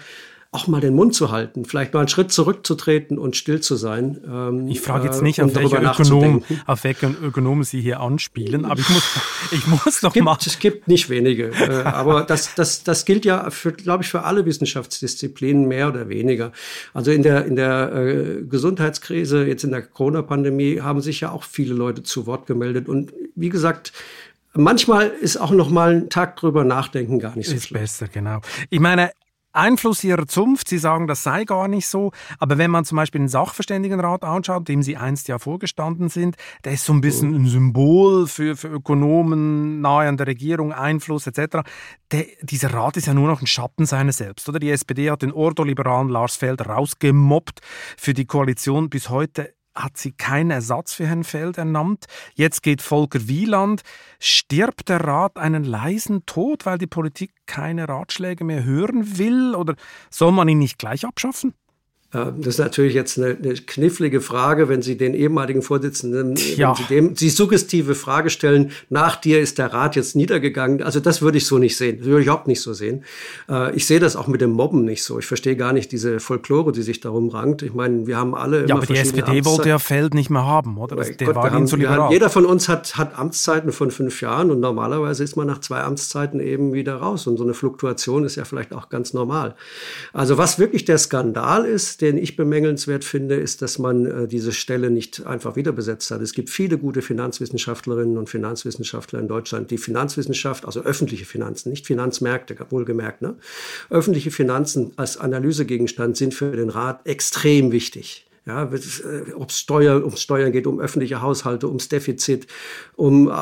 auch 0.56 0.66
mal 0.68 0.80
den 0.80 0.94
Mund 0.94 1.14
zu 1.14 1.30
halten, 1.30 1.66
vielleicht 1.66 1.92
mal 1.92 2.00
einen 2.00 2.08
Schritt 2.08 2.32
zurückzutreten 2.32 3.18
und 3.18 3.36
still 3.36 3.60
zu 3.60 3.76
sein. 3.76 4.18
Ähm, 4.26 4.68
ich 4.68 4.80
frage 4.80 5.04
jetzt 5.04 5.22
nicht, 5.22 5.38
äh, 5.38 5.42
um 5.42 5.50
auf, 5.50 5.54
welche 5.54 5.76
Ökonom, 5.76 6.44
auf 6.64 6.84
welche 6.84 7.06
Ökonomen 7.06 7.62
Sie 7.62 7.82
hier 7.82 8.00
anspielen, 8.00 8.64
aber 8.64 8.80
ich 8.80 8.88
muss, 8.88 9.04
ich 9.52 9.66
muss 9.66 10.00
doch 10.00 10.14
mal. 10.16 10.38
Es 10.44 10.58
gibt 10.58 10.88
nicht 10.88 11.10
wenige, 11.10 11.50
äh, 11.50 11.82
aber 11.84 12.22
das, 12.22 12.54
das, 12.54 12.82
das 12.82 13.04
gilt 13.04 13.26
ja, 13.26 13.50
für, 13.50 13.72
glaube 13.72 14.02
ich, 14.02 14.10
für 14.10 14.22
alle 14.22 14.46
Wissenschaftsdisziplinen 14.46 15.68
mehr 15.68 15.88
oder 15.88 16.08
weniger. 16.08 16.52
Also 16.94 17.10
in 17.10 17.22
der, 17.22 17.44
in 17.44 17.56
der 17.56 17.92
äh, 17.94 18.42
Gesundheitskrise, 18.42 19.46
jetzt 19.46 19.62
in 19.64 19.72
der 19.72 19.82
Corona-Pandemie, 19.82 20.80
haben 20.80 21.02
sich 21.02 21.20
ja 21.20 21.32
auch 21.32 21.44
viele 21.44 21.74
Leute 21.74 22.02
zu 22.02 22.26
Wort 22.26 22.46
gemeldet. 22.46 22.88
Und 22.88 23.12
wie 23.34 23.50
gesagt, 23.50 23.92
manchmal 24.54 25.08
ist 25.08 25.36
auch 25.36 25.50
noch 25.50 25.70
mal 25.70 25.94
ein 25.94 26.08
Tag 26.08 26.36
drüber 26.36 26.64
nachdenken 26.64 27.18
gar 27.18 27.36
nicht 27.36 27.48
so 27.48 27.56
ist 27.56 27.68
schlecht. 27.68 27.82
besser, 27.82 28.08
genau. 28.08 28.40
Ich 28.70 28.80
meine, 28.80 29.10
Einfluss 29.56 30.04
ihrer 30.04 30.26
Zunft. 30.26 30.68
Sie 30.68 30.78
sagen, 30.78 31.06
das 31.06 31.22
sei 31.22 31.44
gar 31.44 31.68
nicht 31.68 31.88
so. 31.88 32.12
Aber 32.38 32.58
wenn 32.58 32.70
man 32.70 32.84
zum 32.84 32.96
Beispiel 32.96 33.20
den 33.20 33.28
Sachverständigenrat 33.28 34.24
anschaut, 34.24 34.68
dem 34.68 34.82
Sie 34.82 34.96
einst 34.96 35.28
ja 35.28 35.38
vorgestanden 35.38 36.08
sind, 36.08 36.36
der 36.64 36.72
ist 36.72 36.84
so 36.84 36.92
ein 36.92 37.00
bisschen 37.00 37.34
ein 37.34 37.46
Symbol 37.46 38.26
für, 38.26 38.56
für 38.56 38.68
Ökonomen, 38.68 39.80
nahe 39.80 40.08
an 40.08 40.16
der 40.16 40.26
Regierung, 40.26 40.72
Einfluss 40.72 41.26
etc. 41.26 41.58
Der, 42.12 42.26
dieser 42.42 42.72
Rat 42.72 42.96
ist 42.96 43.06
ja 43.06 43.14
nur 43.14 43.28
noch 43.28 43.40
ein 43.40 43.46
Schatten 43.46 43.86
seiner 43.86 44.12
selbst. 44.12 44.48
Oder? 44.48 44.58
Die 44.58 44.70
SPD 44.70 45.10
hat 45.10 45.22
den 45.22 45.32
Ordoliberalen 45.32 46.08
Lars 46.08 46.36
Feld 46.36 46.66
rausgemobbt 46.66 47.60
für 47.96 48.14
die 48.14 48.26
Koalition. 48.26 48.90
Bis 48.90 49.08
heute 49.10 49.55
hat 49.76 49.96
sie 49.96 50.12
keinen 50.12 50.50
Ersatz 50.50 50.94
für 50.94 51.06
Herrn 51.06 51.24
Feld 51.24 51.58
ernannt. 51.58 52.06
Jetzt 52.34 52.62
geht 52.62 52.82
Volker 52.82 53.28
Wieland. 53.28 53.82
Stirbt 54.18 54.88
der 54.88 55.04
Rat 55.04 55.36
einen 55.36 55.64
leisen 55.64 56.24
Tod, 56.26 56.66
weil 56.66 56.78
die 56.78 56.86
Politik 56.86 57.32
keine 57.46 57.88
Ratschläge 57.88 58.42
mehr 58.44 58.64
hören 58.64 59.18
will? 59.18 59.54
Oder 59.54 59.76
soll 60.10 60.32
man 60.32 60.48
ihn 60.48 60.58
nicht 60.58 60.78
gleich 60.78 61.04
abschaffen? 61.04 61.54
Das 62.12 62.46
ist 62.46 62.58
natürlich 62.58 62.94
jetzt 62.94 63.18
eine, 63.18 63.36
eine 63.36 63.54
knifflige 63.54 64.20
Frage, 64.20 64.68
wenn 64.68 64.80
Sie 64.80 64.96
den 64.96 65.12
ehemaligen 65.12 65.60
Vorsitzenden, 65.60 66.36
ja. 66.56 66.68
wenn 66.68 66.74
Sie 66.76 66.84
dem 66.84 67.14
die 67.14 67.30
suggestive 67.30 67.94
Frage 67.94 68.30
stellen, 68.30 68.70
nach 68.90 69.16
dir 69.16 69.40
ist 69.40 69.58
der 69.58 69.72
Rat 69.72 69.96
jetzt 69.96 70.14
niedergegangen. 70.14 70.82
Also 70.82 71.00
das 71.00 71.20
würde 71.20 71.38
ich 71.38 71.46
so 71.46 71.58
nicht 71.58 71.76
sehen. 71.76 71.98
Das 71.98 72.06
würde 72.06 72.20
ich 72.20 72.26
überhaupt 72.26 72.46
nicht 72.46 72.60
so 72.60 72.72
sehen. 72.72 73.04
Äh, 73.48 73.74
ich 73.74 73.86
sehe 73.86 73.98
das 73.98 74.16
auch 74.16 74.28
mit 74.28 74.40
dem 74.40 74.50
Mobben 74.50 74.84
nicht 74.84 75.02
so. 75.02 75.18
Ich 75.18 75.26
verstehe 75.26 75.56
gar 75.56 75.72
nicht 75.72 75.92
diese 75.92 76.20
Folklore, 76.20 76.72
die 76.72 76.82
sich 76.82 77.00
darum 77.00 77.28
rankt. 77.28 77.62
Ich 77.62 77.74
meine, 77.74 78.06
wir 78.06 78.16
haben 78.16 78.34
alle. 78.34 78.66
Ja, 78.66 78.76
aber 78.76 78.86
die 78.86 78.96
SPD 78.96 79.44
wollte 79.44 79.68
ja 79.68 79.78
Feld 79.78 80.14
nicht 80.14 80.30
mehr 80.30 80.46
haben, 80.46 80.78
oder? 80.78 80.96
Das, 80.96 81.16
der 81.16 81.26
Gott, 81.26 81.36
war 81.36 81.50
haben, 81.50 81.66
so 81.66 81.76
haben, 81.76 82.12
jeder 82.12 82.30
von 82.30 82.46
uns 82.46 82.68
hat, 82.68 82.96
hat 82.96 83.18
Amtszeiten 83.18 83.72
von 83.72 83.90
fünf 83.90 84.20
Jahren 84.20 84.50
und 84.50 84.60
normalerweise 84.60 85.24
ist 85.24 85.36
man 85.36 85.46
nach 85.46 85.60
zwei 85.60 85.80
Amtszeiten 85.80 86.40
eben 86.40 86.72
wieder 86.72 86.96
raus. 86.96 87.26
Und 87.26 87.36
so 87.36 87.44
eine 87.44 87.54
Fluktuation 87.54 88.24
ist 88.24 88.36
ja 88.36 88.44
vielleicht 88.44 88.72
auch 88.72 88.88
ganz 88.88 89.12
normal. 89.12 89.56
Also 90.12 90.38
was 90.38 90.58
wirklich 90.58 90.84
der 90.84 90.98
Skandal 90.98 91.64
ist, 91.64 92.00
den 92.06 92.18
ich 92.18 92.36
bemängelnswert 92.36 93.04
finde, 93.04 93.34
ist, 93.34 93.62
dass 93.62 93.78
man 93.78 94.06
äh, 94.06 94.28
diese 94.28 94.52
Stelle 94.52 94.90
nicht 94.90 95.26
einfach 95.26 95.56
wieder 95.56 95.72
besetzt 95.72 96.10
hat. 96.12 96.20
Es 96.20 96.32
gibt 96.34 96.50
viele 96.50 96.78
gute 96.78 97.02
Finanzwissenschaftlerinnen 97.02 98.16
und 98.16 98.30
Finanzwissenschaftler 98.30 99.18
in 99.18 99.26
Deutschland, 99.26 99.72
die 99.72 99.78
Finanzwissenschaft, 99.78 100.64
also 100.64 100.82
öffentliche 100.82 101.24
Finanzen, 101.24 101.70
nicht 101.70 101.84
Finanzmärkte, 101.84 102.56
wohlgemerkt, 102.70 103.22
ne? 103.22 103.34
öffentliche 103.90 104.30
Finanzen 104.30 104.92
als 104.94 105.16
Analysegegenstand 105.16 106.16
sind 106.16 106.32
für 106.32 106.52
den 106.52 106.70
Rat 106.70 107.00
extrem 107.04 107.72
wichtig. 107.72 108.26
Ja, 108.46 108.62
äh, 108.62 109.32
ob 109.34 109.50
es 109.50 109.58
Steuer, 109.58 110.04
ums 110.04 110.22
Steuern 110.22 110.52
geht, 110.52 110.68
um 110.68 110.78
öffentliche 110.78 111.20
Haushalte, 111.20 111.66
ums 111.66 111.88
Defizit, 111.88 112.46
um 112.94 113.26
äh, 113.28 113.32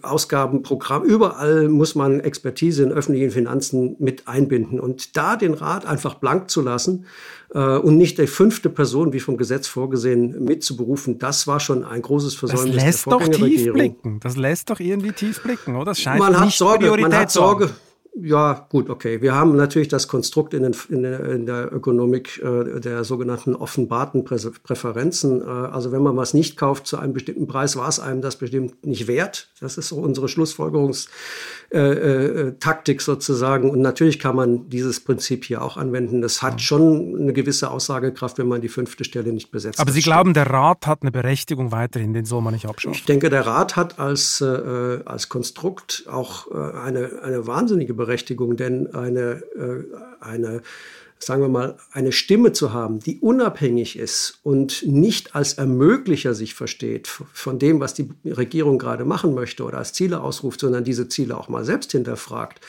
Ausgabenprogramm. 0.00 1.04
Überall 1.04 1.68
muss 1.68 1.94
man 1.94 2.20
Expertise 2.20 2.82
in 2.82 2.90
öffentlichen 2.90 3.30
Finanzen 3.30 3.96
mit 3.98 4.26
einbinden. 4.26 4.80
Und 4.80 5.18
da 5.18 5.36
den 5.36 5.52
Rat 5.52 5.84
einfach 5.84 6.14
blank 6.14 6.48
zu 6.48 6.62
lassen 6.62 7.04
äh, 7.04 7.35
und 7.50 7.96
nicht 7.96 8.18
die 8.18 8.26
fünfte 8.26 8.68
Person, 8.68 9.12
wie 9.12 9.20
vom 9.20 9.36
Gesetz 9.36 9.68
vorgesehen, 9.68 10.44
mitzuberufen, 10.44 11.18
das 11.18 11.46
war 11.46 11.60
schon 11.60 11.84
ein 11.84 12.02
großes 12.02 12.34
Versäumnis 12.34 12.74
das 12.74 12.84
lässt 12.84 13.06
der 13.06 13.12
doch 13.12 13.28
tief 13.28 13.72
blicken. 13.72 14.20
Das 14.20 14.36
lässt 14.36 14.70
doch 14.70 14.80
irgendwie 14.80 15.12
tief 15.12 15.42
blicken, 15.42 15.76
oder? 15.76 15.86
Das 15.86 16.00
scheint 16.00 16.18
man 16.18 16.38
hat 16.38 16.50
Sorge, 16.50 16.90
man 16.90 17.14
hat 17.14 17.30
Sorge, 17.30 17.70
ja, 18.18 18.66
gut, 18.70 18.88
okay. 18.88 19.20
Wir 19.20 19.34
haben 19.34 19.56
natürlich 19.56 19.88
das 19.88 20.08
Konstrukt 20.08 20.54
in, 20.54 20.62
den, 20.62 20.74
in, 20.88 21.02
der, 21.02 21.20
in 21.26 21.44
der 21.44 21.70
Ökonomik 21.70 22.42
äh, 22.42 22.80
der 22.80 23.04
sogenannten 23.04 23.54
offenbarten 23.54 24.24
Prä 24.24 24.38
Präferenzen. 24.62 25.42
Äh, 25.42 25.44
also 25.44 25.92
wenn 25.92 26.02
man 26.02 26.16
was 26.16 26.32
nicht 26.32 26.56
kauft 26.56 26.86
zu 26.86 26.98
einem 26.98 27.12
bestimmten 27.12 27.46
Preis, 27.46 27.76
war 27.76 27.88
es 27.88 28.00
einem 28.00 28.22
das 28.22 28.36
bestimmt 28.36 28.86
nicht 28.86 29.06
wert. 29.06 29.50
Das 29.60 29.76
ist 29.76 29.88
so 29.88 29.96
unsere 29.96 30.28
Schlussfolgerungstaktik 30.28 32.98
äh, 32.98 33.02
äh, 33.02 33.04
sozusagen. 33.04 33.68
Und 33.68 33.80
natürlich 33.80 34.18
kann 34.18 34.34
man 34.34 34.70
dieses 34.70 35.00
Prinzip 35.00 35.44
hier 35.44 35.60
auch 35.60 35.76
anwenden. 35.76 36.22
Das 36.22 36.40
hat 36.40 36.62
schon 36.62 37.18
eine 37.20 37.34
gewisse 37.34 37.70
Aussagekraft, 37.70 38.38
wenn 38.38 38.48
man 38.48 38.62
die 38.62 38.70
fünfte 38.70 39.04
Stelle 39.04 39.34
nicht 39.34 39.50
besetzt. 39.50 39.78
Aber 39.78 39.92
Sie 39.92 40.00
glauben, 40.00 40.32
der 40.32 40.48
Rat 40.48 40.86
hat 40.86 41.02
eine 41.02 41.10
Berechtigung 41.10 41.70
weiterhin, 41.70 42.14
den 42.14 42.24
soll 42.24 42.40
man 42.40 42.54
nicht 42.54 42.66
abschaffen? 42.66 42.96
Ich 42.96 43.04
denke, 43.04 43.28
der 43.28 43.46
Rat 43.46 43.76
hat 43.76 43.98
als, 43.98 44.40
äh, 44.40 45.00
als 45.04 45.28
Konstrukt 45.28 46.04
auch 46.10 46.50
äh, 46.50 46.54
eine, 46.78 47.20
eine 47.22 47.46
wahnsinnige 47.46 47.92
Berechtigung. 47.92 48.05
Berechtigung, 48.06 48.56
denn 48.56 48.94
eine, 48.94 49.42
äh, 49.56 49.84
eine 50.20 50.62
sagen 51.18 51.42
wir 51.42 51.48
mal, 51.48 51.76
eine 51.92 52.12
Stimme 52.12 52.52
zu 52.52 52.72
haben, 52.72 53.00
die 53.00 53.18
unabhängig 53.20 53.98
ist 53.98 54.38
und 54.42 54.84
nicht 54.86 55.34
als 55.34 55.54
Ermöglicher 55.54 56.34
sich 56.34 56.54
versteht 56.54 57.08
von 57.08 57.58
dem, 57.58 57.80
was 57.80 57.94
die 57.94 58.10
Regierung 58.24 58.78
gerade 58.78 59.04
machen 59.04 59.34
möchte 59.34 59.64
oder 59.64 59.78
als 59.78 59.92
Ziele 59.92 60.20
ausruft, 60.20 60.60
sondern 60.60 60.84
diese 60.84 61.08
Ziele 61.08 61.36
auch 61.36 61.48
mal 61.48 61.64
selbst 61.64 61.92
hinterfragt, 61.92 62.60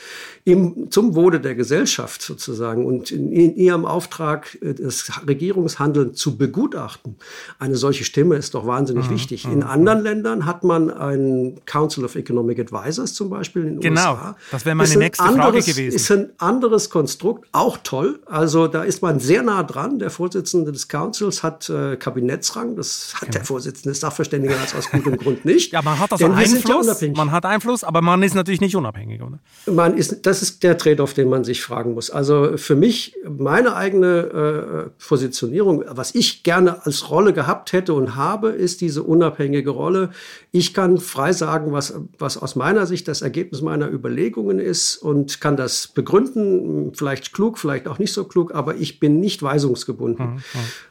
im, 0.48 0.90
zum 0.90 1.14
Wohle 1.14 1.40
der 1.40 1.54
Gesellschaft 1.54 2.22
sozusagen 2.22 2.86
und 2.86 3.10
in, 3.10 3.30
in 3.32 3.54
ihrem 3.56 3.84
Auftrag 3.84 4.56
äh, 4.62 4.72
das 4.72 5.10
Regierungshandeln 5.26 6.14
zu 6.14 6.38
begutachten. 6.38 7.16
Eine 7.58 7.76
solche 7.76 8.04
Stimme 8.04 8.36
ist 8.36 8.54
doch 8.54 8.66
wahnsinnig 8.66 9.06
mhm. 9.06 9.14
wichtig. 9.14 9.44
In 9.44 9.56
mhm. 9.56 9.62
anderen 9.64 10.02
Ländern 10.02 10.46
hat 10.46 10.64
man 10.64 10.90
einen 10.90 11.62
Council 11.66 12.02
of 12.04 12.16
Economic 12.16 12.58
Advisors 12.60 13.12
zum 13.12 13.28
Beispiel 13.28 13.62
in 13.62 13.74
den 13.74 13.80
genau, 13.80 14.12
USA. 14.12 14.36
das 14.50 14.64
wäre 14.64 14.74
meine 14.74 14.96
nächste 14.96 15.22
anderes, 15.22 15.64
Frage 15.66 15.72
gewesen. 15.72 15.96
Ist 15.96 16.10
ein 16.10 16.30
anderes 16.38 16.88
Konstrukt, 16.88 17.46
auch 17.52 17.76
toll. 17.82 18.20
Also 18.24 18.68
da 18.68 18.84
ist 18.84 19.02
man 19.02 19.20
sehr 19.20 19.42
nah 19.42 19.62
dran. 19.62 19.98
Der 19.98 20.08
Vorsitzende 20.08 20.72
des 20.72 20.88
Councils 20.88 21.42
hat 21.42 21.68
äh, 21.68 21.96
Kabinettsrang. 21.96 22.74
Das 22.74 23.12
hat 23.16 23.20
genau. 23.20 23.32
der 23.32 23.44
Vorsitzende 23.44 23.90
des 23.90 24.00
Sachverständigenrats 24.00 24.74
aus 24.74 24.90
gutem 24.90 25.18
Grund 25.18 25.44
nicht. 25.44 25.72
Ja, 25.78 25.82
man 25.82 25.98
hat 25.98 26.10
also 26.10 26.24
Einfluss. 26.24 27.00
Ja 27.00 27.08
man 27.14 27.30
hat 27.30 27.44
Einfluss, 27.44 27.84
aber 27.84 28.00
man 28.00 28.22
ist 28.22 28.34
natürlich 28.34 28.62
nicht 28.62 28.74
unabhängig, 28.74 29.20
oder? 29.20 29.38
Man 29.66 29.96
ist, 29.96 30.24
das 30.24 30.37
ist 30.42 30.62
der 30.62 30.78
Trade-off, 30.78 31.14
den 31.14 31.28
man 31.28 31.44
sich 31.44 31.62
fragen 31.62 31.94
muss. 31.94 32.10
Also 32.10 32.56
für 32.56 32.74
mich, 32.74 33.16
meine 33.28 33.76
eigene 33.76 34.88
äh, 34.88 34.90
Positionierung, 35.06 35.84
was 35.88 36.14
ich 36.14 36.42
gerne 36.42 36.84
als 36.86 37.10
Rolle 37.10 37.32
gehabt 37.32 37.72
hätte 37.72 37.94
und 37.94 38.16
habe, 38.16 38.50
ist 38.50 38.80
diese 38.80 39.02
unabhängige 39.02 39.70
Rolle. 39.70 40.10
Ich 40.50 40.74
kann 40.74 40.98
frei 40.98 41.32
sagen, 41.32 41.72
was, 41.72 41.94
was 42.18 42.36
aus 42.36 42.56
meiner 42.56 42.86
Sicht 42.86 43.08
das 43.08 43.22
Ergebnis 43.22 43.62
meiner 43.62 43.90
Überlegungen 43.90 44.58
ist 44.58 44.96
und 44.96 45.40
kann 45.40 45.56
das 45.56 45.88
begründen, 45.88 46.92
vielleicht 46.94 47.32
klug, 47.32 47.58
vielleicht 47.58 47.88
auch 47.88 47.98
nicht 47.98 48.12
so 48.12 48.24
klug, 48.24 48.54
aber 48.54 48.76
ich 48.76 49.00
bin 49.00 49.20
nicht 49.20 49.42
weisungsgebunden. 49.42 50.26
Mhm. 50.26 50.40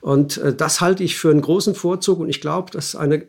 Und 0.01 0.37
äh, 0.37 0.53
das 0.53 0.81
halte 0.81 1.03
ich 1.03 1.17
für 1.17 1.31
einen 1.31 1.41
großen 1.41 1.75
Vorzug 1.75 2.19
und 2.19 2.29
ich 2.29 2.41
glaube, 2.41 2.71
dass 2.71 2.95
eine 2.95 3.25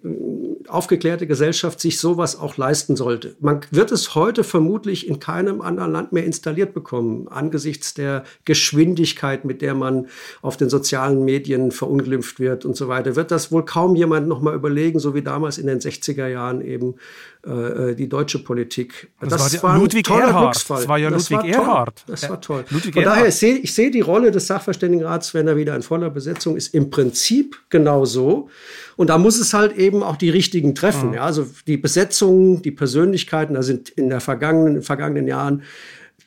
aufgeklärte 0.68 1.26
Gesellschaft 1.26 1.80
sich 1.80 1.98
sowas 1.98 2.38
auch 2.38 2.56
leisten 2.56 2.96
sollte. 2.96 3.36
Man 3.40 3.60
wird 3.70 3.92
es 3.92 4.14
heute 4.14 4.44
vermutlich 4.44 5.08
in 5.08 5.20
keinem 5.20 5.60
anderen 5.60 5.92
Land 5.92 6.12
mehr 6.12 6.24
installiert 6.24 6.74
bekommen, 6.74 7.28
angesichts 7.28 7.94
der 7.94 8.24
Geschwindigkeit, 8.44 9.44
mit 9.44 9.62
der 9.62 9.74
man 9.74 10.08
auf 10.42 10.56
den 10.56 10.68
sozialen 10.68 11.24
Medien 11.24 11.70
verunglimpft 11.70 12.40
wird 12.40 12.64
und 12.64 12.76
so 12.76 12.88
weiter. 12.88 13.16
Wird 13.16 13.30
das 13.30 13.50
wohl 13.52 13.64
kaum 13.64 13.96
jemand 13.96 14.28
noch 14.28 14.40
mal 14.40 14.54
überlegen, 14.54 14.98
so 14.98 15.14
wie 15.14 15.22
damals 15.22 15.58
in 15.58 15.66
den 15.66 15.80
60er 15.80 16.26
Jahren 16.26 16.60
eben 16.60 16.96
die 17.45 18.09
deutsche 18.09 18.41
Politik. 18.41 19.11
Das, 19.20 19.30
das 19.30 19.62
war, 19.62 19.74
war 19.74 19.78
Ludwig 19.78 20.11
Erhard. 20.11 20.57
Das 20.57 20.89
war 20.89 20.99
ja 20.99 21.09
das 21.09 21.30
Ludwig 21.30 21.55
war 21.55 21.61
Erhard. 21.61 22.05
Das 22.07 22.28
war 22.28 22.41
toll. 22.41 22.64
Ludwig 22.68 22.93
Von 22.93 23.05
daher, 23.05 23.28
ich 23.28 23.36
sehe 23.36 23.55
ich 23.57 23.72
seh 23.72 23.91
die 23.91 24.01
Rolle 24.01 24.30
des 24.30 24.49
Sachverständigenrats, 24.49 25.34
wenn 25.34 25.47
er 25.47 25.57
wieder 25.57 25.76
in 25.76 25.82
voller 25.82 26.11
Besetzung 26.11 26.57
ist, 26.57 26.74
im 26.74 26.91
Prinzip 26.91 27.57
genau 27.70 28.05
so. 28.05 28.49
Und 28.97 29.11
da 29.11 29.18
muss 29.18 29.39
es 29.39 29.55
halt 29.55 29.76
eben 29.76 30.03
auch 30.03 30.16
die 30.16 30.30
richtigen 30.30 30.74
treffen. 30.74 31.11
Mhm. 31.11 31.14
Ja, 31.14 31.22
also 31.22 31.47
die 31.66 31.76
Besetzung, 31.76 32.61
die 32.62 32.72
Persönlichkeiten, 32.72 33.55
da 33.55 33.62
sind 33.62 33.89
in 33.91 34.09
der 34.09 34.20
vergangenen, 34.20 34.68
in 34.68 34.74
den 34.74 34.82
vergangenen 34.82 35.28
Jahren 35.28 35.62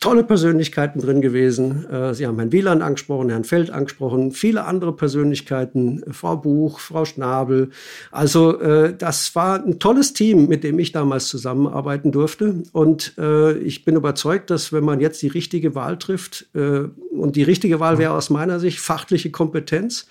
tolle 0.01 0.23
Persönlichkeiten 0.23 0.99
drin 0.99 1.21
gewesen. 1.21 1.85
Äh, 1.89 2.13
Sie 2.13 2.27
haben 2.27 2.37
Herrn 2.37 2.51
Wieland 2.51 2.81
angesprochen, 2.81 3.29
Herrn 3.29 3.45
Feld 3.45 3.69
angesprochen, 3.69 4.31
viele 4.31 4.65
andere 4.65 4.93
Persönlichkeiten, 4.93 6.03
äh, 6.03 6.11
Frau 6.11 6.35
Buch, 6.35 6.79
Frau 6.79 7.05
Schnabel. 7.05 7.69
Also 8.11 8.59
äh, 8.59 8.93
das 8.97 9.33
war 9.35 9.63
ein 9.63 9.79
tolles 9.79 10.13
Team, 10.13 10.47
mit 10.47 10.63
dem 10.63 10.79
ich 10.79 10.91
damals 10.91 11.27
zusammenarbeiten 11.27 12.11
durfte. 12.11 12.63
Und 12.73 13.15
ich 13.63 13.85
bin 13.85 13.95
überzeugt, 13.95 14.49
dass 14.49 14.73
wenn 14.73 14.83
man 14.83 14.99
jetzt 14.99 15.21
die 15.21 15.27
richtige 15.27 15.75
Wahl 15.75 15.97
trifft, 15.97 16.47
und 16.53 17.35
die 17.35 17.43
richtige 17.43 17.79
Wahl 17.79 17.99
wäre 17.99 18.13
aus 18.13 18.29
meiner 18.29 18.59
Sicht 18.59 18.79
fachliche 18.79 19.29
Kompetenz, 19.29 20.07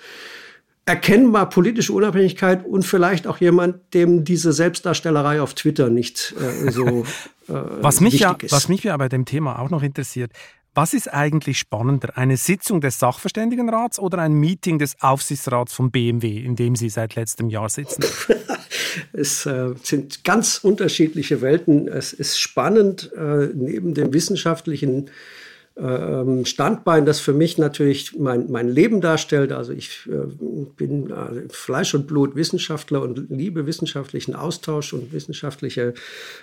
erkennbar 0.86 1.48
politische 1.48 1.93
Unabhängigkeit 1.93 2.65
und 2.65 2.85
vielleicht 2.85 3.27
auch 3.27 3.39
jemand, 3.39 3.94
dem 3.94 4.24
diese 4.24 4.52
Selbstdarstellerei 4.52 5.40
auf 5.40 5.55
Twitter 5.55 5.89
nicht 5.89 6.35
äh, 6.40 6.70
so 6.70 7.05
äh, 7.48 7.52
was 7.81 8.01
mich 8.01 8.20
ja, 8.20 8.36
ist. 8.40 8.52
Was 8.52 8.69
mich 8.69 8.85
ja 8.85 8.97
bei 8.97 9.09
dem 9.09 9.24
Thema 9.24 9.59
auch 9.59 9.70
noch 9.70 9.82
interessiert, 9.82 10.32
was 10.73 10.94
ist 10.94 11.12
eigentlich 11.12 11.59
spannender, 11.59 12.16
eine 12.16 12.36
Sitzung 12.36 12.81
des 12.81 13.01
Sachverständigenrats 13.01 13.98
oder 13.98 14.19
ein 14.19 14.35
Meeting 14.35 14.78
des 14.78 14.94
Aufsichtsrats 15.01 15.73
von 15.73 15.90
BMW, 15.90 16.39
in 16.39 16.55
dem 16.55 16.77
Sie 16.77 16.89
seit 16.89 17.16
letztem 17.16 17.48
Jahr 17.48 17.69
sitzen? 17.69 18.05
es 19.12 19.47
äh, 19.47 19.74
sind 19.82 20.23
ganz 20.23 20.59
unterschiedliche 20.62 21.40
Welten. 21.40 21.89
Es 21.89 22.12
ist 22.12 22.40
spannend, 22.40 23.11
äh, 23.16 23.48
neben 23.52 23.94
dem 23.94 24.12
wissenschaftlichen 24.12 25.11
Standbein, 26.44 27.07
das 27.07 27.20
für 27.20 27.32
mich 27.32 27.57
natürlich 27.57 28.19
mein, 28.19 28.51
mein 28.51 28.69
Leben 28.69 29.01
darstellt. 29.01 29.51
Also 29.51 29.73
ich 29.73 30.07
äh, 30.07 30.27
bin 30.77 31.11
äh, 31.11 31.48
Fleisch 31.48 31.94
und 31.94 32.07
Blut 32.07 32.36
Wissenschaftler 32.36 33.01
und 33.01 33.31
liebe 33.31 33.66
wissenschaftlichen 33.66 34.35
Austausch 34.35 34.93
und 34.93 35.12
wissenschaftliche 35.12 35.94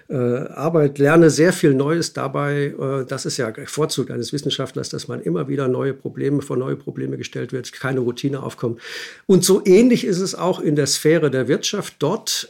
äh, 0.09 0.15
Arbeit, 0.15 0.97
lerne 0.97 1.29
sehr 1.29 1.53
viel 1.53 1.73
Neues 1.75 2.13
dabei. 2.13 2.73
Das 3.07 3.25
ist 3.25 3.37
ja 3.37 3.53
Vorzug 3.65 4.09
eines 4.11 4.33
Wissenschaftlers, 4.33 4.89
dass 4.89 5.07
man 5.07 5.21
immer 5.21 5.47
wieder 5.47 5.67
neue 5.67 5.93
Probleme 5.93 6.41
vor 6.41 6.57
neue 6.57 6.75
Probleme 6.75 7.17
gestellt 7.17 7.51
wird, 7.51 7.71
keine 7.73 7.99
Routine 7.99 8.41
aufkommt. 8.41 8.79
Und 9.25 9.43
so 9.43 9.61
ähnlich 9.65 10.05
ist 10.05 10.19
es 10.19 10.35
auch 10.35 10.59
in 10.59 10.75
der 10.75 10.87
Sphäre 10.87 11.29
der 11.29 11.47
Wirtschaft, 11.47 11.95
dort 11.99 12.49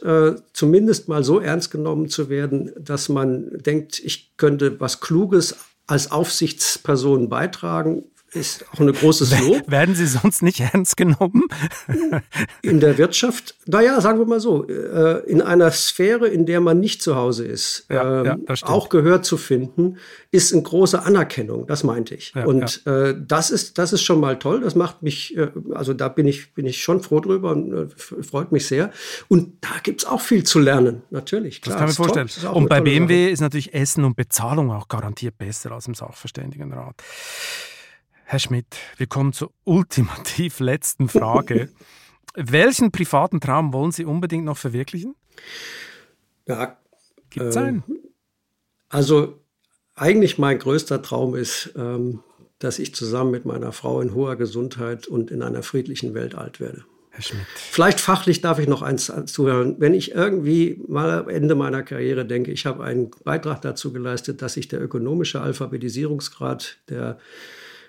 zumindest 0.52 1.08
mal 1.08 1.24
so 1.24 1.40
ernst 1.40 1.70
genommen 1.70 2.08
zu 2.08 2.28
werden, 2.28 2.72
dass 2.78 3.08
man 3.08 3.58
denkt, 3.58 4.00
ich 4.02 4.36
könnte 4.36 4.80
was 4.80 5.00
Kluges 5.00 5.56
als 5.88 6.12
Aufsichtsperson 6.12 7.28
beitragen 7.28 8.04
ist 8.32 8.64
auch 8.72 8.80
ein 8.80 8.92
großes 8.92 9.40
Lob. 9.40 9.70
Werden 9.70 9.94
Sie 9.94 10.06
sonst 10.06 10.42
nicht 10.42 10.60
ernst 10.60 10.96
genommen? 10.96 11.44
in 12.62 12.80
der 12.80 12.98
Wirtschaft, 12.98 13.54
naja, 13.66 14.00
sagen 14.00 14.18
wir 14.18 14.26
mal 14.26 14.40
so, 14.40 14.66
äh, 14.68 15.24
in 15.26 15.40
einer 15.40 15.70
Sphäre, 15.70 16.28
in 16.28 16.44
der 16.46 16.60
man 16.60 16.80
nicht 16.80 17.02
zu 17.02 17.16
Hause 17.16 17.46
ist, 17.46 17.86
ja, 17.88 18.24
ja, 18.24 18.32
ähm, 18.34 18.44
auch 18.62 18.88
Gehör 18.88 19.22
zu 19.22 19.36
finden, 19.36 19.96
ist 20.30 20.52
eine 20.52 20.62
große 20.62 21.02
Anerkennung, 21.02 21.66
das 21.66 21.84
meinte 21.84 22.14
ich. 22.14 22.32
Ja, 22.34 22.44
und 22.44 22.86
äh, 22.86 23.14
das, 23.18 23.50
ist, 23.50 23.78
das 23.78 23.92
ist 23.92 24.02
schon 24.02 24.20
mal 24.20 24.38
toll, 24.38 24.60
das 24.60 24.74
macht 24.74 25.02
mich, 25.02 25.36
äh, 25.36 25.50
also 25.74 25.94
da 25.94 26.08
bin 26.08 26.26
ich, 26.26 26.52
bin 26.54 26.66
ich 26.66 26.82
schon 26.82 27.02
froh 27.02 27.20
drüber 27.20 27.52
und 27.52 27.94
freut 27.98 28.52
mich 28.52 28.66
sehr. 28.66 28.90
Und 29.28 29.54
da 29.62 29.80
gibt 29.82 30.02
es 30.02 30.08
auch 30.08 30.20
viel 30.20 30.44
zu 30.44 30.58
lernen, 30.58 31.02
natürlich. 31.10 31.62
Klar, 31.62 31.74
das 31.74 31.80
kann 31.80 31.90
ich 31.90 31.98
mir 31.98 32.24
vorstellen. 32.24 32.54
Und 32.54 32.68
bei 32.68 32.80
BMW 32.80 33.24
Sache. 33.24 33.32
ist 33.32 33.40
natürlich 33.40 33.74
Essen 33.74 34.04
und 34.04 34.16
Bezahlung 34.16 34.70
auch 34.70 34.88
garantiert 34.88 35.38
besser 35.38 35.72
als 35.72 35.86
im 35.86 35.94
Sachverständigenrat. 35.94 36.94
Herr 38.30 38.38
Schmidt, 38.38 38.66
wir 38.98 39.06
kommen 39.06 39.32
zur 39.32 39.52
ultimativ 39.64 40.60
letzten 40.60 41.08
Frage. 41.08 41.70
Welchen 42.34 42.92
privaten 42.92 43.40
Traum 43.40 43.72
wollen 43.72 43.90
Sie 43.90 44.04
unbedingt 44.04 44.44
noch 44.44 44.58
verwirklichen? 44.58 45.14
Ja, 46.46 46.76
gibt 47.30 47.46
es 47.46 47.56
äh, 47.56 47.60
einen? 47.60 47.84
Also 48.90 49.42
eigentlich 49.94 50.36
mein 50.36 50.58
größter 50.58 51.00
Traum 51.00 51.34
ist, 51.34 51.72
ähm, 51.74 52.22
dass 52.58 52.78
ich 52.78 52.94
zusammen 52.94 53.30
mit 53.30 53.46
meiner 53.46 53.72
Frau 53.72 54.02
in 54.02 54.12
hoher 54.12 54.36
Gesundheit 54.36 55.06
und 55.06 55.30
in 55.30 55.40
einer 55.40 55.62
friedlichen 55.62 56.12
Welt 56.12 56.34
alt 56.34 56.60
werde. 56.60 56.84
Herr 57.08 57.22
Schmidt. 57.22 57.46
Vielleicht 57.54 57.98
fachlich 57.98 58.42
darf 58.42 58.58
ich 58.58 58.68
noch 58.68 58.82
eins 58.82 59.10
zuhören. 59.24 59.76
Wenn 59.78 59.94
ich 59.94 60.12
irgendwie 60.12 60.82
mal 60.86 61.20
am 61.20 61.30
Ende 61.30 61.54
meiner 61.54 61.82
Karriere 61.82 62.26
denke, 62.26 62.50
ich 62.50 62.66
habe 62.66 62.84
einen 62.84 63.10
Beitrag 63.24 63.62
dazu 63.62 63.90
geleistet, 63.90 64.42
dass 64.42 64.52
sich 64.52 64.68
der 64.68 64.82
ökonomische 64.82 65.40
Alphabetisierungsgrad 65.40 66.76
der 66.90 67.12
äh, 67.12 67.22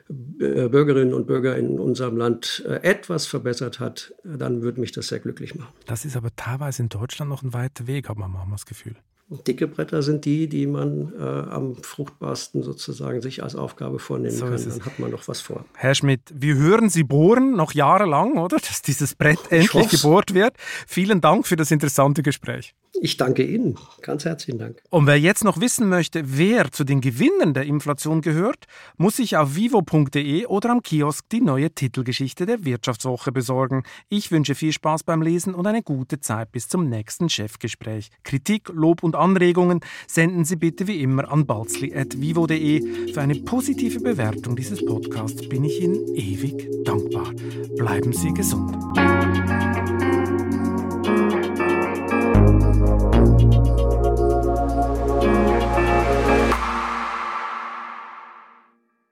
Bürgerinnen 0.09 1.13
und 1.13 1.27
Bürger 1.27 1.55
in 1.55 1.79
unserem 1.79 2.17
Land 2.17 2.63
äh, 2.67 2.81
etwas 2.81 3.27
verbessert 3.27 3.79
hat, 3.79 4.13
dann 4.23 4.63
würde 4.63 4.81
mich 4.81 4.91
das 4.91 5.09
sehr 5.09 5.19
glücklich 5.19 5.53
machen. 5.53 5.73
Das 5.85 6.03
ist 6.03 6.17
aber 6.17 6.35
teilweise 6.35 6.81
in 6.81 6.89
Deutschland 6.89 7.29
noch 7.29 7.43
ein 7.43 7.53
weiter 7.53 7.85
Weg, 7.85 8.09
hat 8.09 8.17
man 8.17 8.31
manchmal 8.31 8.55
das 8.55 8.65
Gefühl. 8.65 8.95
Dicke 9.29 9.67
Bretter 9.67 10.01
sind 10.01 10.25
die, 10.25 10.47
die 10.49 10.65
man 10.65 11.13
äh, 11.19 11.23
am 11.23 11.75
fruchtbarsten 11.75 12.63
sozusagen 12.63 13.21
sich 13.21 13.43
als 13.43 13.55
Aufgabe 13.55 13.99
vornehmen 13.99 14.35
so 14.35 14.45
kann. 14.45 14.57
Dann 14.57 14.85
hat 14.85 14.97
man 14.97 15.11
noch 15.11 15.27
was 15.27 15.39
vor. 15.39 15.65
Herr 15.75 15.93
Schmidt, 15.93 16.21
wir 16.33 16.55
hören 16.55 16.89
Sie 16.89 17.03
bohren 17.03 17.55
noch 17.55 17.73
jahrelang, 17.73 18.37
oder? 18.37 18.57
Dass 18.57 18.81
dieses 18.81 19.13
Brett 19.13 19.39
endlich 19.51 19.89
gebohrt 19.89 20.33
wird. 20.33 20.53
Vielen 20.87 21.21
Dank 21.21 21.45
für 21.45 21.55
das 21.55 21.69
interessante 21.69 22.23
Gespräch. 22.23 22.73
Ich 23.01 23.17
danke 23.17 23.45
Ihnen. 23.45 23.77
Ganz 24.01 24.25
herzlichen 24.25 24.57
Dank. 24.57 24.81
Und 24.89 25.05
wer 25.05 25.19
jetzt 25.19 25.43
noch 25.43 25.61
wissen 25.61 25.87
möchte, 25.87 26.37
wer 26.37 26.71
zu 26.71 26.83
den 26.83 27.01
Gewinnern 27.01 27.53
der 27.53 27.63
Inflation 27.63 28.21
gehört, 28.21 28.65
muss 28.97 29.17
sich 29.17 29.37
auf 29.37 29.55
vivo.de 29.55 30.47
oder 30.47 30.71
am 30.71 30.81
Kiosk 30.81 31.29
die 31.29 31.39
neue 31.39 31.71
Titelgeschichte 31.71 32.45
der 32.45 32.65
Wirtschaftswoche 32.65 33.31
besorgen. 33.31 33.83
Ich 34.09 34.31
wünsche 34.31 34.55
viel 34.55 34.73
Spaß 34.73 35.03
beim 35.03 35.21
Lesen 35.21 35.53
und 35.53 35.67
eine 35.67 35.83
gute 35.83 36.19
Zeit 36.19 36.51
bis 36.51 36.67
zum 36.67 36.89
nächsten 36.89 37.29
Chefgespräch. 37.29 38.09
Kritik, 38.23 38.69
Lob 38.69 39.03
und 39.03 39.15
Anregungen 39.19 39.81
senden 40.07 40.45
Sie 40.45 40.55
bitte 40.55 40.87
wie 40.87 41.01
immer 41.01 41.31
an 41.31 41.45
balzli.vivo.de. 41.45 43.13
Für 43.13 43.21
eine 43.21 43.35
positive 43.35 43.99
Bewertung 43.99 44.55
dieses 44.55 44.83
Podcasts 44.85 45.47
bin 45.47 45.63
ich 45.63 45.81
Ihnen 45.81 46.15
ewig 46.15 46.67
dankbar. 46.83 47.31
Bleiben 47.77 48.13
Sie 48.13 48.33
gesund. 48.33 48.75